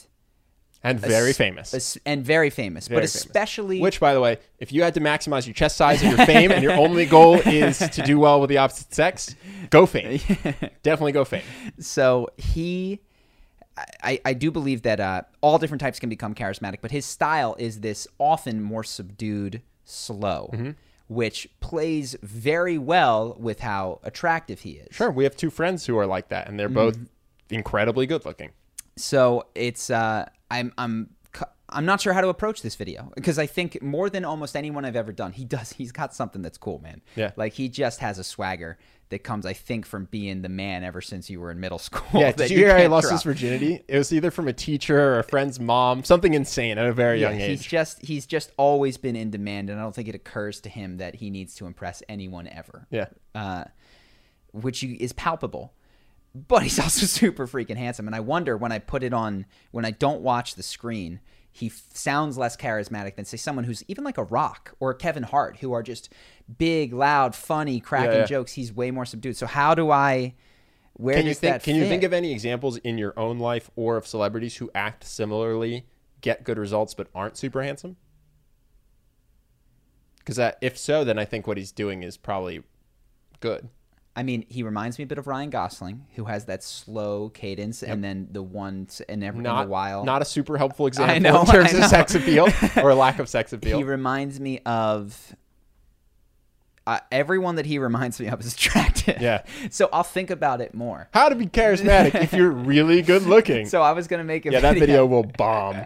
and 0.83 0.99
very 0.99 1.31
es- 1.31 1.37
famous. 1.37 1.73
es- 1.73 1.97
and 2.05 2.23
very 2.23 2.49
famous. 2.49 2.87
Very 2.87 3.01
but 3.01 3.09
famous. 3.09 3.15
especially 3.15 3.81
Which, 3.81 3.99
by 3.99 4.13
the 4.13 4.21
way, 4.21 4.37
if 4.59 4.71
you 4.71 4.83
had 4.83 4.93
to 4.93 5.01
maximize 5.01 5.45
your 5.47 5.53
chest 5.53 5.75
size 5.75 6.01
and 6.01 6.15
your 6.15 6.25
fame, 6.25 6.51
and 6.51 6.63
your 6.63 6.73
only 6.85 7.05
goal 7.05 7.35
is 7.35 7.79
to 7.79 8.01
do 8.03 8.17
well 8.19 8.39
with 8.39 8.49
the 8.49 8.57
opposite 8.59 8.93
sex, 8.93 9.35
go 9.69 9.85
fame. 9.85 10.19
Definitely 10.83 11.11
go 11.11 11.25
fame. 11.25 11.43
so 11.79 12.29
he 12.37 13.01
I, 14.03 14.19
I 14.23 14.33
do 14.33 14.51
believe 14.51 14.83
that 14.83 14.99
uh, 14.99 15.21
all 15.41 15.57
different 15.57 15.81
types 15.81 15.99
can 15.99 16.09
become 16.09 16.33
charismatic, 16.33 16.77
but 16.81 16.91
his 16.91 17.05
style 17.05 17.55
is 17.59 17.81
this 17.81 18.07
often 18.19 18.61
more 18.61 18.83
subdued, 18.83 19.61
slow, 19.83 20.49
Mm-hmm. 20.53 20.71
which 21.07 21.49
plays 21.59 22.15
very 22.21 22.77
well 22.77 23.35
with 23.39 23.59
how 23.59 23.99
attractive 24.03 24.61
he 24.61 24.71
is. 24.73 24.95
Sure, 24.95 25.11
we 25.11 25.23
have 25.25 25.35
two 25.35 25.49
friends 25.49 25.85
who 25.85 25.97
are 25.97 26.05
like 26.05 26.29
that, 26.29 26.47
and 26.47 26.57
they're 26.59 26.69
both 26.69 26.97
incredibly 27.49 28.05
good 28.05 28.25
looking. 28.25 28.51
So 28.95 29.47
it's 29.55 29.89
uh, 29.89 30.29
I'm 30.49 30.71
I'm 30.77 31.09
I'm 31.75 31.85
not 31.85 32.01
sure 32.01 32.13
how 32.13 32.21
to 32.21 32.29
approach 32.29 32.61
this 32.61 32.75
video 32.75 33.11
because 33.15 33.37
I 33.37 33.45
think 33.45 33.81
more 33.81 34.09
than 34.09 34.25
almost 34.25 34.55
anyone 34.55 34.85
I've 34.85 34.95
ever 34.95 35.11
done, 35.11 35.33
he 35.33 35.45
does. 35.45 35.73
He's 35.73 35.91
got 35.91 36.13
something 36.15 36.41
that's 36.41 36.57
cool, 36.57 36.79
man. 36.79 37.01
Yeah. 37.15 37.31
Like 37.35 37.53
he 37.53 37.69
just 37.69 37.99
has 37.99 38.17
a 38.17 38.23
swagger 38.23 38.77
that 39.09 39.19
comes, 39.19 39.45
I 39.45 39.53
think, 39.53 39.85
from 39.85 40.05
being 40.05 40.41
the 40.41 40.49
man 40.49 40.83
ever 40.83 40.99
since 41.01 41.29
you 41.29 41.39
were 41.39 41.51
in 41.51 41.59
middle 41.59 41.77
school. 41.87 42.19
Yeah, 42.19 42.31
did 42.31 42.49
you 42.49 42.57
hear 42.57 42.75
he 42.75 42.81
can't 42.83 42.91
lost 42.91 43.03
drop. 43.03 43.11
his 43.13 43.23
virginity? 43.23 43.83
It 43.87 43.97
was 43.97 44.11
either 44.11 44.31
from 44.31 44.47
a 44.47 44.53
teacher 44.53 44.99
or 44.99 45.19
a 45.19 45.23
friend's 45.23 45.59
mom, 45.59 46.03
something 46.03 46.33
insane 46.33 46.77
at 46.77 46.87
a 46.87 46.93
very 46.93 47.21
Yeah, 47.21 47.29
young 47.29 47.39
he's 47.39 47.59
age. 47.61 47.67
just 47.67 48.03
he's 48.03 48.25
just 48.25 48.51
always 48.57 48.97
been 48.97 49.15
in 49.15 49.29
demand, 49.29 49.69
and 49.69 49.79
I 49.79 49.83
don't 49.83 49.93
think 49.93 50.07
it 50.07 50.15
occurs 50.15 50.61
to 50.61 50.69
him 50.69 50.97
that 50.97 51.15
he 51.15 51.29
needs 51.29 51.53
to 51.55 51.65
impress 51.67 52.01
anyone 52.09 52.47
ever. 52.47 52.87
Yeah. 52.89 53.07
uh, 53.35 53.65
which 54.53 54.81
you, 54.81 54.95
is 54.99 55.11
palpable. 55.13 55.73
But 56.33 56.63
he's 56.63 56.79
also 56.85 57.05
super 57.05 57.47
freaking 57.47 57.77
handsome, 57.77 58.07
and 58.07 58.15
I 58.15 58.21
wonder 58.21 58.57
when 58.57 58.71
I 58.71 58.79
put 58.79 59.03
it 59.03 59.13
on 59.13 59.45
when 59.71 59.85
I 59.85 59.91
don't 59.91 60.21
watch 60.21 60.55
the 60.55 60.63
screen, 60.63 61.19
he 61.55 61.67
f- 61.67 61.83
sounds 61.93 62.37
less 62.37 62.57
charismatic 62.57 63.15
than 63.15 63.23
say 63.23 63.37
someone 63.37 63.63
who's 63.63 63.81
even 63.87 64.03
like 64.03 64.17
a 64.17 64.23
Rock 64.23 64.75
or 64.81 64.93
Kevin 64.93 65.23
Hart, 65.23 65.55
who 65.61 65.71
are 65.71 65.81
just 65.81 66.11
big, 66.57 66.91
loud, 66.91 67.33
funny, 67.33 67.79
cracking 67.79 68.19
yeah. 68.19 68.25
jokes. 68.25 68.51
He's 68.51 68.73
way 68.73 68.91
more 68.91 69.05
subdued. 69.05 69.37
So 69.37 69.45
how 69.45 69.73
do 69.73 69.89
I? 69.89 70.33
Where 70.95 71.15
Can 71.15 71.25
you 71.25 71.33
think 71.33 71.63
can 71.63 71.77
you 71.77 71.85
think 71.85 72.03
of 72.03 72.11
any 72.11 72.33
examples 72.33 72.75
in 72.79 72.97
your 72.97 73.17
own 73.17 73.39
life 73.39 73.71
or 73.77 73.95
of 73.95 74.05
celebrities 74.05 74.57
who 74.57 74.69
act 74.75 75.05
similarly, 75.05 75.85
get 76.19 76.43
good 76.43 76.57
results 76.57 76.93
but 76.93 77.07
aren't 77.15 77.37
super 77.37 77.63
handsome? 77.63 77.95
Because 80.19 80.53
if 80.59 80.77
so, 80.77 81.05
then 81.05 81.17
I 81.17 81.23
think 81.23 81.47
what 81.47 81.55
he's 81.55 81.71
doing 81.71 82.03
is 82.03 82.17
probably 82.17 82.63
good. 83.39 83.69
I 84.15 84.23
mean, 84.23 84.45
he 84.47 84.63
reminds 84.63 84.97
me 84.97 85.03
a 85.03 85.07
bit 85.07 85.17
of 85.17 85.27
Ryan 85.27 85.49
Gosling, 85.49 86.05
who 86.15 86.25
has 86.25 86.45
that 86.45 86.63
slow 86.63 87.29
cadence, 87.29 87.83
and 87.83 88.03
then 88.03 88.29
the 88.31 88.41
ones 88.41 89.01
in 89.09 89.23
every 89.23 89.39
in 89.39 89.43
Not 89.43 89.65
a 89.65 89.69
while. 89.69 90.05
not 90.05 90.21
a 90.21 90.25
super 90.25 90.57
helpful 90.57 90.87
example 90.87 91.19
know, 91.19 91.41
in 91.41 91.47
terms 91.47 91.73
of 91.73 91.83
sex 91.85 92.15
appeal 92.15 92.47
or 92.81 92.93
lack 92.95 93.19
of 93.19 93.27
sex 93.27 93.51
appeal. 93.51 93.77
he 93.77 93.83
reminds 93.83 94.39
me 94.39 94.59
of 94.65 95.35
uh, 96.87 96.99
everyone 97.11 97.55
that 97.55 97.65
he 97.65 97.79
reminds 97.79 98.19
me 98.19 98.27
of 98.27 98.39
is 98.39 98.53
attractive. 98.53 99.21
Yeah. 99.21 99.43
So 99.71 99.89
I'll 99.91 100.03
think 100.03 100.29
about 100.29 100.61
it 100.61 100.73
more. 100.73 101.09
How 101.13 101.27
to 101.29 101.35
be 101.35 101.47
charismatic 101.47 102.15
if 102.15 102.33
you're 102.33 102.51
really 102.51 103.01
good 103.01 103.23
looking. 103.25 103.65
So 103.67 103.81
I 103.81 103.91
was 103.91 104.07
gonna 104.07 104.23
make 104.23 104.45
a 104.45 104.51
yeah, 104.51 104.59
that 104.61 104.77
video 104.77 105.05
will 105.05 105.23
bomb. 105.23 105.85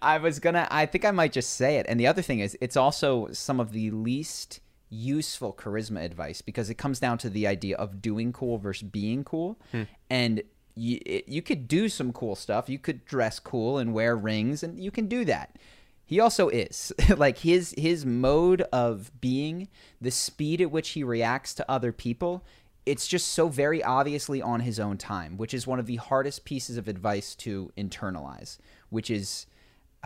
I 0.00 0.18
was 0.18 0.38
gonna. 0.38 0.68
I 0.70 0.86
think 0.86 1.04
I 1.04 1.10
might 1.10 1.32
just 1.32 1.54
say 1.54 1.76
it. 1.78 1.86
And 1.88 1.98
the 1.98 2.06
other 2.06 2.22
thing 2.22 2.40
is, 2.40 2.56
it's 2.60 2.76
also 2.76 3.28
some 3.32 3.58
of 3.58 3.72
the 3.72 3.90
least 3.90 4.60
useful 4.88 5.52
charisma 5.52 6.04
advice 6.04 6.40
because 6.40 6.70
it 6.70 6.74
comes 6.74 7.00
down 7.00 7.18
to 7.18 7.30
the 7.30 7.46
idea 7.46 7.76
of 7.76 8.00
doing 8.00 8.32
cool 8.32 8.58
versus 8.58 8.88
being 8.88 9.24
cool. 9.24 9.58
Hmm. 9.72 9.82
And 10.08 10.42
you, 10.74 11.00
it, 11.04 11.28
you 11.28 11.42
could 11.42 11.66
do 11.66 11.88
some 11.88 12.12
cool 12.12 12.36
stuff. 12.36 12.68
You 12.68 12.78
could 12.78 13.04
dress 13.04 13.38
cool 13.38 13.78
and 13.78 13.92
wear 13.92 14.16
rings, 14.16 14.62
and 14.62 14.82
you 14.82 14.90
can 14.90 15.06
do 15.06 15.24
that. 15.24 15.56
He 16.04 16.20
also 16.20 16.48
is 16.48 16.92
like 17.16 17.38
his 17.38 17.74
his 17.76 18.06
mode 18.06 18.62
of 18.72 19.10
being, 19.20 19.68
the 20.00 20.10
speed 20.10 20.60
at 20.60 20.70
which 20.70 20.90
he 20.90 21.02
reacts 21.02 21.54
to 21.54 21.70
other 21.70 21.92
people. 21.92 22.44
It's 22.84 23.08
just 23.08 23.28
so 23.28 23.48
very 23.48 23.82
obviously 23.82 24.40
on 24.40 24.60
his 24.60 24.78
own 24.78 24.96
time, 24.96 25.36
which 25.36 25.52
is 25.52 25.66
one 25.66 25.80
of 25.80 25.86
the 25.86 25.96
hardest 25.96 26.44
pieces 26.44 26.76
of 26.76 26.86
advice 26.86 27.34
to 27.36 27.72
internalize, 27.76 28.58
which 28.90 29.10
is 29.10 29.46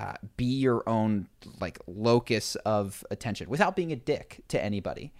uh, 0.00 0.14
be 0.38 0.46
your 0.46 0.82
own 0.88 1.28
like 1.60 1.78
locus 1.86 2.54
of 2.64 3.04
attention 3.10 3.50
without 3.50 3.76
being 3.76 3.92
a 3.92 3.96
dick 3.96 4.42
to 4.48 4.62
anybody. 4.62 5.12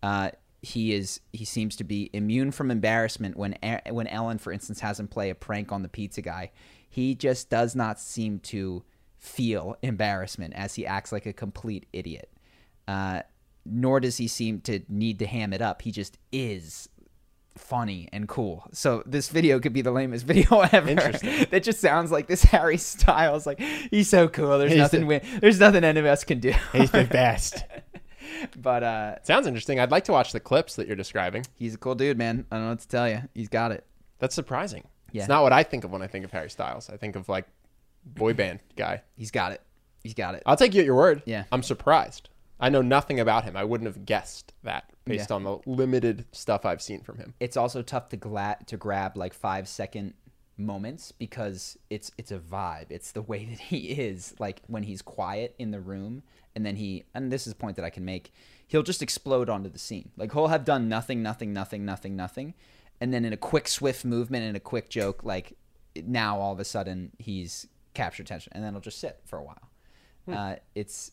Uh, 0.00 0.30
he 0.62 0.92
is 0.92 1.20
he 1.32 1.44
seems 1.44 1.74
to 1.76 1.84
be 1.84 2.08
immune 2.12 2.52
from 2.52 2.70
embarrassment 2.70 3.36
when 3.36 3.56
when 3.90 4.06
Ellen, 4.06 4.38
for 4.38 4.52
instance, 4.52 4.78
has 4.80 5.00
him 5.00 5.08
play 5.08 5.30
a 5.30 5.34
prank 5.34 5.72
on 5.72 5.82
the 5.82 5.88
pizza 5.88 6.22
guy. 6.22 6.52
He 6.88 7.16
just 7.16 7.50
does 7.50 7.74
not 7.74 7.98
seem 7.98 8.38
to 8.40 8.84
feel 9.18 9.76
embarrassment 9.82 10.54
as 10.54 10.76
he 10.76 10.86
acts 10.86 11.10
like 11.10 11.26
a 11.26 11.32
complete 11.32 11.86
idiot. 11.92 12.30
Uh, 12.86 13.22
nor 13.66 13.98
does 13.98 14.18
he 14.18 14.28
seem 14.28 14.60
to 14.62 14.80
need 14.88 15.18
to 15.18 15.26
ham 15.26 15.52
it 15.52 15.60
up. 15.60 15.82
He 15.82 15.90
just 15.90 16.16
is 16.30 16.88
funny 17.58 18.08
and 18.12 18.26
cool. 18.28 18.66
So 18.72 19.02
this 19.06 19.28
video 19.28 19.60
could 19.60 19.72
be 19.72 19.82
the 19.82 19.90
lamest 19.90 20.24
video 20.26 20.60
ever. 20.72 20.88
Interesting. 20.88 21.46
that 21.50 21.62
just 21.62 21.80
sounds 21.80 22.10
like 22.10 22.26
this 22.26 22.42
Harry 22.44 22.76
Styles. 22.78 23.46
Like 23.46 23.60
he's 23.60 24.08
so 24.08 24.28
cool. 24.28 24.58
There's 24.58 24.72
He's 24.72 24.78
nothing. 24.80 25.00
the- 25.02 25.06
we, 25.06 25.38
there's 25.40 25.60
nothing 25.60 25.84
any 25.84 26.00
of 26.00 26.06
us 26.06 26.24
can 26.24 26.40
do. 26.40 26.52
He's 26.72 26.90
the 26.90 27.04
best. 27.04 27.64
but 28.56 28.82
uh, 28.82 29.22
Sounds 29.22 29.46
interesting. 29.46 29.80
I'd 29.80 29.90
like 29.90 30.04
to 30.04 30.12
watch 30.12 30.32
the 30.32 30.40
clips 30.40 30.76
that 30.76 30.86
you're 30.86 30.96
describing. 30.96 31.44
he's 31.56 31.74
a 31.74 31.78
cool 31.78 31.94
dude, 31.94 32.18
man. 32.18 32.46
I 32.50 32.56
don't 32.56 32.64
know 32.64 32.70
what 32.70 32.80
to 32.80 32.88
tell 32.88 33.08
you. 33.08 33.22
He's 33.34 33.48
got 33.48 33.72
it. 33.72 33.84
That's 34.18 34.34
surprising. 34.34 34.84
Yeah. 35.12 35.22
It's 35.22 35.28
not 35.28 35.42
what 35.42 35.52
I 35.52 35.62
think 35.62 35.84
of 35.84 35.90
when 35.90 36.02
I 36.02 36.06
think 36.06 36.24
of 36.24 36.30
Harry 36.32 36.50
Styles. 36.50 36.90
I 36.90 36.96
think 36.96 37.16
of 37.16 37.28
like 37.28 37.46
boy 38.04 38.34
band 38.34 38.60
guy. 38.76 39.02
He's 39.16 39.30
got 39.30 39.52
it. 39.52 39.62
He's 40.02 40.14
got 40.14 40.34
it. 40.34 40.42
I'll 40.46 40.56
take 40.56 40.74
you 40.74 40.80
at 40.80 40.86
your 40.86 40.94
word. 40.96 41.22
Yeah. 41.26 41.44
I'm 41.50 41.62
surprised. 41.62 42.28
I 42.60 42.68
know 42.70 42.82
nothing 42.82 43.20
about 43.20 43.44
him. 43.44 43.56
I 43.56 43.64
wouldn't 43.64 43.86
have 43.86 44.04
guessed 44.04 44.52
that 44.64 44.90
based 45.04 45.30
Yeah. 45.30 45.36
on 45.36 45.44
the 45.44 45.58
limited 45.66 46.26
stuff 46.32 46.64
I've 46.66 46.82
seen 46.82 47.02
from 47.02 47.18
him. 47.18 47.34
it's 47.40 47.56
also 47.56 47.82
tough 47.82 48.08
to 48.10 48.16
gla- 48.16 48.58
to 48.66 48.76
grab 48.76 49.16
like 49.16 49.32
five 49.34 49.68
second 49.68 50.14
moments 50.56 51.12
because 51.12 51.78
it's 51.88 52.10
it's 52.18 52.32
a 52.32 52.38
vibe. 52.38 52.86
It's 52.90 53.12
the 53.12 53.22
way 53.22 53.44
that 53.50 53.60
he 53.60 53.90
is 53.92 54.34
like 54.38 54.62
when 54.66 54.82
he's 54.82 55.02
quiet 55.02 55.54
in 55.58 55.70
the 55.70 55.80
room 55.80 56.22
and 56.56 56.66
then 56.66 56.76
he 56.76 57.04
and 57.14 57.30
this 57.30 57.46
is 57.46 57.52
a 57.52 57.56
point 57.56 57.76
that 57.76 57.84
I 57.84 57.90
can 57.90 58.04
make. 58.04 58.32
He'll 58.66 58.82
just 58.82 59.02
explode 59.02 59.48
onto 59.48 59.70
the 59.70 59.78
scene. 59.78 60.10
Like 60.16 60.32
he'll 60.32 60.48
have 60.48 60.64
done 60.64 60.88
nothing, 60.88 61.22
nothing, 61.22 61.52
nothing, 61.52 61.84
nothing, 61.84 62.16
nothing, 62.16 62.54
and 63.00 63.14
then 63.14 63.24
in 63.24 63.32
a 63.32 63.36
quick, 63.36 63.68
swift 63.68 64.04
movement 64.04 64.44
and 64.44 64.56
a 64.56 64.60
quick 64.60 64.90
joke, 64.90 65.22
like 65.24 65.56
now 66.04 66.38
all 66.38 66.52
of 66.52 66.60
a 66.60 66.64
sudden 66.64 67.12
he's 67.18 67.66
captured 67.94 68.26
attention, 68.26 68.52
and 68.54 68.62
then 68.62 68.72
he'll 68.74 68.80
just 68.82 68.98
sit 68.98 69.20
for 69.24 69.38
a 69.38 69.42
while. 69.42 69.70
Uh, 70.30 70.56
it's 70.74 71.12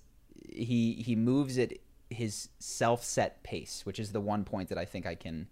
he 0.51 0.93
he 0.93 1.15
moves 1.15 1.57
at 1.57 1.73
his 2.09 2.49
self-set 2.59 3.43
pace, 3.43 3.81
which 3.85 3.99
is 3.99 4.11
the 4.11 4.21
one 4.21 4.43
point 4.43 4.69
that 4.69 4.77
I 4.77 4.85
think 4.85 5.05
I 5.05 5.15
can 5.15 5.47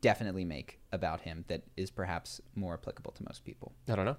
definitely 0.00 0.44
make 0.44 0.80
about 0.92 1.22
him 1.22 1.44
that 1.48 1.62
is 1.76 1.90
perhaps 1.90 2.40
more 2.54 2.74
applicable 2.74 3.12
to 3.12 3.24
most 3.24 3.44
people. 3.44 3.72
I 3.88 3.96
don't 3.96 4.04
know. 4.04 4.16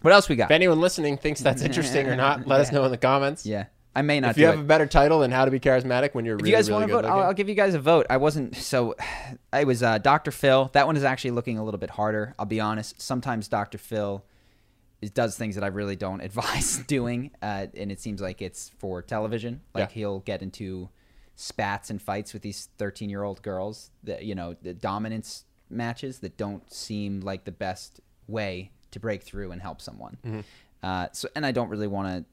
What 0.00 0.12
else 0.14 0.28
we 0.28 0.36
got? 0.36 0.44
If 0.44 0.52
anyone 0.52 0.80
listening 0.80 1.16
thinks 1.16 1.40
that's 1.40 1.62
interesting 1.68 2.08
or 2.08 2.16
not, 2.16 2.46
let 2.46 2.60
us 2.60 2.72
know 2.72 2.84
in 2.84 2.90
the 2.90 2.96
comments. 2.96 3.44
yeah, 3.46 3.66
I 3.94 4.02
may 4.02 4.20
not. 4.20 4.30
If 4.30 4.38
you 4.38 4.46
have 4.46 4.58
it. 4.58 4.62
a 4.62 4.64
better 4.64 4.86
title 4.86 5.20
than 5.20 5.30
How 5.30 5.44
to 5.44 5.50
Be 5.50 5.60
Charismatic 5.60 6.14
when 6.14 6.24
you're 6.24 6.36
If 6.36 6.40
really, 6.40 6.50
you 6.50 6.56
guys 6.56 6.68
really 6.68 6.80
want 6.80 6.90
to 6.90 6.96
good 6.96 7.04
vote, 7.04 7.10
I'll. 7.10 7.26
I'll 7.26 7.34
give 7.34 7.48
you 7.48 7.54
guys 7.54 7.74
a 7.74 7.78
vote. 7.78 8.06
I 8.10 8.16
wasn't 8.16 8.56
so. 8.56 8.96
I 9.52 9.64
was 9.64 9.82
uh, 9.82 9.98
Dr. 9.98 10.30
Phil. 10.30 10.70
That 10.72 10.86
one 10.86 10.96
is 10.96 11.04
actually 11.04 11.32
looking 11.32 11.58
a 11.58 11.64
little 11.64 11.78
bit 11.78 11.90
harder. 11.90 12.34
I'll 12.38 12.46
be 12.46 12.60
honest. 12.60 13.00
Sometimes 13.00 13.48
Dr. 13.48 13.78
Phil 13.78 14.24
is, 15.02 15.10
does 15.10 15.36
things 15.36 15.56
that 15.56 15.64
I 15.64 15.66
really 15.68 15.96
don't 15.96 16.20
advise 16.30 16.78
doing, 16.86 17.30
uh, 17.42 17.66
and 17.76 17.92
it 17.92 18.00
seems 18.00 18.20
like 18.22 18.40
it's 18.40 18.70
for 18.78 19.02
television. 19.02 19.60
Like 19.74 19.90
Yeah. 19.90 19.94
he'll 19.94 20.20
get 20.20 20.40
into 20.42 20.88
spats 21.36 21.90
and 21.90 22.00
fights 22.00 22.32
with 22.32 22.42
these 22.42 22.68
thirteen-year-old 22.78 23.42
girls. 23.42 23.90
That 24.04 24.24
you 24.24 24.34
know, 24.34 24.54
the 24.62 24.72
dominance 24.74 25.44
matches 25.68 26.20
that 26.20 26.36
don't 26.36 26.72
seem 26.72 27.20
like 27.20 27.44
the 27.44 27.52
best 27.52 28.00
way 28.28 28.70
to 28.92 29.00
break 29.00 29.22
through 29.22 29.52
and 29.52 29.60
help 29.60 29.80
someone. 29.80 30.16
Mm-hmm. 30.24 30.40
Uh, 30.82 31.06
so, 31.12 31.28
and 31.36 31.44
I 31.46 31.52
don't 31.52 31.68
really 31.68 31.86
want 31.86 32.08
to. 32.08 32.24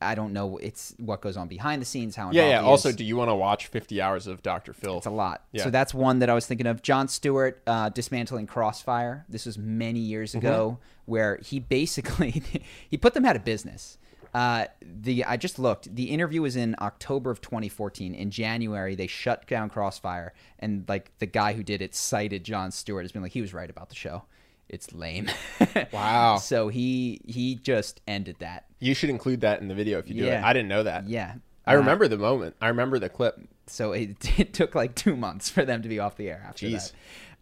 I 0.00 0.14
don't 0.14 0.32
know. 0.32 0.58
It's 0.58 0.94
what 0.98 1.20
goes 1.20 1.36
on 1.36 1.48
behind 1.48 1.82
the 1.82 1.86
scenes. 1.86 2.14
How 2.16 2.30
yeah, 2.30 2.48
yeah. 2.48 2.60
Also, 2.62 2.92
do 2.92 3.04
you 3.04 3.16
want 3.16 3.30
to 3.30 3.34
watch 3.34 3.66
50 3.66 4.00
hours 4.00 4.26
of 4.26 4.42
Dr. 4.42 4.72
Phil? 4.72 4.98
It's 4.98 5.06
a 5.06 5.10
lot. 5.10 5.44
Yeah. 5.52 5.64
So 5.64 5.70
that's 5.70 5.92
one 5.92 6.20
that 6.20 6.30
I 6.30 6.34
was 6.34 6.46
thinking 6.46 6.66
of. 6.66 6.82
Jon 6.82 7.08
Stewart 7.08 7.60
uh, 7.66 7.88
dismantling 7.88 8.46
Crossfire. 8.46 9.24
This 9.28 9.46
was 9.46 9.58
many 9.58 10.00
years 10.00 10.30
Mm-hmm. 10.32 10.46
ago, 10.46 10.78
where 11.06 11.38
he 11.42 11.58
basically 11.58 12.42
he 12.90 12.96
put 12.96 13.14
them 13.14 13.24
out 13.24 13.34
of 13.36 13.44
business. 13.44 13.98
Uh, 14.34 14.66
the 14.82 15.24
I 15.24 15.36
just 15.38 15.58
looked. 15.58 15.92
The 15.94 16.10
interview 16.10 16.42
was 16.42 16.54
in 16.54 16.76
October 16.80 17.30
of 17.30 17.40
2014. 17.40 18.14
In 18.14 18.30
January, 18.30 18.94
they 18.94 19.06
shut 19.06 19.46
down 19.48 19.70
Crossfire, 19.70 20.32
and 20.58 20.84
like 20.86 21.10
the 21.18 21.26
guy 21.26 21.54
who 21.54 21.62
did 21.62 21.80
it 21.82 21.94
cited 21.94 22.44
Jon 22.44 22.70
Stewart 22.70 23.04
as 23.06 23.10
being 23.12 23.22
like 23.22 23.32
he 23.32 23.40
was 23.40 23.54
right 23.54 23.70
about 23.70 23.88
the 23.88 23.94
show. 23.94 24.24
It's 24.68 24.92
lame. 24.92 25.28
Wow. 25.92 26.36
So 26.36 26.68
he 26.68 27.20
he 27.26 27.54
just 27.56 28.00
ended 28.06 28.36
that. 28.40 28.66
You 28.80 28.94
should 28.94 29.10
include 29.10 29.40
that 29.42 29.60
in 29.60 29.68
the 29.68 29.74
video 29.74 29.98
if 29.98 30.08
you 30.08 30.14
do 30.14 30.26
it. 30.26 30.42
I 30.42 30.52
didn't 30.52 30.68
know 30.68 30.82
that. 30.84 31.08
Yeah. 31.08 31.34
I 31.66 31.74
Uh, 31.74 31.78
remember 31.78 32.08
the 32.08 32.16
moment. 32.18 32.56
I 32.60 32.68
remember 32.68 32.98
the 32.98 33.08
clip. 33.08 33.38
So 33.66 33.92
it, 33.92 34.16
it 34.38 34.52
took 34.54 34.74
like 34.74 34.94
two 34.94 35.16
months 35.16 35.50
for 35.50 35.64
them 35.64 35.82
to 35.82 35.88
be 35.88 35.98
off 35.98 36.16
the 36.16 36.30
air 36.30 36.44
after 36.48 36.66
Jeez. 36.66 36.92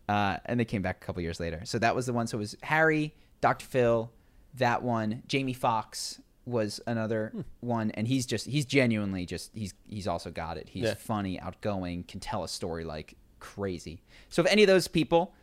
that. 0.08 0.12
Uh, 0.12 0.38
and 0.46 0.58
they 0.60 0.64
came 0.64 0.82
back 0.82 1.02
a 1.02 1.04
couple 1.06 1.20
years 1.22 1.40
later. 1.40 1.60
So 1.64 1.78
that 1.78 1.94
was 1.94 2.06
the 2.06 2.12
one. 2.12 2.26
So 2.26 2.38
it 2.38 2.40
was 2.40 2.56
Harry, 2.62 3.14
Dr. 3.40 3.66
Phil, 3.66 4.10
that 4.54 4.82
one. 4.82 5.22
Jamie 5.28 5.52
Foxx 5.52 6.20
was 6.44 6.80
another 6.86 7.30
Hmm. 7.34 7.40
one. 7.60 7.90
And 7.92 8.06
he's 8.08 8.24
just, 8.24 8.46
he's 8.46 8.64
genuinely 8.64 9.26
just, 9.26 9.50
he's, 9.54 9.74
he's 9.88 10.06
also 10.06 10.30
got 10.30 10.56
it. 10.58 10.68
He's 10.70 10.84
Yeah. 10.84 10.94
funny, 10.94 11.38
outgoing, 11.40 12.04
can 12.04 12.20
tell 12.20 12.44
a 12.44 12.48
story 12.48 12.84
like 12.84 13.14
crazy. 13.40 14.00
So 14.28 14.42
if 14.42 14.48
any 14.50 14.62
of 14.62 14.68
those 14.68 14.88
people, 14.88 15.34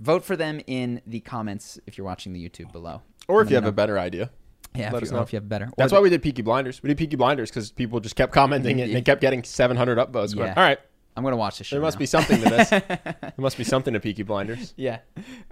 vote 0.00 0.24
for 0.24 0.36
them 0.36 0.60
in 0.66 1.00
the 1.06 1.20
comments 1.20 1.78
if 1.86 1.96
you're 1.98 2.04
watching 2.06 2.32
the 2.32 2.46
YouTube 2.48 2.72
below. 2.72 3.02
Or 3.28 3.42
if 3.42 3.50
you 3.50 3.56
have 3.56 3.64
know. 3.64 3.68
a 3.70 3.72
better 3.72 3.98
idea. 3.98 4.30
Yeah, 4.74 4.90
let 4.92 5.02
us 5.02 5.10
you, 5.10 5.16
know. 5.16 5.22
if 5.22 5.32
you 5.32 5.36
have 5.38 5.48
better. 5.48 5.66
Or 5.66 5.72
That's 5.76 5.90
the- 5.90 5.96
why 5.96 6.02
we 6.02 6.10
did 6.10 6.22
Peaky 6.22 6.42
Blinders. 6.42 6.82
We 6.82 6.88
did 6.88 6.98
Peaky 6.98 7.16
Blinders 7.16 7.50
because 7.50 7.70
people 7.72 8.00
just 8.00 8.16
kept 8.16 8.32
commenting 8.32 8.78
it 8.78 8.82
and 8.88 8.94
they 8.94 9.02
kept 9.02 9.20
getting 9.20 9.42
700 9.42 9.98
upvotes. 9.98 10.34
Going, 10.34 10.48
Yeah. 10.48 10.54
All 10.56 10.62
right, 10.62 10.78
I'm 11.16 11.22
going 11.22 11.32
to 11.32 11.36
watch 11.38 11.58
this 11.58 11.66
show. 11.66 11.76
there 11.76 11.82
must 11.82 11.96
now. 11.96 12.00
be 12.00 12.06
something 12.06 12.40
to 12.42 12.48
this. 12.48 12.68
there 12.70 13.32
must 13.38 13.56
be 13.58 13.64
something 13.64 13.94
to 13.94 14.00
Peaky 14.00 14.22
Blinders. 14.22 14.74
Yeah. 14.76 14.98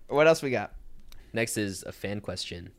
What 0.09 0.27
else 0.27 0.43
we 0.43 0.51
got? 0.51 0.73
Next 1.33 1.57
is 1.57 1.83
a 1.83 1.93
fan 1.93 2.21
question. 2.21 2.71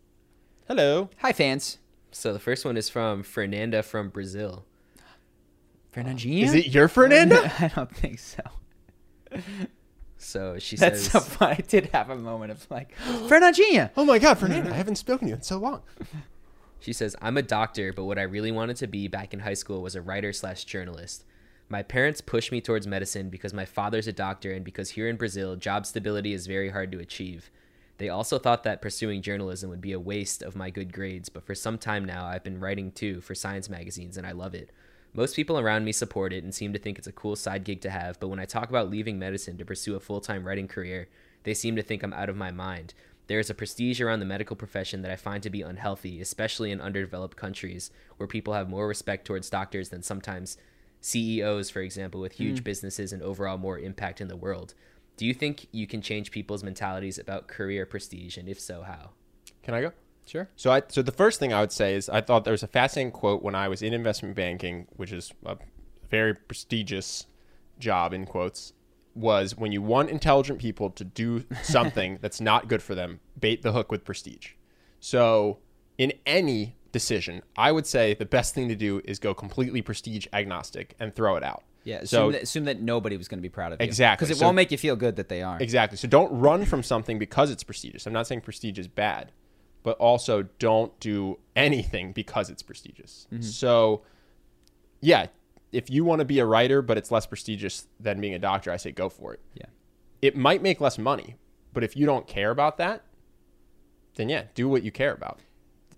Hello. 0.68 1.10
Hi, 1.20 1.34
fans. 1.34 1.78
So 2.12 2.34
the 2.34 2.40
first 2.40 2.66
one 2.66 2.78
is 2.78 2.90
from 2.90 3.24
Fernanda 3.24 3.84
from 3.84 4.10
Brazil. 4.10 4.66
Fernandinha? 5.94 6.44
Is 6.44 6.54
it 6.54 6.68
your 6.68 6.88
Fernanda? 6.88 7.52
I 7.60 7.68
don't 7.70 7.94
think 7.96 8.20
so. 8.20 8.42
So 10.18 10.58
she 10.60 10.76
That's 10.76 11.04
says, 11.04 11.12
so 11.12 11.20
funny. 11.20 11.56
I 11.60 11.62
did 11.62 11.86
have 11.88 12.10
a 12.10 12.16
moment 12.16 12.52
of 12.52 12.70
like, 12.72 12.96
Fernandinha. 13.28 13.92
oh 13.96 14.06
my 14.06 14.20
God, 14.20 14.38
Fernanda! 14.38 14.72
I 14.72 14.74
haven't 14.74 14.96
spoken 14.96 15.28
to 15.28 15.30
you 15.30 15.36
in 15.36 15.42
so 15.42 15.58
long. 15.58 15.82
She 16.80 16.94
says, 16.94 17.16
I'm 17.22 17.38
a 17.38 17.42
doctor, 17.42 17.92
but 17.92 18.06
what 18.06 18.20
I 18.20 18.22
really 18.22 18.52
wanted 18.52 18.78
to 18.78 18.88
be 18.88 19.08
back 19.08 19.34
in 19.34 19.40
high 19.40 19.56
school 19.56 19.82
was 19.82 19.96
a 19.96 20.02
writer 20.02 20.32
slash 20.32 20.64
journalist. 20.64 21.26
My 21.70 21.82
parents 21.82 22.22
pushed 22.22 22.52
me 22.52 22.62
towards 22.62 22.88
medicine 22.88 23.30
because 23.30 23.52
my 23.54 23.66
father's 23.66 24.08
a 24.08 24.14
doctor 24.14 24.52
and 24.52 24.64
because 24.64 24.92
here 24.92 25.10
in 25.10 25.18
Brazil, 25.18 25.56
job 25.56 25.86
stability 25.88 26.34
is 26.34 26.46
very 26.48 26.70
hard 26.70 26.92
to 26.92 27.00
achieve. 27.00 27.50
They 27.98 28.10
also 28.10 28.38
thought 28.38 28.64
that 28.64 28.82
pursuing 28.82 29.24
journalism 29.24 29.70
would 29.72 29.82
be 29.82 29.92
a 29.92 30.00
waste 30.00 30.44
of 30.44 30.56
my 30.56 30.70
good 30.70 30.94
grades, 30.94 31.30
but 31.30 31.46
for 31.46 31.56
some 31.56 31.80
time 31.80 32.06
now, 32.06 32.26
I've 32.26 32.44
been 32.44 32.60
writing 32.60 32.92
too 32.92 33.22
for 33.22 33.34
science 33.34 33.70
magazines 33.70 34.16
and 34.16 34.26
I 34.28 34.32
love 34.34 34.54
it. 34.54 34.70
Most 35.14 35.36
people 35.36 35.58
around 35.58 35.86
me 35.86 35.92
support 35.92 36.34
it 36.34 36.44
and 36.44 36.54
seem 36.54 36.74
to 36.74 36.80
think 36.80 36.98
it's 36.98 37.08
a 37.08 37.12
cool 37.12 37.36
side 37.36 37.64
gig 37.64 37.82
to 37.82 37.90
have, 37.90 38.20
but 38.20 38.28
when 38.28 38.40
I 38.40 38.46
talk 38.46 38.70
about 38.70 38.90
leaving 38.90 39.18
medicine 39.18 39.58
to 39.58 39.66
pursue 39.66 39.96
a 39.96 40.00
full 40.00 40.22
time 40.22 40.46
writing 40.46 40.68
career, 40.68 41.08
they 41.44 41.54
seem 41.54 41.76
to 41.76 41.82
think 41.82 42.04
I'm 42.04 42.14
out 42.14 42.30
of 42.30 42.36
my 42.36 42.52
mind. 42.52 42.94
There 43.28 43.40
is 43.40 43.50
a 43.50 43.56
prestige 43.56 44.00
around 44.00 44.20
the 44.20 44.26
medical 44.26 44.56
profession 44.56 45.02
that 45.02 45.12
I 45.12 45.18
find 45.18 45.44
to 45.44 45.50
be 45.50 45.62
unhealthy, 45.62 46.22
especially 46.22 46.72
in 46.72 46.80
underdeveloped 46.80 47.36
countries 47.36 47.92
where 48.18 48.28
people 48.28 48.54
have 48.54 48.70
more 48.70 48.88
respect 48.88 49.26
towards 49.26 49.50
doctors 49.50 49.90
than 49.90 50.02
sometimes 50.02 50.58
CEOs, 51.02 51.70
for 51.70 51.82
example, 51.82 52.22
with 52.22 52.34
huge 52.34 52.60
hmm. 52.60 52.64
businesses 52.64 53.12
and 53.12 53.22
overall 53.22 53.58
more 53.58 53.80
impact 53.80 54.22
in 54.22 54.28
the 54.28 54.38
world. 54.38 54.74
Do 55.18 55.26
you 55.26 55.34
think 55.34 55.68
you 55.72 55.88
can 55.88 56.02
change 56.02 56.32
people's 56.32 56.64
mentalities 56.64 57.18
about 57.18 57.48
career 57.48 57.86
prestige, 57.86 58.38
and 58.38 58.48
if 58.48 58.60
so, 58.60 58.84
how? 58.84 59.12
Can 59.64 59.74
I 59.74 59.82
go? 59.82 59.94
Sure. 60.28 60.50
So 60.56 60.72
I 60.72 60.84
so 60.88 61.02
the 61.02 61.12
first 61.12 61.40
thing 61.40 61.54
I 61.54 61.62
would 61.62 61.72
say 61.72 61.96
is 61.96 62.10
I 62.10 62.22
thought 62.22 62.44
there 62.44 62.52
was 62.52 62.64
a 62.64 62.68
fascinating 62.68 63.12
quote 63.12 63.42
when 63.42 63.56
I 63.56 63.68
was 63.68 63.82
in 63.82 63.94
investment 63.94 64.36
banking, 64.36 64.88
which 64.96 65.12
is 65.12 65.32
a 65.46 65.58
very 66.10 66.34
prestigious 66.36 67.26
job 67.80 68.14
in 68.14 68.26
quotes, 68.26 68.74
was 69.16 69.56
when 69.58 69.72
you 69.72 69.82
want 69.82 70.10
intelligent 70.10 70.60
people 70.60 70.90
to 70.92 71.04
do 71.04 71.46
something 71.64 72.20
that's 72.22 72.42
not 72.42 72.68
good 72.68 72.84
for 72.84 72.94
them, 72.96 73.20
bait 73.40 73.62
the 73.62 73.72
hook 73.72 73.92
with 73.92 74.04
prestige. 74.04 74.50
So 75.00 75.60
in 75.98 76.14
any 76.26 76.76
decision, 76.92 77.42
I 77.56 77.72
would 77.72 77.86
say 77.86 78.14
the 78.14 78.26
best 78.26 78.54
thing 78.54 78.68
to 78.70 78.76
do 78.76 79.02
is 79.06 79.20
go 79.20 79.34
completely 79.34 79.82
prestige 79.82 80.28
agnostic 80.34 80.96
and 81.00 81.16
throw 81.16 81.36
it 81.36 81.44
out. 81.44 81.64
Yeah. 81.84 81.98
Assume, 82.00 82.08
So 82.08 82.32
that, 82.32 82.44
assume 82.44 82.66
that 82.66 82.82
nobody 82.82 83.16
was 83.16 83.28
going 83.30 83.38
to 83.40 83.42
be 83.42 83.50
proud 83.50 83.72
of 83.72 83.80
you. 83.80 83.86
Exactly. 83.86 84.26
Because 84.26 84.36
it 84.36 84.40
So- 84.40 84.46
won't 84.46 84.56
make 84.56 84.72
you 84.72 84.78
feel 84.78 84.96
good 84.98 85.16
that 85.16 85.30
they 85.30 85.42
are. 85.42 85.58
Exactly. 85.62 85.98
So 85.98 86.08
don't 86.08 86.32
run 86.38 86.66
from 86.66 86.84
something 86.84 87.18
because 87.18 87.50
it's 87.50 87.64
prestigious. 87.64 88.06
I'm 88.06 88.14
not 88.14 88.28
saying 88.28 88.42
prestige 88.42 88.78
is 88.78 88.88
bad, 88.90 89.32
but 89.88 89.98
also 90.00 90.44
don't 90.60 91.00
do 91.00 91.40
anything 91.56 92.12
because 92.12 92.50
it's 92.50 92.62
prestigious. 92.62 93.26
Mm-hmm. 93.32 93.42
So, 93.42 94.02
yeah, 95.00 95.28
if 95.72 95.90
you 95.90 96.04
want 96.04 96.20
to 96.20 96.26
be 96.26 96.40
a 96.40 96.46
writer, 96.46 96.82
but 96.82 96.98
it's 96.98 97.10
less 97.10 97.26
prestigious 97.26 97.88
than 97.98 98.20
being 98.20 98.34
a 98.34 98.40
doctor, 98.40 98.70
I 98.70 98.76
say 98.76 98.92
go 98.92 99.08
for 99.08 99.34
it. 99.34 99.40
Yeah. 99.54 99.68
It 100.22 100.36
might 100.36 100.62
make 100.62 100.82
less 100.82 100.98
money, 100.98 101.38
but 101.72 101.86
if 101.86 101.96
you 101.96 102.06
don't 102.06 102.28
care 102.28 102.52
about 102.52 102.76
that, 102.80 103.04
then 104.16 104.28
yeah, 104.28 104.44
do 104.56 104.68
what 104.68 104.84
you 104.84 104.92
care 104.92 105.14
about. 105.14 105.40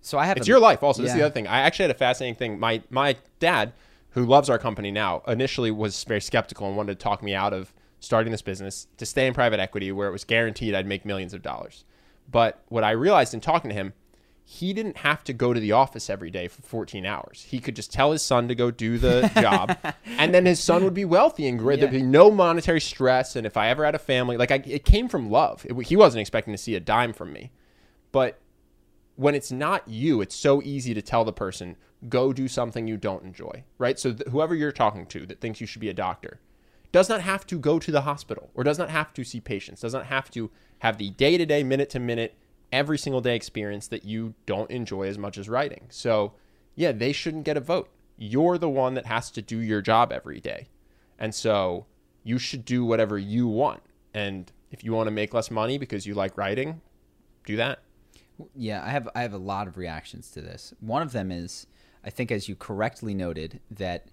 So 0.01 0.19
I 0.19 0.27
have. 0.27 0.37
It's 0.37 0.45
a- 0.45 0.51
your 0.51 0.59
life. 0.59 0.83
Also, 0.83 1.01
this 1.01 1.09
is 1.09 1.17
the 1.17 1.25
other 1.25 1.33
thing. 1.33 1.47
I 1.47 1.61
actually 1.61 1.85
had 1.85 1.91
a 1.95 1.97
fascinating 1.97 2.35
thing. 2.35 2.59
My 2.59 2.83
my 2.91 3.15
dad, 3.39 3.73
who 4.11 4.23
loves 4.23 4.51
our 4.51 4.59
company 4.59 4.91
now, 4.91 5.23
initially 5.27 5.71
was 5.71 6.03
very 6.03 6.21
skeptical 6.21 6.67
and 6.67 6.77
wanted 6.77 6.99
to 6.99 7.03
talk 7.03 7.23
me 7.23 7.33
out 7.33 7.53
of 7.53 7.73
starting 7.99 8.29
this 8.29 8.43
business 8.43 8.85
to 8.97 9.05
stay 9.07 9.25
in 9.25 9.33
private 9.33 9.59
equity, 9.59 9.91
where 9.91 10.07
it 10.07 10.11
was 10.11 10.25
guaranteed 10.25 10.75
I'd 10.75 10.85
make 10.85 11.05
millions 11.05 11.33
of 11.33 11.41
dollars. 11.41 11.85
But 12.29 12.63
what 12.67 12.83
I 12.83 12.91
realized 12.91 13.33
in 13.33 13.39
talking 13.39 13.69
to 13.69 13.75
him, 13.75 13.93
he 14.43 14.73
didn't 14.73 14.97
have 14.97 15.23
to 15.25 15.33
go 15.33 15.53
to 15.53 15.59
the 15.59 15.73
office 15.73 16.09
every 16.09 16.31
day 16.31 16.47
for 16.47 16.63
14 16.63 17.05
hours. 17.05 17.45
He 17.49 17.59
could 17.59 17.75
just 17.75 17.93
tell 17.93 18.11
his 18.11 18.23
son 18.23 18.47
to 18.47 18.55
go 18.55 18.71
do 18.71 18.97
the 18.97 19.31
job, 19.39 19.77
and 20.17 20.33
then 20.33 20.45
his 20.45 20.59
son 20.59 20.83
would 20.83 20.93
be 20.95 21.05
wealthy 21.05 21.47
and 21.47 21.59
great. 21.59 21.79
There'd 21.79 21.91
be 21.91 22.01
no 22.01 22.31
monetary 22.31 22.81
stress. 22.81 23.35
And 23.35 23.45
if 23.45 23.57
I 23.57 23.69
ever 23.69 23.85
had 23.85 23.93
a 23.93 23.99
family, 23.99 24.37
like 24.37 24.51
I, 24.51 24.55
it 24.65 24.85
came 24.85 25.07
from 25.07 25.29
love. 25.29 25.65
It, 25.69 25.79
he 25.85 25.95
wasn't 25.95 26.21
expecting 26.21 26.53
to 26.53 26.57
see 26.57 26.75
a 26.75 26.79
dime 26.79 27.13
from 27.13 27.31
me, 27.31 27.51
but 28.11 28.39
when 29.15 29.35
it's 29.35 29.51
not 29.51 29.87
you, 29.87 30.21
it's 30.21 30.35
so 30.35 30.61
easy 30.63 30.93
to 30.93 31.01
tell 31.01 31.25
the 31.25 31.33
person, 31.33 31.75
go 32.07 32.33
do 32.33 32.47
something 32.47 32.87
you 32.87 32.97
don't 32.97 33.23
enjoy, 33.23 33.63
right? 33.77 33.99
So 33.99 34.13
th- 34.13 34.29
whoever 34.29 34.55
you're 34.55 34.71
talking 34.71 35.05
to 35.07 35.25
that 35.27 35.41
thinks 35.41 35.61
you 35.61 35.67
should 35.67 35.81
be 35.81 35.89
a 35.89 35.93
doctor 35.93 36.39
does 36.91 37.09
not 37.09 37.21
have 37.21 37.45
to 37.47 37.59
go 37.59 37.79
to 37.79 37.91
the 37.91 38.01
hospital 38.01 38.49
or 38.53 38.63
does 38.63 38.79
not 38.79 38.89
have 38.89 39.13
to 39.13 39.23
see 39.23 39.39
patients, 39.39 39.81
does 39.81 39.93
not 39.93 40.07
have 40.07 40.29
to 40.31 40.49
have 40.79 40.97
the 40.97 41.11
day 41.11 41.37
to 41.37 41.45
day, 41.45 41.63
minute 41.63 41.89
to 41.91 41.99
minute, 41.99 42.35
every 42.71 42.97
single 42.97 43.21
day 43.21 43.35
experience 43.35 43.87
that 43.87 44.05
you 44.05 44.33
don't 44.45 44.71
enjoy 44.71 45.07
as 45.07 45.17
much 45.17 45.37
as 45.37 45.49
writing. 45.49 45.85
So, 45.89 46.33
yeah, 46.75 46.91
they 46.91 47.11
shouldn't 47.11 47.43
get 47.43 47.57
a 47.57 47.61
vote. 47.61 47.89
You're 48.17 48.57
the 48.57 48.69
one 48.69 48.93
that 48.95 49.05
has 49.05 49.31
to 49.31 49.41
do 49.41 49.57
your 49.57 49.81
job 49.81 50.11
every 50.11 50.39
day. 50.39 50.67
And 51.17 51.33
so 51.33 51.85
you 52.23 52.37
should 52.37 52.65
do 52.65 52.85
whatever 52.85 53.17
you 53.17 53.47
want. 53.47 53.81
And 54.13 54.51
if 54.71 54.83
you 54.83 54.93
want 54.93 55.07
to 55.07 55.11
make 55.11 55.33
less 55.33 55.51
money 55.51 55.77
because 55.77 56.05
you 56.05 56.13
like 56.13 56.37
writing, 56.37 56.81
do 57.45 57.55
that. 57.57 57.79
Yeah, 58.55 58.83
I 58.83 58.89
have 58.89 59.09
I 59.15 59.21
have 59.21 59.33
a 59.33 59.37
lot 59.37 59.67
of 59.67 59.77
reactions 59.77 60.31
to 60.31 60.41
this. 60.41 60.73
One 60.79 61.01
of 61.01 61.11
them 61.11 61.31
is, 61.31 61.67
I 62.05 62.09
think, 62.09 62.31
as 62.31 62.47
you 62.47 62.55
correctly 62.55 63.13
noted, 63.13 63.59
that 63.69 64.07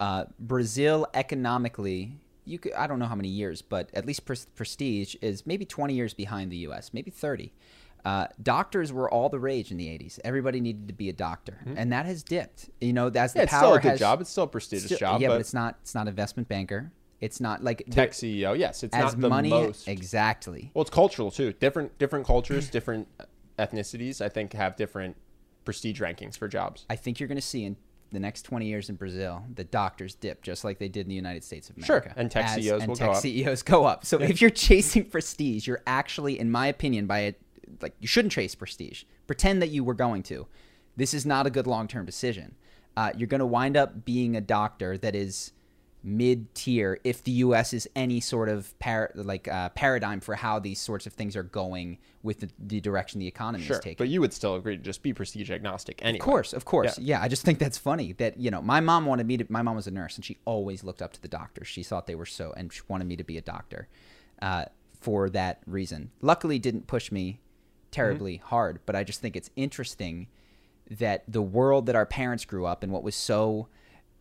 uh, 0.00 0.24
Brazil 0.38 1.06
economically, 1.14 2.16
you 2.44 2.58
could, 2.58 2.72
I 2.72 2.86
don't 2.86 2.98
know 2.98 3.06
how 3.06 3.14
many 3.14 3.28
years, 3.28 3.62
but 3.62 3.90
at 3.94 4.06
least 4.06 4.24
pres- 4.24 4.46
prestige 4.56 5.14
is 5.22 5.46
maybe 5.46 5.64
20 5.64 5.94
years 5.94 6.14
behind 6.14 6.50
the 6.50 6.56
U.S., 6.58 6.92
maybe 6.92 7.10
30. 7.10 7.52
Uh, 8.02 8.26
doctors 8.42 8.92
were 8.94 9.10
all 9.10 9.28
the 9.28 9.38
rage 9.38 9.70
in 9.70 9.76
the 9.76 9.86
80s. 9.86 10.18
Everybody 10.24 10.58
needed 10.58 10.88
to 10.88 10.94
be 10.94 11.10
a 11.10 11.12
doctor, 11.12 11.58
and 11.76 11.92
that 11.92 12.06
has 12.06 12.22
dipped. 12.22 12.70
You 12.80 12.94
know, 12.94 13.08
as 13.08 13.34
the 13.34 13.40
Mm-hmm. 13.40 13.44
It's 13.44 13.50
power 13.52 13.60
still 13.60 13.74
a 13.74 13.80
good 13.80 13.88
has 13.90 13.98
job. 13.98 14.20
It's 14.22 14.30
still 14.30 14.44
a 14.44 14.48
prestigious 14.48 14.86
still- 14.86 14.98
job, 14.98 15.20
yeah, 15.20 15.28
but, 15.28 15.34
but 15.34 15.40
it's 15.42 15.52
not. 15.52 15.76
It's 15.82 15.94
not 15.94 16.08
investment 16.08 16.48
banker. 16.48 16.92
It's 17.20 17.38
not 17.42 17.62
like 17.62 17.82
tech 17.90 18.12
CEO. 18.12 18.58
Yes, 18.58 18.82
it's 18.82 18.96
not 18.96 19.20
the 19.20 19.28
money 19.28 19.50
most. 19.50 19.86
exactly. 19.86 20.70
well, 20.72 20.80
it's 20.80 20.90
cultural 20.90 21.30
too. 21.30 21.52
Different 21.52 21.98
different 21.98 22.24
cultures, 22.26 22.70
different 22.78 23.06
ethnicities. 23.58 24.22
I 24.22 24.30
think 24.30 24.54
have 24.54 24.76
different 24.76 25.16
prestige 25.66 26.00
rankings 26.00 26.38
for 26.38 26.48
jobs. 26.48 26.86
I 26.88 26.96
think 26.96 27.20
you're 27.20 27.28
going 27.28 27.36
to 27.36 27.42
see 27.42 27.64
in 27.64 27.76
the 28.10 28.20
next 28.20 28.42
20 28.42 28.66
years 28.66 28.88
in 28.88 28.96
Brazil 28.96 29.44
the 29.54 29.64
doctors 29.64 30.14
dip 30.14 30.42
just 30.42 30.64
like 30.64 30.78
they 30.78 30.88
did 30.88 31.02
in 31.02 31.08
the 31.08 31.14
United 31.14 31.44
States 31.44 31.70
of 31.70 31.76
Sure, 31.84 31.98
America. 31.98 32.14
and 32.16 32.30
tech 32.30 32.48
CEOs 32.48 32.80
and 32.82 32.88
will 32.88 32.96
tech 32.96 33.06
go 33.08 33.12
up. 33.12 33.18
CEOs 33.22 33.62
go 33.62 33.84
up. 33.84 34.04
So 34.04 34.20
if 34.20 34.40
you're 34.40 34.50
chasing 34.50 35.04
prestige, 35.04 35.66
you're 35.66 35.82
actually, 35.86 36.38
in 36.38 36.50
my 36.50 36.66
opinion, 36.66 37.06
by 37.06 37.20
it, 37.20 37.40
like 37.80 37.94
you 38.00 38.08
shouldn't 38.08 38.32
chase 38.32 38.54
prestige. 38.54 39.04
Pretend 39.26 39.62
that 39.62 39.68
you 39.68 39.84
were 39.84 39.94
going 39.94 40.22
to. 40.24 40.46
This 40.96 41.14
is 41.14 41.24
not 41.24 41.46
a 41.46 41.50
good 41.50 41.66
long-term 41.66 42.04
decision. 42.04 42.56
Uh, 42.96 43.12
you're 43.16 43.28
going 43.28 43.38
to 43.38 43.46
wind 43.46 43.76
up 43.76 44.04
being 44.04 44.36
a 44.36 44.40
doctor 44.40 44.98
that 44.98 45.14
is 45.14 45.52
mid-tier 46.02 46.98
if 47.04 47.22
the 47.24 47.30
U.S. 47.32 47.72
is 47.72 47.88
any 47.94 48.20
sort 48.20 48.48
of 48.48 48.78
par- 48.78 49.10
like 49.14 49.48
uh, 49.48 49.68
paradigm 49.70 50.20
for 50.20 50.34
how 50.34 50.58
these 50.58 50.80
sorts 50.80 51.06
of 51.06 51.12
things 51.12 51.36
are 51.36 51.42
going 51.42 51.98
with 52.22 52.40
the, 52.40 52.48
the 52.58 52.80
direction 52.80 53.18
the 53.20 53.26
economy 53.26 53.64
Sure, 53.64 53.76
is 53.76 53.82
taking. 53.82 53.96
but 53.98 54.08
you 54.08 54.20
would 54.20 54.32
still 54.32 54.54
agree 54.56 54.76
to 54.76 54.82
just 54.82 55.02
be 55.02 55.12
prestige 55.12 55.50
agnostic 55.50 56.00
anyway. 56.02 56.18
Of 56.18 56.24
course, 56.24 56.52
of 56.52 56.64
course. 56.64 56.98
Yeah. 56.98 57.20
I 57.22 57.28
just 57.28 57.44
think 57.44 57.58
that's 57.58 57.78
funny 57.78 58.12
that, 58.14 58.38
you 58.38 58.50
know, 58.50 58.62
my 58.62 58.80
mom 58.80 59.06
wanted 59.06 59.26
me 59.26 59.36
to, 59.38 59.46
my 59.48 59.62
mom 59.62 59.76
was 59.76 59.86
a 59.86 59.90
nurse 59.90 60.16
and 60.16 60.24
she 60.24 60.38
always 60.44 60.84
looked 60.84 61.02
up 61.02 61.12
to 61.14 61.22
the 61.22 61.28
doctors. 61.28 61.68
She 61.68 61.82
thought 61.82 62.06
they 62.06 62.14
were 62.14 62.26
so, 62.26 62.52
and 62.56 62.72
she 62.72 62.82
wanted 62.88 63.06
me 63.06 63.16
to 63.16 63.24
be 63.24 63.38
a 63.38 63.42
doctor 63.42 63.88
uh, 64.42 64.66
for 65.00 65.30
that 65.30 65.60
reason. 65.66 66.10
Luckily, 66.20 66.58
didn't 66.58 66.86
push 66.86 67.10
me 67.12 67.40
terribly 67.90 68.36
hard, 68.36 68.80
but 68.86 68.94
I 68.96 69.02
just 69.04 69.20
think 69.20 69.34
it's 69.36 69.50
interesting 69.56 70.28
that 70.90 71.24
the 71.26 71.42
world 71.42 71.86
that 71.86 71.96
our 71.96 72.06
parents 72.06 72.44
grew 72.44 72.66
up 72.66 72.82
in, 72.84 72.90
what 72.90 73.02
was 73.02 73.14
so, 73.14 73.68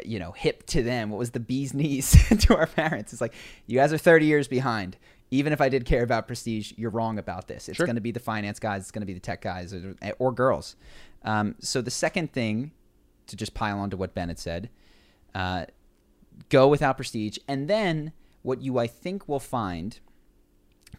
you 0.05 0.19
know, 0.19 0.31
hip 0.31 0.65
to 0.67 0.83
them, 0.83 1.09
what 1.09 1.17
was 1.19 1.31
the 1.31 1.39
bee's 1.39 1.73
knees 1.79 2.11
to 2.39 2.55
our 2.55 2.67
parents. 2.67 3.13
It's 3.13 3.21
like, 3.21 3.33
you 3.67 3.77
guys 3.77 3.93
are 3.93 3.97
30 3.97 4.25
years 4.25 4.47
behind. 4.47 4.97
Even 5.31 5.53
if 5.53 5.61
I 5.61 5.69
did 5.69 5.85
care 5.85 6.03
about 6.03 6.25
prestige, 6.27 6.73
you're 6.75 6.89
wrong 6.89 7.19
about 7.19 7.47
this. 7.47 7.69
It's 7.69 7.77
Sure. 7.77 7.85
going 7.85 7.95
to 7.95 8.01
be 8.01 8.11
the 8.11 8.19
finance 8.19 8.59
guys, 8.59 8.81
it's 8.81 8.91
going 8.91 9.01
to 9.01 9.05
be 9.05 9.13
the 9.13 9.19
tech 9.19 9.41
guys 9.41 9.73
or, 9.73 9.95
or 10.17 10.31
girls. 10.31 10.75
Um, 11.23 11.55
so 11.59 11.81
the 11.81 11.91
second 11.91 12.33
thing, 12.33 12.71
to 13.27 13.35
just 13.35 13.53
pile 13.53 13.77
on 13.79 13.91
to 13.91 13.97
what 13.97 14.15
Ben 14.15 14.29
had 14.29 14.39
said, 14.39 14.69
uh, 15.35 15.65
go 16.49 16.67
without 16.67 16.97
prestige. 16.97 17.37
And 17.47 17.67
then 17.67 18.11
what 18.41 18.61
you, 18.61 18.79
I 18.79 18.87
think, 18.87 19.27
will 19.27 19.39
find 19.39 19.99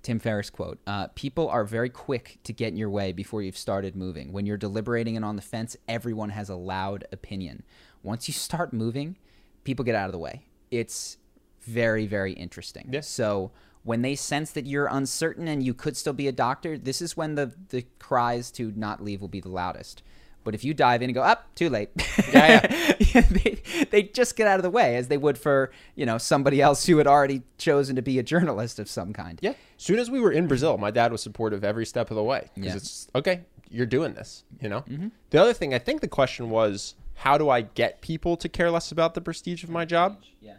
Tim 0.03 0.19
Ferriss 0.21 0.49
quote 0.49 0.79
uh, 0.87 1.09
People 1.15 1.49
are 1.49 1.65
very 1.65 1.91
quick 1.91 2.39
to 2.45 2.53
get 2.53 2.69
in 2.69 2.77
your 2.77 2.91
way 2.91 3.13
before 3.13 3.43
you've 3.43 3.57
started 3.57 3.97
moving. 3.97 4.33
When 4.33 4.47
you're 4.47 4.57
deliberating 4.57 5.17
and 5.17 5.25
on 5.25 5.37
the 5.37 5.43
fence, 5.43 5.77
everyone 5.89 6.31
has 6.31 6.49
a 6.49 6.55
loud 6.55 7.05
opinion. 7.13 7.65
Once 8.03 8.29
you 8.29 8.35
start 8.35 8.73
moving, 8.73 9.17
people 9.65 9.85
get 9.85 9.95
out 9.95 10.07
of 10.07 10.13
the 10.13 10.19
way. 10.19 10.47
It's 10.71 11.19
very, 11.63 12.07
very 12.07 12.33
interesting. 12.33 12.89
Yeah. 12.91 13.01
So 13.01 13.51
when 13.83 14.03
they 14.03 14.15
sense 14.15 14.51
that 14.53 14.67
you're 14.67 14.87
uncertain 14.87 15.49
and 15.49 15.63
you 15.63 15.75
could 15.75 15.97
still 15.97 16.13
be 16.13 16.29
a 16.29 16.33
doctor, 16.33 16.79
this 16.79 17.03
is 17.03 17.17
when 17.17 17.35
the, 17.35 17.53
the 17.69 17.85
cries 17.99 18.51
to 18.53 18.73
not 18.77 19.03
leave 19.03 19.21
will 19.21 19.29
be 19.29 19.41
the 19.41 19.49
loudest. 19.49 20.03
But 20.43 20.55
if 20.55 20.65
you 20.65 20.73
dive 20.73 21.03
in 21.03 21.11
and 21.11 21.15
go 21.15 21.23
up, 21.23 21.55
too 21.55 21.69
late. 21.69 21.91
Yeah, 22.33 22.67
they, 23.13 23.63
they 23.91 24.03
just 24.05 24.37
get 24.37 24.47
out 24.47 24.59
of 24.59 24.63
the 24.63 24.71
way 24.71 24.97
as 24.97 25.09
they 25.09 25.19
would 25.19 25.37
for 25.37 25.71
you 25.97 26.07
know 26.07 26.17
somebody 26.17 26.63
else 26.63 26.87
who 26.87 26.97
had 26.97 27.07
already 27.07 27.43
chosen 27.59 27.95
to 27.97 28.03
be 28.03 28.19
a 28.19 28.23
journalist 28.23 28.79
of 28.79 28.89
some 28.89 29.13
kind. 29.13 29.39
Yeah. 29.43 29.51
As 29.51 29.57
soon 29.77 29.99
as 29.99 30.11
we 30.11 30.19
were 30.19 30.33
in 30.33 30.47
Brazil, 30.47 30.79
my 30.79 30.91
dad 30.91 31.13
was 31.13 31.23
supportive 31.23 31.63
every 31.63 31.85
step 31.85 32.11
of 32.11 32.15
the 32.15 32.23
way. 32.23 32.49
Because 32.55 32.71
Yeah. 32.71 32.77
it's 32.77 33.09
okay, 33.15 33.41
you're 33.69 33.85
doing 33.87 34.15
this, 34.15 34.45
you 34.63 34.71
know? 34.71 34.81
Mm-hmm. 34.81 35.09
The 35.29 35.39
other 35.43 35.53
thing, 35.53 35.75
I 35.75 35.79
think 35.79 36.01
the 36.01 36.09
question 36.09 36.49
was, 36.49 36.95
how 37.21 37.37
do 37.37 37.51
I 37.51 37.61
get 37.61 38.01
people 38.01 38.35
to 38.39 38.49
care 38.49 38.71
less 38.71 38.91
about 38.91 39.13
the 39.13 39.21
prestige 39.21 39.63
of 39.63 39.69
my 39.69 39.85
job? 39.85 40.23
Yeah. 40.41 40.57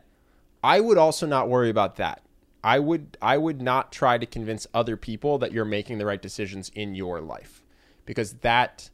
I 0.63 0.79
would 0.79 0.99
also 0.99 1.25
not 1.25 1.49
worry 1.49 1.71
about 1.71 1.95
that. 1.95 2.21
I 2.63 2.77
would 2.77 3.17
I 3.19 3.37
would 3.37 3.63
not 3.63 3.91
try 3.91 4.19
to 4.19 4.27
convince 4.27 4.67
other 4.71 4.95
people 4.95 5.39
that 5.39 5.51
you're 5.51 5.65
making 5.65 5.97
the 5.97 6.05
right 6.05 6.21
decisions 6.21 6.69
in 6.75 6.93
your 6.93 7.19
life 7.19 7.63
because 8.05 8.33
that 8.41 8.91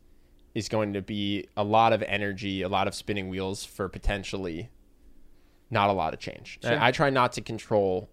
is 0.56 0.70
going 0.70 0.94
to 0.94 1.02
be 1.02 1.50
a 1.58 1.64
lot 1.66 1.92
of 1.92 2.02
energy, 2.04 2.62
a 2.62 2.70
lot 2.70 2.88
of 2.88 2.96
spinning 2.96 3.28
wheels 3.28 3.66
for 3.66 3.90
potentially 3.90 4.70
not 5.70 5.90
a 5.90 5.94
lot 5.94 6.14
of 6.14 6.22
change. 6.22 6.60
And 6.64 6.80
I 6.80 6.92
try 6.92 7.10
not 7.10 7.34
to 7.34 7.42
control 7.42 8.10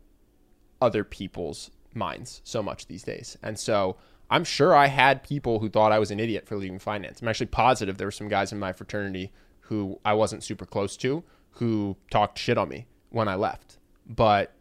other 0.83 1.05
people's 1.05 1.71
minds 1.95 2.41
so 2.43 2.61
much 2.61 2.89
these 2.89 3.05
days. 3.05 3.39
And 3.41 3.57
so 3.57 3.99
I'm 4.31 4.45
sure 4.45 4.75
I 4.75 4.87
had 4.87 5.23
people 5.23 5.59
who 5.61 5.69
thought 5.69 5.93
I 5.93 5.99
was 5.99 6.11
an 6.11 6.21
idiot 6.21 6.47
for 6.47 6.57
leaving 6.57 6.79
finance. 6.79 7.21
I'm 7.21 7.29
actually 7.29 7.47
positive 7.47 7.99
there 7.99 8.07
were 8.07 8.13
some 8.13 8.29
guys 8.29 8.53
in 8.53 8.59
my 8.59 8.73
fraternity 8.73 9.33
who 9.61 10.01
I 10.05 10.15
wasn't 10.15 10.43
super 10.43 10.67
close 10.67 10.97
to 10.99 11.25
who 11.55 11.97
talked 12.11 12.39
shit 12.39 12.59
on 12.59 12.69
me 12.69 12.87
when 13.11 13.29
I 13.29 13.35
left. 13.35 13.79
But 14.07 14.53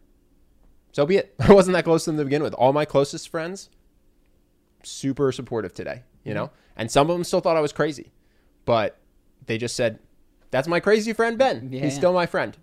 so 0.92 1.04
be 1.06 1.16
it. 1.16 1.34
I 1.40 1.52
wasn't 1.52 1.74
that 1.74 1.84
close 1.84 2.04
to 2.04 2.10
them 2.10 2.18
to 2.18 2.24
begin 2.24 2.42
with. 2.42 2.54
All 2.54 2.72
my 2.72 2.84
closest 2.84 3.28
friends, 3.28 3.70
super 4.82 5.32
supportive 5.32 5.74
today, 5.74 6.02
you 6.24 6.30
mm-hmm. 6.30 6.38
know? 6.38 6.50
And 6.76 6.90
some 6.90 7.10
of 7.10 7.16
them 7.16 7.24
still 7.24 7.40
thought 7.40 7.56
I 7.56 7.60
was 7.60 7.72
crazy. 7.72 8.12
But 8.64 8.98
they 9.46 9.58
just 9.58 9.76
said, 9.76 9.98
that's 10.50 10.68
my 10.68 10.80
crazy 10.80 11.12
friend 11.12 11.36
Ben. 11.36 11.68
Yeah, 11.72 11.82
He's 11.82 11.94
still 11.94 12.12
my 12.12 12.26
friend. 12.26 12.56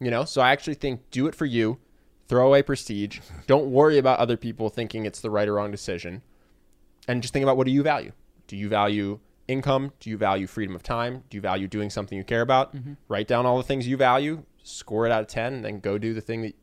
You 0.00 0.10
know? 0.10 0.24
So 0.24 0.40
I 0.40 0.52
actually 0.52 0.74
think 0.74 1.10
do 1.10 1.26
it 1.26 1.34
for 1.34 1.46
you. 1.46 1.78
Throw 2.28 2.46
away 2.46 2.62
prestige. 2.62 3.20
Don't 3.46 3.70
worry 3.70 3.98
about 3.98 4.18
other 4.18 4.36
people 4.36 4.68
thinking 4.68 5.06
it's 5.06 5.20
the 5.20 5.30
right 5.30 5.48
or 5.48 5.54
wrong 5.54 5.70
decision. 5.70 6.22
And 7.08 7.22
just 7.22 7.32
think 7.32 7.42
about 7.42 7.56
what 7.56 7.66
do 7.66 7.72
you 7.72 7.82
value? 7.82 8.12
Do 8.46 8.56
you 8.56 8.68
value 8.68 9.18
income? 9.48 9.92
Do 10.00 10.10
you 10.10 10.16
value 10.18 10.46
freedom 10.46 10.74
of 10.76 10.82
time? 10.82 11.24
Do 11.30 11.36
you 11.36 11.40
value 11.40 11.66
doing 11.66 11.90
something 11.90 12.16
you 12.16 12.24
care 12.24 12.42
about? 12.42 12.74
Mm-hmm. 12.76 12.92
Write 13.08 13.26
down 13.28 13.46
all 13.46 13.56
the 13.56 13.62
things 13.62 13.86
you 13.88 13.96
value, 13.96 14.44
score 14.62 15.06
it 15.06 15.12
out 15.12 15.22
of 15.22 15.26
10, 15.28 15.54
and 15.54 15.64
then 15.64 15.80
go 15.80 15.98
do 15.98 16.12
the 16.14 16.20
thing 16.20 16.42
that 16.42 16.54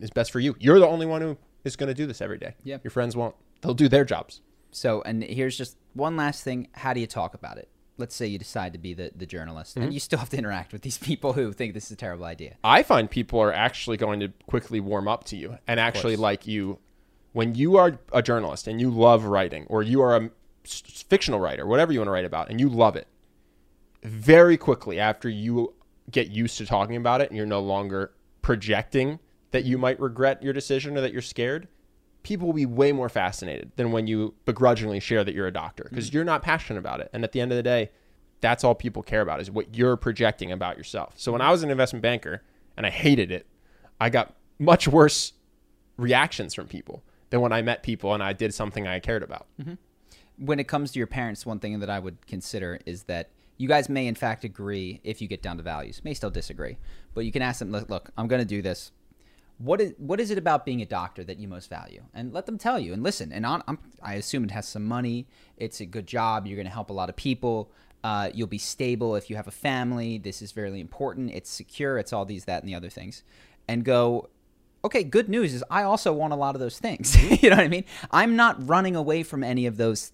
is 0.00 0.10
best 0.10 0.30
for 0.32 0.40
you. 0.40 0.56
You're 0.58 0.78
the 0.80 0.88
only 0.88 1.06
one 1.06 1.20
who 1.22 1.36
is 1.64 1.76
going 1.76 1.88
to 1.88 1.94
do 1.94 2.06
this 2.06 2.20
every 2.20 2.38
day. 2.38 2.54
Yep. 2.64 2.82
Your 2.84 2.90
friends 2.90 3.14
won't. 3.16 3.36
They'll 3.60 3.74
do 3.74 3.88
their 3.88 4.04
jobs. 4.04 4.40
So, 4.72 5.02
and 5.02 5.22
here's 5.22 5.56
just 5.56 5.76
one 5.92 6.16
last 6.16 6.42
thing. 6.42 6.68
How 6.72 6.94
do 6.94 7.00
you 7.00 7.06
talk 7.06 7.34
about 7.34 7.58
it? 7.58 7.68
Let's 7.98 8.14
say 8.16 8.26
you 8.26 8.38
decide 8.38 8.72
to 8.72 8.78
be 8.78 8.94
the, 8.94 9.12
the 9.14 9.26
journalist, 9.26 9.74
Mm-hmm. 9.76 9.84
and 9.84 9.94
you 9.94 10.00
still 10.00 10.18
have 10.18 10.30
to 10.30 10.36
interact 10.38 10.72
with 10.72 10.80
these 10.82 10.96
people 11.10 11.34
who 11.34 11.52
think 11.52 11.74
this 11.74 11.84
is 11.84 11.90
a 11.92 11.96
terrible 11.96 12.24
idea. 12.24 12.56
I 12.64 12.82
find 12.82 13.10
people 13.10 13.38
are 13.40 13.52
actually 13.52 13.98
going 13.98 14.20
to 14.20 14.32
quickly 14.46 14.80
warm 14.80 15.06
up 15.06 15.24
to 15.24 15.36
you 15.36 15.58
and 15.68 15.78
actually 15.78 16.16
like 16.16 16.46
you 16.46 16.78
when 17.32 17.54
you 17.54 17.76
are 17.76 17.98
a 18.12 18.22
journalist 18.22 18.66
and 18.66 18.80
you 18.80 18.90
love 18.90 19.24
writing 19.24 19.66
or 19.68 19.82
you 19.82 20.00
are 20.02 20.16
a 20.16 20.30
fictional 20.64 21.40
writer, 21.40 21.66
whatever 21.66 21.92
you 21.92 21.98
want 21.98 22.08
to 22.08 22.12
write 22.12 22.24
about, 22.24 22.50
and 22.50 22.60
you 22.60 22.68
love 22.68 22.96
it. 22.96 23.08
Very 24.02 24.56
quickly 24.56 24.98
after 24.98 25.28
you 25.28 25.74
get 26.10 26.30
used 26.30 26.58
to 26.58 26.66
talking 26.66 26.96
about 26.96 27.20
it 27.20 27.30
and 27.30 27.36
you're 27.36 27.46
no 27.46 27.60
longer 27.60 28.12
projecting 28.42 29.18
that 29.52 29.64
you 29.64 29.78
might 29.78 30.00
regret 30.00 30.42
your 30.42 30.52
decision 30.52 30.96
or 30.96 31.00
that 31.00 31.12
you're 31.12 31.22
scared, 31.22 31.68
people 32.22 32.46
will 32.46 32.54
be 32.54 32.66
way 32.66 32.92
more 32.92 33.08
fascinated 33.08 33.72
than 33.76 33.92
when 33.92 34.06
you 34.06 34.34
begrudgingly 34.44 35.00
share 35.00 35.24
that 35.24 35.34
you're 35.34 35.46
a 35.46 35.52
doctor 35.52 35.86
because 35.88 36.10
mm. 36.10 36.14
you're 36.14 36.24
not 36.24 36.42
passionate 36.42 36.78
about 36.78 37.00
it. 37.00 37.08
And 37.12 37.24
at 37.24 37.32
the 37.32 37.40
end 37.40 37.52
of 37.52 37.56
the 37.56 37.62
day, 37.62 37.90
that's 38.40 38.64
all 38.64 38.74
people 38.74 39.02
care 39.02 39.20
about 39.20 39.40
is 39.40 39.50
what 39.50 39.76
you're 39.76 39.96
projecting 39.96 40.50
about 40.50 40.76
yourself. 40.76 41.14
So 41.16 41.32
when 41.32 41.40
I 41.40 41.50
was 41.50 41.62
an 41.62 41.70
investment 41.70 42.02
banker 42.02 42.42
and 42.76 42.84
I 42.84 42.90
hated 42.90 43.30
it, 43.30 43.46
I 44.00 44.10
got 44.10 44.34
much 44.58 44.88
worse 44.88 45.32
reactions 45.96 46.54
from 46.54 46.66
people 46.66 47.04
than 47.32 47.40
when 47.40 47.52
I 47.52 47.62
met 47.62 47.82
people 47.82 48.12
and 48.12 48.22
I 48.22 48.34
did 48.34 48.54
something 48.54 48.86
I 48.86 49.00
cared 49.00 49.22
about. 49.22 49.46
When 50.36 50.60
it 50.60 50.68
comes 50.68 50.92
to 50.92 50.98
your 50.98 51.06
parents, 51.06 51.46
one 51.46 51.58
thing 51.58 51.80
that 51.80 51.88
I 51.88 51.98
would 51.98 52.26
consider 52.26 52.78
is 52.84 53.04
that 53.04 53.30
you 53.56 53.68
guys 53.68 53.88
may, 53.88 54.06
in 54.06 54.14
fact, 54.14 54.44
agree 54.44 55.00
if 55.02 55.22
you 55.22 55.28
get 55.28 55.40
down 55.40 55.56
to 55.56 55.62
values. 55.62 56.02
May 56.04 56.12
still 56.12 56.30
disagree, 56.30 56.76
but 57.14 57.24
you 57.24 57.32
can 57.32 57.40
ask 57.40 57.58
them. 57.58 57.72
Look, 57.72 57.88
look 57.88 58.10
I'm 58.18 58.28
going 58.28 58.42
to 58.42 58.46
do 58.46 58.60
this. 58.60 58.92
What 59.56 59.80
is 59.80 59.94
what 59.96 60.20
is 60.20 60.30
it 60.30 60.36
about 60.36 60.66
being 60.66 60.82
a 60.82 60.86
doctor 60.86 61.24
that 61.24 61.38
you 61.38 61.48
most 61.48 61.70
value? 61.70 62.02
And 62.12 62.34
let 62.34 62.44
them 62.44 62.58
tell 62.58 62.78
you. 62.78 62.92
And 62.92 63.02
listen. 63.02 63.32
And 63.32 63.46
on, 63.46 63.78
I 64.02 64.14
assume 64.14 64.44
it 64.44 64.50
has 64.50 64.68
some 64.68 64.84
money. 64.84 65.26
It's 65.56 65.80
a 65.80 65.86
good 65.86 66.06
job. 66.06 66.46
You're 66.46 66.56
going 66.56 66.66
to 66.66 66.72
help 66.72 66.90
a 66.90 66.94
lot 66.94 67.08
of 67.08 67.16
people. 67.16 67.70
Uh, 68.04 68.28
you'll 68.34 68.46
be 68.46 68.58
stable 68.58 69.16
if 69.16 69.30
you 69.30 69.36
have 69.36 69.48
a 69.48 69.52
family. 69.52 70.18
This 70.18 70.42
is 70.42 70.52
very 70.52 70.80
important. 70.80 71.30
It's 71.30 71.48
secure. 71.48 71.96
It's 71.98 72.12
all 72.12 72.26
these, 72.26 72.44
that, 72.44 72.62
and 72.62 72.68
the 72.68 72.74
other 72.74 72.90
things. 72.90 73.22
And 73.66 73.84
go. 73.84 74.28
Okay, 74.84 75.04
good 75.04 75.28
news 75.28 75.54
is 75.54 75.62
I 75.70 75.84
also 75.84 76.12
want 76.12 76.32
a 76.32 76.36
lot 76.36 76.54
of 76.54 76.60
those 76.60 76.78
things. 76.78 77.16
you 77.42 77.50
know 77.50 77.56
what 77.56 77.64
I 77.64 77.68
mean? 77.68 77.84
I'm 78.10 78.36
not 78.36 78.68
running 78.68 78.96
away 78.96 79.22
from 79.22 79.44
any 79.44 79.66
of 79.66 79.76
those 79.76 80.12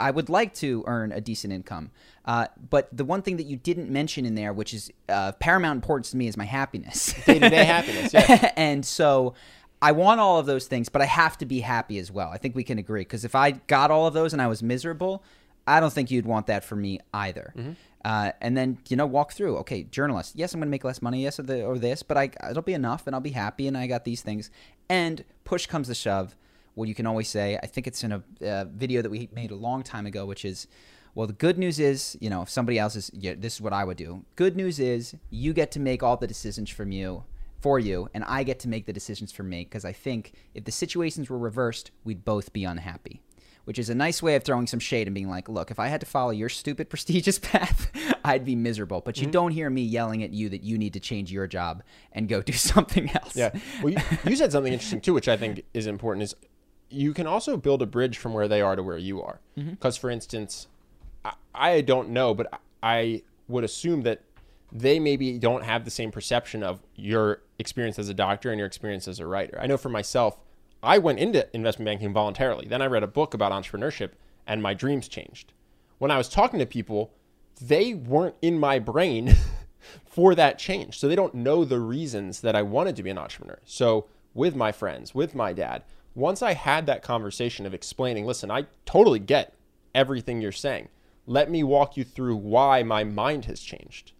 I 0.00 0.10
would 0.10 0.28
like 0.28 0.54
to 0.54 0.84
earn 0.86 1.12
a 1.12 1.20
decent 1.20 1.52
income. 1.52 1.90
Uh, 2.24 2.46
but 2.70 2.88
the 2.96 3.04
one 3.04 3.22
thing 3.22 3.36
that 3.36 3.44
you 3.44 3.56
didn't 3.56 3.90
mention 3.90 4.24
in 4.24 4.34
there, 4.34 4.52
which 4.52 4.74
is 4.74 4.90
uh, 5.08 5.32
paramount 5.32 5.76
importance 5.76 6.10
to 6.10 6.16
me, 6.16 6.28
is 6.28 6.36
my 6.36 6.44
happiness. 6.44 7.14
Day-to-day 7.26 7.64
happiness, 7.64 8.12
yeah. 8.12 8.52
and 8.56 8.84
so 8.84 9.34
I 9.82 9.92
want 9.92 10.20
all 10.20 10.38
of 10.38 10.46
those 10.46 10.66
things, 10.66 10.88
but 10.88 11.02
I 11.02 11.04
have 11.04 11.36
to 11.38 11.46
be 11.46 11.60
happy 11.60 11.98
as 11.98 12.10
well. 12.10 12.30
I 12.30 12.38
think 12.38 12.54
we 12.56 12.64
can 12.64 12.78
agree. 12.78 13.02
Because 13.02 13.24
if 13.24 13.34
I 13.34 13.52
got 13.52 13.90
all 13.90 14.06
of 14.06 14.14
those 14.14 14.32
and 14.32 14.40
I 14.40 14.46
was 14.46 14.62
miserable, 14.62 15.22
I 15.66 15.80
don't 15.80 15.92
think 15.92 16.10
you'd 16.10 16.26
want 16.26 16.46
that 16.46 16.64
for 16.64 16.76
me 16.76 17.00
either. 17.12 17.52
Uh, 18.06 18.30
and 18.40 18.56
then 18.56 18.78
you 18.88 18.96
know 18.96 19.06
walk 19.06 19.32
through. 19.32 19.56
Okay, 19.58 19.82
journalist. 19.82 20.36
Yes, 20.36 20.54
I'm 20.54 20.60
going 20.60 20.68
to 20.68 20.70
make 20.70 20.84
less 20.84 21.02
money. 21.02 21.24
Yes, 21.24 21.40
or, 21.40 21.42
the, 21.42 21.64
or 21.64 21.76
this, 21.76 22.04
but 22.04 22.16
I 22.16 22.30
it'll 22.48 22.62
be 22.62 22.72
enough, 22.72 23.06
and 23.06 23.16
I'll 23.16 23.20
be 23.20 23.30
happy, 23.30 23.66
and 23.66 23.76
I 23.76 23.88
got 23.88 24.04
these 24.04 24.22
things. 24.22 24.50
And 24.88 25.24
push 25.44 25.66
comes 25.66 25.88
to 25.88 25.94
shove 25.94 26.36
well 26.76 26.86
you 26.86 26.94
can 26.94 27.06
always 27.06 27.28
say. 27.28 27.58
I 27.60 27.66
think 27.66 27.88
it's 27.88 28.04
in 28.04 28.12
a 28.12 28.22
uh, 28.46 28.66
video 28.66 29.02
that 29.02 29.10
we 29.10 29.28
made 29.34 29.50
a 29.50 29.56
long 29.56 29.82
time 29.82 30.06
ago, 30.06 30.24
which 30.24 30.44
is, 30.44 30.68
well, 31.16 31.26
the 31.26 31.32
good 31.32 31.58
news 31.58 31.80
is, 31.80 32.16
you 32.20 32.30
know, 32.30 32.42
if 32.42 32.50
somebody 32.50 32.78
else 32.78 32.94
is, 32.94 33.10
yeah, 33.12 33.34
this 33.36 33.54
is 33.54 33.60
what 33.60 33.72
I 33.72 33.82
would 33.82 33.96
do. 33.96 34.24
Good 34.36 34.56
news 34.56 34.78
is, 34.78 35.16
you 35.30 35.52
get 35.52 35.72
to 35.72 35.80
make 35.80 36.02
all 36.02 36.16
the 36.16 36.26
decisions 36.26 36.70
from 36.70 36.92
you, 36.92 37.24
for 37.58 37.78
you, 37.78 38.08
and 38.14 38.22
I 38.24 38.44
get 38.44 38.60
to 38.60 38.68
make 38.68 38.86
the 38.86 38.92
decisions 38.92 39.32
for 39.32 39.42
me. 39.42 39.64
Because 39.64 39.84
I 39.84 39.92
think 39.92 40.34
if 40.54 40.64
the 40.64 40.72
situations 40.72 41.28
were 41.28 41.38
reversed, 41.38 41.90
we'd 42.04 42.24
both 42.24 42.52
be 42.52 42.64
unhappy. 42.64 43.22
Which 43.66 43.78
is 43.78 43.90
a 43.90 43.94
nice 43.94 44.22
way 44.22 44.36
of 44.36 44.44
throwing 44.44 44.66
some 44.66 44.80
shade 44.80 45.06
and 45.06 45.14
being 45.14 45.28
like, 45.28 45.48
look, 45.48 45.70
if 45.70 45.78
I 45.78 45.88
had 45.88 46.00
to 46.00 46.06
follow 46.06 46.30
your 46.30 46.48
stupid 46.48 46.88
prestigious 46.90 47.38
path, 47.38 47.90
I'd 48.24 48.44
be 48.44 48.56
miserable. 48.56 49.02
But 49.04 49.18
you 49.18 49.24
mm-hmm. 49.24 49.32
don't 49.32 49.50
hear 49.50 49.68
me 49.68 49.82
yelling 49.82 50.22
at 50.22 50.32
you 50.32 50.48
that 50.48 50.62
you 50.62 50.78
need 50.78 50.92
to 50.94 51.00
change 51.00 51.32
your 51.32 51.46
job 51.46 51.82
and 52.12 52.28
go 52.28 52.42
do 52.42 52.52
something 52.54 53.10
else. 53.10 53.36
Yeah. 53.36 53.50
Well, 53.82 53.92
you, 53.92 53.98
you 54.24 54.36
said 54.36 54.52
something 54.52 54.72
interesting 54.72 55.00
too, 55.00 55.14
which 55.14 55.28
I 55.28 55.36
think 55.36 55.64
is 55.74 55.86
important. 55.86 56.22
Is 56.22 56.34
you 56.88 57.12
can 57.12 57.26
also 57.26 57.56
build 57.56 57.82
a 57.82 57.86
bridge 57.86 58.18
from 58.18 58.32
where 58.32 58.48
they 58.48 58.60
are 58.60 58.76
to 58.76 58.82
where 58.82 58.98
you 58.98 59.22
are. 59.22 59.40
Mm-hmm. 59.58 59.70
Because, 59.70 59.96
for 59.96 60.10
instance, 60.10 60.68
I, 61.24 61.32
I 61.54 61.80
don't 61.80 62.10
know, 62.10 62.34
but 62.34 62.60
I 62.82 63.22
would 63.48 63.64
assume 63.64 64.02
that 64.02 64.22
they 64.72 64.98
maybe 64.98 65.38
don't 65.38 65.64
have 65.64 65.84
the 65.84 65.90
same 65.90 66.10
perception 66.10 66.62
of 66.62 66.80
your 66.94 67.42
experience 67.58 67.98
as 67.98 68.08
a 68.08 68.14
doctor 68.14 68.50
and 68.50 68.58
your 68.58 68.66
experience 68.66 69.08
as 69.08 69.20
a 69.20 69.26
writer. 69.26 69.58
I 69.60 69.66
know 69.66 69.76
for 69.76 69.88
myself, 69.88 70.38
I 70.82 70.98
went 70.98 71.18
into 71.18 71.48
investment 71.54 71.86
banking 71.86 72.12
voluntarily. 72.12 72.66
Then 72.66 72.82
I 72.82 72.86
read 72.86 73.02
a 73.02 73.08
book 73.08 73.34
about 73.34 73.52
entrepreneurship 73.52 74.12
and 74.46 74.62
my 74.62 74.74
dreams 74.74 75.08
changed. 75.08 75.52
When 75.98 76.10
I 76.10 76.18
was 76.18 76.28
talking 76.28 76.58
to 76.58 76.66
people, 76.66 77.12
they 77.60 77.94
weren't 77.94 78.36
in 78.42 78.58
my 78.58 78.78
brain 78.78 79.34
for 80.04 80.34
that 80.34 80.58
change. 80.58 80.98
So 80.98 81.08
they 81.08 81.16
don't 81.16 81.34
know 81.34 81.64
the 81.64 81.80
reasons 81.80 82.40
that 82.42 82.54
I 82.54 82.62
wanted 82.62 82.96
to 82.96 83.02
be 83.02 83.10
an 83.10 83.18
entrepreneur. 83.18 83.58
So 83.64 84.06
with 84.34 84.54
my 84.54 84.72
friends, 84.72 85.14
with 85.14 85.34
my 85.34 85.52
dad, 85.52 85.82
once 86.14 86.42
I 86.42 86.54
had 86.54 86.86
that 86.86 87.02
conversation 87.02 87.66
of 87.66 87.74
explaining, 87.74 88.24
listen, 88.24 88.50
I 88.50 88.66
totally 88.84 89.18
get 89.18 89.54
everything 89.94 90.40
you're 90.40 90.52
saying. 90.52 90.88
Let 91.26 91.50
me 91.50 91.62
walk 91.62 91.96
you 91.96 92.04
through 92.04 92.36
why 92.36 92.82
my 92.82 93.04
mind 93.04 93.46
has 93.46 93.60
changed. 93.60 94.12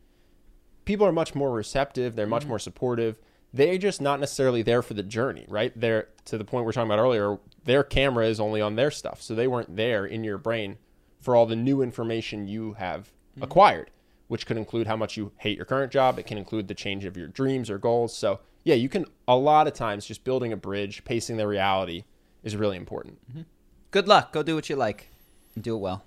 People 0.85 1.07
are 1.07 1.13
much 1.13 1.35
more 1.35 1.53
receptive, 1.53 2.17
they're 2.17 2.27
much 2.27 2.43
mm-hmm. 2.43 2.51
more 2.51 2.59
supportive. 2.59 3.19
They're 3.57 3.79
just 3.79 4.01
not 4.01 4.21
necessarily 4.21 4.63
there 4.63 4.83
for 4.83 4.95
the 4.95 5.03
journey, 5.03 5.47
right? 5.49 5.73
They're 5.75 6.09
to 6.27 6.37
the 6.37 6.45
point 6.45 6.67
we 6.67 6.71
are 6.71 6.73
talking 6.73 6.91
about 6.91 6.99
earlier, 6.99 7.39
their 7.65 7.83
camera 7.83 8.27
is 8.27 8.39
only 8.39 8.61
on 8.61 8.77
their 8.77 8.91
stuff. 8.91 9.23
So 9.23 9.35
they 9.35 9.47
weren't 9.47 9.77
there 9.77 10.05
in 10.05 10.25
your 10.25 10.37
brain 10.37 10.77
for 11.21 11.35
all 11.35 11.47
the 11.47 11.57
new 11.57 11.81
information 11.81 12.47
you 12.47 12.75
have 12.75 13.13
mm-hmm. 13.33 13.45
acquired, 13.45 13.91
which 14.29 14.47
could 14.47 14.57
include 14.57 14.87
how 14.87 14.97
much 14.97 15.17
you 15.17 15.33
hate 15.39 15.57
your 15.57 15.65
current 15.65 15.91
job. 15.91 16.19
It 16.19 16.27
can 16.27 16.37
include 16.37 16.69
the 16.69 16.75
change 16.75 17.05
of 17.05 17.17
your 17.17 17.29
dreams 17.29 17.71
or 17.71 17.79
goals. 17.79 18.17
So, 18.17 18.41
yeah, 18.63 18.75
you 18.75 18.89
can, 18.89 19.07
a 19.27 19.37
lot 19.37 19.67
of 19.67 19.73
times, 19.73 20.05
just 20.05 20.23
building 20.23 20.53
a 20.53 20.57
bridge, 20.57 21.05
pacing 21.05 21.39
the 21.39 21.47
reality 21.47 22.05
is 22.43 22.57
really 22.57 22.77
important. 22.77 23.19
Mm-hmm. 23.31 23.43
Good 23.91 24.07
luck. 24.07 24.33
Go 24.33 24.43
do 24.43 24.55
what 24.55 24.69
you 24.69 24.77
like 24.77 25.09
and 25.55 25.65
do 25.65 25.75
it 25.75 25.79
well. 25.79 26.05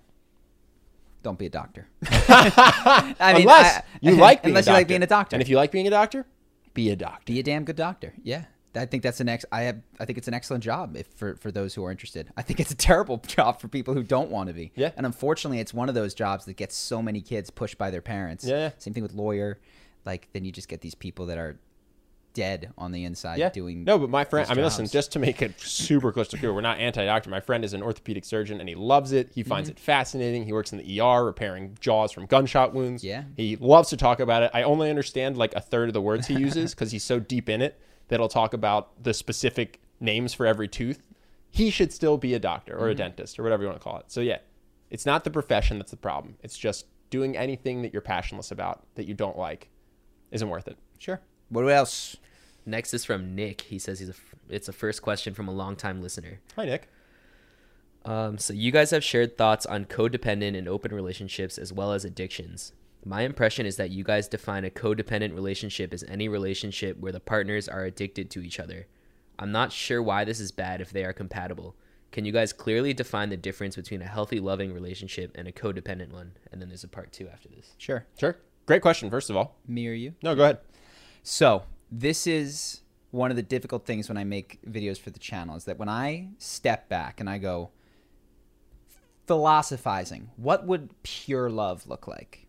Don't 1.24 1.40
be 1.40 1.48
a 1.48 1.50
doctor. 1.50 1.88
I 2.10 3.34
mean, 3.34 3.42
unless 3.42 3.78
I- 3.78 3.84
you 4.02 4.16
like 4.16 4.42
being 4.44 4.52
unless 4.52 4.68
you 4.68 4.74
like 4.74 4.88
being 4.88 5.04
a 5.04 5.08
doctor. 5.08 5.36
And 5.36 5.42
if 5.42 5.50
you 5.50 5.58
like 5.58 5.72
being 5.72 5.88
a 5.88 5.90
doctor, 5.90 6.26
be 6.74 6.90
a 6.90 6.96
doctor. 6.96 7.32
be 7.32 7.40
a 7.40 7.44
damn 7.44 7.64
good 7.66 7.76
doctor. 7.76 8.14
Yeah. 8.24 8.46
I 8.76 8.86
think 8.86 9.02
that's 9.02 9.20
an 9.20 9.28
ex. 9.28 9.46
I 9.52 9.64
have. 9.64 9.82
I 10.00 10.06
think 10.06 10.20
it's 10.20 10.28
an 10.28 10.34
excellent 10.36 10.64
job 10.64 10.96
if 10.96 11.08
for 11.08 11.36
for 11.36 11.52
those 11.52 11.74
who 11.74 11.84
are 11.86 11.92
interested. 11.92 12.32
I 12.38 12.44
think 12.44 12.60
it's 12.60 12.72
a 12.72 12.76
terrible 12.90 13.18
job 13.18 13.60
for 13.60 13.68
people 13.68 13.96
who 13.96 14.04
don't 14.04 14.30
want 14.30 14.48
to 14.48 14.54
be. 14.54 14.72
Yeah. 14.76 14.92
And 14.96 15.06
unfortunately, 15.08 15.60
it's 15.60 15.74
one 15.74 15.90
of 15.90 15.96
those 15.96 16.14
jobs 16.14 16.46
that 16.46 16.56
gets 16.56 16.76
so 16.76 17.02
many 17.02 17.22
kids 17.22 17.50
pushed 17.50 17.78
by 17.80 17.90
their 17.90 18.02
parents. 18.02 18.46
Yeah, 18.46 18.58
yeah. 18.58 18.72
Same 18.78 18.94
thing 18.94 19.04
with 19.04 19.14
lawyer. 19.14 19.60
Like 20.06 20.30
then 20.34 20.46
you 20.46 20.52
just 20.52 20.68
get 20.68 20.82
these 20.82 20.96
people 20.96 21.26
that 21.28 21.38
are 21.38 21.60
dead 22.40 22.72
on 22.78 22.92
the 22.92 23.04
inside 23.04 23.38
Yeah. 23.38 23.50
doing. 23.50 23.84
no, 23.84 24.00
but 24.00 24.10
my 24.10 24.24
friend. 24.24 24.50
I 24.50 24.54
mean, 24.54 24.64
listen. 24.64 24.88
Just 24.88 25.12
to 25.14 25.20
make 25.20 25.42
it 25.42 25.60
super 25.60 26.12
crystal 26.12 26.40
clear, 26.40 26.54
we're 26.54 26.62
not 26.62 26.80
anti-doctor. 26.80 27.30
My 27.30 27.42
friend 27.42 27.66
is 27.66 27.74
an 27.74 27.84
orthopedic 27.84 28.24
surgeon, 28.24 28.60
and 28.60 28.70
he 28.70 28.76
loves 28.76 29.12
it. 29.12 29.30
He 29.36 29.44
finds 29.44 29.68
it 29.70 29.78
fascinating. 29.80 30.46
He 30.46 30.54
works 30.54 30.72
in 30.72 30.78
the 30.78 31.02
ER, 31.02 31.26
repairing 31.26 31.78
jaws 31.82 32.12
from 32.14 32.26
gunshot 32.28 32.74
wounds. 32.74 33.04
Yeah. 33.04 33.24
he 33.36 33.56
loves 33.58 33.90
to 33.90 33.98
talk 33.98 34.20
about 34.22 34.44
it. 34.44 34.52
I 34.54 34.64
only 34.64 34.90
understand 34.90 35.38
like 35.38 35.54
a 35.56 35.62
third 35.62 35.90
of 35.90 35.94
the 35.94 36.02
words 36.02 36.28
he 36.28 36.34
uses 36.48 36.74
because 36.74 36.92
he's 36.92 37.04
so 37.04 37.20
deep 37.20 37.50
in 37.50 37.62
it 37.62 37.80
that 38.08 38.20
he'll 38.20 38.30
talk 38.30 38.54
about 38.54 39.04
the 39.04 39.14
specific 39.14 39.82
names 40.00 40.34
for 40.34 40.46
every 40.46 40.68
tooth. 40.68 41.04
He 41.52 41.70
should 41.72 41.92
still 41.92 42.18
be 42.18 42.34
a 42.36 42.40
doctor 42.40 42.78
or 42.78 42.88
a 42.90 42.96
dentist 42.96 43.38
or 43.40 43.44
whatever 43.44 43.64
you 43.64 43.70
want 43.70 43.80
to 43.80 43.84
call 43.84 43.98
it. 43.98 44.06
So 44.08 44.22
yeah, 44.22 44.38
it's 44.90 45.06
not 45.06 45.24
the 45.26 45.32
profession 45.32 45.78
that's 45.78 45.92
the 45.92 45.98
problem. 45.98 46.36
It's 46.42 46.58
just 46.58 46.86
doing 47.10 47.36
anything 47.36 47.82
that 47.82 47.92
you're 47.92 48.02
passionless 48.04 48.52
about 48.52 48.86
that 48.96 49.06
you 49.08 49.14
don't 49.14 49.38
like 49.38 49.70
isn't 50.32 50.48
worth 50.48 50.68
it. 50.68 50.78
sure. 51.00 51.20
What 51.50 51.64
else? 51.66 52.16
Next 52.70 52.94
is 52.94 53.04
from 53.04 53.36
Nick. 53.36 53.62
He 53.62 53.80
says 53.80 54.00
he's 54.00 54.10
a, 54.10 54.14
it's 54.48 54.68
a 54.70 54.74
first 54.74 55.02
question 55.02 55.34
from 55.34 55.48
a 55.48 55.52
longtime 55.52 56.02
listener. 56.02 56.40
Hi, 56.56 56.66
Nick. 56.66 56.88
Um, 58.06 58.38
so 58.38 58.54
you 58.54 58.72
guys 58.72 58.92
have 58.92 59.04
shared 59.04 59.38
thoughts 59.38 59.66
on 59.66 59.86
codependent 59.86 60.58
and 60.58 60.68
open 60.68 60.94
relationships 60.94 61.58
as 61.58 61.74
well 61.74 61.92
as 61.92 62.06
addictions. 62.06 62.74
My 63.04 63.22
impression 63.24 63.66
is 63.66 63.78
that 63.78 63.92
you 63.92 64.04
guys 64.04 64.28
define 64.28 64.66
a 64.66 64.70
codependent 64.70 65.34
relationship 65.34 65.94
as 65.94 66.04
any 66.04 66.28
relationship 66.28 66.98
where 67.00 67.12
the 67.12 67.20
partners 67.20 67.68
are 67.68 67.84
addicted 67.86 68.30
to 68.32 68.42
each 68.42 68.60
other. 68.60 68.88
I'm 69.38 69.52
not 69.52 69.72
sure 69.72 70.02
why 70.04 70.24
this 70.26 70.40
is 70.40 70.52
bad 70.52 70.82
if 70.82 70.92
they 70.92 71.04
are 71.06 71.14
compatible. 71.14 71.76
Can 72.12 72.26
you 72.26 72.32
guys 72.32 72.52
clearly 72.54 72.94
define 72.94 73.30
the 73.30 73.38
difference 73.38 73.76
between 73.76 74.02
a 74.02 74.08
healthy, 74.08 74.40
loving 74.40 74.74
relationship 74.74 75.32
and 75.36 75.48
a 75.48 75.52
codependent 75.52 76.12
one? 76.12 76.34
And 76.52 76.62
then 76.62 76.70
there's 76.70 76.84
a 76.84 76.88
part 76.90 77.12
two 77.14 77.28
after 77.30 77.48
this. 77.50 77.74
Sure. 77.78 78.06
Sure. 78.20 78.36
Great 78.66 78.82
question. 78.82 79.10
First 79.10 79.30
of 79.30 79.38
all, 79.38 79.56
Me 79.68 79.88
or 79.88 79.94
you? 79.94 80.14
no, 80.22 80.36
go 80.36 80.44
ahead. 80.44 80.60
So 81.24 81.64
this 81.92 82.28
is 82.28 82.82
one 83.12 83.32
of 83.32 83.38
the 83.38 83.44
difficult 83.44 83.86
things 83.86 84.08
when 84.08 84.18
I 84.18 84.24
make 84.24 84.60
videos 84.70 85.00
for 85.00 85.10
the 85.10 85.20
channel 85.20 85.56
is 85.56 85.66
that 85.66 85.80
when 85.80 85.90
I 85.90 86.30
step 86.38 86.90
back 86.90 87.20
and 87.20 87.30
I 87.30 87.38
go 87.38 87.72
philosophizing, 89.26 90.30
what 90.38 90.66
would 90.66 90.90
pure 91.04 91.50
love 91.50 91.88
look 91.88 92.08
like? 92.08 92.48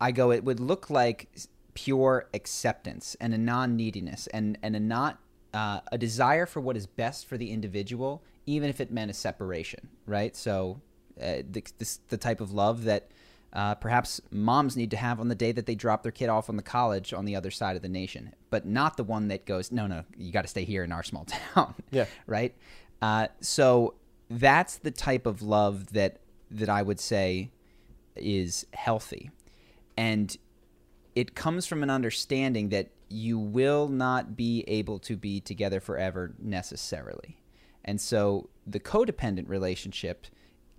I 0.00 0.12
go, 0.12 0.30
it 0.30 0.44
would 0.44 0.60
look 0.60 0.90
like 0.90 1.28
pure 1.74 2.28
acceptance 2.34 3.16
and 3.20 3.32
a 3.34 3.38
non-neediness 3.38 4.26
and 4.28 4.58
and 4.62 4.74
a 4.74 4.80
not 4.80 5.18
uh, 5.54 5.80
a 5.90 5.98
desire 5.98 6.46
for 6.46 6.60
what 6.60 6.76
is 6.76 6.86
best 6.86 7.26
for 7.26 7.36
the 7.36 7.50
individual, 7.50 8.22
even 8.46 8.68
if 8.68 8.80
it 8.80 8.90
meant 8.90 9.10
a 9.10 9.14
separation, 9.14 9.88
right? 10.06 10.36
So 10.36 10.80
uh, 11.20 11.42
the, 11.50 11.64
this, 11.78 12.00
the 12.08 12.16
type 12.16 12.40
of 12.40 12.52
love 12.52 12.84
that 12.84 13.10
uh, 13.52 13.74
perhaps 13.74 14.20
moms 14.30 14.76
need 14.76 14.90
to 14.90 14.96
have 14.96 15.20
on 15.20 15.28
the 15.28 15.34
day 15.34 15.52
that 15.52 15.66
they 15.66 15.74
drop 15.74 16.02
their 16.02 16.12
kid 16.12 16.28
off 16.28 16.48
on 16.48 16.56
the 16.56 16.62
college 16.62 17.12
on 17.12 17.24
the 17.24 17.34
other 17.34 17.50
side 17.50 17.76
of 17.76 17.82
the 17.82 17.88
nation, 17.88 18.34
but 18.50 18.66
not 18.66 18.96
the 18.96 19.04
one 19.04 19.28
that 19.28 19.46
goes, 19.46 19.72
no, 19.72 19.86
no, 19.86 20.04
you 20.16 20.32
got 20.32 20.42
to 20.42 20.48
stay 20.48 20.64
here 20.64 20.84
in 20.84 20.92
our 20.92 21.02
small 21.02 21.24
town. 21.54 21.74
Yeah. 21.90 22.06
right. 22.26 22.54
Uh, 23.00 23.28
so 23.40 23.94
that's 24.28 24.76
the 24.76 24.90
type 24.90 25.26
of 25.26 25.42
love 25.42 25.92
that 25.92 26.20
that 26.50 26.68
I 26.68 26.82
would 26.82 26.98
say 26.98 27.50
is 28.16 28.66
healthy, 28.72 29.30
and 29.96 30.36
it 31.14 31.34
comes 31.34 31.66
from 31.66 31.82
an 31.82 31.90
understanding 31.90 32.70
that 32.70 32.90
you 33.08 33.38
will 33.38 33.88
not 33.88 34.36
be 34.36 34.64
able 34.66 34.98
to 34.98 35.16
be 35.16 35.40
together 35.40 35.80
forever 35.80 36.34
necessarily. 36.38 37.38
And 37.84 38.00
so 38.00 38.50
the 38.66 38.80
codependent 38.80 39.48
relationship 39.48 40.26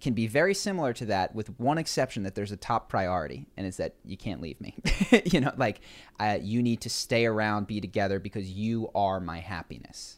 can 0.02 0.14
be 0.14 0.28
very 0.28 0.54
similar 0.54 0.94
to 0.94 1.06
that 1.06 1.34
with 1.36 1.60
one 1.60 1.78
exception 1.78 2.24
that 2.24 2.36
there's 2.36 2.52
a 2.52 2.58
top 2.58 2.90
priority 2.90 3.48
and 3.58 3.66
it's 3.68 3.78
that 3.78 3.96
you 4.06 4.18
can't 4.18 4.42
leave 4.42 4.60
me. 4.62 4.76
You 5.26 5.42
know 5.42 5.52
like 5.58 5.82
uh, 6.20 6.38
you 6.42 6.62
need 6.62 6.82
to 6.82 6.90
stay 6.90 7.26
around 7.26 7.68
be 7.68 7.82
together 7.82 8.20
because 8.20 8.50
you 8.50 8.90
are 8.96 9.20
my 9.20 9.40
happiness. 9.40 10.18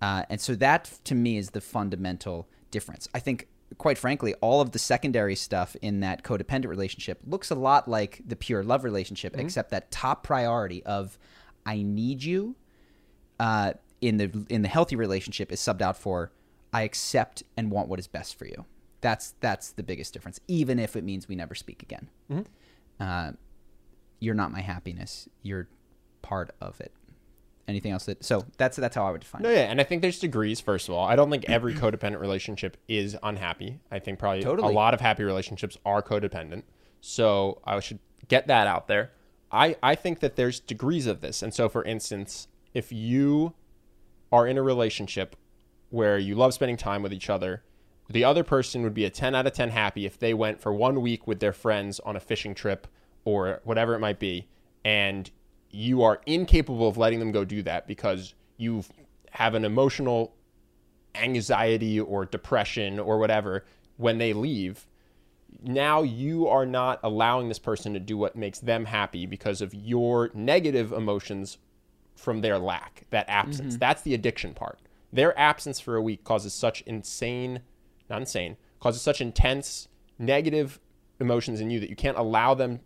Uh, 0.00 0.24
and 0.30 0.40
so 0.40 0.54
that 0.56 0.98
to 1.04 1.14
me 1.14 1.36
is 1.36 1.50
the 1.50 1.60
fundamental 1.60 2.48
difference. 2.70 3.08
I 3.14 3.18
think 3.18 3.48
quite 3.78 3.98
frankly 3.98 4.34
all 4.34 4.60
of 4.60 4.72
the 4.72 4.78
secondary 4.78 5.34
stuff 5.34 5.76
in 5.80 6.00
that 6.00 6.22
codependent 6.22 6.68
relationship 6.68 7.20
looks 7.26 7.50
a 7.50 7.54
lot 7.54 7.88
like 7.88 8.20
the 8.26 8.36
pure 8.36 8.62
love 8.62 8.84
relationship 8.84 9.34
except 9.38 9.70
that 9.70 9.90
top 9.90 10.22
priority 10.22 10.84
of 10.84 11.18
i 11.64 11.80
need 11.80 12.22
you 12.22 12.54
uh, 13.40 13.72
in 14.02 14.18
the 14.18 14.44
in 14.50 14.60
the 14.60 14.68
healthy 14.68 14.94
relationship 14.94 15.50
is 15.50 15.58
subbed 15.58 15.80
out 15.80 15.96
for 15.96 16.30
I 16.72 16.82
accept 16.82 17.42
and 17.56 17.70
want 17.70 17.88
what 17.88 17.98
is 17.98 18.06
best 18.06 18.38
for 18.38 18.46
you. 18.46 18.64
That's 19.02 19.34
that's 19.40 19.72
the 19.72 19.82
biggest 19.82 20.14
difference, 20.14 20.40
even 20.48 20.78
if 20.78 20.96
it 20.96 21.04
means 21.04 21.28
we 21.28 21.36
never 21.36 21.54
speak 21.54 21.82
again. 21.82 22.08
Uh, 22.98 23.32
you're 24.20 24.34
not 24.34 24.50
my 24.52 24.60
happiness. 24.60 25.28
You're 25.42 25.68
part 26.22 26.52
of 26.60 26.80
it. 26.80 26.92
Anything 27.68 27.92
else 27.92 28.06
that? 28.06 28.24
So 28.24 28.44
that's 28.56 28.76
that's 28.76 28.94
how 28.96 29.04
I 29.06 29.10
would 29.12 29.20
define 29.20 29.42
No, 29.42 29.50
it. 29.50 29.54
yeah, 29.54 29.62
and 29.70 29.80
I 29.80 29.84
think 29.84 30.02
there's 30.02 30.18
degrees. 30.18 30.60
First 30.60 30.88
of 30.88 30.94
all, 30.94 31.06
I 31.06 31.14
don't 31.16 31.30
think 31.30 31.44
every 31.48 31.74
codependent 31.74 32.20
relationship 32.20 32.76
is 32.88 33.16
unhappy. 33.22 33.80
I 33.90 33.98
think 33.98 34.18
probably 34.18 34.42
Totally. 34.42 34.72
a 34.72 34.76
lot 34.76 34.94
of 34.94 35.00
happy 35.00 35.22
relationships 35.24 35.76
are 35.84 36.02
codependent. 36.02 36.62
So 37.00 37.60
I 37.64 37.78
should 37.80 37.98
get 38.28 38.46
that 38.48 38.66
out 38.66 38.88
there. 38.88 39.10
I 39.50 39.76
I 39.82 39.94
think 39.94 40.20
that 40.20 40.36
there's 40.36 40.60
degrees 40.60 41.06
of 41.06 41.20
this, 41.20 41.42
and 41.42 41.52
so 41.52 41.68
for 41.68 41.84
instance, 41.84 42.48
if 42.72 42.90
you 42.92 43.54
are 44.32 44.46
in 44.46 44.56
a 44.58 44.62
relationship 44.62 45.36
where 45.90 46.18
you 46.18 46.34
love 46.34 46.54
spending 46.54 46.76
time 46.76 47.02
with 47.02 47.12
each 47.12 47.28
other, 47.28 47.62
the 48.08 48.24
other 48.24 48.44
person 48.44 48.82
would 48.82 48.94
be 48.94 49.04
a 49.04 49.10
10 49.10 49.34
out 49.34 49.46
of 49.46 49.52
10 49.52 49.70
happy 49.70 50.06
if 50.06 50.18
they 50.18 50.34
went 50.34 50.60
for 50.60 50.72
one 50.72 51.00
week 51.00 51.26
with 51.26 51.40
their 51.40 51.52
friends 51.52 52.00
on 52.00 52.16
a 52.16 52.20
fishing 52.20 52.54
trip 52.54 52.86
or 53.24 53.60
whatever 53.64 53.94
it 53.94 54.00
might 54.00 54.18
be, 54.18 54.48
and 54.84 55.30
you 55.70 56.02
are 56.02 56.20
incapable 56.26 56.88
of 56.88 56.98
letting 56.98 57.18
them 57.18 57.32
go 57.32 57.44
do 57.44 57.62
that 57.62 57.86
because 57.86 58.34
you 58.56 58.84
have 59.30 59.54
an 59.54 59.64
emotional 59.64 60.34
anxiety 61.14 61.98
or 62.00 62.24
depression 62.24 62.98
or 62.98 63.18
whatever 63.18 63.64
when 63.96 64.18
they 64.18 64.32
leave 64.32 64.86
now 65.62 66.02
you 66.02 66.48
are 66.48 66.66
not 66.66 66.98
allowing 67.02 67.48
this 67.48 67.58
person 67.58 67.92
to 67.94 68.00
do 68.00 68.16
what 68.16 68.36
makes 68.36 68.60
them 68.60 68.86
happy 68.86 69.26
because 69.26 69.60
of 69.60 69.74
your 69.74 70.30
negative 70.34 70.92
emotions 70.92 71.58
from 72.14 72.40
their 72.40 72.58
lack, 72.58 73.04
that 73.10 73.28
absence. 73.28 73.74
Mm-hmm. 73.74 73.80
That's 73.80 74.02
the 74.02 74.14
addiction 74.14 74.54
part. 74.54 74.78
Their 75.12 75.38
absence 75.38 75.80
for 75.80 75.96
a 75.96 76.02
week 76.02 76.24
causes 76.24 76.54
such 76.54 76.82
insane, 76.82 77.60
not 78.12 78.20
insane, 78.20 78.56
causes 78.78 79.02
such 79.02 79.20
intense 79.20 79.88
negative 80.18 80.78
emotions 81.18 81.60
in 81.60 81.70
you 81.70 81.80
that 81.80 81.90
you 81.90 81.96
can't 81.96 82.16
allow 82.16 82.54
them 82.54 82.80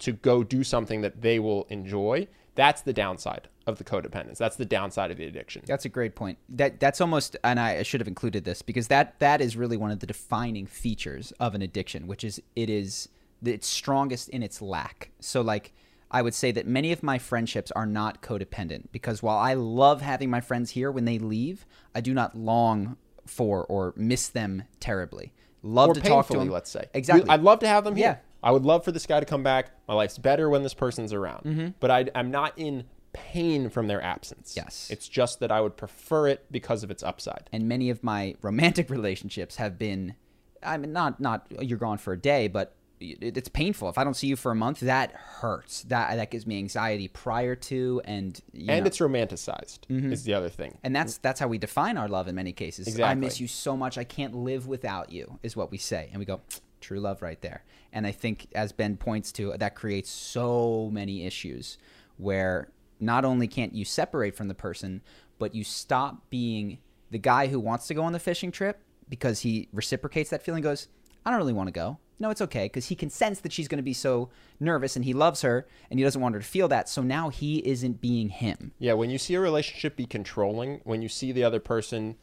to 0.00 0.12
go 0.12 0.44
do 0.44 0.62
something 0.62 1.00
that 1.00 1.22
they 1.22 1.38
will 1.38 1.66
enjoy. 1.70 2.28
That's 2.54 2.82
the 2.82 2.92
downside 2.92 3.48
of 3.66 3.78
the 3.78 3.84
codependence. 3.84 4.38
That's 4.38 4.56
the 4.56 4.64
downside 4.64 5.10
of 5.10 5.16
the 5.16 5.24
addiction. 5.24 5.62
That's 5.66 5.84
a 5.84 5.88
great 5.88 6.14
point. 6.14 6.38
That 6.48 6.80
that's 6.80 7.00
almost, 7.00 7.36
and 7.42 7.58
I 7.58 7.82
should 7.82 8.00
have 8.00 8.08
included 8.08 8.44
this 8.44 8.62
because 8.62 8.88
that 8.88 9.18
that 9.18 9.40
is 9.40 9.56
really 9.56 9.76
one 9.76 9.90
of 9.90 10.00
the 10.00 10.06
defining 10.06 10.66
features 10.66 11.32
of 11.40 11.54
an 11.54 11.62
addiction, 11.62 12.06
which 12.06 12.24
is 12.24 12.40
it 12.54 12.70
is 12.70 13.08
it's 13.44 13.66
strongest 13.66 14.28
in 14.28 14.42
its 14.42 14.62
lack. 14.62 15.10
So 15.20 15.40
like 15.40 15.72
I 16.10 16.22
would 16.22 16.34
say 16.34 16.52
that 16.52 16.66
many 16.66 16.92
of 16.92 17.02
my 17.02 17.18
friendships 17.18 17.70
are 17.72 17.86
not 17.86 18.22
codependent 18.22 18.88
because 18.92 19.22
while 19.22 19.38
I 19.38 19.54
love 19.54 20.00
having 20.00 20.30
my 20.30 20.40
friends 20.40 20.70
here 20.70 20.90
when 20.90 21.04
they 21.04 21.18
leave, 21.18 21.66
I 21.94 22.00
do 22.00 22.14
not 22.14 22.36
long 22.36 22.96
for 23.28 23.64
or 23.64 23.92
miss 23.96 24.28
them 24.28 24.64
terribly. 24.80 25.32
Love 25.62 25.90
or 25.90 25.94
to 25.94 26.00
talk 26.00 26.26
to 26.28 26.38
them. 26.38 26.48
let's 26.48 26.70
say. 26.70 26.86
Exactly. 26.94 27.28
I'd 27.28 27.42
love 27.42 27.60
to 27.60 27.68
have 27.68 27.84
them 27.84 27.96
here. 27.96 28.06
Yeah. 28.06 28.16
I 28.42 28.52
would 28.52 28.64
love 28.64 28.84
for 28.84 28.92
this 28.92 29.06
guy 29.06 29.18
to 29.20 29.26
come 29.26 29.42
back. 29.42 29.70
My 29.88 29.94
life's 29.94 30.16
better 30.18 30.48
when 30.48 30.62
this 30.62 30.74
person's 30.74 31.12
around. 31.12 31.44
Mm-hmm. 31.44 31.68
But 31.80 31.90
I, 31.90 32.06
I'm 32.14 32.30
not 32.30 32.52
in 32.56 32.84
pain 33.12 33.68
from 33.68 33.88
their 33.88 34.00
absence. 34.00 34.54
Yes. 34.56 34.88
It's 34.90 35.08
just 35.08 35.40
that 35.40 35.50
I 35.50 35.60
would 35.60 35.76
prefer 35.76 36.28
it 36.28 36.46
because 36.50 36.84
of 36.84 36.90
its 36.90 37.02
upside. 37.02 37.48
and 37.52 37.68
many 37.68 37.90
of 37.90 38.04
my 38.04 38.36
romantic 38.42 38.90
relationships 38.98 39.56
have 39.56 39.78
been 39.78 40.14
i 40.60 40.76
mean 40.76 40.92
not 40.92 41.20
not 41.20 41.46
you're 41.60 41.78
gone 41.78 41.98
for 41.98 42.12
a 42.12 42.18
day 42.18 42.48
but 42.48 42.74
it's 43.00 43.48
painful. 43.48 43.88
If 43.88 43.98
i 43.98 44.04
don't 44.04 44.14
see 44.14 44.26
you 44.26 44.36
for 44.36 44.52
a 44.52 44.54
month 44.54 44.80
that 44.80 45.12
hurts. 45.12 45.82
That 45.84 46.16
that 46.16 46.30
gives 46.30 46.46
me 46.46 46.58
anxiety 46.58 47.08
prior 47.08 47.54
to 47.54 48.00
and 48.04 48.40
and 48.54 48.66
know, 48.66 48.84
it's 48.84 48.98
romanticized 48.98 49.80
mm-hmm. 49.88 50.12
is 50.12 50.24
the 50.24 50.34
other 50.34 50.48
thing. 50.48 50.78
and 50.82 50.94
that's 50.94 51.18
that's 51.18 51.40
how 51.40 51.48
we 51.48 51.58
define 51.58 51.96
our 51.96 52.08
love 52.08 52.28
in 52.28 52.34
many 52.34 52.52
cases. 52.52 52.98
I 53.00 53.14
miss 53.14 53.40
you 53.40 53.46
so 53.46 53.76
much 53.76 53.98
i 53.98 54.04
can't 54.04 54.34
live 54.34 54.66
without 54.66 55.12
you 55.12 55.38
is 55.42 55.56
what 55.56 55.70
we 55.70 55.78
say. 55.78 56.08
And 56.12 56.18
we 56.18 56.24
go 56.24 56.40
true 56.80 57.00
love 57.00 57.22
right 57.22 57.40
there. 57.40 57.64
And 57.92 58.06
i 58.06 58.12
think 58.12 58.48
as 58.54 58.72
ben 58.72 58.96
points 58.96 59.32
to 59.32 59.54
that 59.56 59.74
creates 59.74 60.10
so 60.10 60.90
many 60.92 61.24
issues 61.24 61.78
where 62.16 62.70
not 63.00 63.24
only 63.24 63.46
can't 63.46 63.74
you 63.74 63.84
separate 63.84 64.34
from 64.34 64.48
the 64.48 64.54
person 64.54 65.02
but 65.38 65.54
you 65.54 65.62
stop 65.62 66.28
being 66.30 66.78
the 67.10 67.18
guy 67.18 67.46
who 67.46 67.60
wants 67.60 67.86
to 67.86 67.94
go 67.94 68.02
on 68.02 68.12
the 68.12 68.18
fishing 68.18 68.50
trip 68.50 68.80
because 69.08 69.40
he 69.40 69.68
reciprocates 69.72 70.30
that 70.30 70.42
feeling 70.42 70.62
goes 70.62 70.88
i 71.24 71.30
don't 71.30 71.38
really 71.38 71.52
want 71.52 71.68
to 71.68 71.72
go 71.72 71.98
no 72.18 72.30
it's 72.30 72.40
okay 72.40 72.66
because 72.66 72.86
he 72.86 72.94
can 72.94 73.10
sense 73.10 73.40
that 73.40 73.52
she's 73.52 73.68
going 73.68 73.78
to 73.78 73.82
be 73.82 73.92
so 73.92 74.28
nervous 74.60 74.96
and 74.96 75.04
he 75.04 75.12
loves 75.12 75.42
her 75.42 75.66
and 75.90 75.98
he 75.98 76.04
doesn't 76.04 76.20
want 76.20 76.34
her 76.34 76.40
to 76.40 76.46
feel 76.46 76.68
that 76.68 76.88
so 76.88 77.02
now 77.02 77.28
he 77.28 77.58
isn't 77.66 78.00
being 78.00 78.28
him 78.28 78.72
Yeah, 78.78 78.94
when 78.94 79.10
you 79.10 79.18
see 79.18 79.34
a 79.34 79.40
relationship 79.40 79.96
be 79.96 80.06
controlling, 80.06 80.80
when 80.84 81.02
you 81.02 81.08
see 81.08 81.32
the 81.32 81.44
other 81.44 81.60
person 81.60 82.16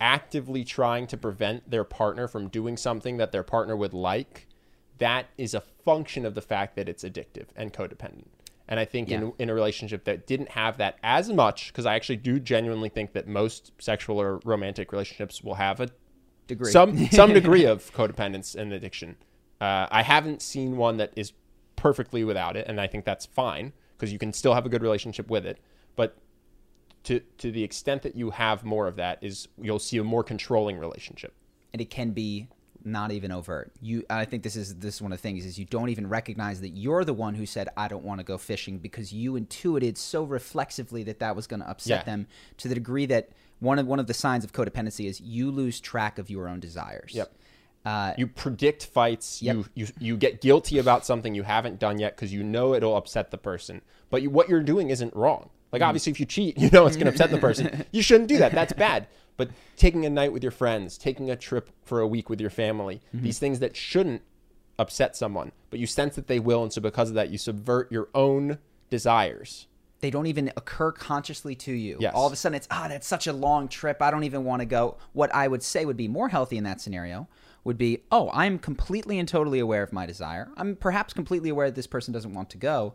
actively 0.00 0.64
trying 0.64 1.06
to 1.08 1.16
prevent 1.16 1.70
their 1.70 1.84
partner 1.84 2.28
from 2.28 2.48
doing 2.48 2.76
something 2.76 3.16
that 3.16 3.32
their 3.32 3.42
partner 3.42 3.76
would 3.76 3.92
like, 3.94 4.46
that 4.98 5.26
is 5.36 5.54
a 5.54 5.60
function 5.60 6.24
of 6.24 6.34
the 6.34 6.40
fact 6.40 6.76
that 6.76 6.88
it's 6.88 7.02
addictive 7.04 7.46
and 7.56 7.72
codependent. 7.72 8.26
And 8.68 8.78
I 8.78 8.84
think 8.84 9.08
Yeah. 9.08 9.18
in, 9.22 9.32
in 9.38 9.50
a 9.50 9.54
relationship 9.54 10.04
that 10.04 10.26
didn't 10.26 10.50
have 10.50 10.76
that 10.78 10.98
as 11.02 11.30
much, 11.30 11.68
because 11.68 11.86
I 11.86 11.96
actually 11.96 12.16
do 12.16 12.38
genuinely 12.38 12.88
think 12.90 13.12
that 13.14 13.26
most 13.26 13.72
sexual 13.78 14.20
or 14.20 14.38
romantic 14.44 14.92
relationships 14.92 15.42
will 15.42 15.54
have 15.54 15.80
a 15.80 15.88
Degree. 16.48 16.70
some 16.72 17.06
some 17.08 17.32
degree 17.32 17.64
of 17.74 17.92
codependence 17.92 18.56
and 18.56 18.72
addiction. 18.72 19.16
Uh, 19.60 19.86
I 19.90 20.02
haven't 20.02 20.42
seen 20.42 20.76
one 20.76 20.96
that 20.96 21.12
is 21.14 21.32
perfectly 21.76 22.24
without 22.24 22.56
it, 22.56 22.66
and 22.68 22.80
I 22.80 22.86
think 22.88 23.04
that's 23.04 23.26
fine 23.26 23.72
because 23.96 24.12
you 24.12 24.18
can 24.18 24.32
still 24.32 24.54
have 24.54 24.66
a 24.66 24.68
good 24.68 24.82
relationship 24.82 25.28
with 25.30 25.46
it. 25.46 25.58
But 25.94 26.16
to 27.04 27.20
to 27.38 27.50
the 27.52 27.62
extent 27.62 28.02
that 28.02 28.16
you 28.16 28.30
have 28.30 28.64
more 28.64 28.86
of 28.88 28.96
that, 28.96 29.18
is 29.22 29.48
you'll 29.60 29.78
see 29.78 29.98
a 29.98 30.04
more 30.04 30.24
controlling 30.24 30.78
relationship. 30.78 31.34
and 31.72 31.80
it 31.82 31.90
can 31.90 32.10
be 32.10 32.48
not 32.84 33.10
even 33.10 33.30
overt. 33.32 33.72
You, 33.82 34.04
I 34.08 34.24
think 34.24 34.42
this 34.44 34.54
is 34.56 34.76
this 34.76 34.94
is 34.96 35.02
one 35.02 35.12
of 35.12 35.18
the 35.18 35.22
things 35.22 35.44
is 35.44 35.58
you 35.58 35.64
don't 35.66 35.88
even 35.90 36.06
recognize 36.08 36.60
that 36.60 36.70
you're 36.70 37.04
the 37.04 37.12
one 37.12 37.34
who 37.34 37.44
said 37.44 37.68
I 37.76 37.88
don't 37.88 38.04
want 38.04 38.20
to 38.20 38.24
go 38.24 38.38
fishing 38.38 38.78
because 38.78 39.12
you 39.12 39.36
intuited 39.36 39.98
so 39.98 40.22
reflexively 40.24 41.02
that 41.02 41.18
that 41.18 41.34
was 41.36 41.46
going 41.46 41.60
to 41.60 41.68
upset 41.68 42.00
Yeah. 42.00 42.04
them 42.04 42.26
to 42.58 42.68
the 42.68 42.74
degree 42.76 43.04
that 43.06 43.30
one 43.60 43.78
of 43.78 43.86
one 43.86 43.98
of 43.98 44.06
the 44.06 44.14
signs 44.14 44.44
of 44.44 44.52
codependency 44.52 45.08
is 45.08 45.20
you 45.20 45.50
lose 45.50 45.80
track 45.80 46.18
of 46.18 46.30
your 46.30 46.48
own 46.48 46.60
desires. 46.60 47.12
Yep. 47.14 47.32
Uh, 47.84 48.12
You 48.18 48.26
predict 48.26 48.84
fights. 48.86 49.40
Yep. 49.42 49.56
You, 49.56 49.64
you 49.74 49.86
you 49.98 50.16
get 50.16 50.40
guilty 50.40 50.78
about 50.78 51.06
something 51.06 51.34
you 51.34 51.42
haven't 51.44 51.78
done 51.78 51.98
yet 51.98 52.16
because 52.16 52.32
you 52.32 52.42
know 52.42 52.74
it'll 52.74 52.96
upset 52.96 53.30
the 53.30 53.38
person. 53.38 53.82
But 54.10 54.22
you, 54.22 54.30
what 54.30 54.48
you're 54.48 54.62
doing 54.62 54.90
isn't 54.90 55.14
wrong. 55.14 55.50
Like 55.72 55.80
Mm-hmm. 55.82 55.88
obviously, 55.88 56.12
if 56.12 56.20
you 56.20 56.26
cheat, 56.26 56.58
you 56.62 56.70
know 56.70 56.86
it's 56.86 56.96
going 56.96 57.06
to 57.06 57.12
upset 57.12 57.30
the 57.30 57.38
person. 57.38 57.84
You 57.92 58.02
shouldn't 58.02 58.28
do 58.28 58.38
that. 58.38 58.52
That's 58.52 58.72
bad. 58.72 59.06
But 59.36 59.50
taking 59.76 60.04
a 60.04 60.10
night 60.10 60.32
with 60.32 60.42
your 60.42 60.50
friends, 60.50 60.98
taking 60.98 61.30
a 61.30 61.36
trip 61.36 61.70
for 61.84 62.00
a 62.00 62.06
week 62.06 62.28
with 62.28 62.40
your 62.40 62.50
family, 62.50 63.00
Mm-hmm. 63.14 63.24
these 63.24 63.38
things 63.38 63.60
that 63.60 63.76
shouldn't 63.76 64.22
upset 64.78 65.14
someone, 65.16 65.52
but 65.70 65.78
you 65.78 65.86
sense 65.86 66.14
that 66.16 66.26
they 66.26 66.40
will, 66.40 66.62
and 66.62 66.72
so 66.72 66.80
because 66.80 67.08
of 67.10 67.14
that, 67.14 67.30
you 67.30 67.38
subvert 67.38 67.90
your 67.92 68.08
own 68.14 68.58
desires. 68.90 69.66
They 70.00 70.10
don't 70.10 70.26
even 70.26 70.52
occur 70.56 70.92
consciously 70.92 71.54
to 71.56 71.72
you. 71.72 71.96
Yes. 72.00 72.14
All 72.14 72.26
of 72.26 72.32
a 72.32 72.36
sudden, 72.36 72.56
it's 72.56 72.68
ah, 72.70 72.86
that's 72.88 73.06
such 73.06 73.26
a 73.26 73.32
long 73.32 73.68
trip. 73.68 74.00
I 74.00 74.10
don't 74.10 74.24
even 74.24 74.44
want 74.44 74.60
to 74.60 74.66
go. 74.66 74.96
What 75.12 75.34
I 75.34 75.48
would 75.48 75.62
say 75.62 75.84
would 75.84 75.96
be 75.96 76.08
more 76.08 76.28
healthy 76.28 76.56
in 76.56 76.64
that 76.64 76.80
scenario 76.80 77.28
would 77.64 77.78
be, 77.78 78.02
oh, 78.10 78.30
I'm 78.32 78.58
completely 78.58 79.18
and 79.18 79.28
totally 79.28 79.58
aware 79.58 79.82
of 79.82 79.92
my 79.92 80.06
desire. 80.06 80.48
I'm 80.56 80.76
perhaps 80.76 81.12
completely 81.12 81.50
aware 81.50 81.66
that 81.66 81.74
this 81.74 81.86
person 81.86 82.14
doesn't 82.14 82.32
want 82.32 82.50
to 82.50 82.56
go. 82.56 82.94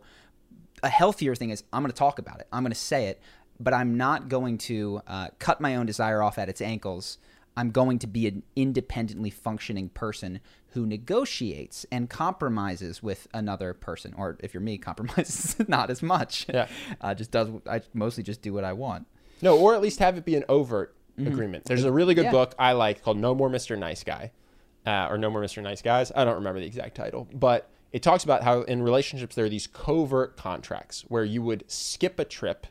A 0.82 0.88
healthier 0.88 1.34
thing 1.34 1.50
is 1.50 1.62
I'm 1.72 1.82
going 1.82 1.92
to 1.92 1.96
talk 1.96 2.18
about 2.18 2.40
it. 2.40 2.48
I'm 2.52 2.62
going 2.62 2.72
to 2.72 2.78
say 2.78 3.06
it, 3.06 3.20
but 3.60 3.74
I'm 3.74 3.96
not 3.96 4.28
going 4.28 4.58
to 4.58 5.00
uh, 5.06 5.28
cut 5.38 5.60
my 5.60 5.76
own 5.76 5.86
desire 5.86 6.22
off 6.22 6.38
at 6.38 6.48
its 6.48 6.60
ankles. 6.60 7.18
I'm 7.56 7.70
going 7.70 7.98
to 8.00 8.06
be 8.06 8.26
an 8.26 8.42
independently 8.56 9.30
functioning 9.30 9.90
person 9.90 10.40
who 10.74 10.86
negotiates 10.86 11.86
and 11.90 12.10
compromises 12.10 13.02
with 13.02 13.26
another 13.32 13.72
person, 13.74 14.14
or 14.16 14.36
if 14.40 14.52
you're 14.54 14.60
me, 14.60 14.76
compromises 14.90 15.56
not 15.68 15.90
as 15.90 16.02
much. 16.02 16.46
Yeah. 16.48 16.68
uh, 17.00 17.14
just 17.14 17.30
does. 17.30 17.48
I 17.68 17.80
mostly 17.94 18.22
just 18.22 18.42
do 18.42 18.52
what 18.52 18.64
I 18.64 18.72
want. 18.74 19.06
No, 19.42 19.58
or 19.58 19.74
at 19.74 19.80
least 19.82 19.98
have 20.00 20.16
it 20.16 20.24
be 20.24 20.36
an 20.36 20.44
overt 20.48 20.94
agreement. 21.18 21.64
There's 21.64 21.84
a 21.84 21.92
really 21.92 22.14
good 22.14 22.26
Mm-hmm. 22.26 22.34
Yeah. 22.34 22.44
book 22.44 22.54
I 22.58 22.72
like 22.72 23.02
called 23.02 23.18
No 23.18 23.34
More 23.34 23.48
Mr. 23.50 23.78
Nice 23.78 24.02
Guy, 24.04 24.32
uh, 24.86 25.08
or 25.10 25.18
No 25.18 25.30
More 25.30 25.42
Mr. 25.42 25.62
Nice 25.62 25.82
Guys. 25.82 26.10
I 26.14 26.24
don't 26.24 26.36
remember 26.36 26.60
the 26.60 26.66
exact 26.66 26.94
title, 26.96 27.28
but 27.32 27.70
it 27.92 28.02
talks 28.02 28.24
about 28.24 28.42
how 28.42 28.62
in 28.62 28.82
relationships 28.82 29.34
there 29.36 29.44
are 29.44 29.48
these 29.48 29.66
covert 29.66 30.36
contracts 30.36 31.04
where 31.08 31.24
you 31.24 31.42
would 31.42 31.64
skip 31.68 32.18
a 32.18 32.24
trip 32.24 32.66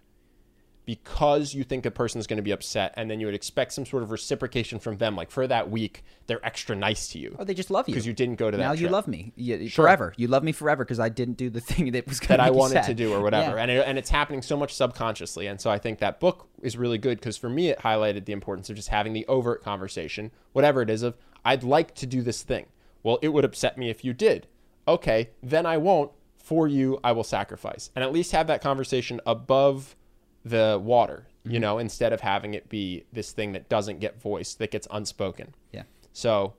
because 0.85 1.53
you 1.53 1.63
think 1.63 1.85
a 1.85 1.91
person's 1.91 2.27
going 2.27 2.37
to 2.37 2.43
be 2.43 2.51
upset, 2.51 2.93
and 2.97 3.09
then 3.09 3.19
you 3.19 3.25
would 3.25 3.35
expect 3.35 3.71
some 3.73 3.85
sort 3.85 4.03
of 4.03 4.11
reciprocation 4.11 4.79
from 4.79 4.97
them. 4.97 5.15
Like 5.15 5.31
for 5.31 5.47
that 5.47 5.69
week, 5.71 6.03
they're 6.27 6.45
extra 6.45 6.75
nice 6.75 7.07
to 7.09 7.19
you 7.19 7.35
Oh, 7.39 7.43
they 7.43 7.53
just 7.53 7.71
love 7.71 7.87
you 7.87 7.93
because 7.93 8.05
you 8.05 8.13
didn't 8.13 8.35
go 8.35 8.49
to 8.51 8.57
that 8.57 8.63
Now 8.63 8.71
you 8.73 8.89
love 8.89 9.07
me 9.07 9.31
You- 9.35 9.67
Sure. 9.69 9.85
forever. 9.85 10.13
You 10.17 10.27
love 10.27 10.43
me 10.43 10.51
forever 10.51 10.83
because 10.83 10.99
I 10.99 11.09
didn't 11.09 11.35
do 11.37 11.49
the 11.49 11.59
thing 11.69 11.91
that 11.93 12.07
was 12.07 12.19
that 12.21 12.39
I 12.39 12.49
wanted 12.49 12.73
sad. 12.75 12.85
to 12.87 12.93
do 12.93 13.13
or 13.13 13.21
whatever. 13.21 13.55
Yeah. 13.57 13.61
And 13.63 13.71
it, 13.71 13.87
and 13.87 13.97
it's 13.97 14.09
happening 14.09 14.41
so 14.41 14.57
much 14.57 14.73
subconsciously. 14.73 15.47
And 15.47 15.59
so 15.59 15.69
I 15.69 15.77
think 15.77 15.99
that 15.99 16.19
book 16.19 16.47
is 16.61 16.77
really 16.77 16.97
good 16.97 17.19
because 17.19 17.37
for 17.37 17.49
me 17.49 17.69
it 17.69 17.79
highlighted 17.79 18.25
the 18.25 18.33
importance 18.33 18.69
of 18.69 18.75
just 18.75 18.89
having 18.89 19.13
the 19.13 19.25
overt 19.27 19.63
conversation, 19.63 20.31
whatever 20.53 20.81
it 20.81 20.89
is 20.89 21.03
of 21.03 21.15
I'd 21.45 21.63
like 21.63 21.93
to 21.95 22.05
do 22.05 22.21
this 22.21 22.41
thing. 22.43 22.67
Well, 23.03 23.19
it 23.21 23.29
would 23.29 23.43
upset 23.45 23.77
me 23.77 23.89
if 23.89 24.03
you 24.05 24.13
did. 24.13 24.47
Okay, 24.87 25.29
then 25.41 25.65
I 25.65 25.77
won't. 25.77 26.11
For 26.37 26.67
you, 26.67 26.99
I 27.05 27.13
will 27.13 27.23
sacrifice. 27.23 27.89
And 27.95 28.03
at 28.03 28.11
least 28.11 28.33
have 28.33 28.47
that 28.47 28.61
conversation 28.61 29.21
above 29.25 29.95
the 30.43 30.79
water, 30.83 31.27
you 31.43 31.51
mm-hmm. 31.51 31.61
know, 31.61 31.77
instead 31.79 32.13
of 32.13 32.21
having 32.21 32.53
it 32.53 32.69
be 32.69 33.05
this 33.11 33.31
thing 33.31 33.53
that 33.53 33.69
doesn't 33.69 33.99
get 33.99 34.21
voiced, 34.21 34.59
that 34.59 34.71
gets 34.71 34.87
unspoken. 34.91 35.55
yeah. 35.71 35.83
So 36.11 36.53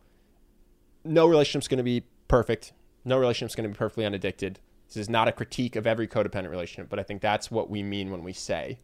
no 1.05 1.27
relationship's 1.27 1.69
going 1.69 1.79
to 1.79 1.85
be 1.85 2.05
perfect. 2.29 2.73
No 3.05 3.19
relationship's 3.19 3.55
going 3.55 3.69
to 3.69 3.75
be 3.75 3.79
perfectly 3.79 4.05
unaddicted. 4.05 4.59
This 4.89 4.97
is 4.97 5.09
not 5.09 5.29
a 5.29 5.33
critique 5.33 5.77
of 5.77 5.87
every 5.87 6.09
codependent 6.09 6.51
relationship, 6.51 6.89
but 6.89 6.99
I 6.99 7.03
think 7.03 7.21
that's 7.21 7.51
what 7.51 7.71
we 7.71 7.83
mean 7.83 8.11
when 8.11 8.23
we 8.23 8.33
say 8.33 8.79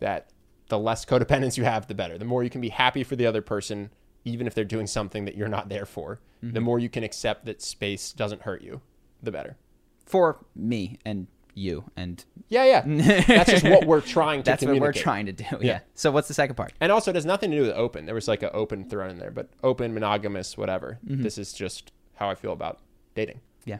that 0.00 0.30
the 0.68 0.78
less 0.78 1.04
codependence 1.04 1.56
you 1.56 1.64
have, 1.64 1.86
the 1.86 1.94
better. 1.94 2.18
The 2.18 2.24
more 2.24 2.42
you 2.42 2.50
can 2.50 2.60
be 2.60 2.68
happy 2.68 3.04
for 3.04 3.16
the 3.16 3.26
other 3.26 3.42
person, 3.42 3.90
even 4.24 4.46
if 4.46 4.54
they're 4.54 4.64
doing 4.64 4.86
something 4.86 5.24
that 5.24 5.36
you're 5.36 5.48
not 5.48 5.68
there 5.68 5.86
for, 5.86 6.20
the 6.40 6.48
mm-hmm. 6.48 6.64
more 6.64 6.78
you 6.78 6.88
can 6.88 7.04
accept 7.04 7.44
that 7.46 7.62
space 7.62 8.12
doesn't 8.12 8.42
hurt 8.42 8.62
you, 8.62 8.80
the 9.22 9.30
better. 9.30 9.56
For 10.04 10.44
me 10.54 10.98
and 11.04 11.26
you 11.54 11.84
and 11.96 12.24
Yeah, 12.48 12.64
yeah. 12.64 13.22
that's 13.26 13.50
just 13.50 13.64
what 13.64 13.86
we're 13.86 14.00
trying 14.00 14.42
to 14.42 14.44
do. 14.44 14.50
that's 14.50 14.64
what 14.64 14.80
we're 14.80 14.92
trying 14.92 15.26
to 15.26 15.32
do. 15.32 15.44
Yeah. 15.52 15.58
Yeah. 15.60 15.80
So 15.94 16.10
what's 16.10 16.28
the 16.28 16.34
second 16.34 16.56
part? 16.56 16.72
And 16.80 16.90
also, 16.92 17.10
it 17.10 17.14
has 17.14 17.26
nothing 17.26 17.50
to 17.50 17.56
do 17.56 17.62
with 17.62 17.72
open. 17.72 18.06
There 18.06 18.14
was 18.14 18.28
like 18.28 18.42
an 18.42 18.50
open 18.54 18.88
thrown 18.88 19.10
in 19.10 19.18
there, 19.18 19.30
but 19.30 19.50
open, 19.62 19.92
monogamous, 19.94 20.56
whatever. 20.56 20.98
Mm-hmm. 21.06 21.22
This 21.22 21.36
is 21.38 21.52
just 21.52 21.92
how 22.14 22.30
I 22.30 22.34
feel 22.34 22.52
about 22.52 22.78
dating. 23.14 23.40
Yeah. 23.64 23.78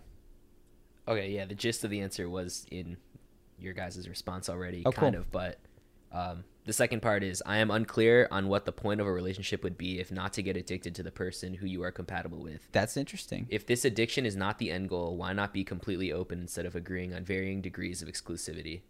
Okay, 1.09 1.31
yeah, 1.31 1.45
the 1.47 1.55
gist 1.55 1.83
of 1.85 1.91
the 1.91 2.01
answer 2.01 2.29
was 2.29 2.67
in 2.71 2.97
your 3.59 3.73
guys' 3.75 4.09
response 4.09 4.49
already, 4.49 4.83
Oh, 4.87 4.93
kind 4.93 5.15
cool. 5.15 5.23
of. 5.23 5.33
But 5.33 5.59
um, 6.13 6.45
the 6.65 6.73
second 6.73 7.03
part 7.03 7.25
is 7.25 7.43
I 7.45 7.57
am 7.57 7.71
unclear 7.71 8.29
on 8.31 8.49
what 8.49 8.67
the 8.67 8.73
point 8.73 9.01
of 9.01 9.07
a 9.07 9.13
relationship 9.13 9.65
would 9.65 9.77
be 9.77 9.99
if 9.99 10.13
not 10.13 10.33
to 10.35 10.43
get 10.43 10.57
addicted 10.57 10.95
to 10.97 11.03
the 11.03 11.11
person 11.11 11.55
who 11.55 11.67
you 11.67 11.83
are 11.83 11.91
compatible 11.91 12.39
with. 12.39 12.69
That's 12.71 12.97
interesting. 12.97 13.47
If 13.51 13.67
this 13.67 13.85
addiction 13.85 14.25
is 14.27 14.37
not 14.37 14.59
the 14.59 14.71
end 14.71 14.89
goal, 14.89 15.17
why 15.17 15.33
not 15.33 15.53
be 15.53 15.65
completely 15.65 16.13
open 16.13 16.41
instead 16.41 16.67
of 16.67 16.77
agreeing 16.77 17.15
on 17.15 17.25
varying 17.25 17.61
degrees 17.63 18.01
of 18.03 18.09
exclusivity? 18.09 18.83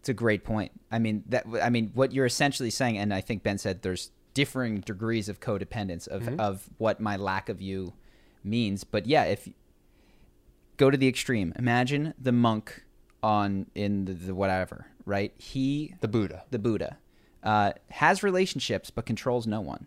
It's 0.00 0.10
a 0.10 0.14
great 0.14 0.44
point. 0.44 0.72
I 0.92 0.98
mean 0.98 1.24
that. 1.28 1.46
I 1.62 1.70
mean 1.70 1.90
what 1.94 2.12
you're 2.12 2.26
essentially 2.26 2.68
saying, 2.68 2.98
and 2.98 3.14
I 3.14 3.22
think 3.22 3.42
Ben 3.42 3.56
said 3.56 3.80
there's 3.80 4.10
differing 4.34 4.80
degrees 4.80 5.30
of 5.30 5.40
codependence 5.40 6.06
of 6.06 6.24
Mm-hmm. 6.24 6.40
of 6.40 6.68
what 6.76 7.00
my 7.00 7.16
lack 7.16 7.48
of 7.48 7.62
you 7.62 7.94
means. 8.42 8.84
But 8.84 9.06
yeah, 9.06 9.24
if 9.24 9.48
go 10.76 10.90
to 10.90 10.98
the 10.98 11.08
extreme, 11.08 11.54
imagine 11.58 12.12
the 12.20 12.32
monk 12.32 12.84
on 13.22 13.66
in 13.74 14.04
the, 14.04 14.12
the 14.12 14.34
whatever, 14.34 14.88
right? 15.04 15.32
He 15.36 15.94
The 16.00 16.08
Buddha. 16.08 16.44
the 16.50 16.58
Buddha, 16.58 16.98
uh, 17.42 17.72
has 17.90 18.22
relationships 18.22 18.90
but 18.90 19.06
controls 19.06 19.46
no 19.46 19.60
one, 19.60 19.86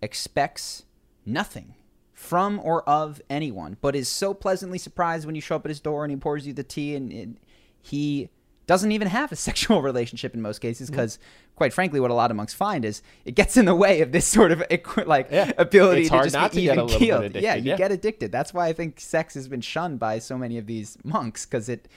expects 0.00 0.84
nothing 1.24 1.74
from 2.12 2.60
or 2.62 2.88
of 2.88 3.20
anyone, 3.30 3.76
but 3.80 3.96
is 3.96 4.08
so 4.08 4.32
pleasantly 4.34 4.78
surprised 4.78 5.26
when 5.26 5.34
you 5.34 5.40
show 5.40 5.56
up 5.56 5.64
at 5.64 5.70
his 5.70 5.80
door 5.80 6.04
and 6.04 6.10
he 6.10 6.16
pours 6.16 6.46
you 6.46 6.52
the 6.52 6.62
tea, 6.62 6.94
and, 6.94 7.12
and 7.12 7.38
he 7.80 8.28
doesn't 8.66 8.92
even 8.92 9.08
have 9.08 9.32
a 9.32 9.36
sexual 9.48 9.82
relationship 9.82 10.34
in 10.34 10.42
most 10.42 10.58
cases 10.60 10.88
Mm-hmm. 10.88 10.96
because, 10.96 11.18
quite 11.56 11.72
frankly, 11.72 11.98
what 12.00 12.10
a 12.10 12.14
lot 12.14 12.30
of 12.30 12.36
monks 12.36 12.54
find 12.54 12.84
is 12.84 13.02
it 13.24 13.34
gets 13.34 13.56
in 13.56 13.64
the 13.64 13.74
way 13.74 14.00
of 14.02 14.12
this 14.12 14.26
sort 14.38 14.52
of 14.52 14.62
like 15.06 15.28
Yeah. 15.32 15.52
ability 15.58 16.02
It's 16.02 16.10
to 16.10 16.14
hard 16.14 16.26
just 16.26 16.34
not 16.34 16.52
be 16.52 16.56
to 16.58 16.62
get 16.62 16.72
even 16.74 16.78
a 16.78 16.84
little 16.84 16.98
bit 17.00 17.06
keeled. 17.32 17.36
Yeah, 17.42 17.54
you 17.56 17.70
yeah. 17.70 17.76
get 17.76 17.90
addicted. 17.90 18.30
That's 18.30 18.54
why 18.54 18.68
I 18.68 18.72
think 18.72 19.00
sex 19.00 19.34
has 19.34 19.48
been 19.48 19.60
shunned 19.60 19.98
by 19.98 20.18
so 20.20 20.38
many 20.38 20.58
of 20.58 20.66
these 20.66 20.96
monks 21.04 21.44
because 21.46 21.68
it 21.68 21.88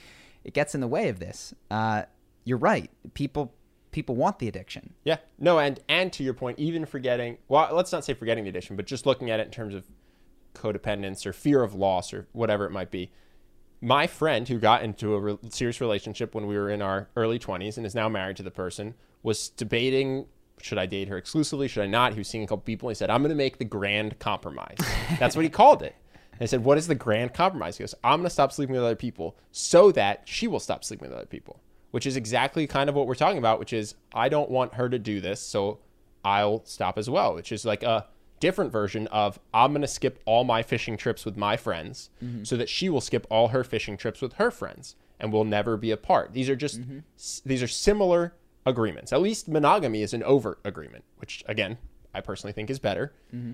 it 0.44 0.54
gets 0.54 0.74
in 0.74 0.80
the 0.80 0.88
way 0.88 1.08
of 1.08 1.18
this. 1.20 1.54
Uh, 1.70 2.02
you're 2.46 2.56
right. 2.56 2.90
People 3.12 3.52
people 3.90 4.14
want 4.14 4.38
the 4.38 4.48
addiction. 4.48 4.94
Yeah. 5.04 5.18
No, 5.38 5.58
and 5.58 5.80
and 5.88 6.10
to 6.14 6.22
your 6.22 6.32
point, 6.32 6.58
even 6.58 6.86
forgetting 6.86 7.36
well, 7.48 7.68
let's 7.74 7.92
not 7.92 8.06
say 8.06 8.14
forgetting 8.14 8.44
the 8.44 8.50
addiction, 8.50 8.76
but 8.76 8.86
just 8.86 9.04
looking 9.04 9.30
at 9.30 9.40
it 9.40 9.46
in 9.46 9.50
terms 9.50 9.74
of 9.74 9.84
codependence 10.54 11.26
or 11.26 11.34
fear 11.34 11.62
of 11.62 11.74
loss 11.74 12.14
or 12.14 12.28
whatever 12.32 12.64
it 12.64 12.70
might 12.70 12.90
be. 12.90 13.10
My 13.82 14.06
friend 14.06 14.48
who 14.48 14.58
got 14.58 14.82
into 14.82 15.12
a 15.14 15.20
re- 15.20 15.38
serious 15.50 15.82
relationship 15.82 16.34
when 16.34 16.46
we 16.46 16.56
were 16.56 16.70
in 16.70 16.80
our 16.80 17.10
early 17.14 17.38
20s 17.38 17.76
and 17.76 17.84
is 17.84 17.94
now 17.94 18.08
married 18.08 18.38
to 18.38 18.42
the 18.42 18.50
person 18.50 18.94
was 19.22 19.50
debating 19.50 20.26
should 20.62 20.78
I 20.78 20.86
date 20.86 21.08
her 21.08 21.18
exclusively? 21.18 21.68
Should 21.68 21.82
I 21.82 21.86
not? 21.86 22.12
He 22.14 22.18
was 22.18 22.28
seeing 22.28 22.44
a 22.44 22.46
couple 22.46 22.62
people. 22.62 22.88
And 22.88 22.96
he 22.96 22.98
said, 22.98 23.10
I'm 23.10 23.20
going 23.20 23.30
to 23.30 23.36
make 23.36 23.58
the 23.58 23.64
grand 23.64 24.18
compromise. 24.18 24.78
That's 25.18 25.36
what 25.36 25.44
he 25.44 25.50
called 25.50 25.82
it. 25.82 25.94
And 26.32 26.42
I 26.42 26.46
said, 26.46 26.64
What 26.64 26.78
is 26.78 26.86
the 26.86 26.94
grand 26.94 27.34
compromise? 27.34 27.76
He 27.76 27.82
goes, 27.82 27.94
I'm 28.04 28.20
going 28.20 28.24
to 28.24 28.30
stop 28.30 28.52
sleeping 28.52 28.74
with 28.74 28.84
other 28.84 28.96
people 28.96 29.36
so 29.52 29.92
that 29.92 30.22
she 30.24 30.46
will 30.46 30.60
stop 30.60 30.84
sleeping 30.84 31.08
with 31.08 31.16
other 31.16 31.26
people, 31.26 31.60
which 31.90 32.06
is 32.06 32.16
exactly 32.16 32.66
kind 32.66 32.88
of 32.88 32.94
what 32.94 33.06
we're 33.06 33.14
talking 33.14 33.38
about, 33.38 33.58
which 33.58 33.72
is 33.72 33.94
I 34.14 34.28
don't 34.28 34.50
want 34.50 34.74
her 34.74 34.88
to 34.88 34.98
do 34.98 35.20
this. 35.20 35.40
So 35.40 35.78
I'll 36.24 36.64
stop 36.64 36.98
as 36.98 37.08
well, 37.08 37.34
which 37.34 37.52
is 37.52 37.64
like 37.64 37.82
a 37.82 38.06
different 38.40 38.72
version 38.72 39.06
of 39.08 39.38
I'm 39.54 39.72
going 39.72 39.82
to 39.82 39.88
skip 39.88 40.20
all 40.26 40.44
my 40.44 40.62
fishing 40.62 40.96
trips 40.96 41.24
with 41.24 41.36
my 41.36 41.56
friends 41.56 42.10
mm-hmm. 42.22 42.44
so 42.44 42.56
that 42.56 42.68
she 42.68 42.88
will 42.88 43.00
skip 43.00 43.26
all 43.30 43.48
her 43.48 43.64
fishing 43.64 43.96
trips 43.96 44.20
with 44.20 44.34
her 44.34 44.50
friends 44.50 44.96
and 45.18 45.32
we'll 45.32 45.44
never 45.44 45.76
be 45.76 45.90
apart. 45.90 46.32
These 46.32 46.50
are 46.50 46.56
just 46.56 46.80
mm-hmm. 46.80 46.98
s- 47.16 47.42
these 47.44 47.62
are 47.62 47.68
similar 47.68 48.34
agreements. 48.66 49.12
At 49.12 49.22
least 49.22 49.48
monogamy 49.48 50.02
is 50.02 50.12
an 50.12 50.22
overt 50.22 50.58
agreement, 50.64 51.04
which 51.16 51.44
again, 51.46 51.78
I 52.12 52.20
personally 52.20 52.52
think 52.52 52.70
is 52.70 52.78
better. 52.78 53.14
Mm-hmm. 53.34 53.52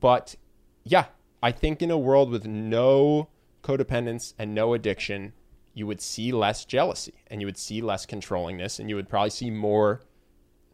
But 0.00 0.34
yeah, 0.82 1.06
I 1.42 1.52
think 1.52 1.82
in 1.82 1.90
a 1.90 1.98
world 1.98 2.30
with 2.30 2.46
no 2.46 3.28
codependence 3.62 4.34
and 4.38 4.54
no 4.54 4.74
addiction, 4.74 5.32
you 5.74 5.86
would 5.86 6.00
see 6.00 6.32
less 6.32 6.64
jealousy 6.64 7.14
and 7.26 7.40
you 7.40 7.46
would 7.46 7.58
see 7.58 7.82
less 7.82 8.06
controllingness 8.06 8.78
and 8.78 8.88
you 8.88 8.96
would 8.96 9.08
probably 9.08 9.30
see 9.30 9.50
more 9.50 10.00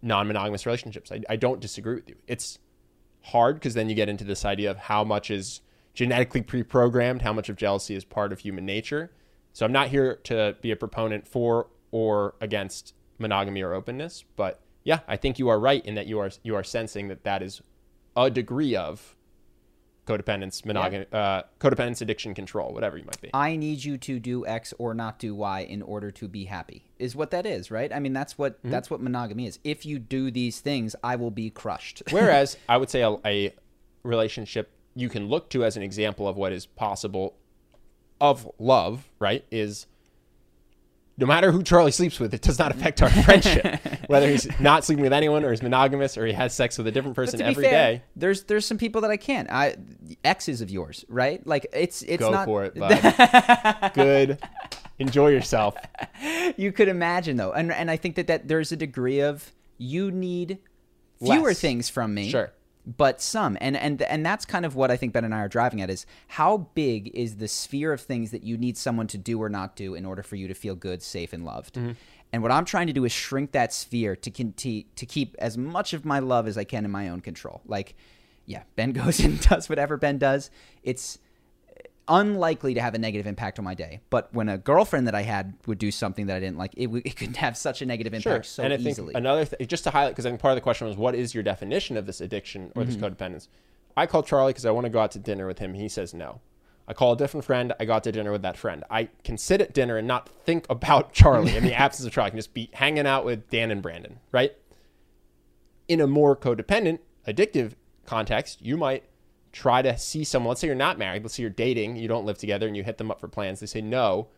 non-monogamous 0.02 0.66
relationships. 0.66 1.10
I, 1.10 1.20
I 1.28 1.36
don't 1.36 1.60
disagree 1.60 1.97
with 1.97 2.09
you. 2.09 2.16
It's 2.27 2.59
hard 3.22 3.56
because 3.56 3.74
then 3.74 3.89
you 3.89 3.94
get 3.94 4.09
into 4.09 4.24
this 4.24 4.44
idea 4.44 4.70
of 4.70 4.77
how 4.77 5.05
much 5.05 5.31
is 5.31 5.62
genetically 5.94 6.43
pre-programmed, 6.43 7.22
how 7.22 7.32
much 7.32 7.48
of 7.48 7.56
jealousy 7.56 7.94
is 7.94 8.05
part 8.05 8.32
of 8.32 8.39
human 8.39 8.64
nature. 8.64 9.10
So 9.52 9.66
I'm 9.66 9.72
not 9.72 9.89
here 9.89 10.16
to 10.24 10.56
be 10.60 10.70
a 10.70 10.77
proponent 10.77 11.27
for 11.27 11.68
or 11.90 12.35
against 12.40 12.94
monogamy 13.18 13.62
or 13.62 13.74
openness, 13.74 14.24
but 14.36 14.60
yeah, 14.85 15.01
I 15.09 15.16
think 15.16 15.39
you 15.39 15.48
are 15.48 15.59
right 15.59 15.85
in 15.85 15.94
that 15.97 16.06
you 16.06 16.18
are 16.20 16.31
you 16.43 16.55
are 16.55 16.64
sensing 16.64 17.09
that 17.09 17.24
that 17.24 17.43
is 17.43 17.60
a 18.16 18.31
degree 18.31 18.77
of 18.77 19.16
codependence, 20.11 20.65
monogamy, 20.65 21.07
uh, 21.12 21.43
codependence, 21.61 22.01
addiction, 22.01 22.35
control, 22.35 22.73
whatever 22.73 22.97
you 22.99 23.05
might 23.05 23.20
be. 23.20 23.31
I 23.32 23.57
need 23.57 23.85
you 23.85 23.97
to 23.99 24.19
do 24.19 24.47
X 24.47 24.74
or 24.78 24.95
not 24.95 25.19
do 25.19 25.35
Y 25.35 25.61
in 25.61 25.82
order 25.82 26.11
to 26.11 26.28
be 26.28 26.45
happy. 26.45 26.85
Is 26.99 27.15
what 27.15 27.31
that 27.31 27.47
is, 27.47 27.70
right? 27.70 27.93
I 27.93 27.99
mean, 28.01 28.12
that's 28.12 28.37
what 28.37 28.59
Mm-hmm. 28.59 28.70
that's 28.70 28.91
what 28.91 29.01
monogamy 29.01 29.47
is. 29.47 29.59
If 29.65 29.87
you 29.87 29.99
do 29.99 30.31
these 30.31 30.61
things, 30.61 30.97
I 31.03 31.16
will 31.16 31.31
be 31.31 31.51
crushed. 31.51 32.03
Whereas 32.11 32.57
I 32.69 32.77
would 32.77 32.91
say 32.91 33.03
a, 33.03 33.16
a 33.24 33.55
relationship 34.03 34.70
you 34.95 35.09
can 35.09 35.28
look 35.28 35.49
to 35.51 35.65
as 35.65 35.77
an 35.77 35.82
example 35.82 36.27
of 36.27 36.37
what 36.37 36.53
is 36.53 36.66
possible 36.66 37.37
of 38.20 38.51
love, 38.59 39.09
right? 39.19 39.45
Is 39.51 39.87
no 41.20 41.26
matter 41.26 41.52
who 41.52 41.62
Charlie 41.62 41.92
sleeps 41.92 42.18
with, 42.18 42.32
it 42.34 42.40
does 42.42 42.59
not 42.59 42.70
affect 42.72 43.02
our 43.02 43.10
friendship. 43.24 43.78
Whether 44.09 44.28
he's 44.28 44.48
not 44.59 44.84
sleeping 44.84 45.02
with 45.02 45.12
anyone 45.12 45.44
or 45.44 45.51
he's 45.51 45.62
monogamous 45.62 46.16
or 46.16 46.26
he 46.26 46.32
has 46.32 46.55
sex 46.55 46.78
with 46.78 46.86
a 46.86 46.90
different 46.90 47.14
person 47.14 47.40
every 47.42 47.64
day. 47.64 47.70
fair, 47.70 48.02
there's 48.16 48.44
there's 48.44 48.64
some 48.66 48.78
people 48.78 49.02
that 49.02 49.10
I 49.10 49.16
can't. 49.16 49.51
I 49.51 49.76
exes 50.24 50.60
of 50.62 50.70
yours, 50.70 51.05
right? 51.09 51.47
Like 51.47 51.66
it's 51.72 52.02
it's 52.02 52.20
Go 52.20 52.30
not. 52.30 52.47
for 52.47 52.64
it, 52.64 52.74
bud. 52.74 53.92
Good. 53.94 54.38
Enjoy 54.98 55.28
yourself. 55.28 55.76
you 56.56 56.72
could 56.72 56.88
imagine 56.88 57.36
though, 57.36 57.52
and 57.52 57.70
and 57.72 57.90
I 57.90 57.97
think 57.97 58.16
that 58.16 58.26
that 58.26 58.48
there's 58.48 58.72
a 58.72 58.76
degree 58.76 59.20
of 59.20 59.52
you 59.78 60.10
need 60.10 60.59
fewer 61.22 61.48
Less. 61.48 61.60
things 61.60 61.88
from 61.88 62.14
me, 62.14 62.30
Sure. 62.30 62.51
But 62.97 63.21
some, 63.21 63.57
and 63.61 63.77
and 63.77 64.03
and 64.03 64.25
that's 64.25 64.45
kind 64.45 64.65
of 64.65 64.75
what 64.75 64.91
I 64.91 64.97
think 64.97 65.12
Ben 65.12 65.25
and 65.25 65.35
I 65.35 65.41
are 65.41 65.49
driving 65.49 65.81
at 65.81 65.91
is 65.91 66.07
how 66.29 66.69
big 66.75 67.11
is 67.15 67.37
the 67.37 67.49
sphere 67.49 67.93
of 67.93 68.01
things 68.01 68.31
that 68.31 68.43
you 68.43 68.57
need 68.57 68.77
someone 68.77 69.07
to 69.09 69.19
do 69.19 69.41
or 69.41 69.49
not 69.49 69.77
do 69.77 69.95
in 69.95 70.05
order 70.05 70.23
for 70.23 70.37
you 70.37 70.49
to 70.49 70.55
feel 70.55 70.75
good, 70.75 71.03
safe, 71.03 71.33
and 71.33 71.45
loved. 71.45 71.75
Mm-hmm. 71.75 71.93
And 72.33 72.43
what 72.43 72.53
I'm 72.53 72.65
trying 72.65 72.87
to 72.87 72.93
do 72.93 73.05
is 73.05 73.12
shrink 73.12 73.53
that 73.53 73.73
sphere 73.73 74.17
to 74.17 74.31
conti- 74.31 74.87
to 74.97 75.07
keep 75.07 75.37
as 75.39 75.59
much 75.59 75.93
of 75.93 76.05
my 76.05 76.19
love 76.19 76.47
as 76.47 76.57
I 76.57 76.65
can 76.65 76.85
in 76.85 76.91
my 76.91 77.09
own 77.09 77.21
control. 77.21 77.61
Like, 77.67 77.95
yeah, 78.47 78.62
Ben 78.77 78.93
goes 78.93 79.21
and 79.21 79.41
does 79.41 79.69
whatever 79.69 79.97
Ben 79.97 80.19
does. 80.19 80.51
It's 80.83 81.19
unlikely 82.09 82.74
to 82.74 82.81
have 82.82 82.94
a 82.94 82.98
negative 82.98 83.27
impact 83.27 83.59
on 83.59 83.64
my 83.64 83.74
day. 83.74 84.01
But 84.10 84.32
when 84.35 84.48
a 84.48 84.59
girlfriend 84.59 85.06
that 85.06 85.14
I 85.14 85.22
had 85.22 85.55
would 85.66 85.78
do 85.78 85.90
something 85.90 86.27
that 86.27 86.36
I 86.36 86.40
didn't 86.40 86.59
like, 86.59 86.72
it, 86.77 86.86
w- 86.86 87.02
it 87.05 87.16
could 87.16 87.36
have 87.36 87.56
such 87.56 87.82
a 87.82 87.86
negative 87.86 88.12
impact 88.14 88.47
so 88.47 88.62
and 88.62 88.72
I 88.72 88.77
easily. 88.77 89.14
another 89.14 89.44
th- 89.44 89.68
just 89.68 89.85
to 89.85 89.90
highlight 89.90 90.12
because 90.12 90.27
I 90.27 90.31
think 90.31 90.40
part 90.40 90.52
of 90.52 90.56
the 90.56 90.60
question 90.62 90.86
was 90.89 90.97
what 90.97 91.14
is 91.14 91.35
your 91.35 91.43
definition 91.43 91.97
of 91.97 92.06
this 92.06 92.20
addiction 92.20 92.72
or 92.74 92.85
this 92.85 92.97
Mm-hmm. 92.97 93.05
codependence? 93.05 93.48
I 93.97 94.06
call 94.06 94.22
Charlie 94.22 94.51
because 94.52 94.66
I 94.66 94.70
want 94.70 94.85
to 94.86 94.90
go 94.90 95.01
out 95.01 95.10
to 95.12 95.18
dinner 95.18 95.47
with 95.47 95.59
him. 95.59 95.74
He 95.74 95.89
says 95.89 96.12
no. 96.14 96.40
I 96.89 96.93
call 96.93 97.12
a 97.12 97.16
different 97.16 97.44
friend. 97.44 97.72
I 97.78 97.85
go 97.85 97.93
out 97.93 98.05
to 98.05 98.12
dinner 98.12 98.32
with 98.32 98.43
that 98.43 98.56
friend. 98.56 98.82
I 98.90 99.09
can 99.22 99.39
sit 99.39 99.60
at 99.60 99.72
dinner 99.72 99.97
and 99.97 100.09
not 100.09 100.28
think 100.28 100.66
about 100.68 101.12
Charlie 101.14 101.56
in 101.56 101.62
the 101.64 101.74
absence 101.78 102.06
of 102.06 102.12
Charlie. 102.12 102.27
I 102.28 102.31
can 102.31 102.39
just 102.39 102.55
be 102.55 102.70
hanging 102.72 103.06
out 103.06 103.24
with 103.24 103.48
Dan 103.51 103.70
and 103.70 103.81
Brandon, 103.82 104.18
right? 104.32 104.52
In 105.86 106.01
a 106.01 106.06
more 106.06 106.35
codependent, 106.36 106.98
addictive 107.28 107.72
context, 108.06 108.62
you 108.62 108.77
might 108.77 109.05
try 109.52 109.82
to 109.82 109.97
see 109.98 110.24
someone. 110.24 110.51
Let's 110.51 110.60
say 110.60 110.66
you're 110.66 110.77
not 110.77 110.98
married. 110.98 111.22
Let's 111.22 111.35
say 111.35 111.43
you're 111.43 111.51
dating. 111.51 111.97
You 111.97 112.09
don't 112.09 112.27
live 112.27 112.39
together, 112.39 112.66
and 112.66 112.77
you 112.77 112.85
hit 112.85 112.98
them 112.98 113.10
up 113.10 113.20
for 113.20 113.28
plans. 113.28 113.60
They 113.60 113.66
say 113.66 113.81
no, 113.81 114.28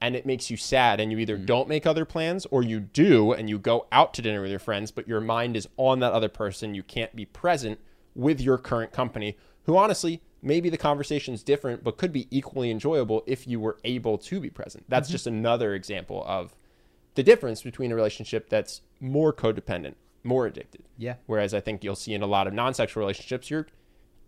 and 0.00 0.14
it 0.14 0.26
makes 0.26 0.50
you 0.50 0.56
sad. 0.56 1.00
And 1.00 1.10
you 1.10 1.18
either 1.18 1.38
mm. 1.38 1.46
don't 1.46 1.68
make 1.68 1.86
other 1.86 2.04
plans, 2.04 2.46
or 2.50 2.62
you 2.62 2.80
do, 2.80 3.32
and 3.32 3.48
you 3.48 3.58
go 3.58 3.86
out 3.92 4.14
to 4.14 4.22
dinner 4.22 4.42
with 4.42 4.50
your 4.50 4.58
friends, 4.58 4.90
but 4.90 5.08
your 5.08 5.20
mind 5.20 5.56
is 5.56 5.68
on 5.76 6.00
that 6.00 6.12
other 6.12 6.28
person. 6.28 6.74
You 6.74 6.82
can't 6.82 7.14
be 7.16 7.24
present 7.24 7.78
with 8.14 8.40
your 8.40 8.58
current 8.58 8.92
company, 8.92 9.36
who 9.64 9.76
honestly 9.76 10.22
maybe 10.42 10.70
the 10.70 10.78
conversation's 10.78 11.42
different, 11.42 11.82
but 11.82 11.96
could 11.96 12.12
be 12.12 12.28
equally 12.30 12.70
enjoyable 12.70 13.22
if 13.26 13.46
you 13.46 13.58
were 13.60 13.78
able 13.84 14.18
to 14.18 14.40
be 14.40 14.50
present. 14.50 14.84
That's 14.88 15.08
mm-hmm. 15.08 15.14
just 15.14 15.26
another 15.26 15.74
example 15.74 16.24
of 16.26 16.54
the 17.14 17.22
difference 17.22 17.62
between 17.62 17.90
a 17.90 17.96
relationship 17.96 18.48
that's 18.48 18.82
more 19.00 19.32
codependent, 19.32 19.94
more 20.22 20.46
addicted. 20.46 20.84
Yeah. 20.96 21.14
Whereas 21.26 21.54
I 21.54 21.60
think 21.60 21.82
you'll 21.82 21.96
see 21.96 22.14
in 22.14 22.22
a 22.22 22.26
lot 22.26 22.46
of 22.46 22.54
non-sexual 22.54 23.00
relationships, 23.00 23.50
you're 23.50 23.66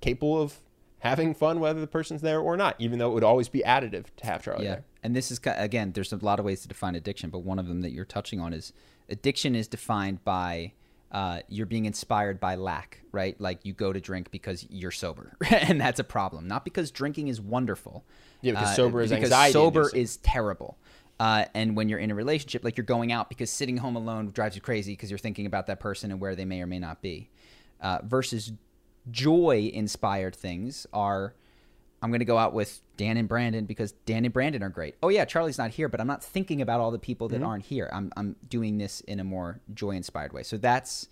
capable 0.01 0.41
of 0.41 0.61
having 1.01 1.35
fun 1.35 1.61
whether 1.61 1.81
the 1.81 1.87
person's 1.87 2.21
there 2.21 2.41
or 2.41 2.57
not, 2.57 2.77
even 2.79 2.99
though 2.99 3.11
it 3.11 3.15
would 3.15 3.25
always 3.25 3.49
be 3.49 3.61
additive 3.61 4.07
to 4.17 4.27
have 4.27 4.43
Charlie 4.43 4.65
yeah. 4.65 4.71
there. 4.71 4.85
And 5.03 5.17
this 5.17 5.31
is 5.31 5.41
again, 5.45 5.93
there's 5.93 6.13
a 6.13 6.17
lot 6.17 6.39
of 6.39 6.45
ways 6.45 6.63
to 6.63 6.69
define 6.69 6.95
addiction, 6.95 7.31
but 7.31 7.41
one 7.41 7.59
of 7.59 7.67
them 7.67 7.81
that 7.83 7.91
you're 7.91 8.05
touching 8.05 8.41
on 8.41 8.53
is 8.53 8.73
addiction 9.09 9.55
is 9.55 9.67
defined 9.67 10.23
by 10.25 10.73
uh, 11.11 11.41
you're 11.49 11.67
being 11.67 11.87
inspired 11.87 12.39
by 12.39 12.55
lack, 12.55 13.01
right? 13.13 13.41
Like 13.41 13.65
you 13.65 13.73
go 13.73 13.93
to 13.93 14.01
drink 14.01 14.31
because 14.31 14.67
you're 14.71 14.91
sober, 14.91 15.37
and 15.51 15.81
that's 15.81 15.99
a 15.99 16.05
problem. 16.05 16.47
Not 16.47 16.65
because 16.65 16.91
drinking 16.91 17.29
is 17.29 17.41
wonderful. 17.41 18.05
Yeah, 18.43 18.53
because 18.53 18.69
Uh, 18.69 18.75
sober 18.75 19.01
is 19.01 19.11
because 19.11 19.25
anxiety 19.25 19.53
sober 19.53 19.81
inducing. 19.81 20.01
is 20.01 20.17
terrible. 20.19 20.79
Uh, 21.19 21.45
and 21.53 21.77
when 21.77 21.89
you're 21.89 21.99
in 21.99 22.11
a 22.11 22.15
relationship, 22.15 22.65
like 22.65 22.79
you're 22.79 22.85
going 22.85 23.13
out 23.13 23.29
because 23.29 23.51
sitting 23.51 23.77
home 23.77 23.97
alone 23.97 24.31
drives 24.31 24.55
you 24.55 24.63
crazy 24.63 24.93
because 24.93 25.11
you're 25.11 25.19
thinking 25.19 25.45
about 25.45 25.67
that 25.67 25.79
person 25.79 26.11
and 26.11 26.19
where 26.21 26.35
they 26.35 26.47
may 26.47 26.63
or 26.63 26.67
may 26.67 26.79
not 26.79 27.03
be. 27.03 27.29
Uh, 27.81 27.99
versus 28.05 28.53
joy 29.11 29.71
inspired 29.73 30.35
things 30.35 30.87
are 30.93 31.35
I'm 32.03 32.11
going 32.11 32.21
to 32.21 32.25
go 32.25 32.39
out 32.39 32.55
with 32.55 32.81
Dan 32.97 33.17
and 33.17 33.29
Brandon 33.29 33.67
because 33.67 33.93
Dan 34.07 34.25
and 34.25 34.33
Brandon 34.33 34.63
are 34.63 34.71
great. 34.71 34.95
Oh 35.03 35.09
yeah, 35.09 35.25
Charlie's 35.25 35.59
not 35.59 35.71
here, 35.71 35.89
but 35.89 36.01
I'm 36.01 36.07
not 36.07 36.25
thinking 36.25 36.63
about 36.63 36.81
all 36.81 36.91
the 36.91 36.99
people 36.99 37.29
that 37.29 37.43
aren't 37.43 37.67
here. 37.67 37.91
I'm 37.93 38.13
I'm 38.17 38.37
doing 38.49 38.79
this 38.79 39.01
in 39.03 39.21
a 39.21 39.25
more 39.25 39.61
joy 39.75 39.93
inspired 39.93 40.33
way. 40.33 40.43
So 40.43 40.57
that's 40.57 41.09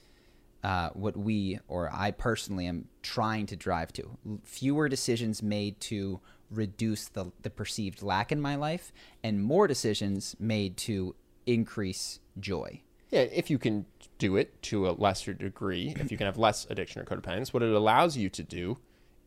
uh, 0.65 0.91
what 0.91 1.17
we 1.17 1.59
or 1.69 1.91
I 1.93 2.11
personally 2.11 2.67
am 2.67 2.87
trying 3.03 3.47
to 3.47 3.57
drive 3.57 3.93
to. 3.95 4.19
Fewer 4.45 4.89
decisions 4.89 5.43
made 5.43 5.81
to 5.83 6.21
reduce 6.51 7.09
the 7.09 7.33
the 7.43 7.51
perceived 7.51 8.03
lack 8.03 8.33
in 8.33 8.41
my 8.41 8.57
life, 8.57 8.93
and 9.23 9.43
more 9.43 9.67
decisions 9.67 10.37
made 10.39 10.77
to 10.79 11.15
increase 11.47 12.21
joy. 12.41 12.81
Yeah, 13.11 13.21
if 13.21 13.49
you 13.51 13.59
can 13.59 13.87
do 14.19 14.37
it 14.37 14.61
to 14.65 14.89
a 14.89 14.93
lesser 14.93 15.33
degree, 15.33 15.95
if 15.99 16.11
you 16.11 16.19
can 16.19 16.27
have 16.27 16.37
less 16.37 16.67
addiction 16.69 17.01
or 17.01 17.05
codependence, 17.05 17.55
what 17.55 17.63
it 17.63 17.73
allows 17.73 18.17
you 18.17 18.29
to 18.31 18.43
do 18.43 18.79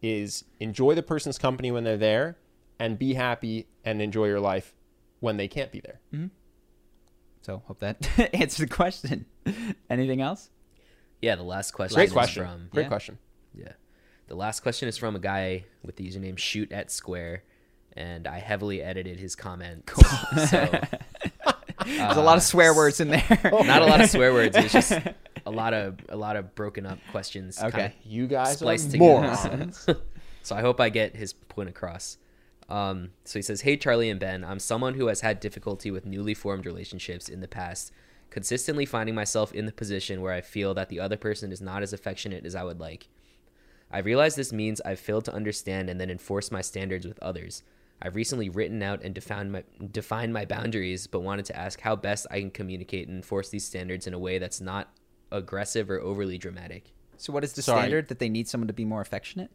is 0.02 0.44
enjoy 0.60 0.94
the 0.96 1.04
person's 1.04 1.38
company 1.38 1.72
when 1.72 1.84
they're 1.84 1.98
there 1.98 2.38
and 2.80 2.98
be 3.00 3.14
happy 3.16 3.68
and 3.84 4.02
enjoy 4.02 4.26
your 4.28 4.40
life 4.40 4.74
when 5.20 5.38
they 5.38 5.48
can't 5.48 5.72
be 5.72 5.80
there. 5.80 6.00
Mm-hmm. 6.14 6.28
So 7.42 7.64
hope 7.66 7.80
that 7.80 8.08
answers 8.34 8.58
the 8.58 8.68
question. 8.68 9.26
Anything 9.90 10.22
else? 10.22 10.50
Yeah, 11.22 11.36
the 11.36 11.44
last 11.44 11.72
question 11.72 11.96
Great 11.96 12.08
is 12.08 12.14
question. 12.14 12.44
from 12.46 12.68
Great 12.72 12.84
Yeah. 12.84 12.88
question. 12.88 13.18
Yeah. 13.54 13.72
The 14.28 14.36
last 14.36 14.62
question 14.62 14.88
is 14.88 14.98
from 14.98 15.16
a 15.16 15.20
guy 15.20 15.66
with 15.84 15.96
the 15.98 16.08
username 16.08 16.38
shoot 16.38 16.72
at 16.72 16.90
square, 16.92 17.44
and 17.94 18.28
I 18.28 18.40
heavily 18.40 18.82
edited 18.82 19.20
his 19.20 19.36
comment. 19.36 19.90
So 20.50 20.70
There's 21.86 22.18
a 22.18 22.22
lot 22.22 22.38
of 22.38 22.44
swear 22.44 22.74
words 22.76 23.00
in 23.00 23.10
there. 23.10 23.24
not 23.44 23.82
a 23.82 23.86
lot 23.86 24.02
of 24.02 24.10
swear 24.10 24.34
words. 24.34 24.56
It's 24.58 24.74
just 24.74 24.92
a 25.46 25.52
lot 25.52 25.74
of 25.74 25.98
a 26.10 26.16
lot 26.16 26.36
of 26.36 26.54
broken 26.56 26.86
up 26.86 27.00
questions. 27.12 27.62
Okay. 27.62 27.94
You 28.04 28.28
guys 28.28 28.58
spliced 28.58 28.90
are 28.90 28.92
together. 28.92 29.12
morons. 29.12 29.88
So 30.44 30.56
I 30.56 30.62
hope 30.62 30.82
I 30.82 30.90
get 30.90 31.16
his 31.16 31.34
point 31.34 31.70
across. 31.70 32.18
Um, 32.68 33.12
so 33.26 33.38
he 33.38 33.44
says, 33.44 33.62
"Hey 33.62 33.78
Charlie 33.78 34.10
and 34.10 34.20
Ben, 34.20 34.44
I'm 34.44 34.58
someone 34.58 34.96
who 34.96 35.06
has 35.06 35.22
had 35.22 35.40
difficulty 35.40 35.92
with 35.92 36.06
newly 36.08 36.34
formed 36.34 36.66
relationships 36.66 37.30
in 37.30 37.42
the 37.42 37.48
past, 37.48 37.92
consistently 38.32 38.86
finding 38.88 39.14
myself 39.14 39.54
in 39.54 39.68
the 39.68 39.72
position 39.72 40.20
where 40.20 40.34
I 40.34 40.42
feel 40.42 40.74
that 40.74 40.90
the 40.90 41.00
other 41.00 41.16
person 41.18 41.52
is 41.52 41.62
not 41.62 41.84
as 41.84 41.94
affectionate 41.94 42.44
as 42.44 42.56
I 42.56 42.64
would 42.64 42.80
like. 42.80 43.08
I 43.92 44.00
realize 44.00 44.34
this 44.36 44.52
means 44.52 44.82
I've 44.82 45.00
failed 45.00 45.26
to 45.26 45.34
understand 45.34 45.90
and 45.92 46.00
then 46.02 46.10
enforce 46.10 46.50
my 46.50 46.62
standards 46.62 47.06
with 47.06 47.20
others. 47.22 47.62
I've 48.02 48.16
recently 48.16 48.50
written 48.50 48.82
out 48.82 49.04
and 49.04 49.14
defined 49.14 49.52
my 49.52 49.64
defined 49.92 50.34
my 50.34 50.46
boundaries, 50.46 51.08
but 51.08 51.22
wanted 51.22 51.46
to 51.46 51.56
ask 51.56 51.80
how 51.82 51.96
best 51.96 52.26
I 52.32 52.40
can 52.40 52.52
communicate 52.52 53.08
and 53.08 53.18
enforce 53.18 53.50
these 53.50 53.64
standards 53.66 54.08
in 54.08 54.14
a 54.14 54.20
way 54.20 54.40
that's 54.40 54.60
not 54.62 54.92
aggressive 55.32 55.90
or 55.90 56.00
overly 56.00 56.38
dramatic. 56.38 56.94
So 57.18 57.32
what 57.32 57.44
is 57.44 57.54
the 57.54 57.62
Sorry. 57.62 57.82
standard 57.82 58.08
that 58.08 58.20
they 58.20 58.30
need 58.30 58.48
someone 58.48 58.68
to 58.68 58.74
be 58.74 58.86
more 58.86 59.02
affectionate? 59.02 59.52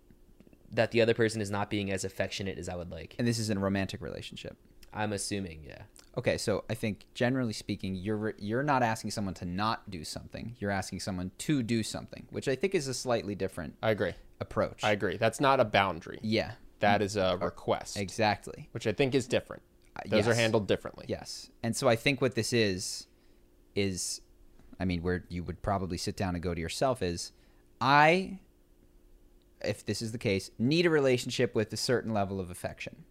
That 0.72 0.90
the 0.92 1.00
other 1.00 1.14
person 1.14 1.40
is 1.40 1.50
not 1.50 1.70
being 1.70 1.90
as 1.90 2.04
affectionate 2.04 2.58
as 2.58 2.68
I 2.68 2.76
would 2.76 2.90
like. 2.90 3.14
And 3.18 3.26
this 3.26 3.38
is 3.38 3.50
in 3.50 3.56
a 3.56 3.60
romantic 3.60 4.00
relationship. 4.00 4.56
I'm 4.92 5.12
assuming, 5.12 5.64
yeah. 5.66 5.82
Okay, 6.16 6.38
so 6.38 6.64
I 6.70 6.74
think 6.74 7.04
generally 7.14 7.52
speaking, 7.52 7.94
you're 7.94 8.34
you're 8.38 8.62
not 8.62 8.82
asking 8.82 9.10
someone 9.10 9.34
to 9.34 9.44
not 9.44 9.90
do 9.90 10.04
something. 10.04 10.54
You're 10.58 10.70
asking 10.70 11.00
someone 11.00 11.32
to 11.38 11.62
do 11.62 11.82
something, 11.82 12.26
which 12.30 12.48
I 12.48 12.54
think 12.54 12.74
is 12.74 12.88
a 12.88 12.94
slightly 12.94 13.34
different 13.34 13.74
I 13.82 13.90
agree. 13.90 14.14
approach. 14.40 14.82
I 14.84 14.92
agree. 14.92 15.16
That's 15.18 15.40
not 15.40 15.60
a 15.60 15.64
boundary. 15.64 16.18
yeah, 16.22 16.52
That 16.80 17.02
is 17.02 17.16
a 17.16 17.38
request, 17.40 17.96
exactly. 17.96 18.68
which 18.72 18.86
I 18.86 18.92
think 18.92 19.14
is 19.14 19.26
different. 19.26 19.62
Those 20.06 20.28
are 20.28 20.34
handled 20.34 20.66
differently. 20.68 21.06
Yes. 21.08 21.50
And 21.62 21.74
so 21.74 21.88
I 21.88 21.96
think 21.96 22.20
what 22.20 22.34
this 22.34 22.52
is 22.52 23.06
is 23.74 24.20
I 24.78 24.84
mean 24.84 25.02
where 25.02 25.24
you 25.28 25.42
would 25.44 25.62
probably 25.62 25.96
sit 25.96 26.16
down 26.16 26.34
and 26.34 26.42
go 26.42 26.54
to 26.54 26.60
yourself 26.60 27.02
is 27.02 27.32
I 27.80 28.40
if 29.62 29.84
this 29.86 30.02
is 30.02 30.12
the 30.12 30.18
case, 30.18 30.50
need 30.58 30.84
a 30.86 30.90
relationship 30.90 31.54
with 31.54 31.72
a 31.72 31.76
certain 31.78 32.12
level 32.12 32.38
of 32.40 32.50
affection. 32.50 33.04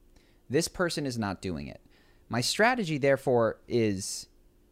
This 0.49 0.67
person 0.67 1.05
is 1.07 1.17
not 1.17 1.41
doing 1.41 1.67
it. 1.67 1.81
My 2.29 2.39
strategy, 2.41 2.97
therefore, 2.99 3.57
is 3.67 4.27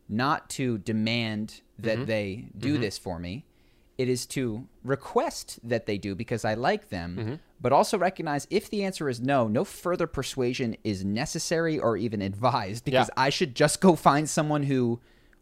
not 0.07 0.49
to 0.51 0.77
demand 0.77 1.61
that 1.79 1.97
Mm-hmm. 1.97 2.05
they 2.05 2.45
do 2.57 2.77
this 2.77 2.97
for 2.99 3.17
me. 3.19 3.45
It 3.97 4.09
is 4.09 4.25
to 4.27 4.67
request 4.83 5.59
that 5.63 5.85
they 5.85 5.97
do 5.97 6.15
because 6.15 6.43
I 6.45 6.55
like 6.55 6.89
them, 6.89 7.15
Mm-hmm. 7.19 7.33
but 7.61 7.71
also 7.71 7.97
recognize 7.97 8.47
if 8.49 8.69
the 8.69 8.83
answer 8.83 9.07
is 9.07 9.21
no, 9.21 9.47
no 9.47 9.63
further 9.63 10.07
persuasion 10.07 10.75
is 10.83 11.05
necessary 11.05 11.77
or 11.79 11.95
even 11.97 12.21
advised 12.21 12.85
because 12.85 13.09
Yeah. 13.09 13.23
I 13.23 13.29
should 13.29 13.53
just 13.55 13.81
go 13.81 13.95
find 13.95 14.27
someone 14.27 14.63
who 14.63 14.99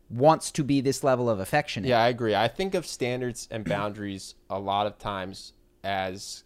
wants 0.09 0.51
to 0.51 0.63
be 0.65 0.81
this 0.81 1.03
level 1.03 1.29
of 1.29 1.39
affectionate. 1.39 1.87
Yeah, 1.87 2.03
I 2.03 2.09
agree. 2.09 2.35
I 2.35 2.49
think 2.49 2.75
of 2.75 2.85
standards 2.85 3.47
and 3.49 3.63
boundaries 3.77 4.35
a 4.49 4.59
lot 4.59 4.85
of 4.85 4.97
times 4.97 5.53
as 5.83 6.43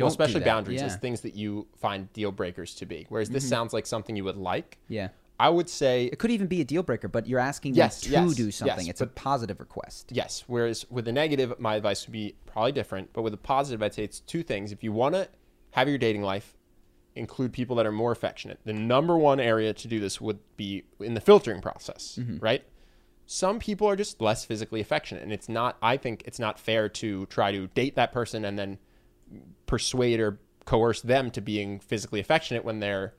well, 0.00 0.08
do 0.08 0.10
especially 0.10 0.40
boundaries 0.40 0.80
yeah. 0.80 0.86
Mm-hmm. 0.86 0.94
as 0.94 1.00
things 1.00 1.20
that 1.20 1.34
you 1.36 1.66
find 1.76 2.10
deal 2.14 2.32
breakers 2.32 2.74
to 2.76 2.86
be. 2.86 3.04
Whereas 3.10 3.28
this 3.28 3.46
sounds 3.46 3.74
like 3.74 3.86
something 3.86 4.16
you 4.16 4.24
would 4.24 4.38
like. 4.38 4.78
Yeah. 4.88 5.08
I 5.40 5.48
would 5.48 5.68
say 5.68 6.06
It 6.06 6.18
could 6.18 6.30
even 6.30 6.46
be 6.46 6.60
a 6.60 6.64
deal 6.64 6.82
breaker, 6.82 7.08
but 7.08 7.26
you're 7.26 7.40
asking 7.40 7.74
Yes, 7.74 8.00
them 8.02 8.10
to 8.12 8.28
yes, 8.28 8.34
do 8.34 8.50
something. 8.50 8.86
yes, 8.86 8.90
it's 8.90 9.00
a 9.00 9.06
positive 9.06 9.58
request. 9.60 10.10
yes. 10.12 10.44
Whereas 10.46 10.86
with 10.90 11.04
the 11.04 11.12
negative, 11.12 11.58
my 11.58 11.74
advice 11.76 12.06
would 12.06 12.12
be 12.12 12.34
probably 12.46 12.72
different. 12.72 13.12
But 13.12 13.22
with 13.22 13.32
the 13.32 13.38
positive, 13.38 13.82
I'd 13.82 13.94
say 13.94 14.04
it's 14.04 14.20
two 14.20 14.42
things. 14.42 14.70
If 14.72 14.84
you 14.84 14.92
want 14.92 15.14
to 15.14 15.28
have 15.72 15.88
your 15.88 15.98
dating 15.98 16.22
life 16.22 16.56
include 17.14 17.52
people 17.52 17.76
that 17.76 17.86
are 17.86 17.92
more 17.92 18.12
affectionate, 18.12 18.60
the 18.64 18.72
number 18.72 19.16
one 19.16 19.40
area 19.40 19.72
to 19.74 19.88
do 19.88 19.98
this 20.00 20.20
would 20.20 20.38
be 20.56 20.84
in 21.00 21.14
the 21.14 21.20
filtering 21.20 21.60
process, 21.60 22.18
mm-hmm. 22.20 22.38
right? 22.38 22.64
Some 23.26 23.58
people 23.58 23.88
are 23.88 23.96
just 23.96 24.20
less 24.20 24.44
physically 24.44 24.80
affectionate, 24.80 25.22
and 25.22 25.32
it's 25.32 25.48
not. 25.48 25.76
I 25.82 25.96
think 25.96 26.22
it's 26.26 26.38
not 26.38 26.58
fair 26.58 26.88
to 26.90 27.26
try 27.26 27.50
to 27.52 27.66
date 27.68 27.96
that 27.96 28.12
person 28.12 28.44
and 28.44 28.58
then 28.58 28.78
persuade 29.66 30.20
or 30.20 30.38
coerce 30.64 31.00
them 31.00 31.30
to 31.32 31.40
being 31.40 31.80
physically 31.80 32.20
affectionate 32.20 32.64
when 32.64 32.80
they're 32.80 33.14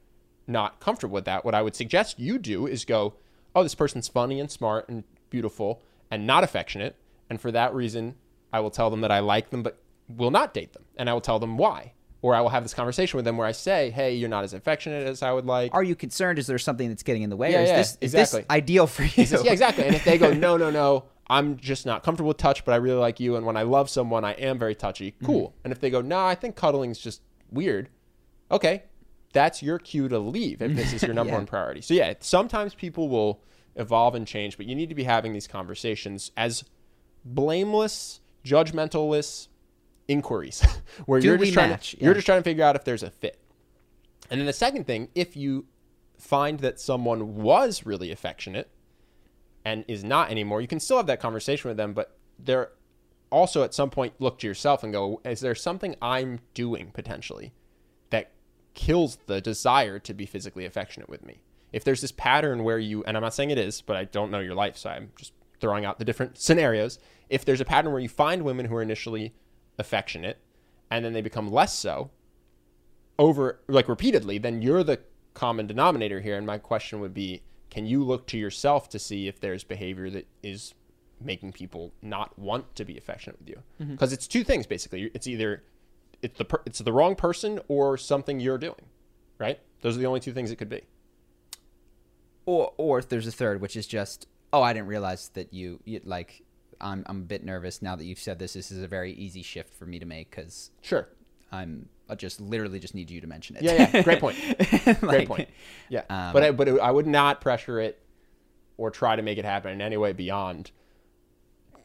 not 0.48 0.80
comfortable 0.80 1.14
with 1.14 1.26
that. 1.26 1.46
What 1.46 1.56
I 1.56 1.62
would 1.62 1.76
suggest 1.76 2.20
you 2.20 2.38
do 2.38 2.68
is 2.68 2.86
go, 2.86 3.16
oh, 3.56 3.64
this 3.64 3.76
person's 3.76 4.08
funny 4.08 4.40
and 4.40 4.50
smart 4.50 4.90
and 4.90 5.04
beautiful 5.30 5.82
and 6.12 6.28
not 6.28 6.44
affectionate. 6.44 6.96
And 7.30 7.40
for 7.40 7.52
that 7.52 7.74
reason, 7.74 8.16
I 8.52 8.60
will 8.60 8.72
tell 8.72 8.90
them 8.90 9.02
that 9.02 9.12
I 9.12 9.20
like 9.20 9.50
them, 9.50 9.64
but 9.64 9.80
will 10.08 10.32
not 10.32 10.54
date 10.54 10.74
them. 10.74 10.84
And 10.98 11.10
I 11.10 11.14
will 11.14 11.22
tell 11.22 11.40
them 11.40 11.58
why. 11.58 11.94
Or 12.22 12.34
I 12.34 12.42
will 12.42 12.50
have 12.50 12.64
this 12.64 12.74
conversation 12.74 13.18
with 13.18 13.26
them 13.26 13.36
where 13.36 13.48
I 13.48 13.52
say, 13.52 13.90
hey, 13.90 14.16
you're 14.16 14.30
not 14.30 14.46
as 14.46 14.54
affectionate 14.54 15.06
as 15.08 15.22
I 15.22 15.34
would 15.34 15.46
like. 15.46 15.74
Are 15.74 15.84
you 15.84 15.94
concerned? 15.94 16.40
Is 16.40 16.48
there 16.48 16.58
something 16.58 16.88
that's 16.88 17.04
getting 17.04 17.24
in 17.24 17.30
the 17.30 17.36
way? 17.36 17.52
Yeah, 17.52 17.60
or 17.60 17.62
is 17.64 17.70
yeah, 17.70 17.78
this, 17.78 17.98
is 18.00 18.14
exactly. 18.14 18.42
this 18.42 18.50
ideal 18.50 18.88
for 18.88 19.04
you? 19.04 19.26
Says, 19.26 19.44
yeah, 19.44 19.52
exactly. 19.52 19.84
And 19.84 19.96
if 19.96 20.06
they 20.06 20.18
go, 20.18 20.32
no, 20.34 20.56
no, 20.56 20.70
no, 20.70 21.06
I'm 21.28 21.58
just 21.58 21.86
not 21.86 22.04
comfortable 22.04 22.30
with 22.30 22.38
touch, 22.38 22.64
but 22.64 22.72
I 22.72 22.78
really 22.78 23.00
like 23.00 23.20
you. 23.20 23.36
And 23.36 23.46
when 23.46 23.58
I 23.58 23.64
love 23.64 23.90
someone, 23.90 24.24
I 24.24 24.34
am 24.34 24.58
very 24.58 24.76
touchy. 24.76 25.12
Mm-hmm. 25.12 25.26
Cool. 25.26 25.54
And 25.66 25.74
if 25.74 25.82
they 25.82 25.90
go, 25.90 26.00
no, 26.00 26.26
I 26.26 26.36
think 26.36 26.56
cuddling's 26.56 27.00
just 27.00 27.22
weird. 27.52 27.90
Okay. 28.52 28.84
That's 29.34 29.62
your 29.62 29.78
cue 29.80 30.08
to 30.08 30.18
leave 30.20 30.62
if 30.62 30.76
this 30.76 30.94
is 30.94 31.04
your 31.04 31.14
number 31.16 31.32
Yeah. 31.34 31.38
one 31.40 31.46
priority. 31.46 31.82
So, 31.82 31.94
yeah, 31.94 32.14
sometimes 32.22 32.74
people 32.76 33.10
will 33.10 33.42
evolve 33.76 34.16
and 34.16 34.26
change, 34.28 34.56
but 34.58 34.66
you 34.68 34.76
need 34.76 34.90
to 34.90 34.96
be 34.96 35.04
having 35.04 35.34
these 35.34 35.48
conversations 35.48 36.32
as 36.38 36.64
blameless, 37.26 38.22
judgmental-less 38.46 39.48
inquiries 40.08 40.62
where 41.06 41.20
Do 41.20 41.28
you're 41.28 41.38
just 41.38 41.54
trying 41.54 41.70
match? 41.70 41.92
to, 41.92 42.04
you're 42.04 42.14
just 42.14 42.26
trying 42.26 42.40
to 42.40 42.44
figure 42.44 42.64
out 42.64 42.76
if 42.76 42.84
there's 42.84 43.04
a 43.04 43.10
fit. 43.10 43.40
And 44.30 44.40
then 44.40 44.46
the 44.48 44.54
second 44.54 44.86
thing, 44.86 45.10
if 45.16 45.36
you 45.36 45.66
find 46.18 46.60
that 46.60 46.80
someone 46.80 47.36
was 47.36 47.86
really 47.86 48.12
affectionate 48.12 48.70
and 49.66 49.86
is 49.88 50.04
not 50.04 50.30
anymore, 50.30 50.62
you 50.62 50.68
can 50.68 50.80
still 50.80 50.98
have 50.98 51.08
that 51.08 51.20
conversation 51.20 51.70
with 51.70 51.78
them, 51.78 51.94
but 51.94 52.18
they're 52.38 52.72
also 53.30 53.64
at 53.64 53.74
some 53.74 53.90
point 53.90 54.14
look 54.20 54.38
to 54.40 54.48
yourself 54.48 54.84
and 54.84 54.94
go, 54.94 55.22
is 55.26 55.40
there 55.40 55.56
something 55.56 55.96
I'm 56.02 56.40
doing 56.54 56.92
potentially 56.94 57.54
kills 58.74 59.18
the 59.28 59.42
desire 59.42 60.00
to 60.00 60.14
be 60.14 60.26
physically 60.26 60.66
affectionate 60.66 61.10
with 61.10 61.26
me? 61.26 61.42
If 61.72 61.84
there's 61.84 62.02
this 62.02 62.12
pattern 62.12 62.64
where 62.64 62.80
you, 62.80 63.04
and 63.04 63.18
I'm 63.18 63.24
not 63.24 63.34
saying 63.34 63.50
it 63.50 63.58
is, 63.58 63.82
but 63.82 63.96
I 63.96 64.06
don't 64.06 64.32
know 64.32 64.40
your 64.40 64.56
life, 64.56 64.78
so 64.78 64.90
I'm 64.90 65.12
just 65.16 65.34
throwing 65.60 65.86
out 65.86 65.98
the 65.98 66.06
different 66.06 66.38
scenarios. 66.38 67.00
If 67.30 67.46
there's 67.46 67.62
a 67.62 67.66
pattern 67.66 67.92
where 67.92 68.02
you 68.02 68.10
find 68.10 68.44
women 68.44 68.68
who 68.68 68.76
are 68.76 68.82
initially 68.82 69.34
affectionate 69.80 70.38
and 70.92 71.04
then 71.04 71.14
they 71.14 71.22
become 71.22 71.52
less 71.52 71.74
so, 71.74 72.12
over 73.18 73.60
like 73.68 73.88
repeatedly, 73.88 74.38
then 74.38 74.62
you're 74.62 74.84
the 74.84 75.00
common 75.34 75.68
denominator 75.68 76.22
here. 76.22 76.38
And 76.38 76.46
my 76.46 76.58
question 76.58 77.00
would 77.00 77.14
be, 77.14 77.42
can 77.70 77.86
you 77.86 78.04
look 78.04 78.28
to 78.28 78.38
yourself 78.38 78.90
to 78.90 79.00
see 79.00 79.28
if 79.28 79.40
there's 79.40 79.64
behavior 79.64 80.10
that 80.12 80.28
is 80.44 80.74
making 81.20 81.54
people 81.54 81.94
not 82.02 82.38
want 82.38 82.76
to 82.76 82.86
be 82.86 82.98
affectionate 82.98 83.40
with 83.40 83.50
you? 83.50 83.64
Mm-hmm. 83.82 83.94
Because 83.94 84.14
it's 84.14 84.28
two 84.28 84.44
things 84.44 84.68
basically. 84.68 85.10
It's 85.14 85.28
either 85.28 85.64
it's 86.24 86.38
the 86.38 86.46
per- 86.46 86.62
it's 86.66 86.80
the 86.80 86.92
wrong 86.94 87.16
person 87.16 87.60
or 87.68 87.98
something 87.98 88.40
you're 88.40 88.58
doing, 88.58 88.86
right? 89.38 89.60
Those 89.82 89.96
are 89.98 90.00
the 90.00 90.08
only 90.08 90.20
two 90.22 90.34
things 90.34 90.50
it 90.52 90.56
could 90.56 90.70
be. 90.70 90.82
or 92.46 92.74
or 92.78 93.00
if 93.00 93.10
there's 93.10 93.28
a 93.28 93.32
third, 93.32 93.62
which 93.62 93.76
is 93.76 93.86
just, 93.88 94.28
oh, 94.52 94.62
I 94.62 94.74
didn't 94.74 94.88
realize 94.88 95.30
that 95.36 95.54
you, 95.54 95.80
you 95.86 96.02
like. 96.04 96.44
I'm 96.82 97.04
I'm 97.08 97.18
a 97.18 97.26
bit 97.26 97.46
nervous 97.46 97.82
now 97.82 97.96
that 97.96 98.04
you've 98.04 98.20
said 98.20 98.40
this. 98.40 98.54
This 98.54 98.72
is 98.72 98.82
a 98.84 98.88
very 98.88 99.14
easy 99.14 99.42
shift 99.44 99.74
for 99.74 99.86
me 99.86 100.00
to 100.00 100.06
make 100.06 100.30
because 100.32 100.72
Sure. 100.82 101.08
I'm 101.52 101.88
I 102.10 102.16
just 102.16 102.42
literally 102.42 102.80
just 102.80 102.94
need 102.96 103.10
you 103.10 103.22
to 103.22 103.28
mention 103.28 103.56
it. 103.56 103.62
Yeah, 103.64 103.90
yeah. 103.94 104.02
Great 104.02 104.20
point. 104.20 104.38
Great 105.00 105.28
point. 105.28 105.48
Yeah. 105.88 106.02
um, 106.10 106.34
but 106.34 106.44
I, 106.44 106.52
but 106.52 106.68
I 106.82 106.92
would 106.92 107.08
not 107.08 107.40
pressure 107.40 107.80
it 107.80 108.02
or 108.76 108.92
try 108.92 109.16
to 109.16 109.22
make 109.22 109.38
it 109.38 109.46
happen 109.46 109.72
in 109.72 109.80
any 109.82 109.96
way 109.96 110.12
beyond 110.12 110.72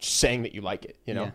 saying 0.01 0.43
that 0.43 0.55
you 0.55 0.60
like 0.62 0.85
it. 0.85 0.97
You 1.06 1.15
know. 1.15 1.24
Yeah. 1.24 1.31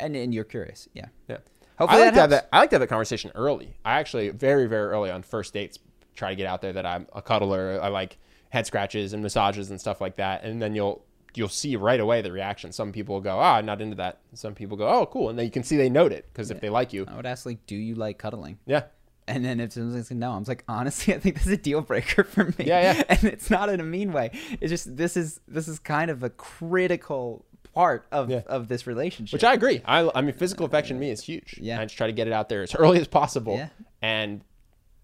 And 0.00 0.16
and 0.16 0.32
you're 0.32 0.44
curious, 0.44 0.88
yeah. 0.94 1.06
Yeah. 1.28 1.38
Hopefully 1.78 2.02
I 2.02 2.04
like 2.06 2.14
that 2.14 2.16
to 2.16 2.20
have 2.20 2.30
that. 2.30 2.48
I 2.52 2.58
like 2.58 2.70
to 2.70 2.74
have 2.74 2.80
that 2.80 2.88
conversation 2.88 3.30
early. 3.34 3.76
I 3.84 3.98
actually 3.98 4.28
very 4.30 4.66
very 4.66 4.88
early 4.90 5.10
on 5.10 5.22
first 5.22 5.54
dates 5.54 5.78
try 6.14 6.30
to 6.30 6.36
get 6.36 6.46
out 6.46 6.60
there 6.60 6.72
that 6.72 6.84
I'm 6.84 7.06
a 7.14 7.22
cuddler. 7.22 7.80
I 7.80 7.88
like 7.88 8.18
head 8.50 8.66
scratches 8.66 9.12
and 9.12 9.22
massages 9.22 9.70
and 9.70 9.80
stuff 9.80 10.00
like 10.00 10.16
that. 10.16 10.42
And 10.42 10.60
then 10.60 10.74
you'll 10.74 11.04
you'll 11.34 11.48
see 11.48 11.76
right 11.76 12.00
away 12.00 12.20
the 12.22 12.32
reaction. 12.32 12.72
Some 12.72 12.90
people 12.92 13.14
will 13.16 13.22
go, 13.22 13.38
"Ah, 13.38 13.56
I'm 13.56 13.66
not 13.66 13.80
into 13.80 13.96
that." 13.96 14.18
Some 14.34 14.54
people 14.54 14.76
go, 14.76 14.88
"Oh, 14.88 15.06
cool," 15.06 15.28
and 15.30 15.38
then 15.38 15.46
you 15.46 15.52
can 15.52 15.62
see 15.62 15.76
they 15.76 15.90
note 15.90 16.12
it 16.12 16.28
because 16.32 16.50
if 16.50 16.60
they 16.60 16.68
like 16.70 16.92
you, 16.92 17.06
I 17.06 17.14
would 17.16 17.26
ask 17.26 17.46
like, 17.46 17.64
do 17.66 17.76
you 17.76 17.94
like 17.94 18.18
cuddling? 18.18 18.58
yeah, 18.66 18.84
And 19.28 19.44
then 19.44 19.60
if 19.60 19.74
someone's 19.74 20.10
like, 20.10 20.18
no, 20.18 20.32
I'm 20.32 20.44
like, 20.44 20.64
honestly, 20.66 21.14
I 21.16 21.18
think 21.18 21.36
this 21.36 21.46
is 21.46 21.52
a 21.52 21.56
deal 21.58 21.82
breaker 21.82 22.24
for 22.24 22.46
me. 22.46 22.54
Yeah, 22.64 22.94
yeah. 22.94 23.02
And 23.10 23.24
it's 23.24 23.50
not 23.50 23.68
in 23.68 23.78
a 23.78 23.84
mean 23.84 24.12
way. 24.12 24.30
It's 24.60 24.70
just 24.70 24.96
this 24.96 25.16
is 25.16 25.40
this 25.46 25.68
is 25.68 25.78
kind 25.78 26.10
of 26.10 26.22
a 26.22 26.30
critical 26.30 27.44
part 27.74 28.06
of 28.10 28.30
Yeah. 28.30 28.42
of 28.46 28.68
this 28.68 28.86
relationship. 28.86 29.32
which 29.34 29.44
I 29.44 29.54
agree. 29.54 29.80
I 29.84 30.10
I 30.14 30.20
mean, 30.20 30.32
physical 30.34 30.66
affection 30.66 30.96
to 30.96 31.00
me 31.00 31.10
is 31.10 31.22
huge. 31.24 31.58
Yeah. 31.60 31.80
I 31.80 31.84
just 31.84 31.96
try 31.96 32.06
to 32.06 32.12
get 32.12 32.26
it 32.26 32.32
out 32.32 32.48
there 32.48 32.62
as 32.62 32.74
early 32.74 33.00
as 33.00 33.08
possible. 33.08 33.56
Yeah. 33.56 33.68
And 34.02 34.42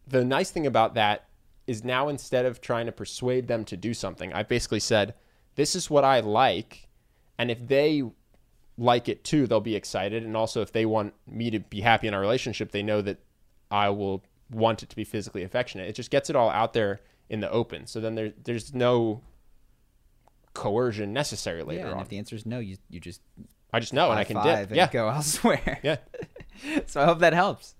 the 0.06 0.24
nice 0.24 0.50
thing 0.50 0.66
about 0.66 0.94
that 0.94 1.28
is 1.66 1.82
now 1.84 2.08
instead 2.08 2.44
of 2.44 2.60
trying 2.60 2.86
to 2.86 2.92
persuade 2.92 3.48
them 3.48 3.64
to 3.64 3.76
do 3.76 3.94
something, 3.94 4.32
I 4.32 4.42
basically 4.42 4.80
said, 4.80 5.14
"This 5.54 5.74
is 5.74 5.88
what 5.88 6.04
I 6.04 6.20
like," 6.20 6.88
and 7.38 7.50
if 7.50 7.66
they 7.66 8.02
like 8.76 9.08
it 9.08 9.24
too, 9.24 9.46
they'll 9.46 9.60
be 9.60 9.76
excited. 9.76 10.24
And 10.24 10.36
also, 10.36 10.60
if 10.60 10.72
they 10.72 10.84
want 10.84 11.14
me 11.26 11.50
to 11.50 11.60
be 11.60 11.80
happy 11.80 12.06
in 12.08 12.12
our 12.14 12.20
relationship, 12.20 12.72
they 12.72 12.82
know 12.82 13.00
that 13.02 13.18
I 13.70 13.88
will 13.90 14.24
want 14.50 14.82
it 14.82 14.90
to 14.90 14.96
be 14.96 15.04
physically 15.04 15.42
affectionate. 15.42 15.88
It 15.88 15.94
just 15.94 16.10
gets 16.10 16.28
it 16.28 16.36
all 16.36 16.50
out 16.50 16.72
there 16.74 17.00
in 17.30 17.40
the 17.40 17.50
open. 17.50 17.86
So 17.86 18.00
then 18.00 18.14
there, 18.14 18.32
there's 18.44 18.74
no 18.74 19.22
coercion 20.54 21.12
necessary 21.12 21.62
later 21.62 21.80
yeah, 21.82 21.86
and 21.86 21.94
on. 21.96 22.00
if 22.02 22.08
the 22.08 22.18
answer 22.18 22.34
is 22.36 22.46
no, 22.46 22.58
you 22.60 22.76
you 22.88 23.00
just 23.00 23.20
I 23.72 23.80
just 23.80 23.92
know, 23.92 24.10
and 24.10 24.18
I 24.18 24.24
can 24.24 24.36
dip. 24.42 24.68
and 24.68 24.76
Yeah, 24.76 24.88
go 24.90 25.08
elsewhere. 25.10 25.80
yeah. 25.82 25.96
so 26.86 27.00
I 27.02 27.04
hope 27.04 27.18
that 27.18 27.32
helps. 27.34 27.74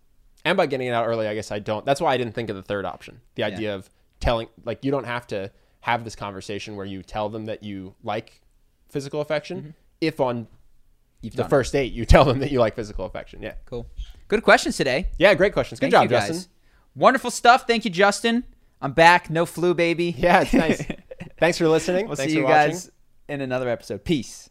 And 0.45 0.57
by 0.57 0.67
getting 0.67 0.89
it 0.89 0.91
out 0.91 1.07
early, 1.07 1.27
I 1.27 1.35
guess 1.35 1.51
I 1.53 1.59
don't. 1.61 1.87
That's 1.87 2.01
why 2.01 2.13
I 2.13 2.17
didn't 2.19 2.35
think 2.35 2.51
of 2.51 2.57
the 2.57 2.63
third 2.63 2.85
option. 2.85 3.21
The 3.37 3.45
idea 3.45 3.75
of 3.75 3.89
telling, 4.21 4.49
like, 4.65 4.85
you 4.85 4.91
don't 4.91 5.05
have 5.07 5.27
to 5.29 5.51
have 5.81 6.05
this 6.05 6.15
conversation 6.17 6.77
where 6.77 6.85
you 6.85 7.03
tell 7.03 7.29
them 7.29 7.47
that 7.47 7.63
you 7.63 7.95
like 8.03 8.41
physical 8.91 9.21
affection. 9.21 9.75
If 10.01 10.21
on 10.21 10.45
Mm-hmm. 10.45 10.51
You've 11.23 11.33
the 11.33 11.39
done 11.39 11.47
it. 11.47 11.51
first 11.51 11.73
date 11.73 11.93
you 11.95 12.05
tell 12.15 12.27
them 12.27 12.41
that 12.41 12.51
you 12.51 12.59
like 12.61 12.75
physical 12.75 13.07
affection. 13.07 13.41
Yeah. 13.41 13.55
Cool. 13.65 13.87
Good 14.29 14.43
questions 14.43 14.77
today. 14.77 15.07
Yeah, 15.19 15.33
great 15.33 15.55
questions. 15.55 15.81
Good 15.81 15.91
Thank 15.91 16.11
job. 16.11 16.21
Justin. 16.27 16.51
Wonderful 16.95 17.31
stuff. 17.31 17.67
Thank 17.67 17.87
you, 17.87 17.91
Justin. 17.91 18.45
I'm 18.85 18.93
back. 18.93 19.31
No 19.31 19.47
flu, 19.47 19.73
baby. 19.73 20.15
Yeah, 20.17 20.43
it's 20.43 20.53
nice. 20.53 20.87
Thanks 21.39 21.57
for 21.57 21.67
listening. 21.69 22.07
we'll 22.07 22.17
Thanks 22.17 22.35
see 22.35 22.39
you 22.39 22.45
watching. 22.45 22.73
guys 22.73 22.91
in 23.31 23.41
another 23.41 23.71
episode. 23.71 24.05
Peace. 24.05 24.51